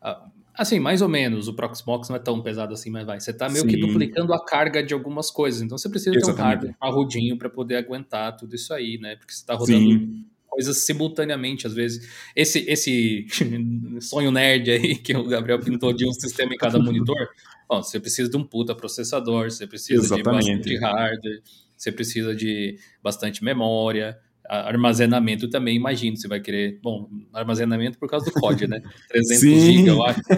ah, 0.01 0.29
Assim, 0.57 0.79
mais 0.79 1.03
ou 1.03 1.07
menos, 1.07 1.47
o 1.47 1.53
Proxmox 1.53 2.09
não 2.09 2.15
é 2.15 2.19
tão 2.19 2.41
pesado 2.41 2.73
assim, 2.73 2.89
mas 2.89 3.05
vai. 3.05 3.19
Você 3.19 3.29
está 3.29 3.47
meio 3.47 3.61
Sim. 3.61 3.67
que 3.67 3.77
duplicando 3.77 4.33
a 4.33 4.43
carga 4.43 4.81
de 4.81 4.91
algumas 4.91 5.29
coisas. 5.29 5.61
Então 5.61 5.77
você 5.77 5.87
precisa 5.87 6.15
Exatamente. 6.15 6.35
ter 6.35 6.41
um 6.41 6.45
hardware 6.45 6.75
parrudinho 6.79 7.37
para 7.37 7.47
poder 7.47 7.75
aguentar 7.75 8.35
tudo 8.35 8.55
isso 8.55 8.73
aí, 8.73 8.97
né? 8.97 9.15
Porque 9.17 9.31
você 9.31 9.41
está 9.41 9.53
rodando 9.53 9.77
Sim. 9.77 10.25
coisas 10.47 10.79
simultaneamente, 10.79 11.67
às 11.67 11.75
vezes. 11.75 12.09
Esse, 12.35 12.65
esse 12.67 13.27
sonho 14.01 14.31
nerd 14.31 14.71
aí 14.71 14.95
que 14.95 15.15
o 15.15 15.25
Gabriel 15.25 15.59
pintou 15.59 15.93
de 15.93 16.07
um 16.07 16.11
sistema 16.11 16.55
em 16.55 16.57
cada 16.57 16.79
monitor, 16.79 17.29
Bom, 17.69 17.83
você 17.83 17.99
precisa 17.99 18.29
de 18.29 18.37
um 18.37 18.43
puta 18.43 18.73
processador, 18.73 19.51
você 19.51 19.67
precisa 19.67 20.01
Exatamente. 20.01 20.45
de 20.45 20.51
bastante 20.51 20.77
hardware, 20.77 21.41
você 21.75 21.91
precisa 21.91 22.35
de 22.35 22.77
bastante 23.03 23.43
memória, 23.43 24.17
armazenamento 24.49 25.49
também, 25.49 25.75
imagino, 25.75 26.15
você 26.15 26.27
vai 26.27 26.39
querer, 26.39 26.79
bom, 26.81 27.09
armazenamento 27.33 27.99
por 27.99 28.09
causa 28.09 28.25
do 28.25 28.31
COD, 28.31 28.67
né? 28.67 28.81
300 29.09 29.41
GB, 29.41 29.89
eu 29.89 30.05
acho. 30.05 30.21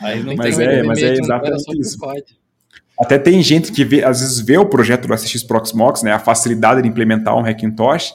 Aí 0.00 0.22
não 0.22 0.36
mas 0.36 0.56
tem 0.56 0.66
é, 0.66 0.82
mas 0.82 1.02
é 1.02 1.14
exatamente 1.14 1.80
isso. 1.80 1.98
Até 2.98 3.18
tem 3.18 3.42
gente 3.42 3.72
que 3.72 3.84
vê, 3.84 4.04
às 4.04 4.20
vezes 4.20 4.38
vê 4.38 4.58
o 4.58 4.66
projeto 4.66 5.08
do 5.08 5.16
SX 5.16 5.42
Proxmox, 5.42 6.02
né, 6.02 6.12
a 6.12 6.18
facilidade 6.18 6.82
de 6.82 6.88
implementar 6.88 7.36
um 7.36 7.42
Hackintosh, 7.42 8.12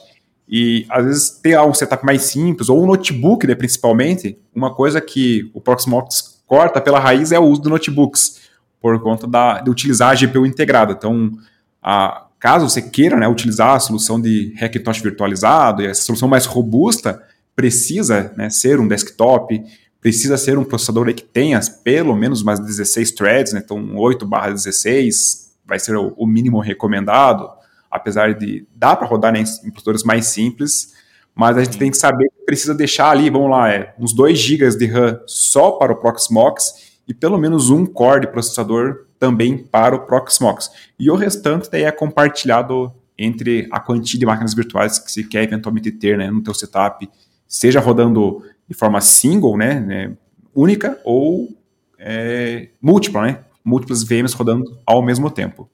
e 0.48 0.86
às 0.88 1.04
vezes 1.04 1.30
ter 1.42 1.60
um 1.60 1.74
setup 1.74 2.06
mais 2.06 2.22
simples, 2.22 2.70
ou 2.70 2.82
um 2.82 2.86
notebook, 2.86 3.46
né, 3.46 3.54
principalmente, 3.54 4.38
uma 4.54 4.74
coisa 4.74 5.00
que 5.00 5.50
o 5.52 5.60
Proxmox 5.60 6.37
corta 6.48 6.80
pela 6.80 6.98
raiz 6.98 7.30
é 7.30 7.38
o 7.38 7.44
uso 7.44 7.62
de 7.62 7.68
notebooks, 7.68 8.40
por 8.80 8.98
conta 9.00 9.26
da, 9.26 9.60
de 9.60 9.70
utilizar 9.70 10.10
a 10.10 10.14
GPU 10.14 10.46
integrada. 10.46 10.94
Então, 10.94 11.32
a, 11.80 12.26
caso 12.40 12.68
você 12.68 12.80
queira 12.80 13.16
né, 13.16 13.28
utilizar 13.28 13.76
a 13.76 13.80
solução 13.80 14.20
de 14.20 14.54
Hackintosh 14.58 15.00
virtualizado, 15.00 15.82
e 15.82 15.86
essa 15.86 16.02
solução 16.02 16.26
mais 16.26 16.46
robusta, 16.46 17.22
precisa 17.54 18.32
né, 18.36 18.48
ser 18.48 18.80
um 18.80 18.88
desktop, 18.88 19.62
precisa 20.00 20.38
ser 20.38 20.56
um 20.56 20.64
processador 20.64 21.12
que 21.12 21.24
tenha 21.24 21.60
pelo 21.84 22.16
menos 22.16 22.42
mais 22.42 22.58
16 22.58 23.12
threads, 23.12 23.52
né, 23.52 23.60
então 23.62 23.96
8 23.96 24.24
barra 24.24 24.50
16 24.50 25.52
vai 25.66 25.78
ser 25.78 25.96
o, 25.96 26.14
o, 26.16 26.26
mínimo 26.26 26.60
recomendado, 26.60 27.50
apesar 27.90 28.32
de 28.32 28.66
dar 28.74 28.96
para 28.96 29.06
rodar 29.06 29.32
né, 29.32 29.40
em 29.40 29.70
processadores 29.70 30.02
mais 30.02 30.26
simples, 30.26 30.94
mas 31.38 31.56
a 31.56 31.62
gente 31.62 31.74
Sim. 31.74 31.78
tem 31.78 31.90
que 31.92 31.96
saber 31.96 32.28
que 32.30 32.44
precisa 32.44 32.74
deixar 32.74 33.10
ali, 33.10 33.30
vamos 33.30 33.48
lá, 33.48 33.72
é, 33.72 33.94
uns 33.96 34.12
2 34.12 34.36
GB 34.36 34.76
de 34.76 34.86
RAM 34.86 35.20
só 35.24 35.70
para 35.70 35.92
o 35.92 35.96
Proxmox 35.96 36.98
e 37.06 37.14
pelo 37.14 37.38
menos 37.38 37.70
um 37.70 37.86
core 37.86 38.22
de 38.22 38.26
processador 38.26 39.06
também 39.20 39.56
para 39.56 39.94
o 39.94 40.00
Proxmox. 40.00 40.68
E 40.98 41.08
o 41.08 41.14
restante 41.14 41.70
daí 41.70 41.84
é 41.84 41.92
compartilhado 41.92 42.92
entre 43.16 43.68
a 43.70 43.78
quantia 43.78 44.18
de 44.18 44.26
máquinas 44.26 44.52
virtuais 44.52 44.98
que 44.98 45.12
se 45.12 45.22
quer 45.22 45.44
eventualmente 45.44 45.92
ter 45.92 46.18
né, 46.18 46.28
no 46.28 46.42
teu 46.42 46.52
setup, 46.52 47.08
seja 47.46 47.78
rodando 47.78 48.42
de 48.68 48.74
forma 48.74 49.00
single, 49.00 49.56
né, 49.56 49.78
né 49.78 50.12
única, 50.52 51.00
ou 51.04 51.56
é, 52.00 52.70
múltipla, 52.82 53.22
né, 53.22 53.44
múltiplas 53.64 54.02
VMs 54.02 54.34
rodando 54.34 54.76
ao 54.84 55.00
mesmo 55.00 55.30
tempo. 55.30 55.70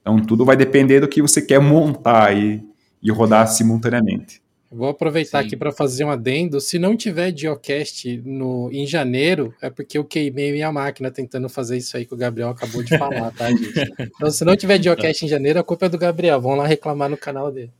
Então 0.00 0.18
tudo 0.18 0.44
vai 0.44 0.56
depender 0.56 0.98
do 0.98 1.06
que 1.06 1.22
você 1.22 1.40
quer 1.40 1.60
montar 1.60 2.36
e, 2.36 2.60
e 3.00 3.12
rodar 3.12 3.46
simultaneamente. 3.46 4.42
Vou 4.74 4.88
aproveitar 4.88 5.40
Sim. 5.40 5.46
aqui 5.46 5.56
para 5.56 5.70
fazer 5.70 6.04
um 6.04 6.10
adendo. 6.10 6.60
Se 6.60 6.80
não 6.80 6.96
tiver 6.96 7.36
Geocast 7.36 8.20
no, 8.24 8.68
em 8.72 8.84
janeiro, 8.84 9.54
é 9.62 9.70
porque 9.70 9.96
eu 9.96 10.04
queimei 10.04 10.50
minha 10.50 10.72
máquina 10.72 11.12
tentando 11.12 11.48
fazer 11.48 11.76
isso 11.76 11.96
aí 11.96 12.04
que 12.04 12.12
o 12.12 12.16
Gabriel 12.16 12.48
acabou 12.48 12.82
de 12.82 12.98
falar, 12.98 13.30
tá, 13.30 13.48
gente? 13.50 13.72
Então, 14.16 14.30
se 14.30 14.44
não 14.44 14.56
tiver 14.56 14.82
Geocast 14.82 15.24
em 15.24 15.28
janeiro, 15.28 15.60
a 15.60 15.64
culpa 15.64 15.86
é 15.86 15.88
do 15.88 15.96
Gabriel. 15.96 16.40
Vão 16.40 16.56
lá 16.56 16.66
reclamar 16.66 17.08
no 17.08 17.16
canal 17.16 17.52
dele. 17.52 17.70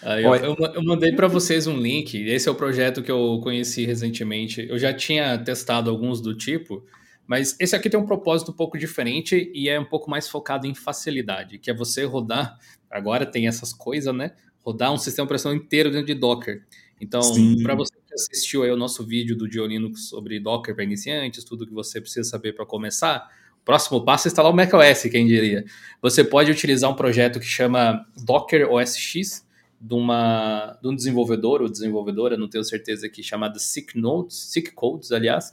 Aí, 0.00 0.22
eu, 0.22 0.34
eu, 0.36 0.56
eu, 0.56 0.82
mandei 0.84 1.12
para 1.12 1.26
vocês 1.26 1.66
um 1.66 1.76
link. 1.76 2.16
Esse 2.16 2.48
é 2.48 2.52
o 2.52 2.54
projeto 2.54 3.02
que 3.02 3.10
eu 3.10 3.40
conheci 3.42 3.84
recentemente. 3.84 4.64
Eu 4.68 4.78
já 4.78 4.94
tinha 4.94 5.36
testado 5.38 5.90
alguns 5.90 6.20
do 6.20 6.36
tipo, 6.36 6.84
mas 7.26 7.56
esse 7.58 7.74
aqui 7.74 7.90
tem 7.90 7.98
um 7.98 8.06
propósito 8.06 8.52
um 8.52 8.54
pouco 8.54 8.78
diferente 8.78 9.50
e 9.52 9.68
é 9.68 9.78
um 9.78 9.84
pouco 9.84 10.08
mais 10.08 10.28
focado 10.28 10.66
em 10.66 10.74
facilidade, 10.74 11.58
que 11.58 11.70
é 11.70 11.74
você 11.74 12.04
rodar. 12.04 12.58
Agora 12.88 13.26
tem 13.26 13.48
essas 13.48 13.72
coisas, 13.72 14.14
né? 14.14 14.32
Rodar 14.62 14.92
um 14.92 14.98
sistema 14.98 15.24
operacional 15.24 15.56
inteiro 15.56 15.90
dentro 15.90 16.06
de 16.06 16.14
Docker. 16.14 16.62
Então, 17.00 17.20
para 17.62 17.74
você 17.74 17.92
que 18.06 18.14
assistiu 18.14 18.62
aí 18.62 18.70
o 18.70 18.76
nosso 18.76 19.04
vídeo 19.04 19.36
do 19.36 19.48
Diolinux 19.48 20.08
sobre 20.08 20.38
Docker 20.38 20.74
para 20.74 20.84
iniciantes, 20.84 21.44
tudo 21.44 21.66
que 21.66 21.72
você 21.72 22.00
precisa 22.00 22.28
saber 22.28 22.54
para 22.54 22.64
começar, 22.64 23.28
o 23.60 23.64
próximo 23.64 24.04
passo 24.04 24.28
é 24.28 24.30
instalar 24.30 24.52
o 24.52 24.54
macOS, 24.54 25.02
quem 25.10 25.26
diria. 25.26 25.64
Você 26.00 26.22
pode 26.22 26.50
utilizar 26.50 26.90
um 26.90 26.94
projeto 26.94 27.40
que 27.40 27.46
chama 27.46 28.06
Docker 28.24 28.70
OS 28.72 28.96
X, 28.96 29.44
de, 29.80 29.94
uma, 29.94 30.78
de 30.80 30.88
um 30.88 30.94
desenvolvedor 30.94 31.60
ou 31.60 31.68
desenvolvedora, 31.68 32.36
não 32.36 32.48
tenho 32.48 32.62
certeza 32.62 33.06
aqui, 33.06 33.20
chamada 33.22 33.58
Sick 33.58 33.98
Nodes, 33.98 34.36
Sick 34.36 34.70
Codes, 34.70 35.10
aliás. 35.10 35.52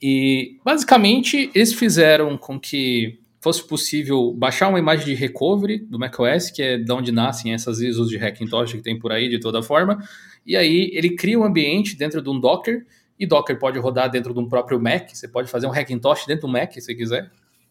E, 0.00 0.58
basicamente, 0.64 1.50
eles 1.52 1.72
fizeram 1.72 2.38
com 2.38 2.60
que 2.60 3.18
fosse 3.46 3.62
possível 3.64 4.34
baixar 4.36 4.68
uma 4.68 4.80
imagem 4.80 5.04
de 5.06 5.14
recovery 5.14 5.78
do 5.78 6.00
macOS, 6.00 6.50
que 6.50 6.60
é 6.60 6.76
de 6.76 6.90
onde 6.90 7.12
nascem 7.12 7.54
essas 7.54 7.78
ISOs 7.78 8.08
de 8.08 8.16
Hackintosh 8.16 8.72
que 8.72 8.82
tem 8.82 8.98
por 8.98 9.12
aí 9.12 9.28
de 9.28 9.38
toda 9.38 9.62
forma, 9.62 10.02
e 10.44 10.56
aí 10.56 10.90
ele 10.92 11.10
cria 11.10 11.38
um 11.38 11.44
ambiente 11.44 11.94
dentro 11.94 12.20
de 12.20 12.28
um 12.28 12.40
Docker, 12.40 12.84
e 13.16 13.24
Docker 13.24 13.56
pode 13.56 13.78
rodar 13.78 14.10
dentro 14.10 14.34
de 14.34 14.40
um 14.40 14.48
próprio 14.48 14.80
Mac, 14.80 15.10
você 15.14 15.28
pode 15.28 15.48
fazer 15.48 15.68
um 15.68 15.70
Hackintosh 15.70 16.26
dentro 16.26 16.48
do 16.48 16.52
Mac, 16.52 16.72
se 16.72 16.92
quiser. 16.92 17.30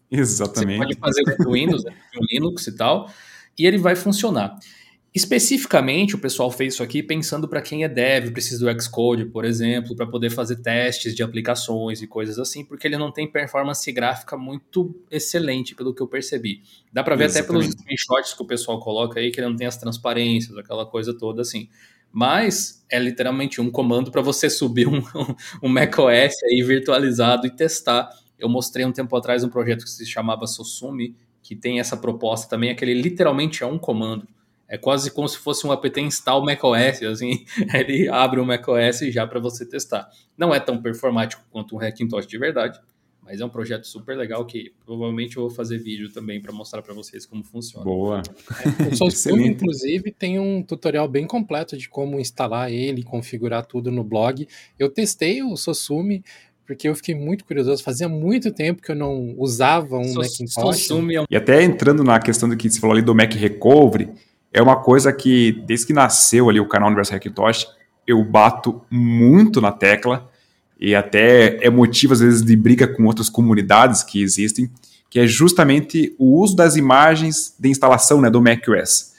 Exatamente. 0.09 0.77
Você 0.77 0.95
pode 0.95 0.95
fazer 0.95 1.23
dentro 1.25 1.43
do 1.43 1.51
Windows, 1.51 1.83
dentro 1.83 1.99
do 2.13 2.25
Linux 2.31 2.67
e 2.67 2.77
tal, 2.77 3.11
e 3.59 3.67
ele 3.67 3.77
vai 3.77 3.97
funcionar. 3.97 4.57
Especificamente, 5.15 6.13
o 6.13 6.17
pessoal 6.17 6.51
fez 6.51 6.73
isso 6.73 6.83
aqui 6.83 7.01
pensando 7.01 7.47
para 7.47 7.61
quem 7.61 7.85
é 7.85 7.87
dev, 7.87 8.31
precisa 8.33 8.65
do 8.65 8.81
Xcode, 8.81 9.23
por 9.23 9.45
exemplo, 9.45 9.95
para 9.95 10.05
poder 10.05 10.29
fazer 10.29 10.57
testes 10.57 11.15
de 11.15 11.23
aplicações 11.23 12.01
e 12.01 12.07
coisas 12.07 12.37
assim, 12.37 12.65
porque 12.65 12.85
ele 12.85 12.97
não 12.97 13.09
tem 13.09 13.25
performance 13.25 13.89
gráfica 13.93 14.35
muito 14.35 14.93
excelente, 15.09 15.73
pelo 15.73 15.95
que 15.95 16.01
eu 16.01 16.07
percebi. 16.07 16.63
Dá 16.91 17.01
para 17.01 17.15
ver 17.15 17.25
Exatamente. 17.25 17.49
até 17.49 17.65
pelos 17.65 17.81
screenshots 17.81 18.33
que 18.33 18.43
o 18.43 18.45
pessoal 18.45 18.77
coloca 18.81 19.17
aí 19.17 19.31
que 19.31 19.39
ele 19.39 19.47
não 19.47 19.55
tem 19.55 19.65
as 19.65 19.77
transparências, 19.77 20.57
aquela 20.57 20.85
coisa 20.85 21.17
toda 21.17 21.43
assim. 21.43 21.69
Mas 22.11 22.85
é 22.91 22.99
literalmente 22.99 23.61
um 23.61 23.71
comando 23.71 24.11
para 24.11 24.21
você 24.21 24.49
subir 24.49 24.85
um, 24.85 25.01
um 25.63 25.69
macOS 25.69 26.33
aí 26.43 26.61
virtualizado 26.61 27.47
e 27.47 27.55
testar. 27.55 28.09
Eu 28.37 28.49
mostrei 28.49 28.85
um 28.85 28.91
tempo 28.91 29.15
atrás 29.15 29.45
um 29.45 29.49
projeto 29.49 29.85
que 29.85 29.89
se 29.89 30.05
chamava 30.05 30.45
Sosumi, 30.45 31.15
que 31.41 31.55
tem 31.55 31.79
essa 31.79 31.95
proposta 31.95 32.49
também, 32.49 32.71
é 32.71 32.73
que 32.73 32.83
ele 32.83 33.01
literalmente 33.01 33.63
é 33.63 33.65
um 33.65 33.79
comando 33.79 34.27
É 34.67 34.77
quase 34.77 35.11
como 35.11 35.27
se 35.27 35.37
fosse 35.37 35.65
um 35.67 35.71
apt 35.71 35.99
install 36.01 36.43
macOS, 36.43 37.03
assim, 37.03 37.45
ele 37.73 38.09
abre 38.09 38.39
o 38.39 38.45
macOS 38.45 38.99
já 39.09 39.27
para 39.27 39.39
você 39.39 39.65
testar. 39.65 40.09
Não 40.37 40.53
é 40.53 40.59
tão 40.59 40.81
performático 40.81 41.43
quanto 41.51 41.75
um 41.75 41.79
Hackintosh 41.79 42.25
de 42.25 42.37
verdade, 42.37 42.79
mas 43.25 43.41
é 43.41 43.45
um 43.45 43.49
projeto 43.49 43.85
super 43.85 44.15
legal 44.15 44.45
que 44.45 44.71
provavelmente 44.85 45.37
eu 45.37 45.43
vou 45.43 45.49
fazer 45.49 45.79
vídeo 45.79 46.11
também 46.11 46.39
para 46.39 46.51
mostrar 46.51 46.83
para 46.83 46.93
vocês 46.93 47.25
como 47.25 47.43
funciona. 47.43 47.83
Boa. 47.83 48.21
É, 48.81 48.87
o 48.87 48.95
Sosumi, 48.97 49.47
inclusive, 49.47 50.11
tem 50.11 50.39
um 50.39 50.61
tutorial 50.61 51.07
bem 51.07 51.25
completo 51.25 51.75
de 51.75 51.89
como 51.89 52.19
instalar 52.19 52.71
ele, 52.71 53.03
configurar 53.03 53.65
tudo 53.65 53.91
no 53.91 54.03
blog. 54.03 54.47
Eu 54.77 54.89
testei 54.89 55.41
o 55.41 55.57
Sosumi 55.57 56.23
porque 56.67 56.87
eu 56.87 56.95
fiquei 56.95 57.15
muito 57.15 57.45
curioso. 57.45 57.83
Fazia 57.83 58.07
muito 58.07 58.51
tempo 58.51 58.81
que 58.81 58.91
eu 58.91 58.95
não 58.95 59.35
usava 59.37 59.97
um 59.97 60.13
Macintosh. 60.13 60.91
É 60.91 60.93
um... 60.93 61.25
E 61.29 61.35
até 61.35 61.63
entrando 61.63 62.03
na 62.03 62.19
questão 62.19 62.47
do 62.49 62.55
que 62.55 62.69
você 62.69 62.79
falou 62.79 62.95
ali 62.95 63.03
do 63.03 63.15
Mac 63.15 63.33
Recovery, 63.33 64.09
é 64.55 64.61
uma 64.61 64.77
coisa 64.77 65.11
que, 65.11 65.51
desde 65.67 65.87
que 65.87 65.91
nasceu 65.91 66.49
ali 66.49 66.61
o 66.61 66.65
canal 66.65 66.87
Universo 66.87 67.13
Hackintosh, 67.13 67.67
eu 68.07 68.23
bato 68.23 68.81
muito 68.89 69.59
na 69.59 69.69
tecla 69.69 70.31
e 70.79 70.95
até 70.95 71.57
é 71.61 71.69
motivo, 71.69 72.13
às 72.13 72.21
vezes, 72.21 72.41
de 72.41 72.55
briga 72.55 72.87
com 72.87 73.03
outras 73.03 73.29
comunidades 73.29 74.01
que 74.01 74.23
existem, 74.23 74.71
que 75.09 75.19
é 75.19 75.27
justamente 75.27 76.15
o 76.17 76.39
uso 76.39 76.55
das 76.55 76.77
imagens 76.77 77.53
de 77.59 77.67
instalação 77.67 78.21
né, 78.21 78.29
do 78.29 78.41
macOS. 78.41 79.15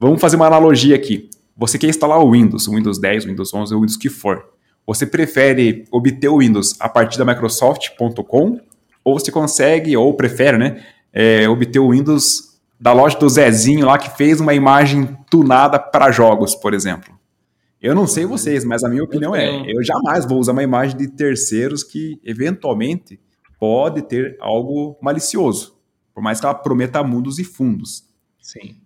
Vamos 0.00 0.22
fazer 0.22 0.36
uma 0.36 0.46
analogia 0.46 0.96
aqui. 0.96 1.28
Você 1.54 1.76
quer 1.76 1.88
instalar 1.88 2.18
o 2.20 2.32
Windows, 2.32 2.66
o 2.66 2.74
Windows 2.74 2.98
10, 2.98 3.26
o 3.26 3.28
Windows 3.28 3.52
11, 3.52 3.74
o 3.74 3.80
Windows 3.80 3.96
que 3.98 4.08
for. 4.08 4.42
Você 4.86 5.04
prefere 5.04 5.84
obter 5.90 6.28
o 6.28 6.38
Windows 6.38 6.74
a 6.80 6.88
partir 6.88 7.18
da 7.18 7.26
Microsoft.com 7.26 8.58
ou 9.04 9.18
você 9.18 9.30
consegue, 9.30 9.94
ou 9.98 10.14
prefere, 10.14 10.56
né, 10.56 10.82
é, 11.12 11.46
obter 11.46 11.78
o 11.78 11.90
Windows 11.90 12.57
da 12.80 12.92
loja 12.92 13.18
do 13.18 13.28
Zezinho 13.28 13.86
lá 13.86 13.98
que 13.98 14.16
fez 14.16 14.40
uma 14.40 14.54
imagem 14.54 15.16
tunada 15.30 15.78
para 15.78 16.10
jogos, 16.10 16.54
por 16.54 16.72
exemplo. 16.72 17.18
Eu 17.80 17.94
não 17.94 18.06
sei 18.06 18.24
vocês, 18.24 18.64
mas 18.64 18.82
a 18.82 18.88
minha 18.88 19.04
opinião 19.04 19.34
é, 19.34 19.70
eu 19.70 19.82
jamais 19.84 20.24
vou 20.24 20.38
usar 20.38 20.52
uma 20.52 20.62
imagem 20.62 20.96
de 20.96 21.08
terceiros 21.08 21.84
que 21.84 22.18
eventualmente 22.24 23.20
pode 23.58 24.02
ter 24.02 24.36
algo 24.40 24.96
malicioso, 25.00 25.76
por 26.12 26.22
mais 26.22 26.40
que 26.40 26.46
ela 26.46 26.54
prometa 26.54 27.02
mundos 27.02 27.38
e 27.38 27.44
fundos. 27.44 28.04
Sim. 28.40 28.76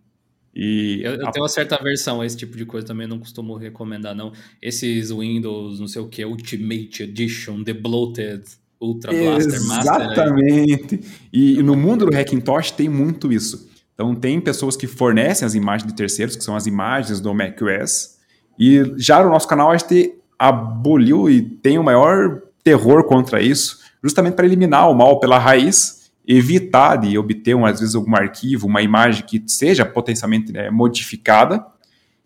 E 0.54 1.00
eu, 1.02 1.12
eu 1.14 1.28
a... 1.28 1.30
tenho 1.30 1.42
uma 1.42 1.48
certa 1.48 1.82
versão 1.82 2.20
a 2.20 2.26
esse 2.26 2.36
tipo 2.36 2.56
de 2.56 2.66
coisa 2.66 2.86
também, 2.86 3.06
não 3.06 3.18
costumo 3.18 3.56
recomendar, 3.56 4.14
não. 4.14 4.32
Esses 4.60 5.10
Windows, 5.10 5.80
não 5.80 5.88
sei 5.88 6.02
o 6.02 6.08
que, 6.08 6.22
Ultimate 6.24 7.04
Edition, 7.04 7.64
The 7.64 7.72
Bloated, 7.72 8.44
Ultra 8.78 9.12
Blaster 9.12 9.64
Master. 9.66 9.94
Exatamente. 9.94 11.00
E 11.32 11.62
no 11.62 11.74
mundo 11.74 12.04
do 12.04 12.14
Hackintosh 12.14 12.72
tem 12.72 12.88
muito 12.88 13.32
isso. 13.32 13.71
Então, 14.02 14.16
tem 14.16 14.40
pessoas 14.40 14.76
que 14.76 14.88
fornecem 14.88 15.46
as 15.46 15.54
imagens 15.54 15.86
de 15.86 15.94
terceiros, 15.94 16.34
que 16.34 16.42
são 16.42 16.56
as 16.56 16.66
imagens 16.66 17.20
do 17.20 17.32
macOS, 17.32 18.18
e 18.58 18.82
já 18.96 19.22
no 19.22 19.30
nosso 19.30 19.46
canal 19.46 19.70
a 19.70 19.76
gente 19.76 20.12
aboliu 20.36 21.30
e 21.30 21.40
tem 21.40 21.78
o 21.78 21.84
maior 21.84 22.42
terror 22.64 23.04
contra 23.04 23.40
isso, 23.40 23.78
justamente 24.02 24.34
para 24.34 24.44
eliminar 24.44 24.90
o 24.90 24.94
mal 24.94 25.20
pela 25.20 25.38
raiz, 25.38 26.10
evitar 26.26 26.96
de 26.96 27.16
obter, 27.16 27.54
um, 27.54 27.64
às 27.64 27.78
vezes, 27.78 27.94
algum 27.94 28.16
arquivo, 28.16 28.66
uma 28.66 28.82
imagem 28.82 29.24
que 29.24 29.40
seja 29.46 29.84
potencialmente 29.84 30.52
né, 30.52 30.68
modificada, 30.68 31.64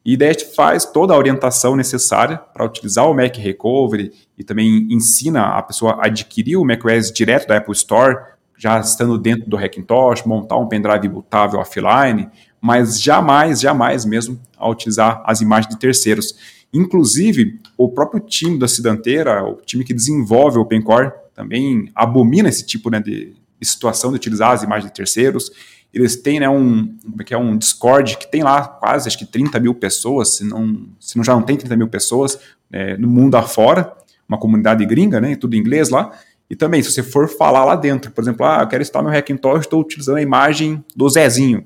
e 0.03 0.17
daí 0.17 0.31
a 0.31 0.33
gente 0.33 0.55
faz 0.55 0.87
toda 0.87 1.13
a 1.13 1.19
orientação 1.19 1.77
necessária 1.77 2.39
para 2.39 2.65
utilizar 2.65 3.11
o 3.11 3.13
Mac 3.13 3.37
Recovery 3.37 4.13
e 4.39 4.45
também 4.45 4.87
ensina 4.91 5.59
a 5.59 5.63
pessoa 5.63 5.99
a 6.01 6.07
adquirir 6.07 6.57
o 6.57 6.65
macOS 6.65 7.13
direto 7.13 7.49
da 7.49 7.59
Apple 7.59 7.75
Store, 7.75 8.17
já 8.59 8.81
estando 8.81 9.19
dentro 9.19 9.49
do 9.49 9.57
Hackintosh, 9.57 10.25
montar 10.25 10.57
um 10.57 10.67
pendrive 10.67 11.09
bootável 11.09 11.61
offline, 11.61 12.29
mas 12.61 13.01
jamais, 13.01 13.61
jamais 13.61 14.05
mesmo 14.05 14.41
a 14.57 14.69
utilizar 14.69 15.23
as 15.25 15.41
imagens 15.41 15.73
de 15.73 15.79
terceiros. 15.79 16.35
Inclusive, 16.73 17.61
o 17.77 17.89
próprio 17.89 18.21
time 18.21 18.59
da 18.59 18.67
Cidanteira, 18.67 19.45
o 19.45 19.57
time 19.57 19.85
que 19.85 19.95
desenvolve 19.95 20.59
o 20.59 20.63
OpenCore, 20.63 21.13
também 21.35 21.91
abomina 21.95 22.49
esse 22.49 22.65
tipo 22.65 22.91
né, 22.91 23.01
de, 23.01 23.35
situação 23.63 24.11
de 24.11 24.17
utilizar 24.17 24.53
as 24.53 24.63
imagens 24.63 24.91
de 24.91 24.97
terceiros. 24.97 25.51
Eles 25.93 26.17
têm 26.17 26.41
né, 26.41 26.49
um, 26.49 26.97
é 27.19 27.25
que 27.25 27.35
é, 27.35 27.39
um 27.39 27.57
Discord 27.57 28.17
que 28.19 28.31
tem 28.31 28.43
lá 28.43 28.67
quase 28.67 29.09
acho 29.09 29.19
que 29.19 29.27
30 29.27 29.61
mil 29.61 29.75
pessoas, 29.75 30.37
se 30.37 30.45
não, 30.45 30.87
se 30.99 31.17
não 31.17 31.25
já 31.25 31.35
não 31.35 31.43
tem 31.43 31.57
30 31.57 31.77
mil 31.77 31.89
pessoas 31.89 32.39
é, 32.73 32.97
no 32.97 33.09
mundo 33.09 33.37
afora, 33.37 33.93
uma 34.29 34.39
comunidade 34.39 34.85
gringa, 34.85 35.21
né, 35.21 35.37
tudo 35.37 35.55
em 35.55 35.59
inglês 35.59 35.89
lá, 35.89 36.13
e 36.49 36.55
também, 36.55 36.83
se 36.83 36.93
você 36.93 37.03
for 37.03 37.29
falar 37.29 37.65
lá 37.65 37.75
dentro, 37.75 38.11
por 38.11 38.23
exemplo, 38.23 38.47
ah, 38.47 38.61
eu 38.63 38.69
quero 38.69 38.83
instalar 38.83 39.11
meu 39.11 39.19
Hackintosh, 39.19 39.63
estou 39.63 39.81
utilizando 39.81 40.19
a 40.19 40.23
imagem 40.23 40.85
do 40.95 41.09
Zezinho. 41.09 41.65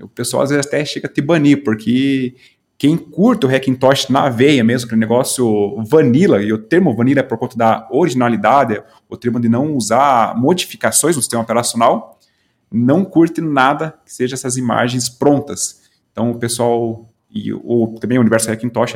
O 0.00 0.08
pessoal 0.08 0.42
às 0.42 0.50
vezes 0.50 0.66
até 0.66 0.84
chega 0.84 1.08
a 1.08 1.10
te 1.10 1.20
banir, 1.20 1.64
porque 1.64 2.34
quem 2.78 2.96
curta 2.96 3.46
o 3.46 3.50
Hackintosh 3.50 4.08
na 4.08 4.28
veia 4.28 4.62
mesmo, 4.62 4.86
aquele 4.86 5.00
negócio 5.00 5.82
vanilla, 5.84 6.42
e 6.42 6.52
o 6.52 6.58
termo 6.58 6.94
vanilla 6.94 7.20
é 7.20 7.22
por 7.22 7.38
conta 7.38 7.56
da 7.56 7.88
originalidade, 7.90 8.82
o 9.08 9.16
termo 9.16 9.40
de 9.40 9.48
não 9.48 9.74
usar 9.74 10.36
modificações 10.36 11.16
no 11.16 11.22
sistema 11.22 11.42
operacional, 11.42 12.18
não 12.70 13.04
curte 13.04 13.40
nada 13.40 13.94
que 14.04 14.12
seja 14.12 14.34
essas 14.34 14.56
imagens 14.56 15.08
prontas. 15.08 15.82
Então 16.12 16.30
o 16.30 16.38
pessoal 16.38 17.08
e 17.30 17.52
o, 17.52 17.96
também 18.00 18.16
o 18.16 18.20
universo 18.20 18.50
Hackintosh 18.50 18.94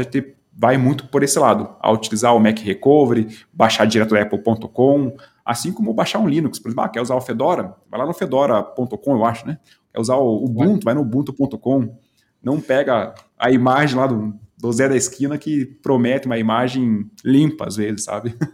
vai 0.59 0.77
muito 0.77 1.07
por 1.07 1.23
esse 1.23 1.39
lado, 1.39 1.73
a 1.79 1.93
utilizar 1.93 2.35
o 2.35 2.41
Mac 2.41 2.59
Recovery, 2.59 3.29
baixar 3.53 3.87
direto 3.87 4.11
da 4.11 4.23
Apple.com, 4.23 5.17
assim 5.45 5.73
como 5.73 5.95
baixar 5.95 6.19
um 6.19 6.29
Linux. 6.29 6.59
Por 6.59 6.69
exemplo, 6.69 6.85
ah, 6.85 6.89
quer 6.89 7.01
usar 7.01 7.15
o 7.15 7.21
Fedora? 7.21 7.77
Vai 7.89 8.01
lá 8.01 8.05
no 8.05 8.13
fedora.com, 8.13 9.13
eu 9.13 9.25
acho, 9.25 9.47
né? 9.47 9.57
Quer 9.95 10.01
usar 10.01 10.17
o 10.17 10.45
Ubuntu? 10.45 10.85
Vai 10.85 10.95
no 10.95 11.03
ubuntu.com. 11.03 11.97
Não 12.43 12.61
pega 12.61 13.15
a 13.39 13.53
imagem 13.53 13.97
lá 13.97 14.09
do, 14.09 14.35
do 14.59 14.73
Zé 14.73 14.89
da 14.89 14.97
esquina 14.97 15.39
que 15.39 15.65
promete 15.65 16.27
uma 16.27 16.37
imagem 16.37 17.09
limpa 17.25 17.69
às 17.69 17.77
vezes, 17.77 18.05
sabe? 18.05 18.35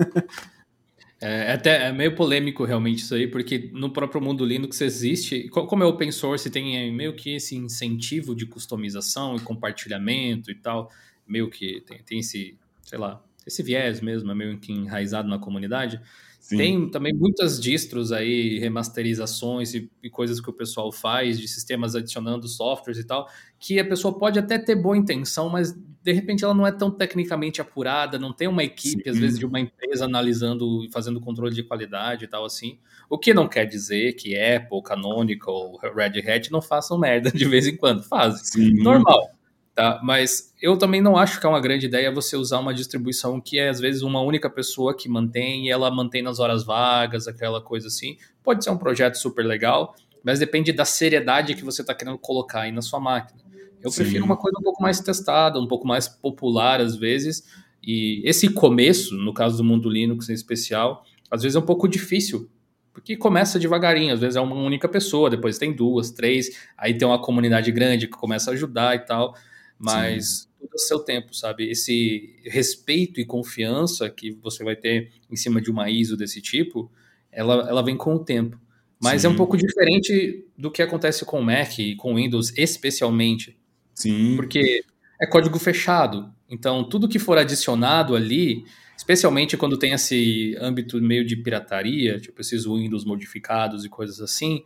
É, 1.22 1.47
é, 1.47 1.52
até 1.52 1.89
é 1.89 1.93
meio 1.93 2.14
polêmico 2.14 2.66
realmente 2.66 2.98
isso 2.98 3.14
aí, 3.14 3.26
porque 3.26 3.70
no 3.72 3.90
próprio 3.90 4.20
mundo 4.20 4.44
Linux 4.44 4.78
existe, 4.82 5.48
como 5.48 5.82
é 5.82 5.86
open 5.86 6.12
source, 6.12 6.51
tem 6.51 6.93
meio 6.93 7.14
que 7.14 7.36
esse 7.36 7.56
incentivo 7.56 8.35
de 8.35 8.44
customização 8.44 9.35
e 9.35 9.40
compartilhamento 9.40 10.51
e 10.51 10.55
tal 10.55 10.90
meio 11.27 11.51
que 11.51 11.81
tem, 11.83 12.03
tem 12.03 12.19
esse, 12.21 12.59
sei 12.83 12.99
lá, 12.99 13.23
esse 13.47 13.63
viés 13.63 14.01
mesmo, 14.01 14.31
é 14.31 14.35
meio 14.35 14.59
que 14.59 14.73
enraizado 14.73 15.29
na 15.29 15.39
comunidade. 15.39 16.01
Sim. 16.45 16.59
Tem 16.59 16.91
também 16.91 17.15
muitas 17.15 17.59
distros 17.59 18.13
aí, 18.13 18.59
remasterizações 18.59 19.73
e, 19.73 19.91
e, 20.03 20.11
coisas 20.11 20.43
que 20.43 20.51
o 20.51 20.53
pessoal 20.53 20.93
faz, 20.93 21.41
de 21.41 21.49
sistemas 21.49 21.97
adicionando 21.97 22.47
softwares 22.47 22.99
e 22.99 23.05
tal, 23.05 23.27
que 23.59 23.79
a 23.79 23.85
pessoa 23.85 24.19
pode 24.19 24.39
até 24.39 24.59
ter 24.59 24.75
boa 24.75 24.95
intenção, 24.95 25.49
mas 25.49 25.73
de 25.73 26.13
repente 26.13 26.45
ela 26.45 26.53
não 26.53 26.67
é 26.67 26.71
tão 26.71 26.91
tecnicamente 26.91 27.63
apurada, 27.63 28.19
não 28.19 28.31
tem 28.31 28.47
uma 28.47 28.63
equipe, 28.63 29.03
Sim. 29.05 29.09
às 29.11 29.19
vezes, 29.19 29.39
de 29.39 29.47
uma 29.47 29.59
empresa 29.59 30.05
analisando 30.05 30.85
e 30.85 30.93
fazendo 30.93 31.19
controle 31.19 31.55
de 31.55 31.63
qualidade 31.63 32.27
e 32.27 32.29
tal 32.29 32.45
assim. 32.45 32.79
O 33.09 33.17
que 33.17 33.33
não 33.33 33.49
quer 33.49 33.65
dizer 33.65 34.13
que 34.13 34.39
Apple, 34.39 34.83
Canonical, 34.83 35.79
Red 35.79 36.31
Hat 36.31 36.53
não 36.53 36.61
façam 36.61 36.99
merda 36.99 37.31
de 37.33 37.47
vez 37.47 37.67
em 37.67 37.75
quando. 37.75 38.03
Fazem. 38.03 38.75
Normal. 38.83 39.31
Tá? 39.75 40.01
Mas 40.05 40.55
eu 40.63 40.79
também 40.79 41.01
não 41.01 41.17
acho 41.17 41.41
que 41.41 41.47
é 41.47 41.49
uma 41.49 41.61
grande 41.61 41.87
ideia 41.87 42.13
você 42.13 42.37
usar 42.37 42.61
uma 42.61 42.73
distribuição 42.73 43.41
que 43.41 43.59
é, 43.59 43.69
às 43.69 43.81
vezes, 43.81 44.03
uma 44.03 44.21
única 44.21 44.49
pessoa 44.49 44.97
que 44.97 45.09
mantém 45.09 45.67
e 45.67 45.71
ela 45.71 45.91
mantém 45.91 46.23
nas 46.23 46.39
horas 46.39 46.65
vagas, 46.65 47.27
aquela 47.27 47.61
coisa 47.61 47.89
assim. 47.89 48.17
Pode 48.43 48.63
ser 48.63 48.71
um 48.71 48.79
projeto 48.79 49.17
super 49.17 49.45
legal, 49.45 49.97
mas 50.23 50.39
depende 50.39 50.73
da 50.73 50.85
seriedade 50.85 51.55
que 51.55 51.65
você 51.65 51.81
está 51.81 51.93
querendo 51.93 52.19
colocar 52.19 52.61
aí 52.61 52.73
na 52.73 52.83
sua 52.83 53.01
máquina. 53.01 53.41
Eu 53.83 53.91
Sim. 53.91 54.03
prefiro 54.03 54.25
uma 54.25 54.37
coisa 54.37 54.57
um 54.61 54.63
pouco 54.63 54.81
mais 54.81 55.01
testada, 55.01 55.59
um 55.59 55.67
pouco 55.67 55.87
mais 55.87 56.07
popular, 56.07 56.81
às 56.81 56.95
vezes. 56.95 57.43
E 57.83 58.23
esse 58.25 58.49
começo, 58.49 59.17
no 59.17 59.35
caso 59.35 59.57
do 59.57 59.65
mundo 59.65 59.91
Linux 59.91 60.29
em 60.29 60.35
especial, 60.35 61.05
às 61.29 61.43
vezes 61.43 61.57
é 61.57 61.59
um 61.59 61.67
pouco 61.67 61.89
difícil, 61.89 62.49
porque 62.93 63.17
começa 63.17 63.59
devagarinho, 63.59 64.15
às 64.15 64.21
vezes 64.21 64.37
é 64.37 64.41
uma 64.41 64.55
única 64.55 64.89
pessoa, 64.89 65.29
depois 65.29 65.59
tem 65.59 65.75
duas, 65.75 66.13
três, 66.13 66.47
aí 66.79 66.97
tem 66.97 67.07
uma 67.07 67.21
comunidade 67.21 67.73
grande 67.73 68.07
que 68.07 68.17
começa 68.17 68.53
a 68.53 68.55
ajudar 68.55 68.95
e 68.95 69.01
tal 69.01 69.35
mas 69.79 70.27
Sim. 70.27 70.49
tudo 70.61 70.75
a 70.75 70.79
seu 70.79 70.99
tempo, 70.99 71.35
sabe? 71.35 71.71
Esse 71.71 72.41
respeito 72.45 73.21
e 73.21 73.25
confiança 73.25 74.09
que 74.09 74.33
você 74.33 74.65
vai 74.65 74.77
ter 74.77 75.13
em 75.31 75.37
cima 75.37 75.61
de 75.61 75.71
uma 75.71 75.91
ISO 75.91 76.17
desse 76.17 76.41
tipo, 76.41 76.91
ela, 77.31 77.69
ela 77.69 77.83
vem 77.83 77.97
com 77.97 78.15
o 78.15 78.25
tempo. 78.25 78.59
Mas 79.03 79.23
Sim. 79.23 79.29
é 79.29 79.31
um 79.31 79.37
pouco 79.37 79.57
diferente 79.57 80.47
do 80.57 80.71
que 80.71 80.81
acontece 80.81 81.25
com 81.25 81.41
o 81.41 81.45
Mac 81.45 81.79
e 81.79 81.97
com 81.97 82.13
o 82.13 82.17
Windows, 82.17 82.57
especialmente. 82.57 83.59
Sim. 83.95 84.37
Porque 84.37 84.85
é 85.21 85.27
código 85.27 85.59
fechado. 85.59 86.33
Então, 86.49 86.89
tudo 86.89 87.09
que 87.09 87.19
for 87.19 87.37
adicionado 87.37 88.15
ali, 88.15 88.65
especialmente 88.97 89.57
quando 89.57 89.79
tem 89.79 89.93
esse 89.93 90.57
âmbito 90.61 91.01
meio 91.01 91.25
de 91.25 91.37
pirataria, 91.37 92.19
tipo 92.21 92.41
esses 92.41 92.65
Windows 92.65 93.05
modificados 93.05 93.85
e 93.85 93.89
coisas 93.89 94.21
assim, 94.21 94.65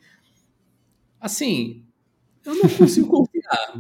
assim, 1.21 1.85
eu 2.45 2.55
não 2.55 2.69
consigo 2.69 3.09
confiar 3.09 3.75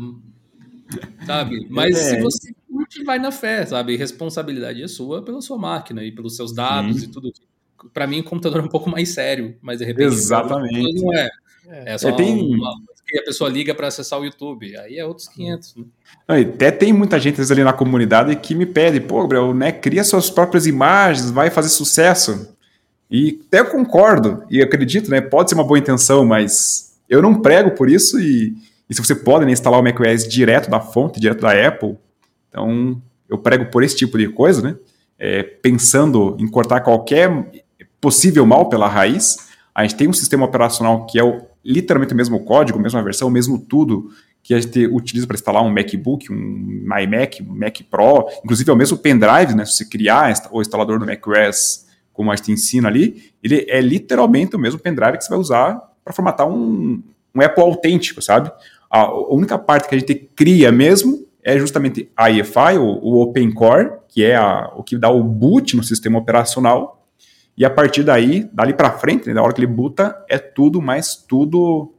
sabe? 1.26 1.66
Mas 1.70 1.96
é. 1.96 2.16
se 2.16 2.20
você 2.20 2.52
curte, 2.70 3.04
vai 3.04 3.18
na 3.18 3.30
fé, 3.30 3.64
sabe? 3.66 3.96
Responsabilidade 3.96 4.82
é 4.82 4.88
sua 4.88 5.22
pela 5.22 5.40
sua 5.40 5.58
máquina 5.58 6.04
e 6.04 6.12
pelos 6.12 6.36
seus 6.36 6.52
dados 6.54 7.00
Sim. 7.00 7.06
e 7.06 7.08
tudo. 7.08 7.32
Para 7.92 8.06
mim, 8.06 8.20
o 8.20 8.24
computador 8.24 8.60
é 8.60 8.64
um 8.64 8.68
pouco 8.68 8.90
mais 8.90 9.10
sério, 9.10 9.56
mas 9.62 9.78
de 9.78 9.84
repente 9.84 10.06
Exatamente. 10.06 11.00
não 11.00 11.14
é. 11.14 11.28
É, 11.68 11.94
é 11.94 11.98
só 11.98 12.08
é, 12.08 12.12
tem... 12.12 12.54
uma 12.54 12.74
que 13.08 13.18
a 13.18 13.24
pessoa 13.24 13.48
liga 13.48 13.74
para 13.74 13.86
acessar 13.86 14.20
o 14.20 14.24
YouTube. 14.24 14.76
Aí 14.76 14.98
é 14.98 15.04
outros 15.04 15.28
500. 15.28 15.76
Né? 15.76 15.84
Até 16.28 16.70
tem 16.70 16.92
muita 16.92 17.18
gente 17.18 17.40
ali 17.50 17.64
na 17.64 17.72
comunidade 17.72 18.36
que 18.36 18.54
me 18.54 18.66
pede, 18.66 19.00
pô, 19.00 19.22
Gabriel, 19.22 19.54
né, 19.54 19.72
cria 19.72 20.04
suas 20.04 20.28
próprias 20.28 20.66
imagens, 20.66 21.30
vai 21.30 21.50
fazer 21.50 21.70
sucesso. 21.70 22.54
E 23.10 23.40
até 23.46 23.60
eu 23.60 23.66
concordo, 23.66 24.44
e 24.50 24.60
acredito, 24.60 25.10
né, 25.10 25.22
pode 25.22 25.48
ser 25.48 25.54
uma 25.54 25.64
boa 25.64 25.78
intenção, 25.78 26.26
mas 26.26 26.98
eu 27.08 27.22
não 27.22 27.40
prego 27.40 27.70
por 27.70 27.88
isso 27.88 28.20
e, 28.20 28.54
e 28.88 28.94
se 28.94 29.04
você 29.04 29.14
pode 29.14 29.44
né, 29.44 29.52
instalar 29.52 29.80
o 29.80 29.82
macOS 29.82 30.26
direto 30.26 30.70
da 30.70 30.80
fonte, 30.80 31.20
direto 31.20 31.42
da 31.42 31.68
Apple, 31.68 31.96
então 32.48 33.00
eu 33.28 33.38
prego 33.38 33.66
por 33.66 33.82
esse 33.82 33.96
tipo 33.96 34.16
de 34.16 34.28
coisa, 34.28 34.62
né, 34.62 34.76
é, 35.18 35.42
pensando 35.42 36.36
em 36.38 36.46
cortar 36.48 36.80
qualquer 36.80 37.30
possível 38.00 38.46
mal 38.46 38.68
pela 38.68 38.88
raiz, 38.88 39.48
a 39.74 39.82
gente 39.82 39.96
tem 39.96 40.08
um 40.08 40.12
sistema 40.12 40.46
operacional 40.46 41.06
que 41.06 41.18
é 41.18 41.24
o, 41.24 41.42
literalmente 41.64 42.14
o 42.14 42.16
mesmo 42.16 42.44
código, 42.44 42.78
mesma 42.78 43.02
versão, 43.02 43.28
o 43.28 43.30
mesmo 43.30 43.58
tudo 43.58 44.10
que 44.42 44.54
a 44.54 44.60
gente 44.60 44.86
utiliza 44.86 45.26
para 45.26 45.34
instalar 45.34 45.62
um 45.62 45.70
MacBook, 45.70 46.32
um 46.32 46.86
iMac, 47.00 47.42
um 47.42 47.54
Mac 47.54 47.80
Pro, 47.90 48.28
inclusive 48.42 48.70
é 48.70 48.72
o 48.72 48.76
mesmo 48.76 48.96
pendrive, 48.96 49.54
né? 49.54 49.66
Se 49.66 49.76
você 49.76 49.84
criar 49.84 50.32
o 50.50 50.60
instalador 50.60 50.98
do 50.98 51.04
macOS, 51.04 51.86
como 52.12 52.32
a 52.32 52.36
gente 52.36 52.52
ensina 52.52 52.88
ali, 52.88 53.30
ele 53.42 53.66
é 53.68 53.80
literalmente 53.80 54.56
o 54.56 54.58
mesmo 54.58 54.78
pendrive 54.78 55.18
que 55.18 55.24
você 55.24 55.30
vai 55.30 55.38
usar 55.38 55.78
para 56.02 56.14
formatar 56.14 56.48
um, 56.48 57.02
um 57.34 57.40
Apple 57.42 57.62
autêntico, 57.62 58.22
sabe? 58.22 58.50
A 58.90 59.12
única 59.32 59.58
parte 59.58 59.88
que 59.88 59.94
a 59.94 59.98
gente 59.98 60.14
cria 60.14 60.72
mesmo 60.72 61.26
é 61.42 61.58
justamente 61.58 62.10
a 62.16 62.30
EFI, 62.30 62.78
o, 62.78 62.84
o 62.84 63.22
Open 63.22 63.52
Core, 63.52 63.92
que 64.08 64.24
é 64.24 64.36
a, 64.36 64.72
o 64.76 64.82
que 64.82 64.96
dá 64.96 65.10
o 65.10 65.22
boot 65.22 65.76
no 65.76 65.82
sistema 65.82 66.18
operacional, 66.18 67.06
e 67.56 67.64
a 67.64 67.70
partir 67.70 68.04
daí, 68.04 68.48
dali 68.52 68.72
para 68.72 68.92
frente, 68.92 69.26
né, 69.26 69.34
da 69.34 69.42
hora 69.42 69.52
que 69.52 69.60
ele 69.60 69.66
buta, 69.66 70.16
é 70.28 70.38
tudo 70.38 70.80
mais 70.80 71.16
tudo 71.16 71.92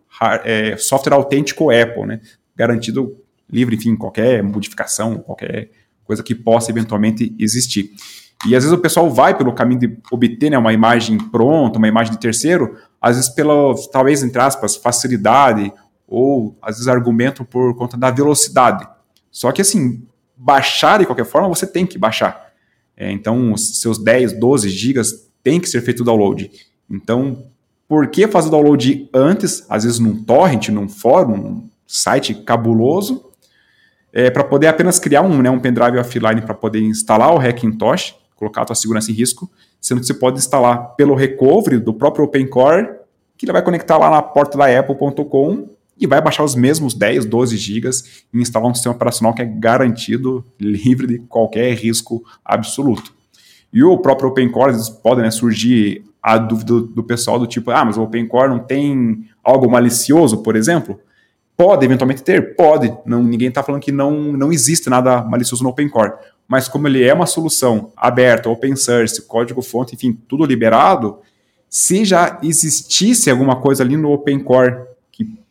é, 0.45 0.77
software 0.77 1.13
autêntico 1.13 1.69
Apple, 1.69 2.05
né? 2.05 2.21
Garantido 2.55 3.17
livre, 3.51 3.75
enfim, 3.75 3.95
qualquer 3.95 4.41
modificação, 4.41 5.17
qualquer 5.17 5.69
coisa 6.05 6.23
que 6.23 6.33
possa 6.33 6.71
eventualmente 6.71 7.35
existir. 7.37 7.91
E 8.47 8.55
às 8.55 8.63
vezes 8.63 8.71
o 8.71 8.81
pessoal 8.81 9.09
vai 9.09 9.37
pelo 9.37 9.53
caminho 9.53 9.81
de 9.81 9.97
obter 10.09 10.49
né, 10.49 10.57
uma 10.57 10.71
imagem 10.71 11.17
pronta, 11.17 11.77
uma 11.77 11.89
imagem 11.89 12.13
de 12.13 12.19
terceiro, 12.19 12.77
às 13.01 13.17
vezes 13.17 13.29
pela, 13.29 13.75
talvez, 13.91 14.23
entre 14.23 14.41
aspas, 14.41 14.77
facilidade, 14.77 15.73
ou 16.09 16.57
às 16.61 16.75
vezes 16.75 16.87
argumentam 16.87 17.45
por 17.45 17.75
conta 17.75 17.95
da 17.95 18.09
velocidade. 18.09 18.87
Só 19.31 19.51
que 19.51 19.61
assim, 19.61 20.03
baixar 20.35 20.99
de 20.99 21.05
qualquer 21.05 21.25
forma, 21.25 21.47
você 21.47 21.67
tem 21.67 21.85
que 21.85 21.97
baixar. 21.97 22.49
É, 22.97 23.11
então, 23.11 23.55
seus 23.55 23.97
10, 23.97 24.39
12 24.39 24.69
gigas 24.69 25.29
tem 25.43 25.59
que 25.59 25.69
ser 25.69 25.81
feito 25.81 26.01
o 26.01 26.03
download. 26.03 26.51
Então, 26.89 27.45
por 27.87 28.07
que 28.07 28.27
fazer 28.27 28.47
o 28.47 28.51
download 28.51 29.09
antes, 29.13 29.65
às 29.69 29.83
vezes 29.83 29.99
num 29.99 30.23
torrent, 30.23 30.69
num 30.69 30.89
fórum, 30.89 31.37
num 31.37 31.69
site 31.87 32.33
cabuloso, 32.33 33.29
é, 34.11 34.29
para 34.29 34.43
poder 34.43 34.67
apenas 34.67 34.99
criar 34.99 35.21
um, 35.21 35.41
né, 35.41 35.49
um 35.49 35.59
pendrive 35.59 35.97
offline 35.97 36.41
para 36.41 36.55
poder 36.55 36.81
instalar 36.81 37.33
o 37.33 37.37
Hackintosh, 37.37 38.15
colocar 38.35 38.63
a 38.63 38.65
tua 38.65 38.75
segurança 38.75 39.11
em 39.11 39.13
risco, 39.13 39.49
sendo 39.79 40.01
que 40.01 40.07
você 40.07 40.13
pode 40.13 40.39
instalar 40.39 40.95
pelo 40.95 41.13
recovery 41.13 41.79
do 41.79 41.93
próprio 41.93 42.25
OpenCore, 42.25 42.89
que 43.37 43.45
ele 43.45 43.53
vai 43.53 43.61
conectar 43.61 43.97
lá 43.97 44.09
na 44.09 44.21
porta 44.21 44.57
da 44.57 44.79
apple.com 44.79 45.69
e 45.99 46.07
vai 46.07 46.21
baixar 46.21 46.43
os 46.43 46.55
mesmos 46.55 46.93
10, 46.93 47.25
12 47.25 47.57
gigas 47.57 48.23
e 48.33 48.39
instalar 48.39 48.69
um 48.69 48.73
sistema 48.73 48.95
operacional 48.95 49.33
que 49.33 49.41
é 49.41 49.45
garantido, 49.45 50.45
livre 50.59 51.05
de 51.05 51.19
qualquer 51.19 51.73
risco 51.73 52.23
absoluto. 52.43 53.13
E 53.71 53.83
o 53.83 53.97
próprio 53.97 54.29
Open 54.29 54.49
Core, 54.49 54.71
às 54.71 54.77
vezes 54.77 54.89
pode 54.89 55.21
né, 55.21 55.29
surgir 55.29 56.03
a 56.21 56.37
dúvida 56.37 56.81
do, 56.81 57.03
pessoal 57.03 57.37
do 57.37 57.47
tipo, 57.47 57.71
ah, 57.71 57.85
mas 57.85 57.97
o 57.97 58.03
Open 58.03 58.27
Core 58.27 58.49
não 58.49 58.59
tem 58.59 59.25
algo 59.43 59.69
malicioso, 59.69 60.41
por 60.41 60.55
exemplo? 60.55 60.99
Pode 61.55 61.85
eventualmente 61.85 62.23
ter? 62.23 62.55
Pode. 62.55 62.93
Não, 63.05 63.21
ninguém 63.21 63.49
está 63.49 63.61
falando 63.61 63.81
que 63.81 63.91
não, 63.91 64.11
não 64.33 64.51
existe 64.51 64.89
nada 64.89 65.21
malicioso 65.21 65.63
no 65.63 65.69
Open 65.69 65.89
Core. 65.89 66.13
Mas 66.47 66.67
como 66.67 66.87
ele 66.87 67.03
é 67.03 67.13
uma 67.13 67.25
solução 67.25 67.91
aberta, 67.95 68.49
open 68.49 68.75
source, 68.75 69.21
código-fonte, 69.27 69.93
enfim, 69.93 70.17
tudo 70.27 70.45
liberado, 70.45 71.19
se 71.69 72.03
já 72.03 72.39
existisse 72.41 73.29
alguma 73.29 73.57
coisa 73.57 73.83
ali 73.83 73.95
no 73.95 74.11
Open 74.11 74.39
Core 74.39 74.88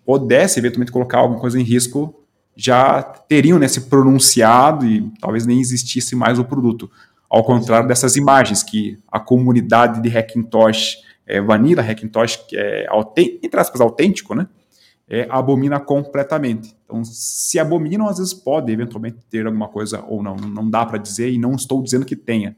pudesse 0.09 0.59
eventualmente 0.59 0.91
colocar 0.91 1.19
alguma 1.19 1.39
coisa 1.39 1.61
em 1.61 1.63
risco, 1.63 2.25
já 2.57 3.03
teriam 3.03 3.59
né, 3.59 3.69
se 3.69 3.83
pronunciado 3.83 4.87
e 4.87 5.13
talvez 5.21 5.45
nem 5.45 5.61
existisse 5.61 6.17
mais 6.17 6.39
o 6.39 6.45
produto. 6.47 6.91
Ao 7.29 7.45
contrário 7.45 7.87
dessas 7.87 8.17
imagens 8.17 8.63
que 8.63 8.99
a 9.13 9.21
comunidade 9.21 10.01
de 10.01 10.09
Hackintosh, 10.09 10.97
é, 11.27 11.43
Vanilla 11.43 11.83
Hackintosh, 11.83 12.37
que 12.49 12.57
é, 12.57 12.87
entre 13.43 13.61
aspas, 13.61 13.83
autêntico, 13.83 14.35
né? 14.35 14.49
É, 15.07 15.27
abomina 15.29 15.79
completamente. 15.79 16.75
Então, 16.87 17.05
se 17.05 17.59
abominam, 17.59 18.09
às 18.09 18.17
vezes 18.17 18.33
pode 18.33 18.73
eventualmente 18.73 19.19
ter 19.29 19.45
alguma 19.45 19.69
coisa 19.69 20.03
ou 20.09 20.23
não. 20.23 20.37
Não 20.37 20.71
dá 20.71 20.87
para 20.87 20.97
dizer 20.97 21.31
e 21.31 21.39
não 21.39 21.53
estou 21.53 21.83
dizendo 21.83 22.07
que 22.07 22.17
tenha. 22.17 22.57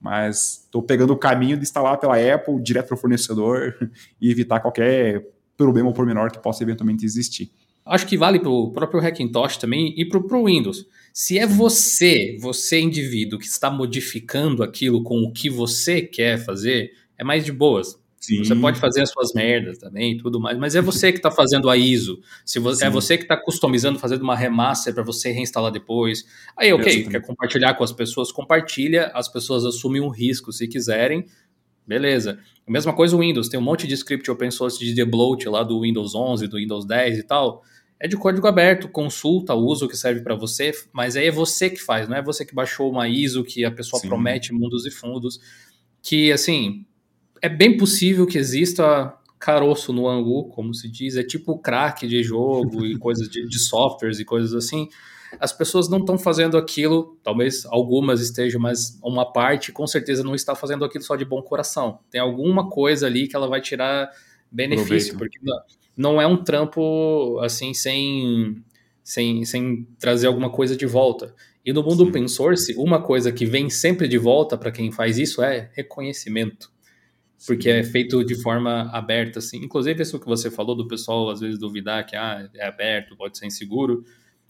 Mas 0.00 0.62
estou 0.64 0.82
pegando 0.82 1.12
o 1.12 1.16
caminho 1.18 1.58
de 1.58 1.62
instalar 1.62 1.98
pela 1.98 2.16
Apple 2.16 2.58
direto 2.62 2.86
para 2.86 2.94
o 2.94 2.98
fornecedor 2.98 3.74
e 4.18 4.30
evitar 4.30 4.60
qualquer 4.60 5.35
problema 5.56 5.88
ou 5.88 5.94
pormenor 5.94 6.30
que 6.30 6.38
possa 6.38 6.62
eventualmente 6.62 7.04
existir. 7.04 7.50
Acho 7.84 8.06
que 8.06 8.18
vale 8.18 8.40
para 8.40 8.50
o 8.50 8.72
próprio 8.72 9.00
Hackintosh 9.00 9.58
também 9.58 9.94
e 9.96 10.04
para 10.04 10.18
o 10.18 10.44
Windows. 10.46 10.86
Se 11.12 11.38
é 11.38 11.46
você, 11.46 12.36
você 12.40 12.80
indivíduo, 12.80 13.38
que 13.38 13.46
está 13.46 13.70
modificando 13.70 14.62
aquilo 14.62 15.02
com 15.02 15.22
o 15.22 15.32
que 15.32 15.48
você 15.48 16.02
quer 16.02 16.44
fazer, 16.44 16.90
é 17.16 17.22
mais 17.22 17.44
de 17.44 17.52
boas. 17.52 17.96
Sim. 18.26 18.38
Você 18.42 18.56
pode 18.56 18.80
fazer 18.80 19.02
as 19.02 19.10
suas 19.10 19.32
merdas 19.32 19.78
também 19.78 20.14
e 20.14 20.16
tudo 20.18 20.40
mais, 20.40 20.58
mas 20.58 20.74
é 20.74 20.80
você 20.80 21.12
que 21.12 21.18
está 21.18 21.30
fazendo 21.30 21.70
a 21.70 21.76
ISO. 21.76 22.18
Se 22.44 22.58
você, 22.58 22.86
é 22.86 22.90
você 22.90 23.16
que 23.16 23.22
está 23.22 23.36
customizando, 23.36 24.00
fazendo 24.00 24.22
uma 24.22 24.34
remaster 24.34 24.92
para 24.92 25.04
você 25.04 25.30
reinstalar 25.30 25.70
depois. 25.70 26.24
Aí, 26.56 26.72
ok, 26.72 27.04
quer 27.04 27.20
compartilhar 27.20 27.74
com 27.74 27.84
as 27.84 27.92
pessoas, 27.92 28.32
compartilha, 28.32 29.12
as 29.14 29.28
pessoas 29.28 29.64
assumem 29.64 30.02
um 30.02 30.08
risco 30.08 30.52
se 30.52 30.66
quiserem, 30.66 31.24
beleza. 31.86 32.38
A 32.66 32.70
mesma 32.70 32.92
coisa 32.92 33.14
o 33.16 33.20
Windows, 33.20 33.48
tem 33.48 33.58
um 33.58 33.62
monte 33.62 33.86
de 33.86 33.94
script 33.94 34.30
open 34.30 34.50
source 34.50 34.78
de 34.78 34.92
debloat 34.94 35.48
lá 35.48 35.62
do 35.62 35.80
Windows 35.80 36.14
11, 36.14 36.48
do 36.48 36.56
Windows 36.56 36.84
10 36.84 37.18
e 37.18 37.22
tal 37.22 37.62
é 37.98 38.06
de 38.06 38.16
código 38.16 38.46
aberto, 38.46 38.88
consulta, 38.88 39.54
usa 39.54 39.86
o 39.86 39.88
que 39.88 39.96
serve 39.96 40.20
para 40.20 40.34
você, 40.34 40.72
mas 40.92 41.16
aí 41.16 41.26
é 41.26 41.30
você 41.30 41.70
que 41.70 41.80
faz, 41.80 42.08
não 42.08 42.16
é 42.16 42.22
você 42.22 42.44
que 42.44 42.54
baixou 42.54 42.90
uma 42.90 43.08
ISO 43.08 43.42
que 43.42 43.64
a 43.64 43.70
pessoa 43.70 44.00
Sim. 44.00 44.08
promete 44.08 44.52
mundos 44.52 44.84
e 44.86 44.90
fundos, 44.90 45.40
que 46.02 46.30
assim, 46.30 46.84
é 47.40 47.48
bem 47.48 47.76
possível 47.76 48.26
que 48.26 48.36
exista 48.36 49.14
caroço 49.38 49.92
no 49.92 50.08
Angu, 50.08 50.48
como 50.48 50.74
se 50.74 50.90
diz, 50.90 51.16
é 51.16 51.22
tipo 51.22 51.58
crack 51.58 52.06
de 52.06 52.22
jogo 52.22 52.84
e 52.84 52.96
coisas 53.00 53.28
de, 53.28 53.46
de 53.48 53.58
softwares 53.58 54.18
e 54.18 54.24
coisas 54.24 54.52
assim. 54.52 54.88
As 55.40 55.52
pessoas 55.52 55.88
não 55.88 55.98
estão 55.98 56.18
fazendo 56.18 56.56
aquilo, 56.56 57.18
talvez 57.22 57.64
algumas 57.66 58.20
estejam, 58.20 58.60
mas 58.60 58.98
uma 59.02 59.32
parte 59.32 59.72
com 59.72 59.86
certeza 59.86 60.22
não 60.22 60.34
está 60.34 60.54
fazendo 60.54 60.84
aquilo 60.84 61.04
só 61.04 61.16
de 61.16 61.24
bom 61.24 61.42
coração. 61.42 62.00
Tem 62.10 62.20
alguma 62.20 62.68
coisa 62.68 63.06
ali 63.06 63.28
que 63.28 63.36
ela 63.36 63.48
vai 63.48 63.60
tirar 63.60 64.10
benefício, 64.50 65.16
Proveito. 65.16 65.40
porque 65.40 65.66
não 65.96 66.20
é 66.20 66.26
um 66.26 66.42
trampo 66.42 67.38
assim 67.40 67.72
sem, 67.72 68.62
sem, 69.02 69.44
sem 69.44 69.86
trazer 69.98 70.26
alguma 70.26 70.50
coisa 70.50 70.76
de 70.76 70.86
volta. 70.86 71.34
E 71.64 71.72
no 71.72 71.82
mundo 71.82 72.04
Sim. 72.04 72.10
open 72.10 72.28
source, 72.28 72.74
uma 72.76 73.02
coisa 73.02 73.32
que 73.32 73.44
vem 73.44 73.68
sempre 73.68 74.06
de 74.06 74.18
volta 74.18 74.56
para 74.56 74.70
quem 74.70 74.92
faz 74.92 75.18
isso 75.18 75.42
é 75.42 75.70
reconhecimento. 75.74 76.70
Porque 77.44 77.68
é 77.68 77.82
feito 77.82 78.24
de 78.24 78.40
forma 78.40 78.88
aberta, 78.92 79.40
assim. 79.40 79.58
Inclusive, 79.58 80.00
isso 80.00 80.18
que 80.18 80.26
você 80.26 80.50
falou 80.50 80.74
do 80.74 80.88
pessoal 80.88 81.28
às 81.28 81.40
vezes 81.40 81.58
duvidar 81.58 82.06
que 82.06 82.16
ah, 82.16 82.48
é 82.54 82.66
aberto, 82.66 83.16
pode 83.16 83.36
ser 83.36 83.46
inseguro. 83.46 84.04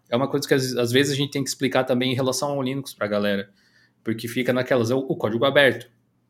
É 0.09 0.16
uma 0.16 0.28
coisa 0.28 0.47
que 0.47 0.55
às, 0.55 0.77
às 0.77 0.93
vezes 0.93 1.12
a 1.12 1.16
gente 1.16 1.31
tem 1.31 1.43
que 1.43 1.49
explicar 1.49 1.85
também 1.85 2.12
em 2.12 2.15
relação 2.15 2.51
ao 2.51 2.62
Linux 2.62 2.95
para 2.95 3.07
a 3.07 3.11
galera. 3.11 3.51
Porque 4.05 4.28
fica 4.28 4.53
naquelas, 4.53 4.91
é 4.91 4.95
o, 4.95 4.99
o 4.99 5.16
código 5.16 5.45
aberto. 5.45 5.89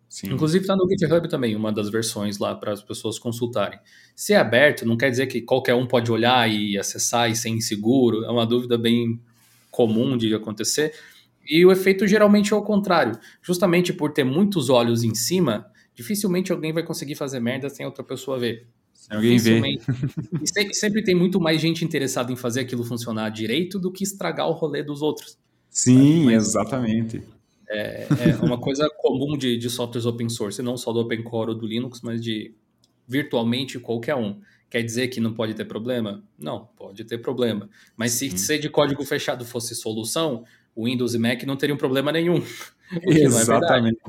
Sim. 0.09 0.33
Inclusive 0.33 0.63
está 0.63 0.77
no 0.77 0.89
GitHub 0.89 1.29
também, 1.29 1.57
uma 1.57 1.73
das 1.73 1.91
versões 1.91 2.39
lá 2.39 2.55
para 2.55 2.73
as 2.73 2.83
pessoas 2.83 3.19
consultarem. 3.19 3.79
Se 4.15 4.33
é 4.33 4.37
aberto, 4.37 4.87
não 4.87 4.97
quer 4.97 5.11
dizer 5.11 5.27
que 5.27 5.43
qualquer 5.43 5.75
um 5.75 5.87
pode 5.87 6.11
olhar 6.13 6.49
e 6.51 6.79
acessar 6.79 7.31
e 7.31 7.35
ser 7.35 7.49
inseguro, 7.49 8.25
é 8.25 8.31
uma 8.31 8.47
dúvida 8.47 8.79
bem 8.79 9.21
comum 9.71 10.17
de 10.17 10.33
acontecer. 10.33 10.95
E 11.49 11.65
o 11.67 11.73
efeito 11.73 12.07
geralmente 12.07 12.53
é 12.53 12.57
o 12.57 12.63
contrário. 12.63 13.19
Justamente 13.43 13.93
por 13.93 14.13
ter 14.13 14.25
muitos 14.25 14.71
olhos 14.71 15.03
em 15.03 15.15
cima, 15.15 15.67
dificilmente 15.95 16.53
alguém 16.53 16.73
vai 16.73 16.83
conseguir 16.83 17.15
fazer 17.17 17.41
merda 17.41 17.69
sem 17.69 17.85
outra 17.85 18.05
pessoa 18.05 18.39
ver. 18.39 18.67
Alguém 19.11 19.39
vê. 19.39 19.61
e 20.43 20.75
sempre 20.75 21.03
tem 21.03 21.15
muito 21.15 21.41
mais 21.41 21.61
gente 21.61 21.85
interessada 21.85 22.33
em 22.33 22.37
fazer 22.37 22.61
aquilo 22.61 22.85
funcionar 22.85 23.31
direito 23.31 23.79
do 23.79 23.93
que 23.93 24.03
estragar 24.03 24.49
o 24.49 24.53
rolê 24.53 24.83
dos 24.83 25.03
outros. 25.03 25.39
Sim, 25.71 26.25
Mas, 26.25 26.49
exatamente. 26.49 27.23
É, 27.69 28.07
é 28.31 28.45
uma 28.45 28.59
coisa 28.59 28.89
comum 28.99 29.37
de, 29.37 29.57
de 29.57 29.69
softwares 29.69 30.07
open 30.07 30.29
source, 30.29 30.63
não 30.63 30.77
só 30.77 30.93
do 30.93 31.01
OpenCore 31.01 31.51
ou 31.51 31.57
do 31.57 31.67
Linux, 31.67 32.01
mas 32.03 32.23
de 32.23 32.55
virtualmente 33.07 33.79
qualquer 33.79 34.15
um. 34.15 34.41
Quer 34.69 34.83
dizer 34.83 35.09
que 35.09 35.21
não 35.21 35.33
pode 35.33 35.55
ter 35.55 35.65
problema? 35.65 36.25
Não, 36.39 36.67
pode 36.77 37.05
ter 37.05 37.19
problema. 37.19 37.69
Mas 37.97 38.13
se 38.13 38.31
Sim. 38.31 38.37
ser 38.37 38.59
de 38.59 38.69
código 38.69 39.05
fechado 39.05 39.45
fosse 39.45 39.75
solução, 39.75 40.45
o 40.75 40.87
Windows 40.87 41.15
e 41.15 41.19
Mac 41.19 41.43
não 41.45 41.57
teriam 41.57 41.77
problema 41.77 42.11
nenhum. 42.11 42.43
Exatamente. 43.07 44.01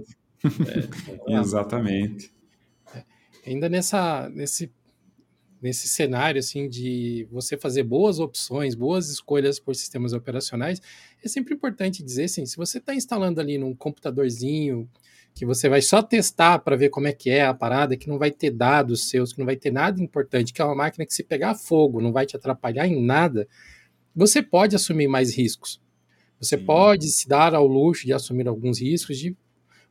É, 1.28 1.34
é, 1.34 1.40
Exatamente. 1.40 2.32
Ainda 3.46 3.70
nessa, 3.70 4.30
nesse 4.30 4.72
nesse 5.62 5.88
cenário 5.88 6.40
assim 6.40 6.70
de 6.70 7.28
você 7.32 7.58
fazer 7.58 7.84
boas 7.84 8.20
opções, 8.20 8.76
boas 8.76 9.10
escolhas 9.10 9.60
por 9.60 9.76
sistemas 9.76 10.14
operacionais, 10.14 10.82
é 11.24 11.28
sempre 11.28 11.54
importante 11.54 12.04
dizer 12.04 12.26
assim, 12.26 12.46
se 12.46 12.58
você 12.58 12.78
está 12.78 12.94
instalando 12.94 13.42
ali 13.42 13.58
num 13.58 13.74
computadorzinho 13.74 14.90
que 15.34 15.46
você 15.46 15.70
vai 15.70 15.82
só 15.82 16.02
testar 16.02 16.60
para 16.60 16.76
ver 16.76 16.90
como 16.90 17.08
é 17.08 17.14
que 17.14 17.30
é 17.30 17.46
a 17.46 17.54
parada, 17.54 17.96
que 17.96 18.10
não 18.10 18.18
vai 18.18 18.32
ter 18.32 18.50
dados 18.50 19.08
seus, 19.10 19.34
que 19.34 19.40
não 19.40 19.46
vai 19.46 19.56
ter 19.56 19.72
nada 19.72 20.02
importante, 20.02 20.52
que 20.52 20.62
é 20.62 20.66
uma 20.66 20.76
máquina 20.76 21.06
que 21.06 21.14
se 21.14 21.24
pegar 21.24 21.54
fogo 21.54 22.02
não 22.02 22.12
vai 22.12 22.26
te 22.26 22.36
atrapalhar 22.36 22.88
em 22.88 23.00
nada, 23.04 23.48
você 24.16 24.42
pode 24.42 24.76
assumir 24.76 25.08
mais 25.08 25.36
riscos. 25.38 25.80
Você 26.42 26.58
Sim. 26.58 26.66
pode 26.66 27.08
se 27.10 27.28
dar 27.28 27.54
ao 27.54 27.68
luxo 27.68 28.06
de 28.06 28.14
assumir 28.14 28.48
alguns 28.48 28.82
riscos 28.82 29.20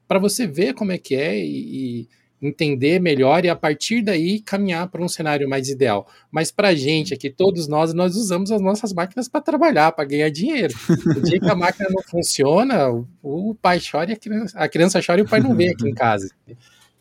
para 0.06 0.18
você 0.18 0.46
ver 0.46 0.74
como 0.74 0.92
é 0.92 0.98
que 0.98 1.14
é 1.14 1.38
e, 1.38 2.00
e 2.02 2.08
entender 2.40 3.00
melhor 3.00 3.44
e 3.44 3.48
a 3.48 3.56
partir 3.56 4.02
daí 4.02 4.40
caminhar 4.40 4.88
para 4.88 5.02
um 5.02 5.08
cenário 5.08 5.48
mais 5.48 5.68
ideal. 5.68 6.06
Mas 6.30 6.50
para 6.50 6.68
a 6.68 6.74
gente 6.74 7.14
aqui, 7.14 7.30
todos 7.30 7.66
nós, 7.66 7.94
nós 7.94 8.14
usamos 8.14 8.50
as 8.50 8.60
nossas 8.60 8.92
máquinas 8.92 9.28
para 9.28 9.40
trabalhar, 9.40 9.92
para 9.92 10.04
ganhar 10.04 10.28
dinheiro. 10.30 10.74
O 11.16 11.20
dia 11.20 11.40
que 11.40 11.50
a 11.50 11.54
máquina 11.54 11.88
não 11.90 12.02
funciona, 12.02 12.88
o 13.22 13.54
pai 13.54 13.80
chora 13.80 14.10
e 14.10 14.14
a 14.14 14.16
criança, 14.16 14.58
a 14.58 14.68
criança 14.68 15.00
chora 15.04 15.20
e 15.20 15.24
o 15.24 15.28
pai 15.28 15.40
não 15.40 15.54
vem 15.54 15.70
aqui 15.70 15.88
em 15.88 15.94
casa. 15.94 16.30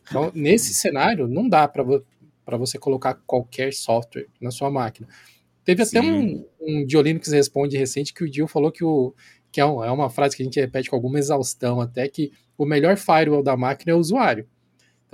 Então, 0.08 0.32
nesse 0.34 0.74
cenário, 0.74 1.28
não 1.28 1.48
dá 1.50 1.68
para 1.68 2.58
você 2.58 2.78
colocar 2.78 3.16
qualquer 3.26 3.74
software 3.74 4.28
na 4.40 4.52
sua 4.52 4.70
máquina. 4.70 5.08
Teve 5.64 5.84
Sim. 5.84 5.98
até 5.98 6.08
um, 6.08 6.46
um 6.62 6.86
Diolino 6.86 7.20
que 7.20 7.30
responde 7.30 7.76
recente 7.76 8.14
que 8.14 8.24
o 8.24 8.30
Dio 8.30 8.48
falou 8.48 8.72
que 8.72 8.84
o 8.84 9.14
que 9.52 9.62
é, 9.62 9.66
um, 9.66 9.82
é 9.82 9.90
uma 9.90 10.10
frase 10.10 10.36
que 10.36 10.44
a 10.44 10.46
gente 10.46 10.60
repete 10.60 10.90
com 10.90 10.98
alguma 10.98 11.18
exaustão 11.18 11.80
até 11.80 12.10
que 12.10 12.30
o 12.58 12.66
melhor 12.66 12.98
firewall 12.98 13.42
da 13.42 13.56
máquina 13.56 13.94
é 13.94 13.96
o 13.96 14.00
usuário. 14.00 14.46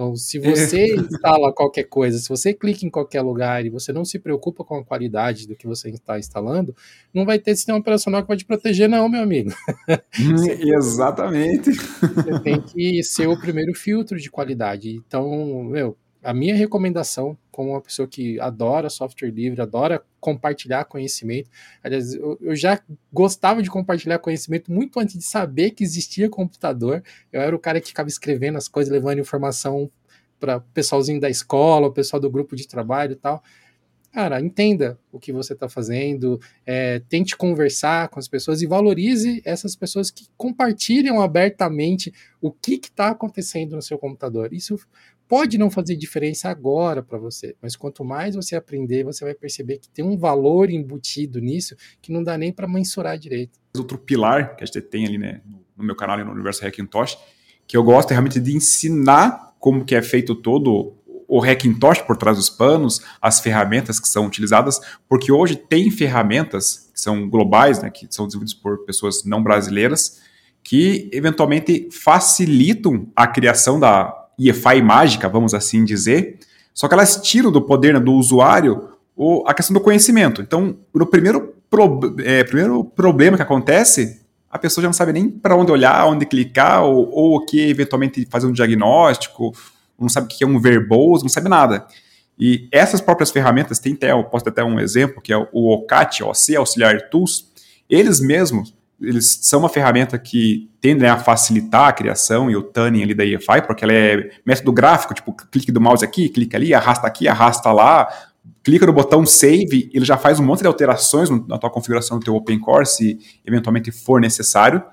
Então, 0.01 0.15
se 0.15 0.39
você 0.39 0.95
instala 0.95 1.53
qualquer 1.53 1.83
coisa, 1.83 2.17
se 2.17 2.27
você 2.27 2.55
clica 2.55 2.83
em 2.83 2.89
qualquer 2.89 3.21
lugar 3.21 3.63
e 3.63 3.69
você 3.69 3.93
não 3.93 4.03
se 4.03 4.17
preocupa 4.17 4.63
com 4.63 4.79
a 4.79 4.83
qualidade 4.83 5.47
do 5.47 5.55
que 5.55 5.67
você 5.67 5.91
está 5.91 6.17
instalando, 6.17 6.75
não 7.13 7.23
vai 7.23 7.37
ter 7.37 7.55
sistema 7.55 7.77
operacional 7.77 8.23
que 8.23 8.27
vai 8.27 8.35
te 8.37 8.43
proteger, 8.43 8.89
não, 8.89 9.07
meu 9.07 9.21
amigo. 9.21 9.51
Hum, 10.19 10.75
exatamente. 10.75 11.71
Você 11.71 12.39
tem 12.43 12.59
que 12.59 13.03
ser 13.03 13.27
o 13.27 13.39
primeiro 13.39 13.75
filtro 13.75 14.19
de 14.19 14.31
qualidade. 14.31 14.95
Então, 14.95 15.63
meu, 15.65 15.95
a 16.23 16.33
minha 16.33 16.55
recomendação, 16.55 17.37
como 17.51 17.71
uma 17.71 17.81
pessoa 17.81 18.07
que 18.07 18.39
adora 18.39 18.89
software 18.89 19.31
livre, 19.31 19.61
adora 19.61 20.03
compartilhar 20.19 20.85
conhecimento, 20.85 21.49
aliás, 21.83 22.13
eu, 22.13 22.37
eu, 22.41 22.55
já 22.55 22.79
gostava 23.11 23.63
de 23.63 23.69
compartilhar 23.69 24.19
conhecimento 24.19 24.71
muito 24.71 24.99
antes 24.99 25.17
de 25.17 25.23
saber 25.23 25.71
que 25.71 25.83
existia 25.83 26.29
computador. 26.29 27.03
Eu 27.31 27.41
era 27.41 27.55
o 27.55 27.59
cara 27.59 27.81
que 27.81 27.87
ficava 27.87 28.07
escrevendo 28.07 28.57
as 28.57 28.67
coisas, 28.67 28.93
levando 28.93 29.19
informação 29.19 29.89
para 30.39 30.57
o 30.57 30.61
pessoalzinho 30.73 31.19
da 31.19 31.29
escola, 31.29 31.87
o 31.87 31.93
pessoal 31.93 32.19
do 32.19 32.29
grupo 32.29 32.55
de 32.55 32.67
trabalho 32.67 33.13
e 33.13 33.15
tal. 33.15 33.43
Cara, 34.11 34.41
entenda 34.41 34.99
o 35.09 35.17
que 35.17 35.31
você 35.31 35.53
está 35.53 35.69
fazendo, 35.69 36.37
é, 36.65 36.99
tente 37.07 37.37
conversar 37.37 38.09
com 38.09 38.19
as 38.19 38.27
pessoas 38.27 38.61
e 38.61 38.67
valorize 38.67 39.41
essas 39.45 39.73
pessoas 39.73 40.11
que 40.11 40.27
compartilham 40.35 41.21
abertamente 41.21 42.13
o 42.41 42.51
que 42.51 42.73
está 42.73 43.11
acontecendo 43.11 43.73
no 43.73 43.81
seu 43.81 43.97
computador. 43.97 44.53
Isso 44.53 44.77
pode 45.31 45.57
não 45.57 45.71
fazer 45.71 45.95
diferença 45.95 46.49
agora 46.49 47.01
para 47.01 47.17
você, 47.17 47.55
mas 47.61 47.77
quanto 47.77 48.03
mais 48.03 48.35
você 48.35 48.53
aprender, 48.53 49.05
você 49.05 49.23
vai 49.23 49.33
perceber 49.33 49.77
que 49.77 49.87
tem 49.87 50.03
um 50.03 50.17
valor 50.17 50.69
embutido 50.69 51.39
nisso 51.39 51.73
que 52.01 52.11
não 52.11 52.21
dá 52.21 52.37
nem 52.37 52.51
para 52.51 52.67
mensurar 52.67 53.17
direito. 53.17 53.57
Outro 53.77 53.97
pilar 53.97 54.57
que 54.57 54.63
a 54.65 54.65
gente 54.65 54.81
tem 54.81 55.07
ali, 55.07 55.17
né, 55.17 55.39
no 55.77 55.85
meu 55.85 55.95
canal 55.95 56.17
no 56.17 56.33
Universo 56.33 56.65
Hackintosh, 56.65 57.17
que 57.65 57.77
eu 57.77 57.83
gosto 57.83 58.11
é 58.11 58.13
realmente 58.13 58.41
de 58.41 58.53
ensinar 58.53 59.55
como 59.57 59.85
que 59.85 59.95
é 59.95 60.01
feito 60.01 60.35
todo 60.35 60.97
o 61.29 61.41
Hackintosh 61.41 62.01
por 62.01 62.17
trás 62.17 62.35
dos 62.35 62.49
panos, 62.49 62.99
as 63.21 63.39
ferramentas 63.39 64.01
que 64.01 64.09
são 64.09 64.25
utilizadas, 64.25 64.81
porque 65.07 65.31
hoje 65.31 65.55
tem 65.55 65.89
ferramentas 65.89 66.91
que 66.93 66.99
são 66.99 67.29
globais, 67.29 67.81
né, 67.81 67.89
que 67.89 68.05
são 68.09 68.27
desenvolvidas 68.27 68.53
por 68.53 68.83
pessoas 68.83 69.23
não 69.23 69.41
brasileiras, 69.41 70.19
que 70.61 71.09
eventualmente 71.13 71.87
facilitam 71.89 73.09
a 73.15 73.25
criação 73.25 73.79
da 73.79 74.20
EFI 74.49 74.81
mágica, 74.81 75.29
vamos 75.29 75.53
assim 75.53 75.83
dizer, 75.83 76.39
só 76.73 76.87
que 76.87 76.93
elas 76.93 77.17
tiram 77.17 77.51
do 77.51 77.61
poder 77.61 77.93
né, 77.93 77.99
do 77.99 78.13
usuário 78.13 78.89
o, 79.15 79.43
a 79.47 79.53
questão 79.53 79.73
do 79.73 79.81
conhecimento. 79.81 80.41
Então, 80.41 80.77
no 80.93 81.05
primeiro, 81.05 81.53
pro, 81.69 82.15
é, 82.23 82.43
primeiro 82.43 82.83
problema 82.83 83.37
que 83.37 83.43
acontece, 83.43 84.21
a 84.49 84.57
pessoa 84.57 84.81
já 84.81 84.87
não 84.87 84.93
sabe 84.93 85.13
nem 85.13 85.29
para 85.29 85.55
onde 85.55 85.71
olhar, 85.71 86.05
onde 86.07 86.25
clicar, 86.25 86.83
ou, 86.83 87.09
ou 87.09 87.35
o 87.35 87.45
que 87.45 87.69
eventualmente 87.69 88.27
fazer 88.29 88.47
um 88.47 88.51
diagnóstico, 88.51 89.53
não 89.99 90.09
sabe 90.09 90.25
o 90.25 90.29
que 90.29 90.43
é 90.43 90.47
um 90.47 90.59
verbose, 90.59 91.23
não 91.23 91.29
sabe 91.29 91.49
nada. 91.49 91.85
E 92.39 92.67
essas 92.71 92.99
próprias 92.99 93.29
ferramentas, 93.29 93.77
tem 93.77 93.93
até, 93.93 94.11
eu 94.11 94.23
posso 94.23 94.49
até 94.49 94.63
um 94.63 94.79
exemplo, 94.79 95.21
que 95.21 95.31
é 95.31 95.37
o 95.37 95.71
OCAT, 95.73 96.23
OC, 96.23 96.55
Auxiliar 96.55 97.09
Tools, 97.09 97.51
eles 97.87 98.19
mesmos 98.19 98.73
eles 99.01 99.39
são 99.41 99.59
uma 99.59 99.69
ferramenta 99.69 100.17
que 100.17 100.69
tende 100.79 101.05
a 101.05 101.17
facilitar 101.17 101.89
a 101.89 101.93
criação 101.93 102.49
e 102.49 102.55
o 102.55 102.61
tuning 102.61 103.03
ali 103.03 103.13
da 103.13 103.25
EFI, 103.25 103.61
porque 103.65 103.83
ela 103.83 103.93
é 103.93 104.29
método 104.45 104.71
gráfico, 104.71 105.13
tipo, 105.13 105.33
clique 105.33 105.71
do 105.71 105.81
mouse 105.81 106.05
aqui, 106.05 106.29
clica 106.29 106.57
ali, 106.57 106.73
arrasta 106.73 107.07
aqui, 107.07 107.27
arrasta 107.27 107.71
lá, 107.71 108.07
clica 108.63 108.85
no 108.85 108.93
botão 108.93 109.25
Save, 109.25 109.89
ele 109.93 110.05
já 110.05 110.17
faz 110.17 110.39
um 110.39 110.45
monte 110.45 110.61
de 110.61 110.67
alterações 110.67 111.29
na 111.47 111.57
tua 111.57 111.69
configuração 111.69 112.19
do 112.19 112.23
teu 112.23 112.35
OpenCore, 112.35 112.85
se 112.85 113.19
eventualmente 113.45 113.91
for 113.91 114.21
necessário. 114.21 114.83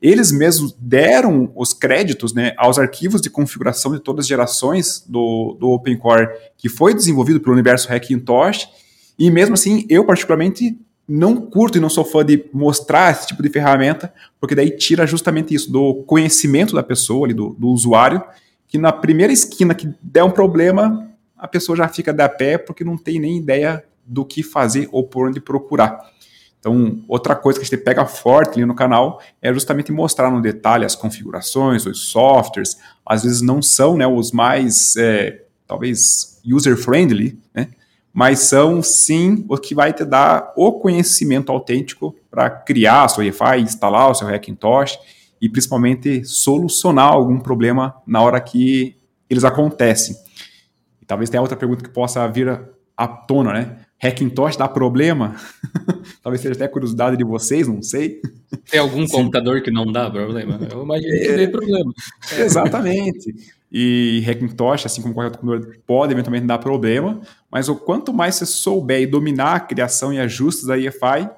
Eles 0.00 0.32
mesmos 0.32 0.74
deram 0.80 1.52
os 1.54 1.74
créditos 1.74 2.32
né, 2.32 2.54
aos 2.56 2.78
arquivos 2.78 3.20
de 3.20 3.28
configuração 3.28 3.92
de 3.92 4.00
todas 4.00 4.24
as 4.24 4.28
gerações 4.28 5.04
do, 5.06 5.56
do 5.60 5.68
OpenCore 5.68 6.28
que 6.56 6.70
foi 6.70 6.94
desenvolvido 6.94 7.40
pelo 7.40 7.52
universo 7.52 7.92
Hackintosh, 7.92 8.68
e 9.18 9.30
mesmo 9.30 9.52
assim, 9.52 9.84
eu 9.90 10.06
particularmente 10.06 10.78
não 11.12 11.40
curto 11.40 11.76
e 11.76 11.80
não 11.80 11.90
sou 11.90 12.04
fã 12.04 12.24
de 12.24 12.44
mostrar 12.52 13.10
esse 13.10 13.26
tipo 13.26 13.42
de 13.42 13.48
ferramenta, 13.48 14.14
porque 14.38 14.54
daí 14.54 14.70
tira 14.70 15.04
justamente 15.08 15.52
isso 15.52 15.70
do 15.72 16.04
conhecimento 16.04 16.72
da 16.72 16.84
pessoa, 16.84 17.26
ali, 17.26 17.34
do, 17.34 17.50
do 17.58 17.66
usuário, 17.66 18.22
que 18.68 18.78
na 18.78 18.92
primeira 18.92 19.32
esquina 19.32 19.74
que 19.74 19.92
der 20.00 20.22
um 20.22 20.30
problema, 20.30 21.10
a 21.36 21.48
pessoa 21.48 21.74
já 21.74 21.88
fica 21.88 22.12
da 22.12 22.28
pé 22.28 22.56
porque 22.56 22.84
não 22.84 22.96
tem 22.96 23.18
nem 23.18 23.38
ideia 23.38 23.84
do 24.06 24.24
que 24.24 24.40
fazer 24.40 24.88
ou 24.92 25.02
por 25.02 25.26
onde 25.26 25.40
procurar. 25.40 25.98
Então, 26.60 27.02
outra 27.08 27.34
coisa 27.34 27.58
que 27.58 27.64
a 27.64 27.68
gente 27.68 27.82
pega 27.82 28.06
forte 28.06 28.58
ali 28.58 28.64
no 28.64 28.74
canal 28.74 29.20
é 29.42 29.52
justamente 29.52 29.90
mostrar 29.90 30.30
no 30.30 30.40
detalhe 30.40 30.84
as 30.84 30.94
configurações, 30.94 31.86
os 31.86 32.10
softwares, 32.10 32.76
às 33.04 33.24
vezes 33.24 33.40
não 33.40 33.60
são 33.60 33.96
né, 33.96 34.06
os 34.06 34.30
mais, 34.30 34.94
é, 34.96 35.42
talvez, 35.66 36.40
user-friendly, 36.44 37.36
né? 37.52 37.68
Mas 38.12 38.40
são 38.40 38.82
sim 38.82 39.44
o 39.48 39.56
que 39.56 39.74
vai 39.74 39.92
te 39.92 40.04
dar 40.04 40.52
o 40.56 40.72
conhecimento 40.72 41.52
autêntico 41.52 42.14
para 42.30 42.50
criar 42.50 43.04
a 43.04 43.08
sua 43.08 43.24
EFI, 43.24 43.60
instalar 43.60 44.10
o 44.10 44.14
seu 44.14 44.28
Hackintosh 44.28 44.98
e 45.40 45.48
principalmente 45.48 46.24
solucionar 46.24 47.12
algum 47.12 47.38
problema 47.38 47.94
na 48.06 48.20
hora 48.20 48.40
que 48.40 48.96
eles 49.28 49.44
acontecem. 49.44 50.16
E 51.00 51.06
talvez 51.06 51.30
tenha 51.30 51.40
outra 51.40 51.56
pergunta 51.56 51.84
que 51.84 51.90
possa 51.90 52.26
vir 52.28 52.60
à 52.96 53.08
tona, 53.08 53.52
né? 53.52 53.76
Hackintosh 54.02 54.56
dá 54.56 54.66
problema? 54.66 55.36
talvez 56.22 56.40
seja 56.40 56.54
até 56.54 56.66
curiosidade 56.66 57.16
de 57.16 57.24
vocês, 57.24 57.68
não 57.68 57.82
sei. 57.82 58.20
Tem 58.70 58.80
algum 58.80 59.06
Sim. 59.06 59.12
computador 59.12 59.62
que 59.62 59.70
não 59.70 59.84
dá 59.84 60.10
problema? 60.10 60.58
Eu 60.70 60.82
imagino 60.82 61.12
que 61.12 61.32
dê 61.32 61.48
problema. 61.48 61.92
Exatamente. 62.38 63.34
E 63.70 64.24
Hackintosh, 64.26 64.86
assim 64.86 65.02
como 65.02 65.14
qualquer 65.14 65.36
computador, 65.36 65.78
pode 65.86 66.12
eventualmente 66.12 66.46
dar 66.46 66.58
problema, 66.58 67.20
mas 67.50 67.68
o 67.68 67.76
quanto 67.76 68.12
mais 68.12 68.36
você 68.36 68.46
souber 68.46 69.00
e 69.02 69.06
dominar 69.06 69.54
a 69.54 69.60
criação 69.60 70.12
e 70.12 70.18
ajustes 70.18 70.66
da 70.66 70.78
EFI, 70.78 71.28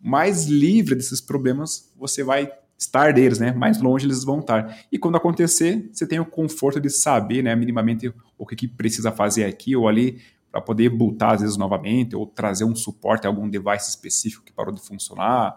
mais 0.00 0.46
livre 0.46 0.94
desses 0.94 1.20
problemas 1.20 1.90
você 1.96 2.22
vai 2.22 2.50
estar 2.78 3.12
deles, 3.12 3.38
né? 3.38 3.52
Mais 3.52 3.80
longe 3.80 4.06
eles 4.06 4.24
vão 4.24 4.40
estar. 4.40 4.76
E 4.90 4.98
quando 4.98 5.16
acontecer, 5.16 5.88
você 5.92 6.06
tem 6.06 6.20
o 6.20 6.26
conforto 6.26 6.80
de 6.80 6.90
saber, 6.90 7.42
né, 7.42 7.54
minimamente 7.54 8.12
o 8.36 8.44
que, 8.44 8.56
que 8.56 8.68
precisa 8.68 9.12
fazer 9.12 9.44
aqui 9.44 9.76
ou 9.76 9.88
ali 9.88 10.20
para 10.52 10.60
poder 10.60 10.90
botar 10.90 11.32
às 11.32 11.40
vezes 11.40 11.56
novamente 11.56 12.14
ou 12.14 12.26
trazer 12.26 12.64
um 12.64 12.76
suporte 12.76 13.26
a 13.26 13.30
algum 13.30 13.48
device 13.48 13.88
específico 13.88 14.44
que 14.44 14.52
parou 14.52 14.72
de 14.72 14.82
funcionar, 14.82 15.56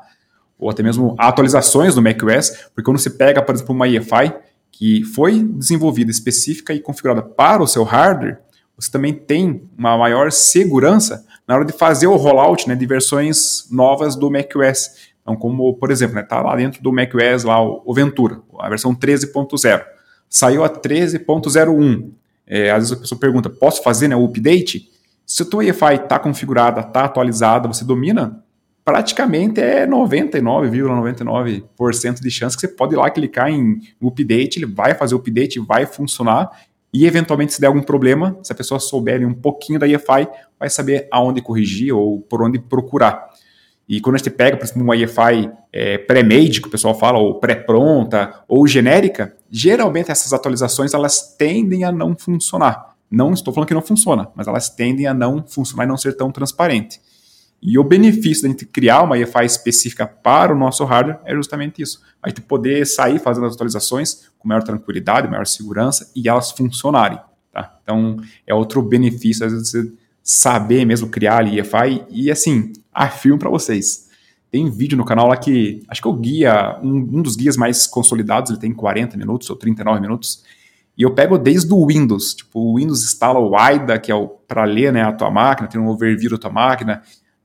ou 0.58 0.70
até 0.70 0.82
mesmo 0.82 1.16
atualizações 1.20 1.94
do 1.94 2.02
macOS, 2.02 2.52
porque 2.74 2.84
quando 2.84 2.98
você 2.98 3.10
pega, 3.10 3.42
por 3.42 3.54
exemplo, 3.54 3.76
uma 3.76 3.90
EFI, 3.90 4.34
que 4.72 5.04
foi 5.04 5.44
desenvolvida 5.44 6.10
específica 6.10 6.74
e 6.74 6.80
configurada 6.80 7.22
para 7.22 7.62
o 7.62 7.68
seu 7.68 7.84
hardware, 7.84 8.40
você 8.78 8.90
também 8.90 9.14
tem 9.14 9.70
uma 9.78 9.98
maior 9.98 10.32
segurança 10.32 11.26
na 11.48 11.56
hora 11.56 11.66
de 11.66 11.74
fazer 11.74 12.08
o 12.08 12.16
rollout 12.16 12.68
né, 12.68 12.76
de 12.76 12.86
versões 12.86 13.70
novas 13.70 14.16
do 14.16 14.32
macOS. 14.32 15.14
Então, 15.22 15.36
como, 15.36 15.74
por 15.76 15.92
exemplo, 15.92 16.20
está 16.20 16.36
né, 16.36 16.42
tá 16.44 16.50
lá 16.50 16.56
dentro 16.56 16.82
do 16.82 16.92
macOS 16.92 17.44
lá, 17.44 17.62
o 17.62 17.94
Ventura, 17.94 18.42
a 18.60 18.70
versão 18.70 18.94
13.0. 18.94 19.84
Saiu 20.30 20.64
a 20.64 20.70
13.01. 20.70 22.12
É, 22.48 22.72
às 22.72 22.78
vezes 22.78 22.92
a 22.92 22.98
pessoa 22.98 23.20
pergunta, 23.20 23.50
posso 23.50 23.82
fazer 23.84 24.08
né, 24.08 24.16
o 24.16 24.26
update? 24.26 24.90
Se 25.26 25.44
a 25.44 25.46
tua 25.46 25.66
EFI 25.66 25.96
está 25.96 26.20
configurada, 26.20 26.82
está 26.82 27.06
atualizada, 27.06 27.68
você 27.68 27.84
domina, 27.84 28.44
praticamente 28.84 29.60
é 29.60 29.88
99,99% 29.88 31.64
,99 31.78 32.22
de 32.22 32.32
chance 32.32 32.56
que 32.56 32.62
você 32.62 32.68
pode 32.68 32.94
ir 32.94 32.98
lá 32.98 33.10
clicar 33.10 33.50
em 33.50 33.82
update, 34.02 34.60
ele 34.60 34.68
vai 34.68 34.94
fazer 34.94 35.16
o 35.16 35.18
update, 35.18 35.60
vai 35.60 35.86
funcionar 35.88 36.52
e 36.96 37.06
eventualmente 37.06 37.54
se 37.54 37.60
der 37.60 37.68
algum 37.68 37.82
problema, 37.82 38.38
se 38.42 38.54
a 38.54 38.56
pessoa 38.56 38.80
souber 38.80 39.28
um 39.28 39.34
pouquinho 39.34 39.78
da 39.78 39.86
EFI, 39.86 40.30
vai 40.58 40.70
saber 40.70 41.10
aonde 41.12 41.42
corrigir 41.42 41.94
ou 41.94 42.22
por 42.22 42.42
onde 42.42 42.58
procurar. 42.58 43.32
E 43.88 44.02
quando 44.02 44.16
a 44.16 44.18
gente 44.18 44.32
pega, 44.32 44.58
por 44.58 44.66
exemplo, 44.66 44.82
uma 44.82 44.96
EFI 44.96 45.52
é, 45.72 45.98
pré-made, 46.00 46.60
que 46.60 46.68
o 46.68 46.72
pessoal 46.72 46.98
fala, 46.98 47.20
ou 47.20 47.40
pré-pronta, 47.40 48.44
ou 48.48 48.68
genérica, 48.68 49.36
geralmente 49.50 50.10
essas 50.10 50.34
atualizações 50.34 50.94
elas 50.94 51.36
tendem 51.38 51.84
a 51.84 51.92
não 51.92 52.16
funcionar. 52.18 52.96
Não 53.10 53.32
estou 53.32 53.54
falando 53.54 53.68
que 53.68 53.74
não 53.74 53.82
funciona, 53.82 54.28
mas 54.36 54.48
elas 54.48 54.70
tendem 54.70 55.06
a 55.06 55.14
não 55.14 55.46
funcionar 55.46 55.84
e 55.84 55.88
não 55.88 55.98
ser 55.98 56.18
tão 56.18 56.32
transparente. 56.32 57.00
E 57.62 57.80
o 57.80 57.84
benefício 57.84 58.44
da 58.44 58.50
gente 58.50 58.66
criar 58.66 59.04
uma 59.04 59.18
EFI 59.18 59.46
específica 59.46 60.06
para 60.06 60.54
o 60.54 60.58
nosso 60.58 60.84
hardware 60.84 61.20
é 61.24 61.34
justamente 61.34 61.82
isso. 61.82 62.02
A 62.22 62.30
gente 62.30 62.42
poder 62.42 62.86
sair 62.86 63.20
fazendo 63.20 63.46
as 63.46 63.54
atualizações 63.54 64.30
com 64.38 64.48
maior 64.48 64.64
tranquilidade, 64.64 65.28
maior 65.28 65.48
segurança 65.48 66.12
e 66.16 66.28
elas 66.28 66.52
funcionarem. 66.52 67.20
Tá? 67.52 67.78
Então, 67.82 68.18
é 68.46 68.54
outro 68.54 68.82
benefício, 68.82 69.46
às 69.46 69.52
vezes, 69.52 69.70
você 69.70 69.92
saber 70.22 70.86
mesmo 70.86 71.08
criar 71.08 71.38
ali 71.38 71.60
EFI. 71.60 72.04
E 72.10 72.32
assim, 72.32 72.74
afirmo 72.96 73.38
para 73.38 73.50
vocês. 73.50 74.10
Tem 74.50 74.70
vídeo 74.70 74.98
no 74.98 75.04
canal 75.04 75.28
lá 75.28 75.36
que, 75.36 75.84
acho 75.90 76.02
que 76.02 76.08
é 76.08 76.12
o 76.12 76.16
guia, 76.16 76.80
um, 76.82 76.96
um 76.96 77.22
dos 77.22 77.36
guias 77.36 77.58
mais 77.58 77.86
consolidados, 77.86 78.52
ele 78.52 78.60
tem 78.60 78.74
40 78.74 79.18
minutos 79.18 79.50
ou 79.50 79.56
39 79.56 80.00
minutos. 80.00 80.44
E 80.98 81.04
eu 81.04 81.14
pego 81.14 81.38
desde 81.38 81.74
o 81.74 81.86
Windows, 81.86 82.36
tipo, 82.36 82.60
o 82.60 82.78
Windows 82.78 83.04
instala 83.04 83.38
o 83.38 83.58
AIDA, 83.58 84.00
que 84.00 84.10
é 84.10 84.16
o 84.16 84.30
para 84.30 84.64
ler 84.64 84.94
né, 84.94 85.02
a 85.02 85.12
tua 85.12 85.30
máquina, 85.30 85.68
tem 85.68 85.82
um 85.82 85.90
overview 85.90 86.30
da 86.30 86.38
tua 86.38 86.52
máquina, 86.52 87.02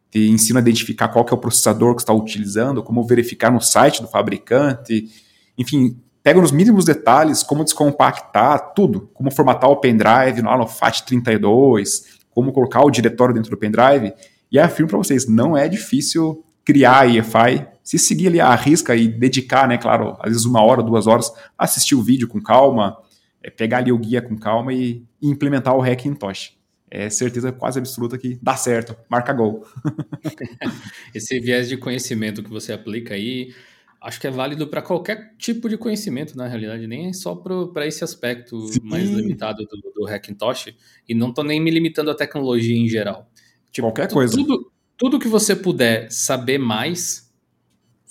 te 0.09 0.29
ensina 0.29 0.61
a 0.61 0.63
identificar 0.63 1.09
qual 1.09 1.25
que 1.25 1.33
é 1.33 1.37
o 1.37 1.41
processador 1.41 1.97
que 1.97 2.03
está 2.03 2.13
utilizando, 2.13 2.83
como 2.83 3.03
verificar 3.03 3.51
no 3.51 3.61
site 3.61 4.03
do 4.03 4.07
fabricante, 4.07 5.09
enfim, 5.59 5.97
pega 6.23 6.41
nos 6.41 6.53
mínimos 6.53 6.85
detalhes 6.85 7.43
como 7.43 7.65
descompactar 7.65 8.73
tudo, 8.75 9.11
como 9.15 9.33
formatar 9.33 9.71
o 9.71 9.77
pendrive 9.77 10.43
lá 10.43 10.57
no 10.57 10.67
FAT32, 10.67 12.21
como 12.31 12.53
colocar 12.53 12.85
o 12.85 12.91
diretório 12.91 13.35
dentro 13.35 13.51
do 13.51 13.57
pendrive, 13.57 14.13
e 14.51 14.59
afirmo 14.59 14.89
para 14.89 14.99
vocês, 14.99 15.29
não 15.29 15.57
é 15.57 15.69
difícil 15.69 16.45
criar 16.65 17.01
a 17.01 17.07
EFI, 17.07 17.67
se 17.83 17.99
seguir 17.99 18.29
ali 18.29 18.41
a 18.41 18.55
risca 18.55 18.95
e 18.95 19.09
dedicar, 19.09 19.67
né, 19.67 19.79
claro, 19.79 20.17
às 20.21 20.31
vezes 20.31 20.45
uma 20.45 20.63
hora, 20.63 20.83
duas 20.83 21.07
horas, 21.07 21.33
assistir 21.59 21.95
o 21.95 22.03
vídeo 22.03 22.29
com 22.29 22.41
calma, 22.41 22.97
é 23.43 23.51
pegar 23.51 23.79
ali 23.79 23.91
o 23.91 23.99
guia 23.99 24.21
com 24.21 24.37
calma 24.37 24.73
e, 24.73 25.03
e 25.21 25.29
implementar 25.29 25.75
o 25.75 25.83
Hackintosh 25.83 26.61
é 26.91 27.09
certeza 27.09 27.53
quase 27.53 27.79
absoluta 27.79 28.19
que 28.19 28.37
dá 28.43 28.57
certo, 28.57 28.97
marca 29.09 29.33
gol. 29.33 29.65
Esse 31.15 31.39
viés 31.39 31.69
de 31.69 31.77
conhecimento 31.77 32.43
que 32.43 32.51
você 32.51 32.73
aplica 32.73 33.15
aí, 33.15 33.55
acho 34.01 34.21
que 34.21 34.27
é 34.27 34.31
válido 34.31 34.67
para 34.67 34.83
qualquer 34.83 35.35
tipo 35.39 35.69
de 35.69 35.79
conhecimento, 35.79 36.37
na 36.37 36.49
realidade, 36.49 36.89
nem 36.89 37.13
só 37.13 37.37
para 37.37 37.87
esse 37.87 38.03
aspecto 38.03 38.61
Sim. 38.67 38.81
mais 38.83 39.09
limitado 39.09 39.65
do, 39.67 39.93
do 39.95 40.07
Hackintosh, 40.07 40.75
e 41.09 41.15
não 41.15 41.29
estou 41.29 41.45
nem 41.45 41.61
me 41.61 41.71
limitando 41.71 42.11
à 42.11 42.15
tecnologia 42.15 42.77
em 42.77 42.89
geral. 42.89 43.31
Tipo, 43.71 43.89
qualquer 43.89 44.13
coisa. 44.13 44.35
Tudo, 44.35 44.71
tudo 44.97 45.19
que 45.19 45.29
você 45.29 45.55
puder 45.55 46.11
saber 46.11 46.59
mais, 46.59 47.31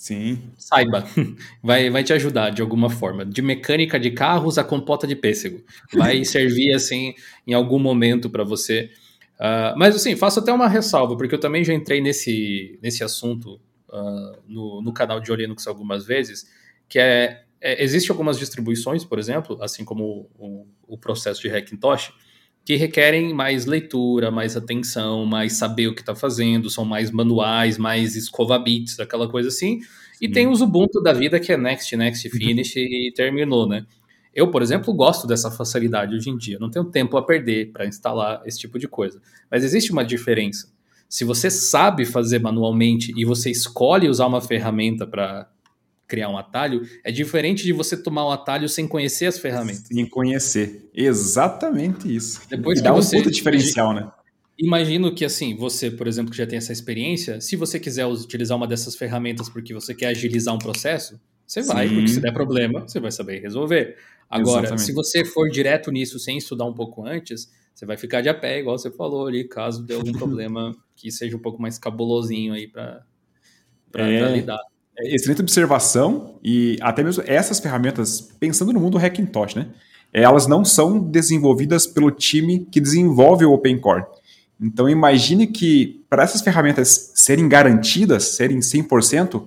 Sim. 0.00 0.38
Saiba, 0.56 1.04
vai, 1.62 1.90
vai 1.90 2.02
te 2.02 2.10
ajudar 2.14 2.48
de 2.48 2.62
alguma 2.62 2.88
forma. 2.88 3.22
De 3.22 3.42
mecânica 3.42 4.00
de 4.00 4.10
carros 4.10 4.56
a 4.56 4.64
compota 4.64 5.06
de 5.06 5.14
pêssego. 5.14 5.62
Vai 5.92 6.24
servir, 6.24 6.72
assim, 6.72 7.12
em 7.46 7.52
algum 7.52 7.78
momento 7.78 8.30
para 8.30 8.42
você. 8.42 8.90
Uh, 9.38 9.76
mas, 9.76 9.94
assim, 9.94 10.16
faço 10.16 10.40
até 10.40 10.50
uma 10.50 10.68
ressalva, 10.68 11.18
porque 11.18 11.34
eu 11.34 11.38
também 11.38 11.62
já 11.62 11.74
entrei 11.74 12.00
nesse, 12.00 12.78
nesse 12.82 13.04
assunto 13.04 13.60
uh, 13.90 14.38
no, 14.48 14.80
no 14.80 14.90
canal 14.90 15.20
de 15.20 15.36
Linux 15.36 15.66
algumas 15.66 16.06
vezes, 16.06 16.50
que 16.88 16.98
é, 16.98 17.42
é 17.60 17.84
Existem 17.84 18.10
algumas 18.10 18.38
distribuições, 18.38 19.04
por 19.04 19.18
exemplo, 19.18 19.62
assim 19.62 19.84
como 19.84 20.30
o, 20.38 20.66
o 20.88 20.96
processo 20.96 21.42
de 21.42 21.50
Hackintosh, 21.50 22.10
que 22.64 22.76
requerem 22.76 23.34
mais 23.34 23.66
leitura, 23.66 24.30
mais 24.30 24.56
atenção, 24.56 25.24
mais 25.26 25.54
saber 25.54 25.88
o 25.88 25.94
que 25.94 26.02
está 26.02 26.14
fazendo, 26.14 26.70
são 26.70 26.84
mais 26.84 27.10
manuais, 27.10 27.78
mais 27.78 28.16
escova 28.16 28.58
bits, 28.58 29.00
aquela 29.00 29.28
coisa 29.28 29.48
assim. 29.48 29.80
E 30.20 30.28
tem 30.28 30.46
os 30.46 30.60
Ubuntu 30.60 31.02
da 31.02 31.12
vida 31.12 31.40
que 31.40 31.52
é 31.52 31.56
next, 31.56 31.96
next, 31.96 32.28
finish 32.28 32.76
e 32.76 33.12
terminou, 33.16 33.66
né? 33.66 33.86
Eu, 34.34 34.50
por 34.50 34.62
exemplo, 34.62 34.94
gosto 34.94 35.26
dessa 35.26 35.50
facilidade 35.50 36.14
hoje 36.14 36.30
em 36.30 36.36
dia. 36.36 36.58
Não 36.60 36.70
tenho 36.70 36.84
tempo 36.84 37.16
a 37.16 37.22
perder 37.22 37.72
para 37.72 37.86
instalar 37.86 38.42
esse 38.46 38.58
tipo 38.58 38.78
de 38.78 38.86
coisa. 38.86 39.20
Mas 39.50 39.64
existe 39.64 39.90
uma 39.90 40.04
diferença. 40.04 40.70
Se 41.08 41.24
você 41.24 41.50
sabe 41.50 42.04
fazer 42.04 42.38
manualmente 42.38 43.12
e 43.16 43.24
você 43.24 43.50
escolhe 43.50 44.08
usar 44.08 44.26
uma 44.26 44.40
ferramenta 44.40 45.06
para 45.06 45.48
criar 46.10 46.28
um 46.28 46.36
atalho, 46.36 46.82
é 47.04 47.12
diferente 47.12 47.62
de 47.62 47.72
você 47.72 47.96
tomar 47.96 48.26
um 48.26 48.30
atalho 48.32 48.68
sem 48.68 48.86
conhecer 48.86 49.26
as 49.26 49.38
ferramentas. 49.38 49.86
Sem 49.86 50.04
conhecer. 50.04 50.90
Exatamente 50.92 52.12
isso. 52.14 52.42
Depois 52.50 52.80
e 52.80 52.82
dá 52.82 52.92
um 52.92 53.00
ponto 53.00 53.30
diferencial, 53.30 53.94
né? 53.94 54.10
Imagino 54.58 55.14
que 55.14 55.24
assim, 55.24 55.56
você, 55.56 55.90
por 55.90 56.06
exemplo, 56.06 56.32
que 56.32 56.36
já 56.36 56.46
tem 56.46 56.58
essa 56.58 56.72
experiência, 56.72 57.40
se 57.40 57.56
você 57.56 57.78
quiser 57.78 58.04
utilizar 58.06 58.58
uma 58.58 58.66
dessas 58.66 58.96
ferramentas 58.96 59.48
porque 59.48 59.72
você 59.72 59.94
quer 59.94 60.08
agilizar 60.08 60.54
um 60.54 60.58
processo, 60.58 61.18
você 61.46 61.62
vai, 61.62 61.88
Sim. 61.88 61.94
porque 61.94 62.08
se 62.08 62.20
der 62.20 62.32
problema, 62.32 62.80
você 62.80 63.00
vai 63.00 63.10
saber 63.10 63.40
resolver. 63.40 63.96
Agora, 64.28 64.66
Exatamente. 64.66 64.82
se 64.82 64.92
você 64.92 65.24
for 65.24 65.48
direto 65.48 65.90
nisso 65.90 66.18
sem 66.18 66.36
estudar 66.36 66.64
um 66.64 66.74
pouco 66.74 67.06
antes, 67.06 67.50
você 67.74 67.86
vai 67.86 67.96
ficar 67.96 68.20
de 68.20 68.28
a 68.28 68.34
pé, 68.34 68.58
igual 68.58 68.76
você 68.76 68.90
falou 68.90 69.26
ali, 69.26 69.44
caso 69.44 69.82
dê 69.82 69.94
algum 69.94 70.12
problema 70.12 70.76
que 70.94 71.10
seja 71.10 71.36
um 71.36 71.40
pouco 71.40 71.62
mais 71.62 71.78
cabulosinho 71.78 72.52
aí 72.52 72.68
para 72.68 73.04
é. 73.94 74.32
lidar. 74.32 74.60
É, 75.00 75.14
excelente 75.14 75.40
observação 75.40 76.34
e 76.42 76.76
até 76.80 77.02
mesmo 77.02 77.22
essas 77.26 77.58
ferramentas, 77.58 78.20
pensando 78.38 78.72
no 78.72 78.80
mundo 78.80 78.98
Hackintosh, 78.98 79.54
né? 79.54 79.68
Elas 80.12 80.46
não 80.46 80.64
são 80.64 80.98
desenvolvidas 80.98 81.86
pelo 81.86 82.10
time 82.10 82.66
que 82.70 82.80
desenvolve 82.80 83.44
o 83.44 83.52
Open 83.52 83.78
Core. 83.78 84.04
Então 84.60 84.88
imagine 84.88 85.46
que 85.46 86.04
para 86.10 86.22
essas 86.22 86.42
ferramentas 86.42 87.12
serem 87.14 87.48
garantidas, 87.48 88.24
serem 88.24 88.58
100%, 88.58 89.46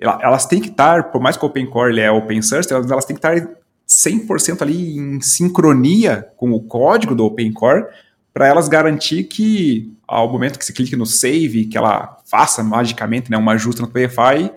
elas 0.00 0.46
têm 0.46 0.60
que 0.60 0.68
estar, 0.68 1.10
por 1.10 1.20
mais 1.20 1.36
que 1.36 1.44
o 1.44 1.48
Open 1.48 1.66
Core 1.66 2.00
é 2.00 2.10
open 2.10 2.40
source, 2.40 2.72
elas, 2.72 2.90
elas 2.90 3.04
têm 3.04 3.16
que 3.16 3.26
estar 3.26 3.48
100% 3.88 4.62
ali 4.62 4.96
em 4.96 5.20
sincronia 5.20 6.28
com 6.36 6.52
o 6.52 6.60
código 6.60 7.14
do 7.14 7.24
Open 7.24 7.52
Core 7.52 7.84
para 8.32 8.46
elas 8.46 8.68
garantir 8.68 9.24
que 9.24 9.92
ao 10.06 10.30
momento 10.30 10.58
que 10.58 10.64
se 10.64 10.72
clique 10.72 10.96
no 10.96 11.04
save, 11.04 11.66
que 11.66 11.76
ela 11.76 12.18
faça 12.24 12.62
magicamente 12.62 13.30
né, 13.30 13.36
uma 13.36 13.52
ajuste 13.52 13.82
no 13.82 13.88
PFI, 13.88 14.50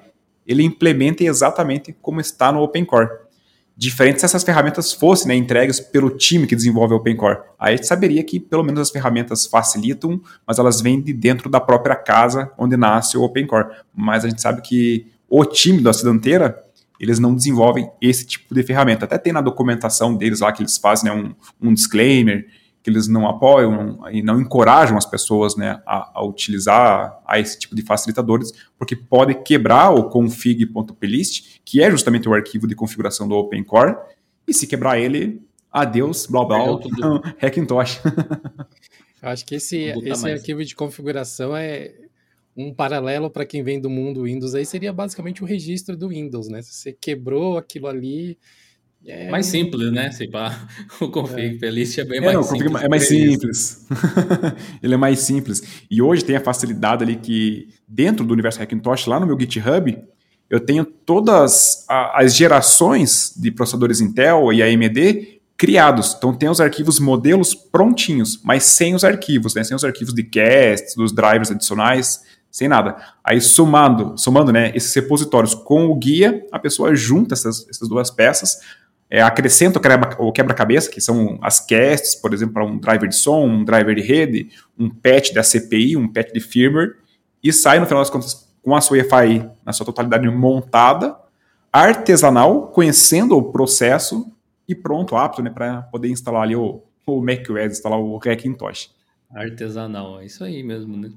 ele 0.46 0.64
implementa 0.64 1.24
exatamente 1.24 1.96
como 2.02 2.20
está 2.20 2.52
no 2.52 2.62
Open 2.62 2.86
Core. 2.86 3.10
Diferente 3.76 4.20
se 4.20 4.26
essas 4.26 4.44
ferramentas 4.44 4.92
fossem 4.92 5.30
né, 5.30 5.36
entregues 5.36 5.80
pelo 5.80 6.10
time 6.10 6.46
que 6.46 6.56
desenvolve 6.56 6.94
o 6.94 6.98
Open 6.98 7.16
Core. 7.16 7.40
Aí 7.58 7.74
a 7.74 7.78
gente 7.78 7.88
saberia 7.88 8.24
que 8.24 8.40
pelo 8.40 8.64
menos 8.64 8.82
as 8.82 8.90
ferramentas 8.92 9.46
facilitam, 9.46 10.22
mas 10.46 10.60
elas 10.60 10.82
vêm 10.82 11.02
de 11.02 11.14
dentro 11.14 11.50
da 11.50 11.60
própria 11.60 11.96
casa 11.96 12.52
onde 12.58 12.78
nasce 12.78 13.18
o 13.18 13.24
Open 13.24 13.48
Core. 13.48 13.70
Mas 13.96 14.26
a 14.26 14.30
gente 14.30 14.42
sabe 14.42 14.62
que 14.62 15.08
o 15.30 15.46
time 15.46 15.82
da 15.82 15.94
Cidanteira, 15.94 16.64
eles 17.00 17.18
não 17.18 17.34
desenvolvem 17.34 17.90
esse 18.02 18.26
tipo 18.26 18.54
de 18.54 18.62
ferramenta. 18.62 19.06
Até 19.06 19.18
tem 19.18 19.34
na 19.34 19.42
documentação 19.42 20.16
deles 20.16 20.42
lá 20.42 20.52
que 20.52 20.62
eles 20.62 20.78
fazem 20.78 21.10
né, 21.10 21.16
um, 21.16 21.70
um 21.70 21.74
disclaimer, 21.74 22.46
que 22.84 22.90
eles 22.90 23.08
não 23.08 23.28
apoiam 23.28 24.00
e 24.12 24.22
não 24.22 24.40
encorajam 24.40 24.98
as 24.98 25.06
pessoas 25.06 25.56
né, 25.56 25.82
a, 25.86 26.20
a, 26.20 26.26
utilizar 26.26 27.20
a 27.26 27.40
esse 27.40 27.60
tipo 27.60 27.76
de 27.76 27.84
facilitadores, 27.84 28.52
porque 28.78 28.96
pode 28.96 29.36
quebrar 29.36 29.92
o 29.92 30.10
config.plist, 30.10 31.62
que 31.64 31.82
é 31.82 31.92
justamente 31.92 32.28
o 32.28 32.34
arquivo 32.34 32.68
de 32.68 32.76
configuração 32.76 33.28
do 33.28 33.36
OpenCore, 33.36 33.96
e 34.48 34.54
se 34.54 34.66
quebrar 34.66 35.00
ele, 35.00 35.42
adeus, 35.72 36.26
blá 36.26 36.44
blá, 36.44 36.58
Hackintosh. 37.42 38.02
Eu 39.22 39.30
acho 39.30 39.46
que 39.46 39.56
esse, 39.56 39.94
esse 40.04 40.30
arquivo 40.30 40.66
de 40.66 40.76
configuração 40.76 41.56
é 41.56 41.94
um 42.58 42.74
paralelo 42.74 43.30
para 43.30 43.46
quem 43.46 43.64
vem 43.64 43.80
do 43.80 43.90
mundo 43.90 44.24
Windows 44.24 44.56
aí 44.56 44.66
seria 44.66 44.92
basicamente 44.92 45.44
o 45.44 45.46
registro 45.46 45.96
do 45.96 46.10
Windows, 46.10 46.48
né? 46.50 46.62
Se 46.62 46.74
você 46.74 46.92
quebrou 46.92 47.58
aquilo 47.58 47.88
ali, 47.88 48.38
é 49.06 49.32
mais 49.32 49.48
simples, 49.48 49.92
né? 49.92 50.12
Se 50.12 50.28
pá, 50.28 50.68
o 51.02 51.10
config 51.10 51.56
é. 51.56 51.60
playlist 51.60 51.98
é 51.98 52.04
bem 52.04 52.20
é, 52.20 52.22
mais 52.22 52.36
não, 52.36 52.44
simples. 52.44 52.84
É 52.84 52.88
mais 52.88 53.08
simples. 53.08 53.88
ele 54.82 54.94
é 54.94 54.98
mais 54.98 55.20
simples. 55.20 55.64
E 55.90 56.02
hoje 56.02 56.24
tem 56.24 56.36
a 56.36 56.42
facilidade 56.42 57.04
ali 57.04 57.16
que, 57.16 57.70
dentro 57.88 58.26
do 58.26 58.34
universo 58.34 58.62
Hackintosh, 58.62 59.08
lá 59.08 59.20
no 59.20 59.26
meu 59.26 59.40
GitHub, 59.40 59.98
eu 60.50 60.60
tenho 60.60 60.86
todas 60.86 61.86
as 61.88 62.36
gerações 62.36 63.34
de 63.36 63.52
processadores 63.52 64.02
Intel 64.02 64.52
e 64.54 64.62
AMD 64.62 65.40
criados. 65.58 66.16
Então 66.18 66.34
tem 66.34 66.50
os 66.50 66.60
arquivos 66.60 67.00
modelos 67.00 67.56
prontinhos, 67.56 68.40
mas 68.44 68.64
sem 68.64 68.94
os 68.94 69.04
arquivos, 69.04 69.56
né? 69.56 69.64
Sem 69.64 69.76
os 69.76 69.84
arquivos 69.84 70.14
de 70.14 70.24
cast, 70.24 70.96
dos 70.96 71.12
drivers 71.12 71.52
adicionais, 71.52 72.22
sem 72.52 72.68
nada. 72.68 72.98
Aí 73.24 73.40
somando, 73.40 74.18
somando, 74.18 74.52
né, 74.52 74.72
esses 74.76 74.94
repositórios 74.94 75.56
com 75.56 75.86
o 75.86 75.96
guia, 75.96 76.46
a 76.52 76.60
pessoa 76.60 76.94
junta 76.96 77.34
essas, 77.34 77.66
essas 77.70 77.88
duas 77.88 78.12
peças, 78.12 78.60
é, 79.12 79.22
acrescenta 79.22 79.78
o 80.18 80.32
quebra-cabeça, 80.32 80.90
que 80.90 81.02
são 81.02 81.38
as 81.42 81.60
casts, 81.60 82.16
por 82.16 82.34
exemplo, 82.34 82.54
para 82.54 82.66
um 82.66 82.80
driver 82.80 83.10
de 83.10 83.16
som, 83.16 83.46
um 83.46 83.66
driver 83.66 83.94
de 83.94 84.02
rede, 84.02 84.50
um 84.80 84.90
patch 84.90 85.34
da 85.34 85.44
CPI, 85.44 85.98
um 85.98 86.08
patch 86.08 86.32
de 86.32 86.40
firmware, 86.40 86.96
e 87.44 87.52
sai, 87.52 87.78
no 87.78 87.86
final 87.86 88.02
das 88.02 88.10
contas, 88.10 88.50
com 88.64 88.74
a 88.74 88.80
sua 88.80 89.00
EFI 89.00 89.50
na 89.66 89.74
sua 89.74 89.86
totalidade 89.86 90.26
montada, 90.30 91.18
artesanal, 91.74 92.68
conhecendo 92.68 93.36
o 93.36 93.52
processo 93.52 94.32
e 94.66 94.74
pronto, 94.74 95.18
apto, 95.18 95.42
né, 95.42 95.50
para 95.50 95.82
poder 95.84 96.08
instalar 96.08 96.44
ali 96.44 96.56
o, 96.56 96.82
o 97.06 97.22
macOS, 97.22 97.72
instalar 97.72 98.00
o 98.00 98.18
Hackintosh. 98.18 98.92
Artesanal, 99.34 100.20
é 100.20 100.26
isso 100.26 100.44
aí 100.44 100.62
mesmo, 100.62 100.98
né? 100.98 101.10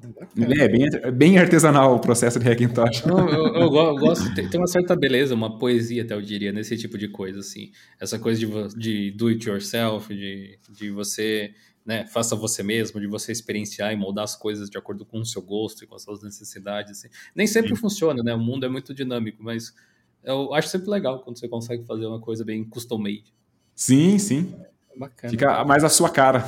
É, 0.60 0.68
bem, 0.68 0.88
bem 1.12 1.38
artesanal 1.38 1.96
o 1.96 1.98
processo 1.98 2.38
de 2.38 2.48
Hackintosh. 2.48 3.04
Eu, 3.04 3.18
eu, 3.28 3.54
eu 3.56 3.68
gosto, 3.68 4.32
tem, 4.34 4.48
tem 4.48 4.60
uma 4.60 4.68
certa 4.68 4.94
beleza, 4.94 5.34
uma 5.34 5.58
poesia 5.58 6.04
até 6.04 6.14
eu 6.14 6.22
diria, 6.22 6.52
nesse 6.52 6.76
tipo 6.76 6.96
de 6.96 7.08
coisa, 7.08 7.40
assim. 7.40 7.72
Essa 8.00 8.16
coisa 8.16 8.38
de, 8.38 8.78
de 8.78 9.10
do 9.10 9.26
it 9.26 9.48
yourself, 9.48 10.14
de, 10.14 10.58
de 10.70 10.90
você, 10.90 11.54
né, 11.84 12.06
faça 12.06 12.36
você 12.36 12.62
mesmo, 12.62 13.00
de 13.00 13.08
você 13.08 13.32
experienciar 13.32 13.92
e 13.92 13.96
moldar 13.96 14.24
as 14.24 14.36
coisas 14.36 14.70
de 14.70 14.78
acordo 14.78 15.04
com 15.04 15.18
o 15.18 15.26
seu 15.26 15.42
gosto 15.42 15.82
e 15.82 15.86
com 15.86 15.96
as 15.96 16.02
suas 16.02 16.22
necessidades, 16.22 16.92
assim. 16.92 17.08
Nem 17.34 17.48
sempre 17.48 17.74
Sim. 17.74 17.80
funciona, 17.80 18.22
né? 18.22 18.32
O 18.32 18.38
mundo 18.38 18.64
é 18.64 18.68
muito 18.68 18.94
dinâmico, 18.94 19.42
mas 19.42 19.74
eu 20.22 20.54
acho 20.54 20.68
sempre 20.68 20.88
legal 20.88 21.20
quando 21.24 21.38
você 21.38 21.48
consegue 21.48 21.84
fazer 21.84 22.06
uma 22.06 22.20
coisa 22.20 22.44
bem 22.44 22.62
custom 22.62 22.98
made. 22.98 23.34
Sim, 23.74 24.20
sim. 24.20 24.54
Bacana. 24.96 25.30
Fica 25.30 25.64
mais 25.64 25.82
a 25.82 25.88
sua 25.88 26.08
cara. 26.08 26.44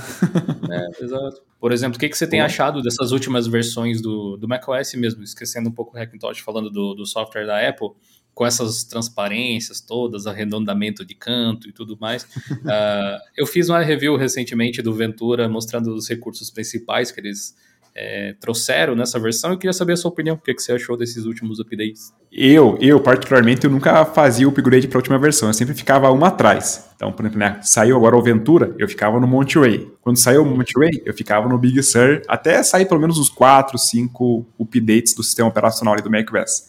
É, 0.70 1.05
exato. 1.05 1.45
Por 1.59 1.73
exemplo, 1.73 1.97
o 1.97 2.01
que, 2.01 2.09
que 2.09 2.16
você 2.16 2.27
tem 2.27 2.41
achado 2.41 2.83
dessas 2.83 3.12
últimas 3.12 3.47
versões 3.47 4.01
do, 4.01 4.37
do 4.37 4.47
macOS 4.47 4.95
mesmo? 4.95 5.23
Esquecendo 5.23 5.69
um 5.69 5.73
pouco 5.73 5.97
o 5.97 6.01
Hackintosh, 6.01 6.41
falando 6.41 6.70
do, 6.70 6.95
do 6.95 7.07
software 7.07 7.47
da 7.47 7.66
Apple, 7.66 7.91
com 8.35 8.45
essas 8.45 8.85
transparências 8.85 9.81
todas, 9.81 10.27
arredondamento 10.27 11.05
de 11.05 11.15
canto 11.15 11.69
e 11.69 11.73
tudo 11.73 11.97
mais. 11.99 12.24
uh, 12.24 13.19
eu 13.35 13.47
fiz 13.47 13.70
uma 13.70 13.81
review 13.81 14.15
recentemente 14.16 14.83
do 14.83 14.93
Ventura 14.93 15.49
mostrando 15.49 15.95
os 15.95 16.07
recursos 16.07 16.51
principais 16.51 17.11
que 17.11 17.19
eles 17.19 17.57
é, 17.98 18.35
trouxeram 18.39 18.94
nessa 18.94 19.18
versão. 19.18 19.51
Eu 19.51 19.59
queria 19.59 19.73
saber 19.73 19.94
a 19.94 19.97
sua 19.97 20.10
opinião. 20.10 20.36
O 20.36 20.39
que, 20.39 20.52
que 20.52 20.62
você 20.62 20.73
achou 20.73 20.98
desses 20.98 21.24
últimos 21.24 21.59
updates? 21.59 22.12
Eu, 22.31 22.77
eu 22.78 23.01
particularmente, 23.01 23.64
eu 23.64 23.70
nunca 23.70 24.05
fazia 24.05 24.47
o 24.47 24.51
upgrade 24.51 24.86
para 24.86 24.98
a 24.98 25.01
última 25.01 25.18
versão. 25.18 25.48
Eu 25.48 25.55
sempre 25.55 25.74
ficava 25.74 26.10
uma 26.10 26.28
atrás. 26.28 26.90
Então, 26.94 27.10
por 27.10 27.23
exemplo, 27.23 27.39
né, 27.39 27.59
saiu 27.62 27.97
agora 27.97 28.14
o 28.14 28.23
Ventura, 28.23 28.74
eu 28.78 28.86
ficava 28.86 29.18
no 29.18 29.27
Monterey. 29.27 29.90
Quando 30.02 30.18
saiu 30.18 30.43
o 30.43 30.44
Monterey, 30.44 31.02
eu 31.06 31.14
ficava 31.14 31.48
no 31.48 31.56
Big 31.56 31.82
Sur, 31.82 32.20
até 32.28 32.62
sair 32.62 32.85
pelo 32.86 33.01
menos 33.01 33.18
uns 33.18 33.31
4, 33.31 33.78
5 33.78 34.47
updates 34.60 35.14
do 35.14 35.23
sistema 35.23 35.48
operacional 35.48 35.97
do 35.97 36.10
macOS. 36.10 36.68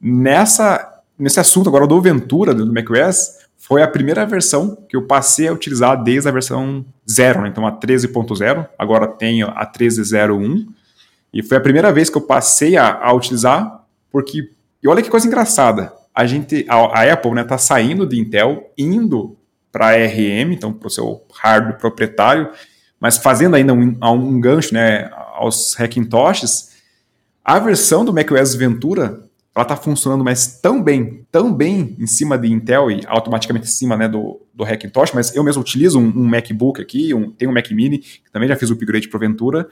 Nessa, 0.00 1.02
nesse 1.18 1.38
assunto 1.38 1.68
agora 1.68 1.86
do 1.86 2.00
Ventura, 2.00 2.54
do 2.54 2.72
macOS, 2.72 3.45
foi 3.66 3.82
a 3.82 3.88
primeira 3.88 4.24
versão 4.24 4.76
que 4.88 4.94
eu 4.94 5.08
passei 5.08 5.48
a 5.48 5.52
utilizar 5.52 6.00
desde 6.00 6.28
a 6.28 6.32
versão 6.32 6.84
0, 7.10 7.42
né? 7.42 7.48
então 7.48 7.66
a 7.66 7.72
13.0, 7.72 8.64
agora 8.78 9.08
tenho 9.08 9.48
a 9.48 9.66
13.01, 9.66 10.68
e 11.34 11.42
foi 11.42 11.56
a 11.56 11.60
primeira 11.60 11.92
vez 11.92 12.08
que 12.08 12.16
eu 12.16 12.22
passei 12.22 12.76
a, 12.76 12.94
a 12.94 13.12
utilizar, 13.12 13.84
porque, 14.08 14.50
e 14.80 14.86
olha 14.86 15.02
que 15.02 15.10
coisa 15.10 15.26
engraçada, 15.26 15.92
a 16.14 16.24
gente, 16.26 16.64
a, 16.68 16.76
a 16.76 17.12
Apple 17.12 17.30
está 17.30 17.34
né, 17.34 17.44
tá 17.44 17.58
saindo 17.58 18.06
de 18.06 18.20
Intel, 18.20 18.72
indo 18.78 19.36
para 19.72 19.88
ARM, 19.88 20.52
então 20.52 20.72
para 20.72 20.86
o 20.86 20.90
seu 20.90 21.24
hardware 21.34 21.76
proprietário, 21.76 22.50
mas 23.00 23.18
fazendo 23.18 23.56
ainda 23.56 23.74
um, 23.74 23.98
um 24.00 24.40
gancho 24.40 24.72
né, 24.72 25.10
aos 25.34 25.74
Hackintoshes, 25.74 26.76
a 27.44 27.58
versão 27.58 28.04
do 28.04 28.14
macOS 28.14 28.54
Ventura 28.54 29.25
ela 29.56 29.62
está 29.62 29.74
funcionando 29.74 30.22
mais 30.22 30.60
tão 30.60 30.82
bem, 30.82 31.24
tão 31.32 31.50
bem 31.50 31.96
em 31.98 32.06
cima 32.06 32.36
de 32.36 32.52
Intel 32.52 32.90
e 32.90 33.00
automaticamente 33.06 33.66
em 33.66 33.70
cima 33.70 33.96
né, 33.96 34.06
do, 34.06 34.38
do 34.52 34.62
Hackintosh, 34.62 35.12
mas 35.14 35.34
eu 35.34 35.42
mesmo 35.42 35.62
utilizo 35.62 35.98
um, 35.98 36.08
um 36.08 36.28
MacBook 36.28 36.78
aqui, 36.78 37.14
um, 37.14 37.30
tem 37.30 37.48
um 37.48 37.52
Mac 37.52 37.70
Mini, 37.70 38.00
que 38.00 38.30
também 38.30 38.50
já 38.50 38.54
fiz 38.54 38.68
o 38.68 38.74
upgrade 38.74 39.08
para 39.08 39.18
Ventura, 39.18 39.66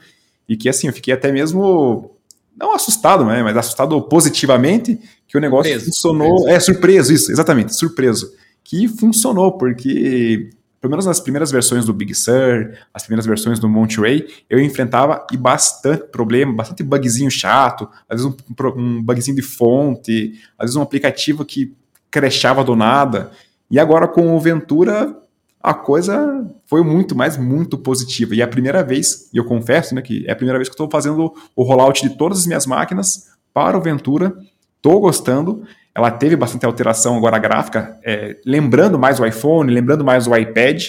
e 0.49 0.57
que 0.57 0.67
assim, 0.67 0.87
eu 0.87 0.93
fiquei 0.93 1.13
até 1.13 1.31
mesmo, 1.31 2.09
não 2.57 2.73
assustado, 2.73 3.25
né, 3.25 3.43
mas 3.43 3.55
assustado 3.55 4.01
positivamente, 4.01 4.99
que 5.27 5.37
o 5.37 5.41
negócio 5.41 5.71
surpreso, 5.71 5.85
funcionou, 5.85 6.37
surpreso. 6.39 6.49
é, 6.49 6.59
surpreso, 6.59 7.13
isso, 7.13 7.31
exatamente, 7.31 7.75
surpreso, 7.75 8.33
que 8.63 8.87
funcionou, 8.87 9.51
porque 9.51 10.49
pelo 10.79 10.91
menos 10.91 11.05
nas 11.05 11.19
primeiras 11.19 11.51
versões 11.51 11.85
do 11.85 11.93
Big 11.93 12.13
Sur, 12.13 12.77
as 12.93 13.03
primeiras 13.03 13.25
versões 13.25 13.59
do 13.59 13.67
Monterey, 13.67 14.27
eu 14.49 14.59
enfrentava 14.59 15.25
e 15.31 15.37
bastante 15.37 16.07
problema, 16.07 16.53
bastante 16.53 16.83
bugzinho 16.83 17.31
chato, 17.31 17.89
às 18.07 18.21
vezes 18.21 18.25
um, 18.25 18.67
um 18.77 19.01
bugzinho 19.01 19.35
de 19.35 19.41
fonte, 19.41 20.39
às 20.57 20.65
vezes 20.65 20.75
um 20.75 20.81
aplicativo 20.81 21.43
que 21.43 21.75
crashava 22.11 22.63
do 22.63 22.75
nada. 22.75 23.31
E 23.69 23.79
agora 23.79 24.07
com 24.07 24.35
o 24.35 24.39
Ventura, 24.39 25.15
a 25.61 25.73
coisa 25.73 26.45
foi 26.65 26.83
muito 26.83 27.15
mais, 27.15 27.37
muito 27.37 27.77
positiva. 27.77 28.35
E 28.35 28.41
é 28.41 28.43
a 28.43 28.47
primeira 28.47 28.83
vez, 28.83 29.29
e 29.33 29.37
eu 29.37 29.45
confesso, 29.45 29.95
né, 29.95 30.01
que 30.01 30.23
é 30.27 30.31
a 30.31 30.35
primeira 30.35 30.59
vez 30.59 30.69
que 30.69 30.73
estou 30.73 30.89
fazendo 30.89 31.33
o 31.55 31.63
rollout 31.63 32.07
de 32.07 32.15
todas 32.15 32.39
as 32.39 32.45
minhas 32.45 32.67
máquinas 32.67 33.29
para 33.51 33.75
o 33.75 33.81
Ventura. 33.81 34.37
Estou 34.77 34.99
gostando 34.99 35.63
ela 35.95 36.11
teve 36.11 36.35
bastante 36.35 36.65
alteração 36.65 37.15
agora 37.15 37.39
gráfica, 37.39 37.97
é, 38.03 38.37
lembrando 38.45 38.99
mais 38.99 39.17
o 39.17 39.25
iPhone, 39.25 39.71
lembrando 39.73 40.03
mais 40.03 40.27
o 40.27 40.35
iPad. 40.35 40.83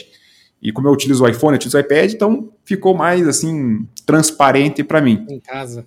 E 0.61 0.73
como 0.73 0.89
eu 0.89 0.93
utilizo 0.93 1.23
o 1.23 1.29
iPhone, 1.29 1.53
eu 1.53 1.57
utilizo 1.57 1.77
o 1.77 1.81
iPad, 1.81 2.13
então 2.13 2.53
ficou 2.65 2.93
mais 2.93 3.29
assim 3.29 3.87
transparente 4.05 4.83
para 4.83 5.01
mim. 5.01 5.25
Em 5.29 5.39
casa. 5.39 5.87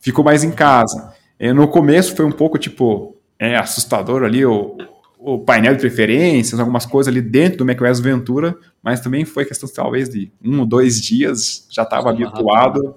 Ficou 0.00 0.24
mais 0.24 0.42
em 0.42 0.50
casa. 0.50 1.14
É, 1.38 1.52
no 1.52 1.68
começo 1.68 2.16
foi 2.16 2.24
um 2.24 2.32
pouco 2.32 2.58
tipo 2.58 3.16
é, 3.38 3.56
assustador 3.56 4.24
ali 4.24 4.44
o, 4.44 4.76
o 5.18 5.38
painel 5.38 5.74
de 5.74 5.80
preferências, 5.80 6.58
algumas 6.58 6.84
coisas 6.84 7.12
ali 7.12 7.22
dentro 7.22 7.58
do 7.58 7.64
macOS 7.64 8.00
Ventura, 8.00 8.56
mas 8.82 9.00
também 9.00 9.24
foi 9.24 9.44
questão 9.44 9.68
talvez 9.68 10.08
de 10.08 10.32
um 10.44 10.58
ou 10.60 10.66
dois 10.66 11.00
dias, 11.00 11.64
já 11.70 11.84
estava 11.84 12.10
habituado, 12.10 12.96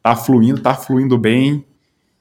tá 0.00 0.14
fluindo, 0.14 0.60
tá 0.60 0.74
fluindo 0.74 1.18
bem. 1.18 1.64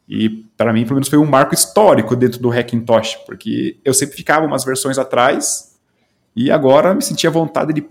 E 0.09 0.27
para 0.57 0.73
mim, 0.73 0.83
pelo 0.83 0.95
menos, 0.95 1.07
foi 1.07 1.19
um 1.19 1.25
marco 1.25 1.53
histórico 1.53 2.15
dentro 2.15 2.39
do 2.39 2.49
Hackintosh, 2.49 3.15
porque 3.27 3.77
eu 3.85 3.93
sempre 3.93 4.17
ficava 4.17 4.43
umas 4.43 4.65
versões 4.65 4.97
atrás 4.97 5.77
e 6.35 6.49
agora 6.49 6.95
me 6.95 7.01
sentia 7.03 7.29
vontade 7.29 7.73
de 7.73 7.85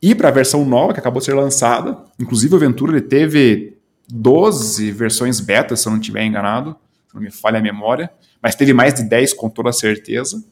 ir 0.00 0.14
para 0.14 0.28
a 0.28 0.30
versão 0.30 0.64
nova 0.64 0.94
que 0.94 1.00
acabou 1.00 1.18
de 1.18 1.24
ser 1.24 1.34
lançada. 1.34 1.98
Inclusive, 2.20 2.54
o 2.54 2.58
Ventura 2.58 2.92
ele 2.92 3.00
teve 3.00 3.76
12 4.08 4.92
versões 4.92 5.40
beta, 5.40 5.74
se 5.74 5.88
eu 5.88 5.90
não 5.90 5.98
estiver 5.98 6.24
enganado, 6.24 6.76
se 7.08 7.14
não 7.16 7.20
me 7.20 7.32
falha 7.32 7.58
a 7.58 7.62
memória, 7.62 8.12
mas 8.40 8.54
teve 8.54 8.72
mais 8.72 8.94
de 8.94 9.02
10 9.02 9.32
com 9.32 9.50
toda 9.50 9.72
certeza. 9.72 10.44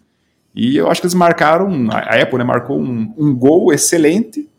E 0.52 0.76
eu 0.76 0.90
acho 0.90 1.00
que 1.00 1.06
eles 1.06 1.14
marcaram, 1.14 1.68
a 1.92 2.20
Apple 2.20 2.38
né, 2.38 2.44
marcou 2.44 2.80
um, 2.80 3.14
um 3.16 3.32
gol 3.32 3.72
excelente, 3.72 4.50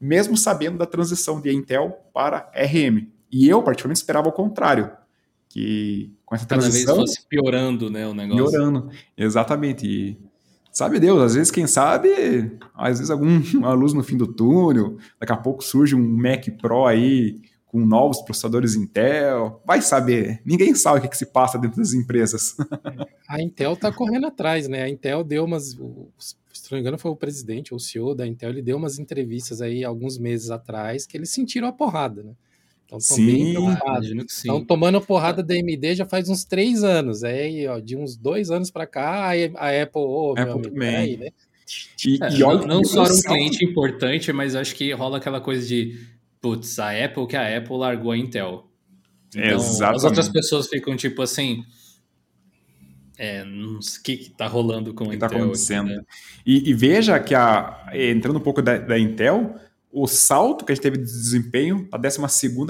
mesmo 0.00 0.36
sabendo 0.36 0.78
da 0.78 0.86
transição 0.86 1.40
de 1.40 1.52
Intel 1.52 1.98
para 2.14 2.48
RM. 2.54 3.08
E 3.32 3.48
eu, 3.48 3.60
particularmente, 3.64 3.98
esperava 3.98 4.28
o 4.28 4.32
contrário 4.32 4.90
que 5.48 6.12
com 6.24 6.34
essa 6.34 6.46
transição... 6.46 6.86
Cada 6.86 6.98
vez 6.98 7.10
fosse 7.10 7.28
piorando, 7.28 7.90
né, 7.90 8.06
o 8.06 8.14
negócio. 8.14 8.50
Piorando, 8.50 8.90
exatamente. 9.16 9.86
E, 9.86 10.18
sabe 10.72 11.00
Deus, 11.00 11.20
às 11.20 11.34
vezes, 11.34 11.50
quem 11.50 11.66
sabe, 11.66 12.58
às 12.74 12.98
vezes 12.98 13.10
alguma 13.10 13.72
luz 13.74 13.92
no 13.92 14.02
fim 14.02 14.16
do 14.16 14.26
túnel, 14.26 14.96
daqui 15.18 15.32
a 15.32 15.36
pouco 15.36 15.62
surge 15.62 15.94
um 15.94 16.16
Mac 16.16 16.46
Pro 16.60 16.86
aí 16.86 17.40
com 17.68 17.84
novos 17.84 18.22
processadores 18.22 18.74
Intel, 18.74 19.60
vai 19.66 19.82
saber, 19.82 20.40
ninguém 20.44 20.74
sabe 20.74 20.98
o 20.98 21.02
que, 21.02 21.08
que 21.08 21.18
se 21.18 21.26
passa 21.26 21.58
dentro 21.58 21.76
das 21.76 21.92
empresas. 21.92 22.56
A 23.28 23.42
Intel 23.42 23.76
tá 23.76 23.92
correndo 23.92 24.26
atrás, 24.26 24.66
né? 24.68 24.82
A 24.82 24.88
Intel 24.88 25.22
deu 25.22 25.44
umas, 25.44 25.76
se 26.22 26.72
não 26.72 26.76
me 26.76 26.80
engano 26.80 26.98
foi 26.98 27.10
o 27.10 27.16
presidente 27.16 27.74
ou 27.74 27.76
o 27.76 27.80
CEO 27.80 28.14
da 28.14 28.26
Intel, 28.26 28.50
ele 28.50 28.62
deu 28.62 28.78
umas 28.78 28.98
entrevistas 28.98 29.60
aí 29.60 29.84
alguns 29.84 30.16
meses 30.18 30.50
atrás 30.50 31.06
que 31.06 31.16
eles 31.16 31.30
sentiram 31.30 31.68
a 31.68 31.72
porrada, 31.72 32.22
né? 32.22 32.32
Então, 32.88 32.98
sim, 32.98 33.54
Estão 34.26 34.64
tomando 34.64 34.98
porrada 34.98 35.42
da 35.42 35.52
AMD 35.52 35.94
já 35.94 36.06
faz 36.06 36.30
uns 36.30 36.42
três 36.42 36.82
anos. 36.82 37.22
Aí, 37.22 37.68
ó, 37.68 37.78
de 37.78 37.94
uns 37.94 38.16
dois 38.16 38.50
anos 38.50 38.70
para 38.70 38.86
cá, 38.86 39.30
a 39.56 39.82
Apple, 39.82 40.00
oh, 40.00 40.32
Apple 40.32 40.52
amigo, 40.52 40.70
também. 40.70 40.96
Aí, 40.96 41.16
né? 41.18 41.28
E, 42.06 42.18
é, 42.22 42.32
e 42.32 42.42
olha, 42.42 42.66
não, 42.66 42.78
não 42.78 42.84
só 42.84 43.04
era 43.04 43.12
um 43.12 43.20
cliente 43.20 43.62
importante, 43.62 44.32
mas 44.32 44.54
acho 44.54 44.74
que 44.74 44.90
rola 44.92 45.18
aquela 45.18 45.38
coisa 45.38 45.66
de 45.66 45.98
putz, 46.40 46.78
a 46.78 46.92
Apple 47.04 47.26
que 47.26 47.36
a 47.36 47.58
Apple 47.58 47.76
largou 47.76 48.10
a 48.10 48.16
Intel. 48.16 48.66
Então, 49.36 49.58
Exatamente. 49.58 49.96
as 49.96 50.04
outras 50.04 50.28
pessoas 50.30 50.66
ficam 50.66 50.96
tipo 50.96 51.20
assim. 51.20 51.62
É, 53.18 53.42
o 53.42 53.80
que, 54.02 54.16
que 54.16 54.30
tá 54.30 54.46
rolando 54.46 54.94
com 54.94 55.10
a 55.10 55.14
Intel? 55.14 55.28
Tá 55.28 55.36
acontecendo. 55.36 55.88
Aqui, 55.88 55.96
né? 55.96 56.04
e, 56.46 56.70
e, 56.70 56.74
veja 56.74 57.20
que 57.20 57.34
a, 57.34 57.90
entrando 57.92 58.38
um 58.38 58.42
pouco 58.42 58.62
da, 58.62 58.78
da 58.78 58.98
Intel, 58.98 59.54
o 59.92 60.06
salto 60.06 60.64
que 60.64 60.72
a 60.72 60.74
gente 60.74 60.82
teve 60.82 60.98
de 60.98 61.04
desempenho 61.04 61.88
da 61.90 61.98
12 61.98 62.18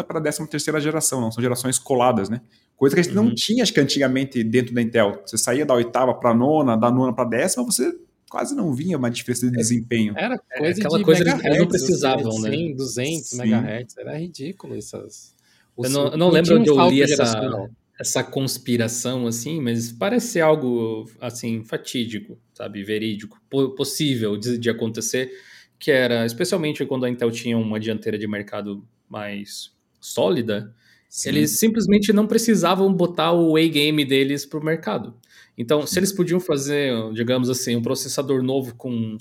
para 0.07 0.19
a 0.19 0.23
13 0.23 0.81
geração, 0.81 1.21
não 1.21 1.33
são 1.33 1.43
gerações 1.43 1.79
coladas, 1.79 2.29
né? 2.29 2.41
Coisa 2.77 2.95
que 2.95 3.01
a 3.01 3.03
gente 3.03 3.17
uhum. 3.17 3.25
não 3.25 3.35
tinha, 3.35 3.63
acho 3.63 3.73
que 3.73 3.81
antigamente 3.81 4.43
dentro 4.45 4.73
da 4.73 4.81
Intel. 4.81 5.21
Você 5.27 5.37
saía 5.37 5.67
da 5.67 5.75
oitava 5.75 6.15
para 6.15 6.31
a 6.31 6.35
nona, 6.35 6.77
da 6.77 6.91
nona 6.93 7.13
para 7.13 7.25
a 7.25 7.29
décima, 7.29 7.65
você 7.65 7.93
quase 8.31 8.55
não 8.55 8.73
vinha 8.73 8.97
uma 8.97 9.11
diferença 9.11 9.51
de 9.51 9.55
é, 9.55 9.57
desempenho. 9.57 10.15
Era 10.17 10.37
é, 10.53 10.59
coisa 10.59 10.81
é, 10.81 10.85
aquela 10.85 10.99
de 10.99 11.05
coisa 11.05 11.25
megahertz, 11.25 11.47
eles 11.47 11.59
não 11.59 11.67
precisavam, 11.67 12.29
assim, 12.29 12.43
né? 12.43 12.51
100, 12.51 12.77
200 12.77 13.29
Sim. 13.29 13.39
megahertz, 13.39 13.97
era 13.99 14.17
ridículo 14.17 14.77
essas. 14.77 15.35
eu 15.77 15.91
não, 15.91 16.07
eu 16.09 16.17
não 16.17 16.31
lembro 16.31 16.61
onde 16.61 16.71
eu 16.71 16.89
li 16.89 17.03
essa, 17.03 17.69
essa 17.99 18.23
conspiração 18.23 19.27
assim, 19.27 19.61
mas 19.61 19.91
parece 19.91 20.41
algo 20.41 21.11
assim 21.21 21.65
fatídico, 21.65 22.39
sabe, 22.55 22.85
verídico, 22.85 23.41
possível 23.77 24.37
de, 24.37 24.57
de 24.57 24.71
acontecer 24.71 25.33
que 25.79 25.91
era, 25.91 26.27
especialmente 26.27 26.85
quando 26.85 27.05
a 27.05 27.11
Intel 27.11 27.31
tinha 27.31 27.57
uma 27.57 27.79
dianteira 27.79 28.19
de 28.19 28.27
mercado 28.27 28.85
mais 29.09 29.73
sólida, 30.01 30.75
Sim. 31.09 31.31
eles 31.31 31.53
simplesmente 31.53 32.13
não 32.13 32.27
precisavam 32.27 32.93
botar 32.93 33.33
o 33.33 33.57
A-game 33.57 34.05
deles 34.05 34.45
para 34.45 34.59
o 34.59 34.65
mercado. 34.65 35.15
Então, 35.57 35.87
se 35.87 35.99
eles 35.99 36.13
podiam 36.13 36.39
fazer, 36.39 36.93
digamos 37.13 37.51
assim, 37.51 37.75
um 37.75 37.83
processador 37.83 38.43
novo 38.43 38.75
com 38.77 39.17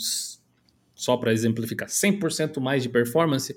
só 0.93 1.15
para 1.15 1.31
exemplificar, 1.31 1.87
100% 1.87 2.59
mais 2.59 2.83
de 2.83 2.89
performance, 2.89 3.55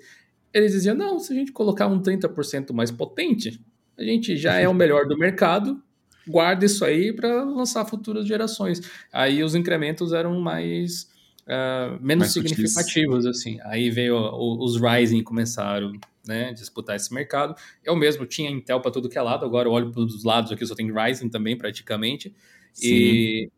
eles 0.52 0.72
diziam: 0.72 0.94
não, 0.94 1.18
se 1.18 1.32
a 1.32 1.36
gente 1.36 1.52
colocar 1.52 1.86
um 1.86 2.01
30% 2.01 2.72
mais 2.72 2.90
potente, 2.90 3.60
a 3.98 4.02
gente 4.02 4.36
já 4.36 4.55
é 4.55 4.68
o 4.68 4.74
melhor 4.74 5.06
do 5.06 5.16
mercado, 5.16 5.82
guarda 6.27 6.64
isso 6.64 6.85
aí 6.85 7.12
para 7.12 7.44
lançar 7.44 7.85
futuras 7.85 8.27
gerações. 8.27 8.81
Aí 9.12 9.43
os 9.43 9.55
incrementos 9.55 10.12
eram 10.12 10.40
mais. 10.40 11.09
Uh, 11.51 11.98
menos 12.01 12.32
significativos, 12.32 13.27
assim. 13.27 13.59
Aí 13.64 13.90
veio 13.90 14.16
os 14.16 14.81
Ryzen 14.81 15.20
começaram 15.24 15.93
né, 16.24 16.52
disputar 16.52 16.94
esse 16.94 17.12
mercado. 17.12 17.56
Eu 17.82 17.97
mesmo 17.97 18.24
tinha 18.24 18.48
Intel 18.48 18.81
para 18.81 18.93
tudo 18.93 19.09
que 19.09 19.18
é 19.18 19.22
lado, 19.22 19.44
agora 19.44 19.68
eu 19.68 19.72
olho 19.72 19.90
para 19.90 20.01
os 20.01 20.22
lados 20.22 20.52
aqui, 20.52 20.64
só 20.64 20.77
tem 20.77 20.93
Ryzen 20.93 21.28
também, 21.28 21.59
praticamente. 21.59 22.32
Sim. 22.72 22.86
E 22.86 23.51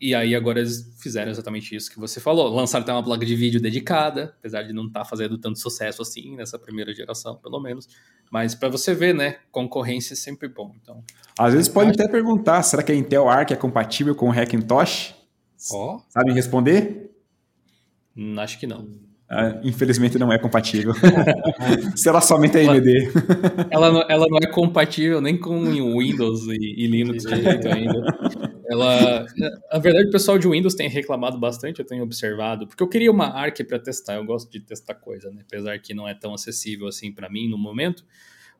e 0.00 0.14
aí 0.14 0.34
agora 0.34 0.60
eles 0.60 0.94
fizeram 1.00 1.30
exatamente 1.30 1.74
isso 1.74 1.90
que 1.90 1.98
você 1.98 2.20
falou. 2.20 2.48
Lançaram 2.54 2.84
até 2.84 2.92
uma 2.92 3.02
placa 3.02 3.26
de 3.26 3.34
vídeo 3.34 3.60
dedicada, 3.60 4.34
apesar 4.38 4.62
de 4.62 4.72
não 4.72 4.86
estar 4.86 5.00
tá 5.00 5.04
fazendo 5.04 5.36
tanto 5.36 5.58
sucesso 5.58 6.02
assim 6.02 6.36
nessa 6.36 6.56
primeira 6.56 6.94
geração, 6.94 7.34
pelo 7.36 7.58
menos. 7.58 7.88
Mas 8.30 8.54
para 8.54 8.68
você 8.68 8.94
ver, 8.94 9.12
né, 9.12 9.38
concorrência 9.50 10.12
é 10.12 10.16
sempre 10.16 10.48
bom. 10.48 10.72
Então, 10.80 11.02
às 11.36 11.52
vezes 11.52 11.68
pode 11.68 11.90
até 11.90 12.06
perguntar, 12.06 12.62
será 12.62 12.82
que 12.82 12.92
a 12.92 12.94
Intel 12.94 13.28
Arc 13.28 13.50
é 13.50 13.56
compatível 13.56 14.14
com 14.14 14.28
o 14.28 14.32
Hackintosh? 14.32 15.17
Oh. 15.72 16.00
Sabem 16.08 16.34
responder? 16.34 17.10
Hum, 18.16 18.38
acho 18.38 18.58
que 18.58 18.66
não. 18.66 18.88
Ah, 19.30 19.60
infelizmente 19.62 20.18
não 20.18 20.32
é 20.32 20.38
compatível. 20.38 20.94
Será 21.94 22.20
somente 22.20 22.56
a 22.56 22.72
AMD. 22.72 23.12
Ela, 23.70 23.92
não, 23.92 24.02
ela 24.08 24.26
não 24.26 24.38
é 24.38 24.46
compatível 24.46 25.20
nem 25.20 25.36
com 25.36 25.60
Windows 25.64 26.46
e, 26.46 26.84
e 26.84 26.86
Linux 26.86 27.24
direito 27.24 27.68
ainda. 27.68 28.00
Ela, 28.70 29.26
na 29.70 29.78
verdade, 29.78 30.08
o 30.08 30.10
pessoal 30.10 30.38
de 30.38 30.48
Windows 30.48 30.74
tem 30.74 30.88
reclamado 30.88 31.38
bastante, 31.38 31.80
eu 31.80 31.86
tenho 31.86 32.02
observado, 32.02 32.66
porque 32.66 32.82
eu 32.82 32.88
queria 32.88 33.10
uma 33.10 33.26
ARC 33.26 33.58
para 33.66 33.78
testar. 33.78 34.14
Eu 34.14 34.24
gosto 34.24 34.50
de 34.50 34.60
testar 34.60 34.94
coisa, 34.94 35.30
né? 35.30 35.42
Apesar 35.46 35.78
que 35.78 35.92
não 35.92 36.08
é 36.08 36.14
tão 36.14 36.32
acessível 36.32 36.86
assim 36.86 37.12
para 37.12 37.28
mim 37.28 37.48
no 37.48 37.58
momento 37.58 38.04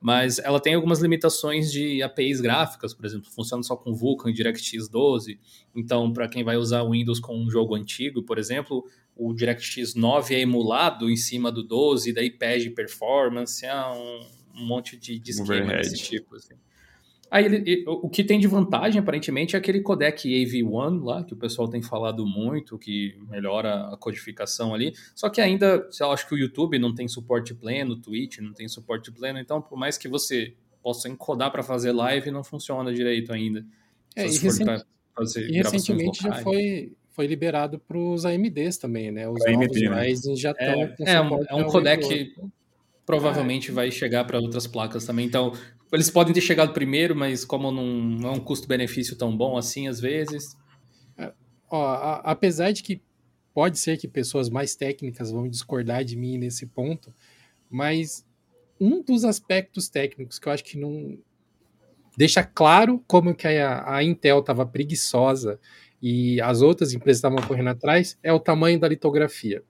mas 0.00 0.38
ela 0.38 0.60
tem 0.60 0.74
algumas 0.74 1.00
limitações 1.00 1.72
de 1.72 2.02
APIs 2.02 2.40
gráficas, 2.40 2.94
por 2.94 3.04
exemplo, 3.04 3.30
funciona 3.30 3.62
só 3.62 3.76
com 3.76 3.92
Vulkan, 3.92 4.32
DirectX 4.32 4.88
12. 4.88 5.38
Então, 5.74 6.12
para 6.12 6.28
quem 6.28 6.44
vai 6.44 6.56
usar 6.56 6.84
Windows 6.84 7.18
com 7.18 7.36
um 7.36 7.50
jogo 7.50 7.74
antigo, 7.74 8.22
por 8.22 8.38
exemplo, 8.38 8.84
o 9.16 9.34
DirectX 9.34 9.94
9 9.94 10.34
é 10.34 10.40
emulado 10.40 11.10
em 11.10 11.16
cima 11.16 11.50
do 11.50 11.62
12, 11.64 12.12
daí 12.12 12.30
pede 12.30 12.70
performance, 12.70 13.64
é 13.66 13.74
um, 13.74 14.20
um 14.54 14.66
monte 14.66 14.96
de, 14.96 15.18
de 15.18 15.30
esquema 15.32 15.72
desse 15.74 15.96
tipo. 15.96 16.36
Assim. 16.36 16.54
Aí 17.30 17.44
ele, 17.44 17.84
o 17.86 18.08
que 18.08 18.24
tem 18.24 18.40
de 18.40 18.46
vantagem, 18.46 18.98
aparentemente, 18.98 19.54
é 19.54 19.58
aquele 19.58 19.80
codec 19.80 20.26
AV1 20.26 21.04
lá, 21.04 21.22
que 21.22 21.34
o 21.34 21.36
pessoal 21.36 21.68
tem 21.68 21.82
falado 21.82 22.26
muito, 22.26 22.78
que 22.78 23.18
melhora 23.28 23.92
a 23.92 23.96
codificação 23.98 24.74
ali. 24.74 24.94
Só 25.14 25.28
que 25.28 25.40
ainda, 25.40 25.86
eu 26.00 26.10
acho 26.10 26.26
que 26.26 26.34
o 26.34 26.38
YouTube 26.38 26.78
não 26.78 26.94
tem 26.94 27.06
suporte 27.06 27.54
pleno, 27.54 27.92
o 27.92 28.00
Twitch 28.00 28.38
não 28.38 28.54
tem 28.54 28.66
suporte 28.66 29.12
pleno, 29.12 29.38
então 29.38 29.60
por 29.60 29.78
mais 29.78 29.98
que 29.98 30.08
você 30.08 30.54
possa 30.82 31.08
encodar 31.08 31.52
para 31.52 31.62
fazer 31.62 31.92
live, 31.92 32.30
não 32.30 32.42
funciona 32.42 32.92
direito 32.94 33.30
ainda. 33.32 33.64
É, 34.16 34.26
e, 34.26 34.38
recent... 34.38 34.84
fazer 35.14 35.50
e 35.50 35.52
recentemente 35.52 36.22
já 36.22 36.32
foi, 36.36 36.92
foi 37.10 37.26
liberado 37.26 37.78
para 37.78 37.98
os 37.98 38.24
AMDs 38.24 38.78
também, 38.78 39.10
né? 39.10 39.28
Os 39.28 39.44
AMD, 39.44 39.88
novos 39.88 40.26
né? 40.26 40.34
já 40.34 40.52
estão 40.52 40.66
é, 40.66 40.94
é, 41.00 41.20
um, 41.20 41.44
é 41.44 41.54
um 41.54 41.64
codec 41.64 42.32
provavelmente 43.08 43.72
vai 43.72 43.90
chegar 43.90 44.24
para 44.24 44.38
outras 44.38 44.66
placas 44.66 45.06
também. 45.06 45.24
Então, 45.24 45.54
eles 45.92 46.10
podem 46.10 46.34
ter 46.34 46.40
chegado 46.40 46.72
primeiro, 46.72 47.14
mas 47.16 47.44
como 47.44 47.70
não, 47.70 48.28
é 48.28 48.32
um 48.32 48.40
custo-benefício 48.40 49.16
tão 49.16 49.36
bom 49.36 49.56
assim, 49.56 49.88
às 49.88 50.00
vezes. 50.00 50.56
É, 51.16 51.32
ó, 51.70 51.86
a, 51.86 52.16
apesar 52.16 52.72
de 52.72 52.82
que 52.82 53.02
pode 53.54 53.78
ser 53.78 53.96
que 53.96 54.06
pessoas 54.06 54.48
mais 54.48 54.76
técnicas 54.76 55.30
vão 55.30 55.48
discordar 55.48 56.04
de 56.04 56.16
mim 56.16 56.38
nesse 56.38 56.66
ponto, 56.66 57.12
mas 57.70 58.24
um 58.80 59.02
dos 59.02 59.24
aspectos 59.24 59.88
técnicos 59.88 60.38
que 60.38 60.48
eu 60.48 60.52
acho 60.52 60.64
que 60.64 60.78
não 60.78 61.18
deixa 62.16 62.44
claro 62.44 63.02
como 63.06 63.34
que 63.34 63.46
a, 63.46 63.96
a 63.96 64.04
Intel 64.04 64.40
estava 64.40 64.66
preguiçosa 64.66 65.58
e 66.00 66.40
as 66.40 66.62
outras 66.62 66.92
empresas 66.92 67.18
estavam 67.18 67.38
correndo 67.46 67.70
atrás 67.70 68.18
é 68.22 68.32
o 68.32 68.40
tamanho 68.40 68.78
da 68.78 68.88
litografia. 68.88 69.62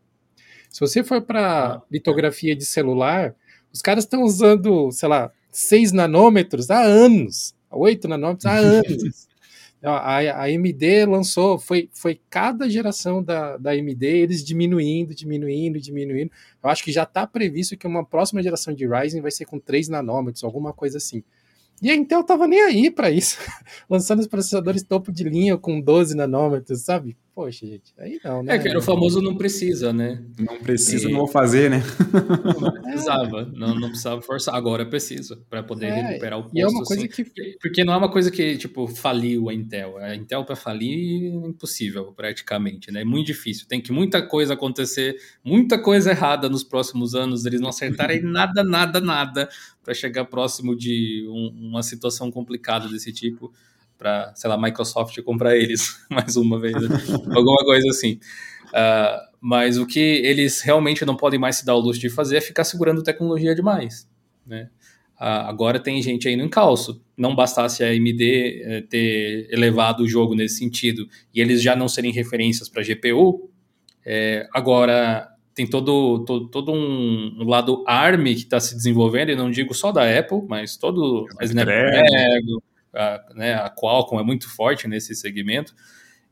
Se 0.69 0.81
você 0.81 1.03
for 1.03 1.23
para 1.23 1.75
ah, 1.77 1.83
litografia 1.91 2.55
de 2.55 2.65
celular, 2.65 3.35
os 3.73 3.81
caras 3.81 4.05
estão 4.05 4.23
usando, 4.23 4.91
sei 4.93 5.09
lá, 5.09 5.33
6 5.51 5.93
nanômetros 5.93 6.71
há 6.71 6.81
anos, 6.81 7.55
8 7.71 8.09
nanômetros 8.09 8.47
há 8.47 8.57
anos. 8.57 9.29
A, 9.81 10.19
a, 10.19 10.45
AMD 10.47 11.07
lançou, 11.07 11.57
foi, 11.57 11.89
foi 11.93 12.21
cada 12.29 12.69
geração 12.69 13.23
da, 13.23 13.57
da 13.57 13.71
AMD, 13.71 14.05
eles 14.05 14.43
diminuindo, 14.43 15.15
diminuindo, 15.15 15.81
diminuindo. 15.81 16.33
Eu 16.61 16.69
acho 16.69 16.83
que 16.83 16.91
já 16.91 17.05
está 17.05 17.25
previsto 17.29 17.77
que 17.77 17.87
uma 17.87 18.05
próxima 18.05 18.43
geração 18.43 18.75
de 18.75 18.89
Ryzen 18.89 19.23
vai 19.23 19.31
ser 19.31 19.45
com 19.45 19.61
3 19.61 19.89
nanômetros, 19.89 20.43
alguma 20.43 20.73
coisa 20.73 20.99
assim. 20.99 21.23
E 21.81 21.93
a 21.93 21.95
Intel 21.95 22.25
tava 22.25 22.49
nem 22.49 22.61
aí 22.61 22.91
para 22.91 23.09
isso, 23.09 23.39
lançando 23.89 24.19
os 24.19 24.27
processadores 24.27 24.83
topo 24.83 25.13
de 25.13 25.23
linha 25.23 25.57
com 25.57 25.81
12 25.81 26.17
nanômetros, 26.17 26.81
sabe? 26.81 27.17
Poxa, 27.39 27.65
gente, 27.65 27.95
aí 27.97 28.19
não, 28.25 28.43
né? 28.43 28.57
É, 28.57 28.59
que 28.59 28.67
era 28.67 28.81
o 28.81 28.83
famoso 28.83 29.23
não 29.23 29.37
precisa, 29.37 29.93
né? 29.93 30.21
Não 30.37 30.59
precisa, 30.59 31.09
e... 31.09 31.13
não 31.13 31.21
vou 31.21 31.29
fazer, 31.29 31.71
né? 31.71 31.81
Não 32.61 32.73
precisava, 32.83 33.45
não, 33.55 33.77
não 33.77 33.89
precisava 33.91 34.21
forçar, 34.21 34.57
agora 34.57 34.85
precisa, 34.85 35.41
para 35.49 35.63
poder 35.63 35.87
é, 35.87 36.01
recuperar 36.01 36.41
o 36.41 36.43
custo. 36.43 36.59
E 36.59 36.63
é 36.63 36.67
uma 36.67 36.83
coisa 36.83 37.07
assim, 37.07 37.23
que... 37.23 37.57
Porque 37.63 37.85
não 37.85 37.93
é 37.93 37.97
uma 37.97 38.11
coisa 38.11 38.29
que, 38.29 38.59
tipo, 38.59 38.89
faliu 38.89 39.49
a 39.49 39.55
Intel. 39.55 39.99
A 39.99 40.17
Intel 40.17 40.45
para 40.45 40.57
falir, 40.57 41.33
impossível, 41.33 42.13
praticamente, 42.13 42.91
né? 42.91 43.03
É 43.03 43.05
muito 43.05 43.29
difícil. 43.29 43.69
Tem 43.69 43.81
que 43.81 43.93
muita 43.93 44.21
coisa 44.21 44.55
acontecer, 44.55 45.17
muita 45.45 45.81
coisa 45.81 46.11
errada 46.11 46.49
nos 46.49 46.65
próximos 46.65 47.15
anos, 47.15 47.47
eles 47.47 47.61
não 47.61 47.69
acertarem 47.69 48.19
nada, 48.27 48.65
nada, 48.65 49.01
nada, 49.01 49.49
para 49.85 49.95
chegar 49.95 50.25
próximo 50.25 50.75
de 50.75 51.25
um, 51.29 51.69
uma 51.69 51.85
situação 51.85 52.33
complicada 52.33 52.89
desse 52.89 53.13
tipo 53.13 53.55
para, 53.99 54.33
sei 54.35 54.49
lá, 54.49 54.57
Microsoft 54.57 55.21
comprar 55.23 55.57
eles 55.57 55.99
mais 56.09 56.37
uma 56.37 56.59
vez, 56.59 56.75
né? 56.75 56.97
alguma 57.35 57.65
coisa 57.65 57.89
assim. 57.91 58.21
Uh, 58.69 59.29
mas 59.41 59.77
o 59.77 59.87
que 59.87 59.99
eles 59.99 60.61
realmente 60.61 61.05
não 61.05 61.17
podem 61.17 61.39
mais 61.39 61.57
se 61.57 61.67
dar 61.67 61.75
o 61.75 61.81
luxo 61.81 62.01
de 62.01 62.09
fazer 62.09 62.37
é 62.37 62.41
ficar 62.41 62.65
segurando 62.65 63.03
tecnologia 63.03 63.55
demais, 63.55 64.09
né? 64.47 64.71
Uh, 65.21 65.51
agora 65.51 65.81
tem 65.81 66.01
gente 66.01 66.29
aí 66.29 66.37
no 66.37 66.45
encalço. 66.45 67.03
Não 67.17 67.35
bastasse 67.35 67.83
a 67.83 67.89
AMD 67.89 68.23
eh, 68.23 68.81
ter 68.83 69.49
elevado 69.51 70.05
o 70.05 70.09
jogo 70.09 70.37
nesse 70.37 70.59
sentido 70.59 71.09
e 71.35 71.41
eles 71.41 71.61
já 71.61 71.75
não 71.75 71.89
serem 71.89 72.13
referências 72.13 72.69
para 72.69 72.85
GPU, 72.85 73.51
é, 74.11 74.49
agora 74.55 75.29
tem 75.55 75.67
todo, 75.67 76.25
todo, 76.25 76.49
todo 76.49 76.73
um 76.73 77.45
lado 77.47 77.85
ARM 77.87 78.25
que 78.25 78.31
está 78.31 78.59
se 78.59 78.75
desenvolvendo, 78.75 79.31
e 79.31 79.37
não 79.37 79.51
digo 79.51 79.75
só 79.75 79.93
da 79.93 80.19
Apple, 80.19 80.43
mas 80.49 80.79
todo 80.79 81.27
a 81.39 81.45
Snapdragon, 81.45 82.63
a, 82.99 83.25
né, 83.35 83.55
a 83.55 83.71
Qualcomm 83.71 84.21
é 84.21 84.25
muito 84.25 84.49
forte 84.49 84.89
nesse 84.89 85.15
segmento, 85.15 85.75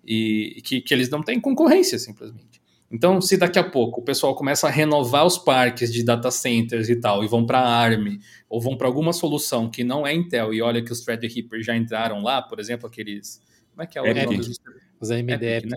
e, 0.04 0.60
que, 0.64 0.80
que 0.80 0.92
eles 0.92 1.08
não 1.08 1.22
têm 1.22 1.40
concorrência, 1.40 1.98
simplesmente. 1.98 2.60
Então, 2.90 3.20
se 3.20 3.36
daqui 3.36 3.58
a 3.58 3.64
pouco 3.64 4.00
o 4.00 4.04
pessoal 4.04 4.34
começa 4.36 4.68
a 4.68 4.70
renovar 4.70 5.26
os 5.26 5.36
parques 5.36 5.92
de 5.92 6.04
data 6.04 6.30
centers 6.30 6.88
e 6.88 6.96
tal, 6.96 7.24
e 7.24 7.28
vão 7.28 7.44
para 7.44 7.58
a 7.58 7.68
ARM, 7.68 8.18
ou 8.48 8.60
vão 8.60 8.76
para 8.76 8.86
alguma 8.86 9.12
solução 9.12 9.68
que 9.68 9.82
não 9.82 10.06
é 10.06 10.14
Intel, 10.14 10.54
e 10.54 10.62
olha 10.62 10.82
que 10.82 10.92
os 10.92 11.00
Threadripper 11.00 11.62
já 11.62 11.76
entraram 11.76 12.22
lá, 12.22 12.40
por 12.40 12.60
exemplo, 12.60 12.86
aqueles. 12.86 13.40
Como 13.70 13.82
é 13.82 13.86
que 13.86 13.98
é 13.98 14.02
o 14.02 14.14
nome 14.14 14.36
dos... 14.38 14.60
Os 15.00 15.10
AMD 15.10 15.44
Epic, 15.44 15.70
né? 15.70 15.76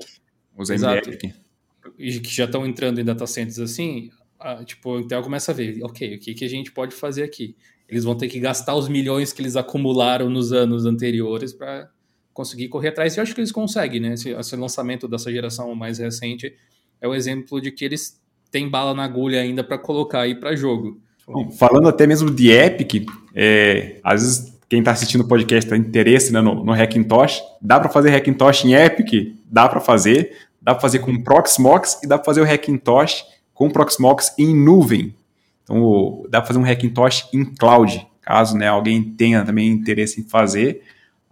Os 0.56 0.70
AMD 0.70 1.10
Epic. 1.10 1.36
E 1.98 2.20
que 2.20 2.34
já 2.34 2.45
estão 2.45 2.66
entrando 2.66 3.02
em 3.02 3.03
data 3.03 3.26
centers 3.26 3.60
assim, 3.60 4.11
a, 4.40 4.64
tipo, 4.64 4.91
o 4.91 4.99
Intel 4.99 5.22
começa 5.24 5.52
a 5.52 5.56
ver, 5.56 5.84
ok, 5.84 6.16
o 6.16 6.20
que, 6.20 6.34
que 6.34 6.45
a 6.45 6.49
gente 6.49 6.72
pode 6.72 6.95
fazer 6.95 7.24
aqui? 7.24 7.56
Eles 7.90 8.03
vão 8.03 8.16
ter 8.16 8.28
que 8.28 8.40
gastar 8.40 8.76
os 8.76 8.88
milhões 8.88 9.34
que 9.34 9.41
eles 9.41 9.56
acumularam 9.56 10.30
nos 10.30 10.53
anos 10.53 10.86
anteriores 10.86 11.52
para 11.52 11.90
conseguir 12.34 12.70
correr 12.70 12.90
atrás. 12.90 13.16
E 13.16 13.20
eu 13.20 13.24
acho 13.24 13.34
que 13.34 13.41
eles 13.41 13.52
conseguem, 13.52 13.99
né? 13.99 14.14
Esse, 14.14 14.30
esse, 14.30 14.56
lançamento 14.56 15.07
dessa 15.07 15.32
geração 15.32 15.74
mais 15.76 15.98
recente 15.98 16.53
é 17.02 17.07
o 17.07 17.14
exemplo 17.14 17.60
de 17.60 17.72
que 17.72 17.84
eles 17.84 18.22
têm 18.52 18.70
bala 18.70 18.94
na 18.94 19.03
agulha 19.03 19.41
ainda 19.41 19.64
para 19.64 19.78
colocar 19.78 20.22
aí 20.22 20.36
para 20.36 20.56
jogo. 20.56 21.02
Bom, 21.28 21.52
falando 21.52 21.88
até 21.88 22.07
mesmo 22.07 22.32
de 22.32 22.49
Epic, 22.49 23.06
é, 23.36 23.99
às 24.03 24.22
vezes 24.22 24.60
quem 24.68 24.80
está 24.80 24.91
assistindo 24.91 25.22
o 25.22 25.28
podcast 25.28 25.70
tem 25.70 25.80
interesse 25.80 26.32
né, 26.32 26.41
no, 26.41 26.64
no 26.64 26.74
Hackintosh, 26.74 27.41
dá 27.61 27.80
para 27.80 27.90
fazer 27.90 28.11
Hackintosh 28.11 28.66
em 28.66 28.74
Epic? 28.74 29.36
Dá 29.45 29.68
para 29.68 29.80
fazer. 29.80 30.32
Dá 30.61 30.74
para 30.74 30.82
fazer 30.82 30.99
com 30.99 31.22
Proxmox 31.24 31.99
e 32.03 32.07
dá 32.07 32.18
para 32.18 32.26
fazer 32.26 32.41
o 32.41 32.44
Hackintosh 32.44 33.26
com 33.53 33.70
Proxmox 33.70 34.34
em 34.38 34.56
nuvem. 34.56 35.14
Então, 35.70 36.24
dá 36.28 36.41
para 36.41 36.48
fazer 36.48 36.60
um 36.60 36.64
Hackintosh 36.64 37.30
em 37.32 37.46
cloud, 37.46 38.08
caso 38.24 38.58
né, 38.58 38.68
alguém 38.68 39.04
tenha 39.04 39.46
também 39.46 39.70
interesse 39.70 40.20
em 40.20 40.24
fazer. 40.24 40.82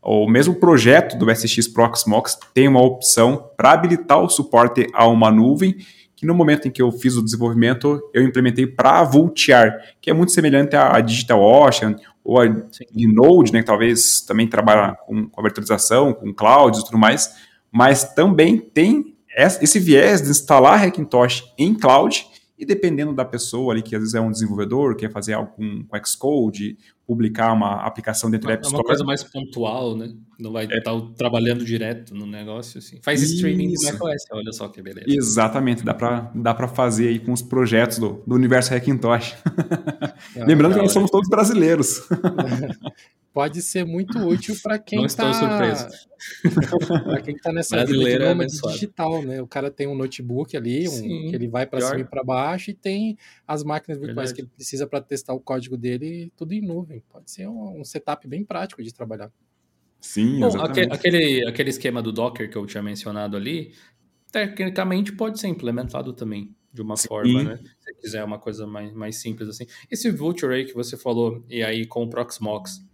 O 0.02 0.30
mesmo 0.30 0.56
projeto 0.56 1.18
do 1.18 1.30
SX 1.34 1.68
Proxmox 1.68 2.38
tem 2.54 2.68
uma 2.68 2.82
opção 2.82 3.50
para 3.58 3.72
habilitar 3.72 4.22
o 4.22 4.30
suporte 4.30 4.88
a 4.94 5.08
uma 5.08 5.32
nuvem, 5.32 5.76
que 6.16 6.26
no 6.26 6.36
momento 6.36 6.68
em 6.68 6.72
que 6.72 6.82
eu 6.82 6.92
fiz 6.92 7.16
o 7.16 7.24
desenvolvimento, 7.24 8.00
eu 8.14 8.24
implementei 8.24 8.66
para 8.68 9.04
Vultr, 9.04 9.74
que 10.00 10.10
é 10.10 10.14
muito 10.14 10.32
semelhante 10.32 10.76
à 10.76 11.00
DigitalOcean 11.02 11.96
ou 12.24 12.40
a 12.40 12.46
Linode, 12.94 13.52
né, 13.54 13.60
que 13.60 13.66
talvez 13.66 14.22
também 14.22 14.48
trabalha 14.48 14.96
com, 15.06 15.28
com 15.28 15.42
a 15.42 15.44
virtualização, 15.44 16.14
com 16.14 16.34
clouds 16.34 16.82
e 16.82 16.86
tudo 16.86 16.98
mais, 16.98 17.36
mas 17.72 18.14
também 18.14 18.58
tem 18.58 19.16
esse 19.36 19.80
viés 19.80 20.22
de 20.22 20.30
instalar 20.30 20.84
Hackintosh 20.84 21.44
em 21.58 21.74
cloud 21.76 22.26
e 22.58 22.66
dependendo 22.66 23.14
da 23.14 23.24
pessoa 23.24 23.74
ali, 23.74 23.84
que 23.84 23.96
às 23.96 24.02
vezes 24.02 24.16
é 24.16 24.22
um 24.22 24.32
desenvolvedor, 24.32 24.96
quer 24.96 25.12
fazer 25.12 25.34
algo 25.34 25.52
com, 25.52 25.84
com 25.84 26.06
Xcode, 26.06 26.78
publicar 27.06 27.54
uma 27.54 27.86
aplicação 27.86 28.32
dentro 28.32 28.48
da 28.48 28.56
App 28.56 28.66
Store. 28.66 28.82
É 28.82 28.84
uma 28.84 28.88
coisa 28.88 29.04
mais 29.04 29.24
pontual, 29.24 29.96
né? 29.96 30.12
Não 30.40 30.52
vai 30.52 30.66
é. 30.66 30.78
estar 30.78 30.92
tá 30.92 31.08
trabalhando 31.16 31.64
direto 31.64 32.16
no 32.16 32.26
negócio, 32.26 32.80
assim. 32.80 33.00
Faz 33.02 33.22
Isso. 33.22 33.36
streaming 33.36 33.74
do 33.74 33.84
macOS, 33.84 34.24
olha 34.32 34.52
só 34.52 34.68
que 34.68 34.82
beleza. 34.82 35.06
Exatamente, 35.08 35.86
dá 35.86 35.94
para 35.94 36.32
dá 36.34 36.54
pra 36.54 36.68
fazer 36.68 37.10
aí 37.10 37.20
com 37.20 37.32
os 37.32 37.42
projetos 37.42 38.00
do, 38.00 38.24
do 38.26 38.36
universo 38.36 38.74
Hackintosh. 38.74 39.36
Ah, 40.40 40.46
Lembrando 40.46 40.74
que 40.74 40.82
nós 40.82 40.92
somos 40.92 41.10
todos 41.10 41.30
brasileiros. 41.30 42.02
pode 43.38 43.62
ser 43.62 43.86
muito 43.86 44.18
útil 44.18 44.56
para 44.64 44.80
quem 44.80 45.06
está 45.06 45.30
para 47.06 47.22
quem 47.22 47.36
está 47.36 47.54
nessa 47.54 47.86
vida 47.86 48.00
de 48.00 48.16
é 48.16 48.46
digital, 48.72 49.22
né? 49.22 49.40
O 49.40 49.46
cara 49.46 49.70
tem 49.70 49.86
um 49.86 49.94
notebook 49.94 50.58
ali, 50.58 50.90
um, 50.90 51.30
que 51.30 51.36
ele 51.36 51.48
vai 51.48 51.68
para 51.68 51.80
cima 51.80 52.00
e 52.00 52.04
para 52.04 52.24
baixo 52.24 52.72
e 52.72 52.74
tem 52.74 53.16
as 53.48 53.64
máquinas 53.64 54.00
virtuais 54.00 54.32
Verdade. 54.32 54.34
que 54.34 54.42
ele 54.42 54.50
precisa 54.56 54.88
para 54.88 55.02
testar 55.02 55.36
o 55.36 55.40
código 55.40 55.78
dele, 55.78 56.34
tudo 56.36 56.52
em 56.54 56.62
nuvem. 56.62 57.04
Pode 57.08 57.30
ser 57.30 57.48
um, 57.48 57.80
um 57.80 57.84
setup 57.84 58.28
bem 58.28 58.44
prático 58.44 58.82
de 58.82 58.92
trabalhar. 58.92 59.32
Sim, 60.02 60.40
Bom, 60.40 60.48
exatamente. 60.48 60.92
Aquele, 60.92 61.48
aquele 61.48 61.70
esquema 61.70 62.02
do 62.02 62.12
Docker 62.12 62.50
que 62.50 62.58
eu 62.58 62.66
tinha 62.66 62.82
mencionado 62.82 63.38
ali, 63.38 63.72
tecnicamente 64.32 65.12
pode 65.12 65.40
ser 65.40 65.48
implementado 65.48 66.12
também 66.12 66.56
de 66.74 66.82
uma 66.82 66.98
Sim. 66.98 67.08
forma, 67.08 67.44
né? 67.44 67.60
Se 67.82 67.94
quiser 68.02 68.24
uma 68.24 68.40
coisa 68.40 68.66
mais, 68.66 68.92
mais 68.94 69.18
simples 69.18 69.48
assim. 69.48 69.68
Esse 69.92 70.10
Vulture 70.10 70.56
aí 70.56 70.66
que 70.66 70.74
você 70.74 70.98
falou, 70.98 71.46
e 71.48 71.64
aí 71.64 71.86
com 71.86 72.04
o 72.04 72.10
Proxmox, 72.10 72.88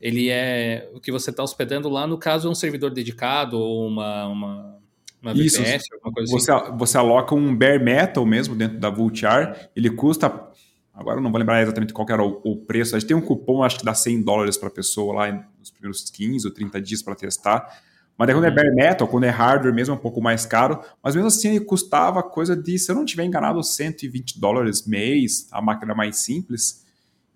ele 0.00 0.28
é 0.28 0.90
o 0.94 1.00
que 1.00 1.10
você 1.10 1.30
está 1.30 1.42
hospedando 1.42 1.88
lá, 1.88 2.06
no 2.06 2.18
caso, 2.18 2.48
é 2.48 2.50
um 2.50 2.54
servidor 2.54 2.90
dedicado 2.90 3.58
ou 3.58 3.86
uma, 3.86 4.26
uma, 4.26 4.78
uma 5.22 5.32
Isso. 5.32 5.58
VPS, 5.58 5.84
alguma 5.92 6.12
coisa 6.12 6.32
você, 6.32 6.52
assim. 6.52 6.76
Você 6.76 6.98
aloca 6.98 7.34
um 7.34 7.54
bare 7.54 7.78
metal 7.78 8.24
mesmo 8.26 8.54
dentro 8.54 8.78
da 8.78 8.90
Vultr, 8.90 9.68
ele 9.74 9.90
custa, 9.90 10.50
agora 10.92 11.20
não 11.20 11.30
vou 11.30 11.38
lembrar 11.38 11.62
exatamente 11.62 11.92
qual 11.92 12.06
era 12.10 12.22
o, 12.22 12.40
o 12.44 12.56
preço, 12.56 12.94
a 12.94 12.98
gente 12.98 13.08
tem 13.08 13.16
um 13.16 13.20
cupom, 13.22 13.62
acho 13.62 13.78
que 13.78 13.84
dá 13.84 13.94
100 13.94 14.22
dólares 14.22 14.56
para 14.56 14.68
a 14.68 14.72
pessoa 14.72 15.14
lá 15.14 15.46
nos 15.58 15.70
primeiros 15.70 16.10
15 16.10 16.46
ou 16.46 16.52
30 16.52 16.80
dias 16.80 17.02
para 17.02 17.14
testar, 17.14 17.80
mas 18.18 18.32
quando 18.32 18.44
é 18.44 18.48
uhum. 18.48 18.54
bare 18.54 18.74
metal, 18.74 19.06
quando 19.06 19.24
é 19.24 19.28
hardware 19.28 19.74
mesmo, 19.74 19.94
é 19.94 19.96
um 19.96 20.00
pouco 20.00 20.22
mais 20.22 20.46
caro. 20.46 20.80
Mas 21.02 21.14
mesmo 21.14 21.28
assim, 21.28 21.50
ele 21.50 21.64
custava 21.64 22.22
coisa 22.22 22.56
de, 22.56 22.78
se 22.78 22.90
eu 22.90 22.96
não 22.96 23.04
tiver 23.04 23.24
enganado, 23.24 23.62
120 23.62 24.40
dólares 24.40 24.86
mês, 24.86 25.48
a 25.52 25.60
máquina 25.60 25.94
mais 25.94 26.16
simples. 26.16 26.85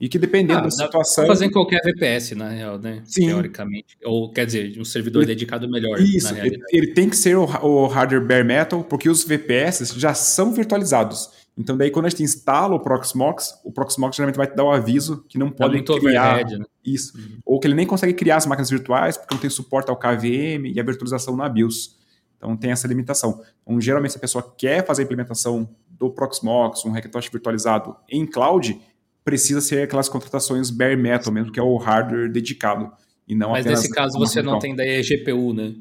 E 0.00 0.08
que 0.08 0.18
dependendo 0.18 0.60
ah, 0.60 0.62
da 0.62 0.70
situação. 0.70 1.26
Fazer 1.26 1.44
em 1.44 1.50
qualquer 1.50 1.82
VPS, 1.84 2.32
na 2.32 2.48
real, 2.48 2.78
né? 2.78 3.02
Sim. 3.04 3.26
Teoricamente. 3.26 3.98
Ou 4.02 4.32
quer 4.32 4.46
dizer, 4.46 4.80
um 4.80 4.84
servidor 4.84 5.22
ele, 5.22 5.34
dedicado 5.34 5.68
melhor. 5.68 6.00
Isso, 6.00 6.34
ele, 6.34 6.58
ele, 6.72 6.94
tem 6.94 7.10
que 7.10 7.16
ser 7.16 7.36
o, 7.36 7.42
o, 7.44 7.86
hardware 7.86 8.26
bare 8.26 8.42
metal, 8.42 8.82
porque 8.82 9.10
os 9.10 9.22
VPS 9.24 9.92
já 9.98 10.14
são 10.14 10.54
virtualizados. 10.54 11.28
Então, 11.58 11.76
daí, 11.76 11.90
quando 11.90 12.06
a 12.06 12.08
gente 12.08 12.22
instala 12.22 12.74
o 12.74 12.80
Proxmox, 12.80 13.60
o 13.62 13.70
Proxmox 13.70 14.16
geralmente 14.16 14.36
vai 14.36 14.46
te 14.46 14.56
dar 14.56 14.64
o 14.64 14.70
aviso 14.70 15.22
que 15.28 15.36
não 15.36 15.50
pode 15.50 15.82
criar. 15.82 16.32
Overhead, 16.32 16.58
né? 16.58 16.64
Isso. 16.82 17.18
Uhum. 17.18 17.38
Ou 17.44 17.60
que 17.60 17.66
ele 17.66 17.74
nem 17.74 17.86
consegue 17.86 18.14
criar 18.14 18.36
as 18.36 18.46
máquinas 18.46 18.70
virtuais, 18.70 19.18
porque 19.18 19.34
não 19.34 19.40
tem 19.40 19.50
suporte 19.50 19.90
ao 19.90 19.96
KVM 19.98 20.72
e 20.74 20.80
a 20.80 20.82
virtualização 20.82 21.36
na 21.36 21.46
BIOS. 21.46 21.98
Então, 22.38 22.56
tem 22.56 22.70
essa 22.70 22.88
limitação. 22.88 23.42
Então, 23.62 23.78
geralmente, 23.78 24.12
se 24.12 24.16
a 24.16 24.20
pessoa 24.20 24.54
quer 24.56 24.86
fazer 24.86 25.02
a 25.02 25.04
implementação 25.04 25.68
do 25.90 26.08
Proxmox, 26.08 26.86
um 26.86 26.92
Hackintosh 26.92 27.28
virtualizado 27.28 27.94
em 28.08 28.24
cloud, 28.24 28.80
precisa 29.24 29.60
ser 29.60 29.82
aquelas 29.82 30.08
contratações 30.08 30.70
bare 30.70 30.96
metal 30.96 31.32
mesmo, 31.32 31.52
que 31.52 31.60
é 31.60 31.62
o 31.62 31.76
hardware 31.76 32.30
dedicado. 32.30 32.90
E 33.26 33.34
não 33.34 33.50
Mas 33.50 33.64
nesse 33.64 33.90
caso 33.90 34.18
você 34.18 34.42
não 34.42 34.58
tem 34.58 34.74
daí 34.74 34.98
a 34.98 35.02
GPU, 35.02 35.52
né? 35.52 35.74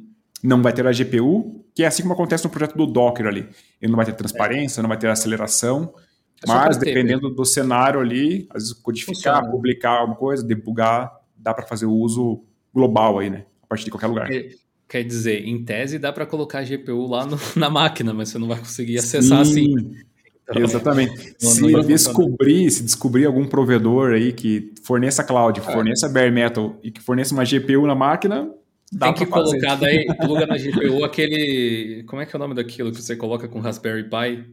Não 0.43 0.61
vai 0.61 0.71
ter 0.71 0.85
a 0.85 0.91
GPU, 0.91 1.65
que 1.73 1.83
é 1.83 1.87
assim 1.87 2.03
como 2.03 2.13
acontece 2.13 2.43
no 2.43 2.49
projeto 2.49 2.77
do 2.77 2.85
Docker 2.85 3.25
ali. 3.25 3.47
Ele 3.81 3.91
não 3.91 3.97
vai 3.97 4.05
ter 4.05 4.13
transparência, 4.13 4.79
é. 4.79 4.81
não 4.81 4.87
vai 4.87 4.97
ter 4.97 5.09
aceleração, 5.09 5.93
é 6.43 6.47
mas 6.47 6.77
dependendo 6.77 7.29
do 7.29 7.43
cenário 7.43 7.99
ali, 7.99 8.47
às 8.51 8.63
vezes 8.63 8.73
codificar, 8.73 9.37
Funciona. 9.37 9.51
publicar 9.51 9.99
alguma 9.99 10.15
coisa, 10.15 10.43
debugar, 10.45 11.11
dá 11.35 11.53
para 11.53 11.65
fazer 11.65 11.85
o 11.85 11.93
uso 11.93 12.43
global 12.73 13.19
aí, 13.19 13.29
né? 13.29 13.45
A 13.63 13.67
partir 13.67 13.85
de 13.85 13.91
qualquer 13.91 14.07
lugar. 14.07 14.29
Quer 14.87 15.03
dizer, 15.03 15.45
em 15.45 15.63
tese 15.63 15.99
dá 15.99 16.11
para 16.11 16.25
colocar 16.25 16.59
a 16.59 16.63
GPU 16.63 17.07
lá 17.07 17.25
no, 17.25 17.37
na 17.55 17.69
máquina, 17.69 18.13
mas 18.13 18.29
você 18.29 18.37
não 18.39 18.47
vai 18.47 18.59
conseguir 18.59 18.97
acessar 18.97 19.45
Sim. 19.45 19.75
assim. 19.75 19.95
Então, 20.49 20.63
Exatamente. 20.63 21.35
se 21.37 21.83
descobrir, 21.83 22.71
se 22.71 22.83
descobrir 22.83 23.25
algum 23.25 23.45
provedor 23.45 24.13
aí 24.13 24.33
que 24.33 24.73
forneça 24.83 25.23
cloud, 25.23 25.61
que 25.61 25.69
é. 25.69 25.71
forneça 25.71 26.09
bare 26.09 26.31
metal 26.31 26.75
e 26.83 26.89
que 26.89 27.01
forneça 27.01 27.33
uma 27.33 27.43
GPU 27.43 27.85
na 27.85 27.95
máquina, 27.95 28.49
Dá 28.91 29.13
Tem 29.13 29.25
que 29.25 29.25
colocar 29.27 29.75
daí, 29.75 30.07
pluga 30.17 30.47
na 30.47 30.57
GPU 30.57 31.03
aquele. 31.03 32.03
Como 32.07 32.21
é 32.21 32.25
que 32.25 32.35
é 32.35 32.37
o 32.37 32.39
nome 32.39 32.55
daquilo 32.55 32.91
que 32.91 32.99
você 32.99 33.15
coloca 33.15 33.47
com 33.47 33.59
Raspberry 33.59 34.03
Pi? 34.03 34.45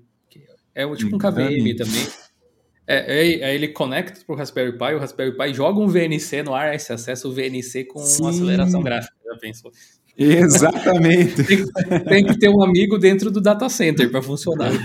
É 0.74 0.86
tipo 0.94 1.16
um 1.16 1.18
KVM 1.18 1.74
também. 1.74 2.06
É, 2.86 3.18
é, 3.18 3.40
é, 3.40 3.54
ele 3.54 3.68
conecta 3.68 4.20
para 4.24 4.34
o 4.34 4.38
Raspberry 4.38 4.72
Pi, 4.72 4.94
o 4.94 4.98
Raspberry 4.98 5.36
Pi 5.36 5.54
joga 5.54 5.80
um 5.80 5.88
VNC 5.88 6.42
no 6.44 6.54
ar, 6.54 6.68
aí 6.68 6.78
você 6.78 6.92
acessa 6.92 7.26
o 7.26 7.32
VNC 7.32 7.84
com 7.84 7.98
Sim. 8.00 8.28
aceleração 8.28 8.82
gráfica. 8.82 9.14
Já 9.24 9.38
pensou? 9.38 9.72
Exatamente. 10.18 11.42
tem, 11.44 11.64
tem, 12.04 12.24
que 12.24 12.38
ter 12.38 12.48
um 12.48 12.62
amigo 12.62 12.96
dentro 12.98 13.30
do 13.30 13.40
data 13.40 13.68
center 13.68 14.10
para 14.10 14.22
funcionar. 14.22 14.70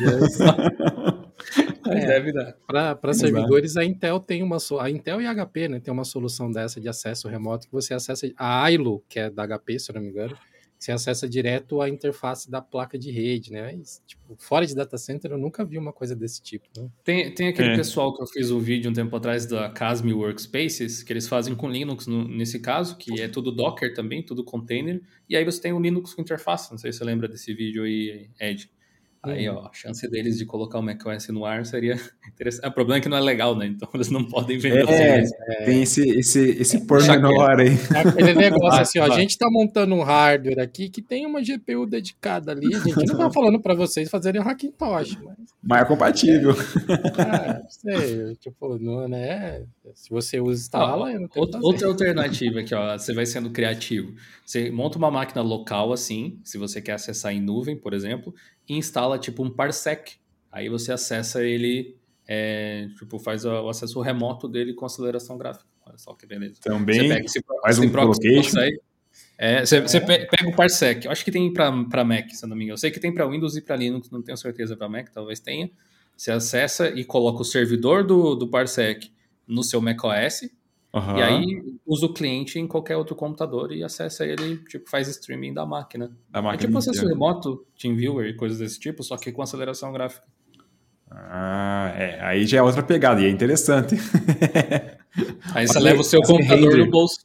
É, 1.97 2.05
deve 2.05 2.31
dar. 2.31 2.55
Para 2.67 3.13
servidores, 3.13 3.77
a 3.77 3.85
Intel 3.85 4.19
tem 4.19 4.43
uma 4.43 4.57
a 4.79 4.89
Intel 4.89 5.21
e 5.21 5.25
a 5.25 5.33
HP, 5.33 5.67
né, 5.67 5.79
tem 5.79 5.93
uma 5.93 6.03
solução 6.03 6.51
dessa 6.51 6.79
de 6.79 6.87
acesso 6.87 7.27
remoto 7.27 7.67
que 7.67 7.73
você 7.73 7.93
acessa 7.93 8.31
a 8.37 8.71
ILO, 8.71 9.03
que 9.07 9.19
é 9.19 9.29
da 9.29 9.47
HP, 9.47 9.79
se 9.79 9.91
eu 9.91 9.95
não 9.95 10.01
me 10.01 10.09
engano, 10.09 10.37
você 10.81 10.91
acessa 10.91 11.29
direto 11.29 11.79
a 11.79 11.87
interface 11.87 12.49
da 12.49 12.59
placa 12.59 12.97
de 12.97 13.11
rede, 13.11 13.51
né? 13.51 13.71
Mas, 13.77 14.01
tipo, 14.07 14.35
fora 14.39 14.65
de 14.65 14.73
data 14.73 14.97
center 14.97 15.29
eu 15.29 15.37
nunca 15.37 15.63
vi 15.63 15.77
uma 15.77 15.93
coisa 15.93 16.15
desse 16.15 16.41
tipo. 16.41 16.67
Né? 16.75 16.89
Tem, 17.03 17.31
tem 17.35 17.49
aquele 17.49 17.73
é. 17.73 17.75
pessoal 17.75 18.11
que 18.15 18.23
eu 18.23 18.25
fiz 18.25 18.49
um 18.49 18.59
vídeo 18.59 18.89
um 18.89 18.93
tempo 18.93 19.15
atrás 19.15 19.45
da 19.45 19.69
Casmi 19.69 20.11
Workspaces, 20.11 21.03
que 21.03 21.13
eles 21.13 21.27
fazem 21.27 21.53
com 21.53 21.69
Linux 21.69 22.07
no, 22.07 22.27
nesse 22.27 22.59
caso, 22.59 22.97
que 22.97 23.21
é 23.21 23.27
tudo 23.27 23.51
Docker 23.51 23.93
também, 23.93 24.23
tudo 24.23 24.43
container, 24.43 24.99
e 25.29 25.35
aí 25.35 25.45
você 25.45 25.61
tem 25.61 25.71
o 25.71 25.79
Linux 25.79 26.15
com 26.15 26.23
interface. 26.23 26.71
Não 26.71 26.79
sei 26.79 26.91
se 26.91 26.97
você 26.97 27.03
lembra 27.03 27.27
desse 27.27 27.53
vídeo 27.53 27.83
aí, 27.83 28.31
Ed. 28.39 28.67
Aí, 29.23 29.47
uhum. 29.47 29.57
ó, 29.57 29.67
a 29.67 29.73
chance 29.73 30.09
deles 30.09 30.35
de 30.35 30.47
colocar 30.47 30.79
o 30.79 30.81
macOS 30.81 31.27
no 31.27 31.45
ar 31.45 31.63
seria 31.63 31.93
interessante. 32.27 32.67
O 32.67 32.71
problema 32.71 32.97
é 32.97 33.01
que 33.01 33.07
não 33.07 33.17
é 33.17 33.21
legal, 33.21 33.55
né? 33.55 33.67
Então 33.67 33.87
eles 33.93 34.09
não 34.09 34.25
podem 34.25 34.57
vender. 34.57 34.89
É, 34.89 35.23
é, 35.47 35.65
tem 35.65 35.83
esse, 35.83 36.01
esse, 36.09 36.39
esse 36.59 36.77
é, 36.77 36.85
pormenor 36.85 37.59
aí. 37.59 37.77
É 37.93 37.99
aquele 37.99 38.33
negócio 38.33 38.81
assim, 38.81 38.99
ó, 38.99 39.05
a 39.05 39.09
gente 39.19 39.37
tá 39.37 39.47
montando 39.51 39.93
um 39.93 40.01
hardware 40.01 40.59
aqui 40.59 40.89
que 40.89 41.03
tem 41.03 41.27
uma 41.27 41.39
GPU 41.39 41.85
dedicada 41.85 42.51
ali. 42.51 42.73
A 42.73 42.79
gente 42.79 43.05
não 43.05 43.17
tá 43.17 43.29
falando 43.29 43.59
para 43.61 43.75
vocês 43.75 44.09
fazerem 44.09 44.41
Hackintosh, 44.41 45.17
mas... 45.23 45.37
Mas 45.61 45.81
é 45.83 45.85
compatível. 45.85 46.51
É, 46.51 47.61
sei, 47.69 48.35
tipo, 48.37 48.79
não, 48.79 49.07
né? 49.07 49.63
Se 49.93 50.09
você 50.09 50.39
usa 50.39 50.61
instala, 50.61 51.13
não 51.13 51.29
outra, 51.35 51.59
outra 51.61 51.87
alternativa 51.87 52.61
aqui, 52.61 52.73
ó, 52.73 52.97
você 52.97 53.13
vai 53.13 53.27
sendo 53.27 53.51
criativo. 53.51 54.15
Você 54.43 54.71
monta 54.71 54.97
uma 54.97 55.11
máquina 55.11 55.41
local 55.41 55.93
assim, 55.93 56.39
se 56.43 56.57
você 56.57 56.81
quer 56.81 56.93
acessar 56.93 57.33
em 57.33 57.39
nuvem, 57.39 57.77
por 57.77 57.93
exemplo, 57.93 58.33
e 58.67 58.75
instala 58.75 59.17
tipo 59.17 59.43
um 59.43 59.49
parsec. 59.49 60.13
Aí 60.51 60.69
você 60.69 60.91
acessa 60.91 61.43
ele, 61.43 61.95
é, 62.27 62.87
tipo, 62.97 63.19
faz 63.19 63.45
o 63.45 63.69
acesso 63.69 64.01
remoto 64.01 64.47
dele 64.47 64.73
com 64.73 64.85
aceleração 64.85 65.37
gráfica. 65.37 65.65
Olha 65.85 65.97
só 65.97 66.13
que 66.13 66.25
beleza. 66.25 66.59
Também 66.61 66.99
você 66.99 67.07
pega 67.07 67.25
esse, 67.25 67.41
faz 67.61 67.77
esse 67.77 67.87
um 67.87 67.89
proxy 67.89 68.59
aí, 68.59 68.79
é, 69.37 69.65
você, 69.65 69.81
você, 69.81 69.99
pega 69.99 70.47
o 70.47 70.55
parsec. 70.55 71.05
Eu 71.05 71.11
acho 71.11 71.25
que 71.25 71.31
tem 71.31 71.51
para 71.51 72.03
Mac, 72.03 72.29
se 72.29 72.45
não 72.45 72.55
me 72.55 72.63
engano. 72.63 72.73
Eu 72.73 72.77
sei 72.77 72.91
que 72.91 72.99
tem 72.99 73.13
para 73.13 73.27
Windows 73.27 73.55
e 73.55 73.61
para 73.61 73.75
Linux, 73.75 74.09
não 74.09 74.21
tenho 74.21 74.37
certeza 74.37 74.77
para 74.77 74.87
Mac, 74.87 75.09
talvez 75.09 75.39
tenha. 75.39 75.69
Você 76.15 76.31
acessa 76.31 76.89
e 76.89 77.03
coloca 77.03 77.41
o 77.41 77.45
servidor 77.45 78.05
do, 78.05 78.35
do 78.35 78.47
parsec 78.47 79.11
no 79.47 79.63
seu 79.63 79.81
macOS 79.81 80.49
Uhum. 80.93 81.17
E 81.17 81.21
aí 81.21 81.63
usa 81.85 82.05
o 82.05 82.13
cliente 82.13 82.59
em 82.59 82.67
qualquer 82.67 82.97
outro 82.97 83.15
computador 83.15 83.71
e 83.71 83.83
acessa 83.83 84.25
ele, 84.25 84.57
tipo, 84.67 84.89
faz 84.89 85.07
streaming 85.07 85.53
da 85.53 85.65
máquina. 85.65 86.11
Da 86.29 86.41
máquina 86.41 86.63
é 86.63 86.67
tipo 86.67 86.77
acesso 86.77 87.07
remoto, 87.07 87.65
TeamViewer 87.79 88.27
e 88.27 88.33
coisas 88.33 88.59
desse 88.59 88.79
tipo, 88.79 89.01
só 89.03 89.15
que 89.15 89.31
com 89.31 89.41
aceleração 89.41 89.93
gráfica. 89.93 90.25
Ah, 91.09 91.93
é. 91.95 92.19
Aí 92.21 92.45
já 92.45 92.59
é 92.59 92.61
outra 92.61 92.83
pegada 92.83 93.21
e 93.21 93.25
é 93.25 93.29
interessante. 93.29 93.95
aí 95.55 95.67
você 95.67 95.79
leva 95.79 96.01
o 96.01 96.03
seu 96.03 96.21
computador 96.21 96.77
no 96.77 96.89
bolso. 96.89 97.19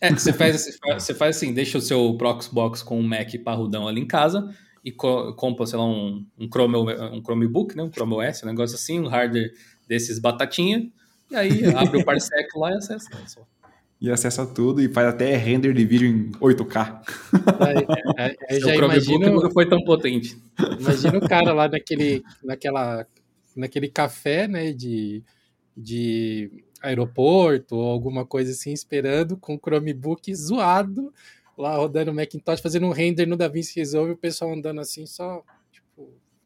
É, 0.00 0.10
você 0.10 0.32
faz, 0.32 0.78
você 0.94 1.14
faz 1.14 1.36
assim, 1.36 1.54
deixa 1.54 1.78
o 1.78 1.80
seu 1.80 2.14
Proxbox 2.18 2.82
com 2.82 2.98
um 2.98 3.02
Mac 3.02 3.30
parrudão 3.42 3.88
ali 3.88 4.00
em 4.02 4.06
casa 4.06 4.54
e 4.84 4.92
co 4.92 5.34
compra, 5.34 5.66
sei 5.66 5.78
lá, 5.78 5.86
um, 5.86 6.26
um, 6.38 6.46
Chrome, 6.46 6.76
um 6.76 7.22
Chromebook, 7.22 7.74
né, 7.74 7.82
um 7.82 7.90
Chrome 7.90 8.14
OS, 8.14 8.42
um 8.42 8.46
negócio 8.46 8.76
assim, 8.76 9.00
um 9.00 9.08
hardware 9.08 9.50
desses 9.88 10.18
batatinha, 10.18 10.86
e 11.30 11.36
aí 11.36 11.64
abre 11.74 12.00
o 12.00 12.04
Parsec 12.04 12.48
lá 12.56 12.70
e 12.72 12.74
acessa. 12.74 13.08
E 14.00 14.10
acessa 14.10 14.46
tudo 14.46 14.82
e 14.82 14.88
faz 14.88 15.08
até 15.08 15.36
render 15.36 15.72
de 15.72 15.84
vídeo 15.86 16.06
em 16.06 16.30
8K. 16.32 17.00
Aí, 17.60 17.86
aí, 18.18 18.36
aí 18.50 18.60
já 18.60 18.76
imagino, 18.76 19.30
nunca 19.30 19.50
foi 19.50 19.66
tão 19.66 19.82
potente. 19.84 20.36
Imagina 20.78 21.18
o 21.18 21.28
cara 21.28 21.52
lá 21.52 21.66
naquele, 21.66 22.22
naquela, 22.44 23.06
naquele 23.56 23.88
café, 23.88 24.46
né, 24.46 24.72
de, 24.72 25.24
de 25.74 26.50
aeroporto 26.82 27.76
ou 27.76 27.90
alguma 27.90 28.26
coisa 28.26 28.52
assim, 28.52 28.72
esperando 28.72 29.36
com 29.36 29.54
o 29.54 29.58
Chromebook 29.58 30.34
zoado 30.34 31.10
lá 31.56 31.76
rodando 31.76 32.10
o 32.10 32.14
Macintosh, 32.14 32.60
fazendo 32.60 32.86
um 32.86 32.92
render 32.92 33.26
no 33.26 33.36
DaVinci 33.36 33.78
Resolve, 33.78 34.12
o 34.12 34.16
pessoal 34.16 34.52
andando 34.52 34.80
assim, 34.80 35.06
só. 35.06 35.42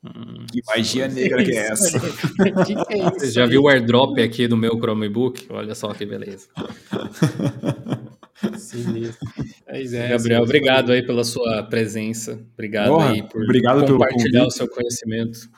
Hum, 0.03 0.47
que 0.51 0.63
magia 0.67 1.09
negra 1.09 1.45
que 1.45 1.53
é 1.53 1.69
essa? 1.71 2.01
que 2.01 2.75
que 2.75 2.95
é 2.95 3.11
Você 3.11 3.31
já 3.31 3.45
viu 3.45 3.63
o 3.63 3.69
airdrop 3.69 4.19
aqui 4.19 4.49
do 4.49 4.57
meu 4.57 4.79
Chromebook? 4.79 5.47
Olha 5.51 5.75
só 5.75 5.93
que 5.93 6.07
beleza. 6.07 6.49
Sinistro. 8.57 9.29
É, 9.67 10.09
Gabriel, 10.09 10.43
obrigado 10.43 10.93
aí 10.93 11.05
pela 11.05 11.25
sua 11.25 11.63
presença. 11.65 12.41
Obrigado 12.55 12.99
aí 12.99 13.23
por 13.23 13.43
obrigado 13.43 13.87
compartilhar 13.87 14.47
o 14.47 14.51
seu 14.51 14.67
conhecimento. 14.67 15.51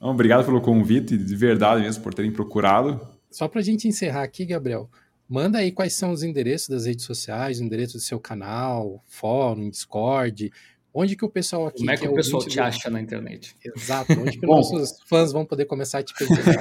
Não, 0.00 0.10
obrigado 0.10 0.44
pelo 0.44 0.60
convite, 0.60 1.18
de 1.18 1.36
verdade 1.36 1.82
mesmo, 1.82 2.02
por 2.02 2.14
terem 2.14 2.30
procurado. 2.30 3.00
Só 3.30 3.48
para 3.48 3.60
a 3.60 3.64
gente 3.64 3.88
encerrar 3.88 4.22
aqui, 4.22 4.46
Gabriel, 4.46 4.88
manda 5.28 5.58
aí 5.58 5.72
quais 5.72 5.94
são 5.94 6.12
os 6.12 6.22
endereços 6.22 6.68
das 6.68 6.86
redes 6.86 7.04
sociais, 7.04 7.60
o 7.60 7.64
endereço 7.64 7.94
do 7.94 8.00
seu 8.00 8.18
canal, 8.18 9.02
fórum, 9.06 9.68
Discord, 9.68 10.52
Onde 10.92 11.14
que 11.14 11.24
o 11.24 11.28
pessoal 11.28 11.68
aqui. 11.68 11.78
Como 11.78 11.90
é 11.90 11.94
que, 11.94 12.00
que 12.00 12.06
é 12.06 12.10
o 12.10 12.14
pessoal 12.14 12.44
te 12.44 12.58
acha 12.58 12.90
na 12.90 13.00
internet? 13.00 13.54
Exato, 13.76 14.12
onde 14.20 14.38
que 14.38 14.44
nossos 14.46 14.98
fãs 15.06 15.32
vão 15.32 15.44
poder 15.44 15.64
começar 15.64 15.98
a 15.98 16.02
te 16.02 16.12
perguntar. 16.14 16.60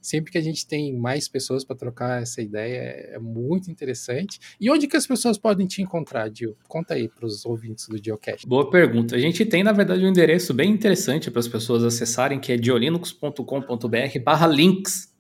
sempre 0.03 0.31
que 0.31 0.37
a 0.37 0.41
gente 0.41 0.67
tem 0.67 0.95
mais 0.95 1.27
pessoas 1.27 1.63
para 1.63 1.75
trocar 1.75 2.21
essa 2.21 2.41
ideia, 2.41 2.79
é 3.13 3.17
muito 3.17 3.71
interessante. 3.71 4.39
E 4.59 4.69
onde 4.69 4.87
que 4.87 4.97
as 4.97 5.07
pessoas 5.07 5.37
podem 5.37 5.65
te 5.65 5.81
encontrar, 5.81 6.29
Dio? 6.29 6.55
Conta 6.67 6.93
aí 6.93 7.07
para 7.07 7.25
os 7.25 7.45
ouvintes 7.45 7.87
do 7.87 7.99
Diocast. 7.99 8.45
Boa 8.45 8.69
pergunta. 8.69 9.15
A 9.15 9.19
gente 9.19 9.45
tem, 9.45 9.63
na 9.63 9.71
verdade, 9.71 10.05
um 10.05 10.09
endereço 10.09 10.53
bem 10.53 10.69
interessante 10.69 11.31
para 11.31 11.39
as 11.39 11.47
pessoas 11.47 11.83
acessarem, 11.83 12.39
que 12.39 12.51
é 12.51 12.57
diolinux.com.br 12.57 14.19
barra 14.23 14.47
links 14.47 15.12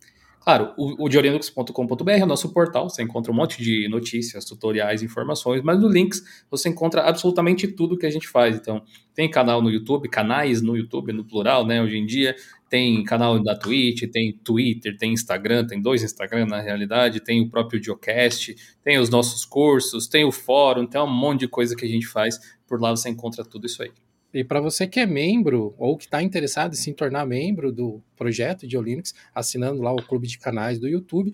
Claro, 0.43 0.73
o, 0.77 1.05
o 1.05 1.09
é 1.09 2.23
o 2.23 2.27
nosso 2.27 2.51
portal, 2.51 2.89
você 2.89 3.01
encontra 3.01 3.31
um 3.31 3.35
monte 3.35 3.63
de 3.63 3.87
notícias, 3.87 4.43
tutoriais, 4.43 5.01
informações, 5.01 5.61
mas 5.61 5.79
no 5.79 5.87
Links 5.87 6.21
você 6.51 6.67
encontra 6.67 7.01
absolutamente 7.03 7.65
tudo 7.65 7.97
que 7.97 8.05
a 8.05 8.09
gente 8.09 8.27
faz. 8.27 8.57
Então, 8.57 8.83
tem 9.15 9.31
canal 9.31 9.61
no 9.61 9.71
YouTube, 9.71 10.09
canais 10.09 10.61
no 10.61 10.75
YouTube, 10.75 11.13
no 11.13 11.23
plural, 11.23 11.65
né, 11.65 11.81
hoje 11.81 11.95
em 11.97 12.05
dia, 12.05 12.35
tem 12.69 13.01
canal 13.05 13.41
da 13.41 13.55
Twitch, 13.55 14.03
tem 14.11 14.33
Twitter, 14.43 14.97
tem 14.97 15.13
Instagram, 15.13 15.65
tem 15.65 15.81
dois 15.81 16.03
Instagram 16.03 16.45
na 16.45 16.59
realidade, 16.59 17.21
tem 17.21 17.41
o 17.41 17.49
próprio 17.49 17.81
Geocast, 17.81 18.53
tem 18.83 18.99
os 18.99 19.09
nossos 19.09 19.45
cursos, 19.45 20.07
tem 20.07 20.25
o 20.25 20.31
fórum, 20.31 20.85
tem 20.85 20.99
um 20.99 21.07
monte 21.07 21.41
de 21.41 21.47
coisa 21.47 21.73
que 21.73 21.85
a 21.85 21.89
gente 21.89 22.05
faz, 22.05 22.37
por 22.67 22.81
lá 22.81 22.89
você 22.89 23.07
encontra 23.07 23.45
tudo 23.45 23.65
isso 23.65 23.81
aí. 23.81 23.91
E 24.33 24.43
para 24.43 24.59
você 24.59 24.87
que 24.87 24.99
é 24.99 25.05
membro 25.05 25.75
ou 25.77 25.95
que 25.97 26.05
está 26.05 26.23
interessado 26.23 26.73
em 26.73 26.77
se 26.77 26.91
tornar 26.93 27.25
membro 27.25 27.71
do 27.71 28.01
projeto 28.15 28.67
de 28.67 28.77
Linux, 28.77 29.13
assinando 29.33 29.81
lá 29.81 29.91
o 29.93 30.01
clube 30.01 30.27
de 30.27 30.39
canais 30.39 30.79
do 30.79 30.87
YouTube, 30.87 31.31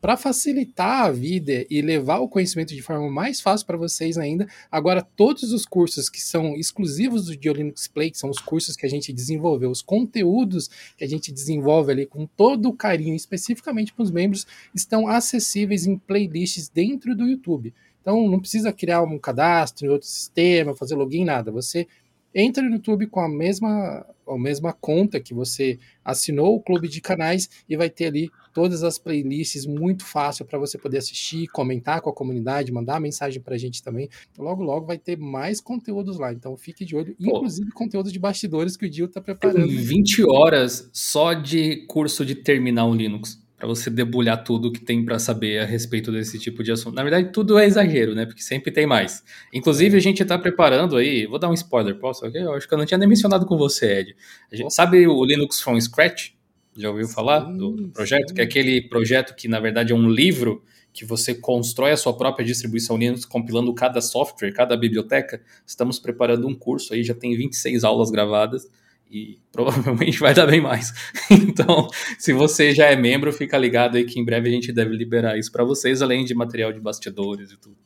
para 0.00 0.16
facilitar 0.16 1.04
a 1.04 1.10
vida 1.10 1.66
e 1.68 1.82
levar 1.82 2.20
o 2.20 2.28
conhecimento 2.28 2.74
de 2.74 2.80
forma 2.80 3.10
mais 3.10 3.40
fácil 3.40 3.66
para 3.66 3.76
vocês 3.76 4.16
ainda, 4.16 4.48
agora 4.70 5.02
todos 5.02 5.52
os 5.52 5.66
cursos 5.66 6.08
que 6.08 6.20
são 6.20 6.56
exclusivos 6.56 7.26
do 7.26 7.36
Geolinux 7.38 7.86
Play, 7.86 8.10
que 8.10 8.18
são 8.18 8.30
os 8.30 8.38
cursos 8.38 8.76
que 8.76 8.86
a 8.86 8.88
gente 8.88 9.12
desenvolveu, 9.12 9.70
os 9.70 9.82
conteúdos 9.82 10.70
que 10.96 11.04
a 11.04 11.08
gente 11.08 11.30
desenvolve 11.30 11.92
ali 11.92 12.06
com 12.06 12.26
todo 12.26 12.70
o 12.70 12.72
carinho, 12.72 13.14
especificamente 13.14 13.92
para 13.92 14.02
os 14.02 14.10
membros, 14.10 14.46
estão 14.74 15.06
acessíveis 15.06 15.86
em 15.86 15.98
playlists 15.98 16.68
dentro 16.68 17.14
do 17.14 17.28
YouTube. 17.28 17.74
Então 18.00 18.26
não 18.26 18.40
precisa 18.40 18.72
criar 18.72 19.02
um 19.02 19.18
cadastro 19.18 19.84
em 19.84 19.90
outro 19.90 20.08
sistema, 20.08 20.74
fazer 20.74 20.94
login, 20.94 21.24
nada. 21.24 21.52
Você 21.52 21.86
entra 22.34 22.62
no 22.62 22.76
YouTube 22.76 23.06
com 23.06 23.20
a 23.20 23.28
mesma, 23.28 24.06
a 24.26 24.38
mesma 24.38 24.72
conta 24.72 25.20
que 25.20 25.34
você 25.34 25.78
assinou 26.04 26.56
o 26.56 26.60
clube 26.60 26.88
de 26.88 27.00
canais 27.00 27.48
e 27.68 27.76
vai 27.76 27.90
ter 27.90 28.06
ali 28.06 28.30
todas 28.52 28.82
as 28.82 28.98
playlists 28.98 29.66
muito 29.66 30.04
fácil 30.04 30.44
para 30.44 30.58
você 30.58 30.76
poder 30.76 30.98
assistir, 30.98 31.46
comentar 31.48 32.00
com 32.00 32.10
a 32.10 32.14
comunidade, 32.14 32.72
mandar 32.72 33.00
mensagem 33.00 33.40
para 33.40 33.54
a 33.54 33.58
gente 33.58 33.82
também. 33.82 34.08
Logo, 34.38 34.62
logo 34.62 34.86
vai 34.86 34.98
ter 34.98 35.16
mais 35.16 35.60
conteúdos 35.60 36.18
lá. 36.18 36.32
Então 36.32 36.56
fique 36.56 36.84
de 36.84 36.96
olho, 36.96 37.14
Pô, 37.16 37.36
inclusive 37.36 37.70
conteúdo 37.72 38.10
de 38.10 38.18
bastidores 38.18 38.76
que 38.76 38.86
o 38.86 38.90
Dio 38.90 39.06
está 39.06 39.20
preparando. 39.20 39.68
20 39.68 40.24
horas 40.28 40.88
só 40.92 41.32
de 41.32 41.86
curso 41.86 42.24
de 42.24 42.34
terminal 42.34 42.92
Linux 42.94 43.40
para 43.60 43.68
você 43.68 43.90
debulhar 43.90 44.42
tudo 44.42 44.72
que 44.72 44.80
tem 44.80 45.04
para 45.04 45.18
saber 45.18 45.60
a 45.60 45.66
respeito 45.66 46.10
desse 46.10 46.38
tipo 46.38 46.64
de 46.64 46.72
assunto. 46.72 46.94
Na 46.94 47.02
verdade, 47.02 47.30
tudo 47.30 47.58
é 47.58 47.66
exagero, 47.66 48.14
né? 48.14 48.24
Porque 48.24 48.42
sempre 48.42 48.72
tem 48.72 48.86
mais. 48.86 49.22
Inclusive, 49.52 49.98
a 49.98 50.00
gente 50.00 50.22
está 50.22 50.38
preparando 50.38 50.96
aí, 50.96 51.26
vou 51.26 51.38
dar 51.38 51.50
um 51.50 51.52
spoiler, 51.52 51.94
posso? 51.96 52.24
Eu 52.24 52.54
acho 52.54 52.66
que 52.66 52.72
eu 52.72 52.78
não 52.78 52.86
tinha 52.86 52.96
nem 52.96 53.06
mencionado 53.06 53.44
com 53.44 53.58
você, 53.58 53.98
Ed. 53.98 54.16
A 54.50 54.56
gente, 54.56 54.72
sabe 54.72 55.06
o 55.06 55.22
Linux 55.22 55.60
from 55.60 55.78
Scratch? 55.78 56.30
Já 56.74 56.88
ouviu 56.88 57.06
sim, 57.06 57.12
falar 57.12 57.40
do 57.40 57.90
projeto? 57.92 58.30
Sim. 58.30 58.34
Que 58.34 58.40
é 58.40 58.44
aquele 58.44 58.80
projeto 58.88 59.36
que, 59.36 59.46
na 59.46 59.60
verdade, 59.60 59.92
é 59.92 59.94
um 59.94 60.08
livro 60.08 60.64
que 60.90 61.04
você 61.04 61.34
constrói 61.34 61.92
a 61.92 61.98
sua 61.98 62.16
própria 62.16 62.44
distribuição 62.44 62.96
Linux, 62.96 63.26
compilando 63.26 63.74
cada 63.74 64.00
software, 64.00 64.52
cada 64.52 64.74
biblioteca. 64.74 65.42
Estamos 65.66 65.98
preparando 65.98 66.48
um 66.48 66.54
curso 66.54 66.94
aí, 66.94 67.04
já 67.04 67.14
tem 67.14 67.36
26 67.36 67.84
aulas 67.84 68.10
gravadas 68.10 68.66
e 69.10 69.38
provavelmente 69.50 70.18
vai 70.18 70.32
dar 70.32 70.46
bem 70.46 70.60
mais. 70.60 70.92
Então, 71.30 71.88
se 72.18 72.32
você 72.32 72.74
já 72.74 72.86
é 72.86 72.96
membro, 72.96 73.32
fica 73.32 73.56
ligado 73.58 73.96
aí 73.96 74.04
que 74.04 74.18
em 74.18 74.24
breve 74.24 74.48
a 74.48 74.52
gente 74.52 74.72
deve 74.72 74.94
liberar 74.94 75.38
isso 75.38 75.50
para 75.50 75.64
vocês, 75.64 76.00
além 76.00 76.24
de 76.24 76.34
material 76.34 76.72
de 76.72 76.80
bastidores 76.80 77.50
e 77.50 77.56
tudo. 77.56 77.76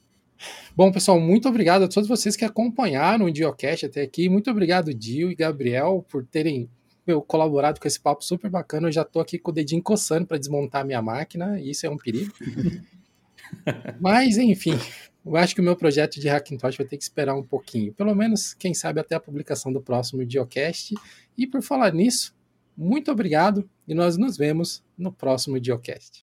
Bom, 0.76 0.90
pessoal, 0.90 1.20
muito 1.20 1.48
obrigado 1.48 1.82
a 1.84 1.88
todos 1.88 2.08
vocês 2.08 2.36
que 2.36 2.44
acompanharam 2.44 3.26
o 3.26 3.30
Diocast 3.30 3.86
até 3.86 4.02
aqui. 4.02 4.28
Muito 4.28 4.50
obrigado, 4.50 4.92
Dio 4.92 5.30
e 5.30 5.34
Gabriel, 5.34 6.04
por 6.08 6.24
terem 6.24 6.68
meu, 7.06 7.20
colaborado 7.20 7.78
com 7.80 7.86
esse 7.86 8.00
papo 8.00 8.24
super 8.24 8.50
bacana. 8.50 8.88
Eu 8.88 8.92
já 8.92 9.02
estou 9.02 9.20
aqui 9.20 9.38
com 9.38 9.50
o 9.50 9.54
dedinho 9.54 9.82
coçando 9.82 10.26
para 10.26 10.38
desmontar 10.38 10.82
a 10.82 10.84
minha 10.84 11.02
máquina, 11.02 11.60
e 11.60 11.70
isso 11.70 11.86
é 11.86 11.90
um 11.90 11.96
perigo. 11.96 12.32
Mas, 14.00 14.38
enfim, 14.38 14.78
eu 15.24 15.36
acho 15.36 15.54
que 15.54 15.60
o 15.60 15.64
meu 15.64 15.74
projeto 15.74 16.20
de 16.20 16.28
Hackintosh 16.28 16.76
vai 16.76 16.86
ter 16.86 16.96
que 16.98 17.02
esperar 17.02 17.34
um 17.34 17.42
pouquinho. 17.42 17.94
Pelo 17.94 18.14
menos, 18.14 18.52
quem 18.54 18.74
sabe, 18.74 19.00
até 19.00 19.14
a 19.14 19.20
publicação 19.20 19.72
do 19.72 19.80
próximo 19.80 20.24
Diocast. 20.24 20.94
E 21.36 21.46
por 21.46 21.62
falar 21.62 21.92
nisso, 21.92 22.34
muito 22.76 23.10
obrigado 23.10 23.68
e 23.88 23.94
nós 23.94 24.16
nos 24.16 24.36
vemos 24.36 24.82
no 24.98 25.12
próximo 25.12 25.58
Diocast. 25.58 26.24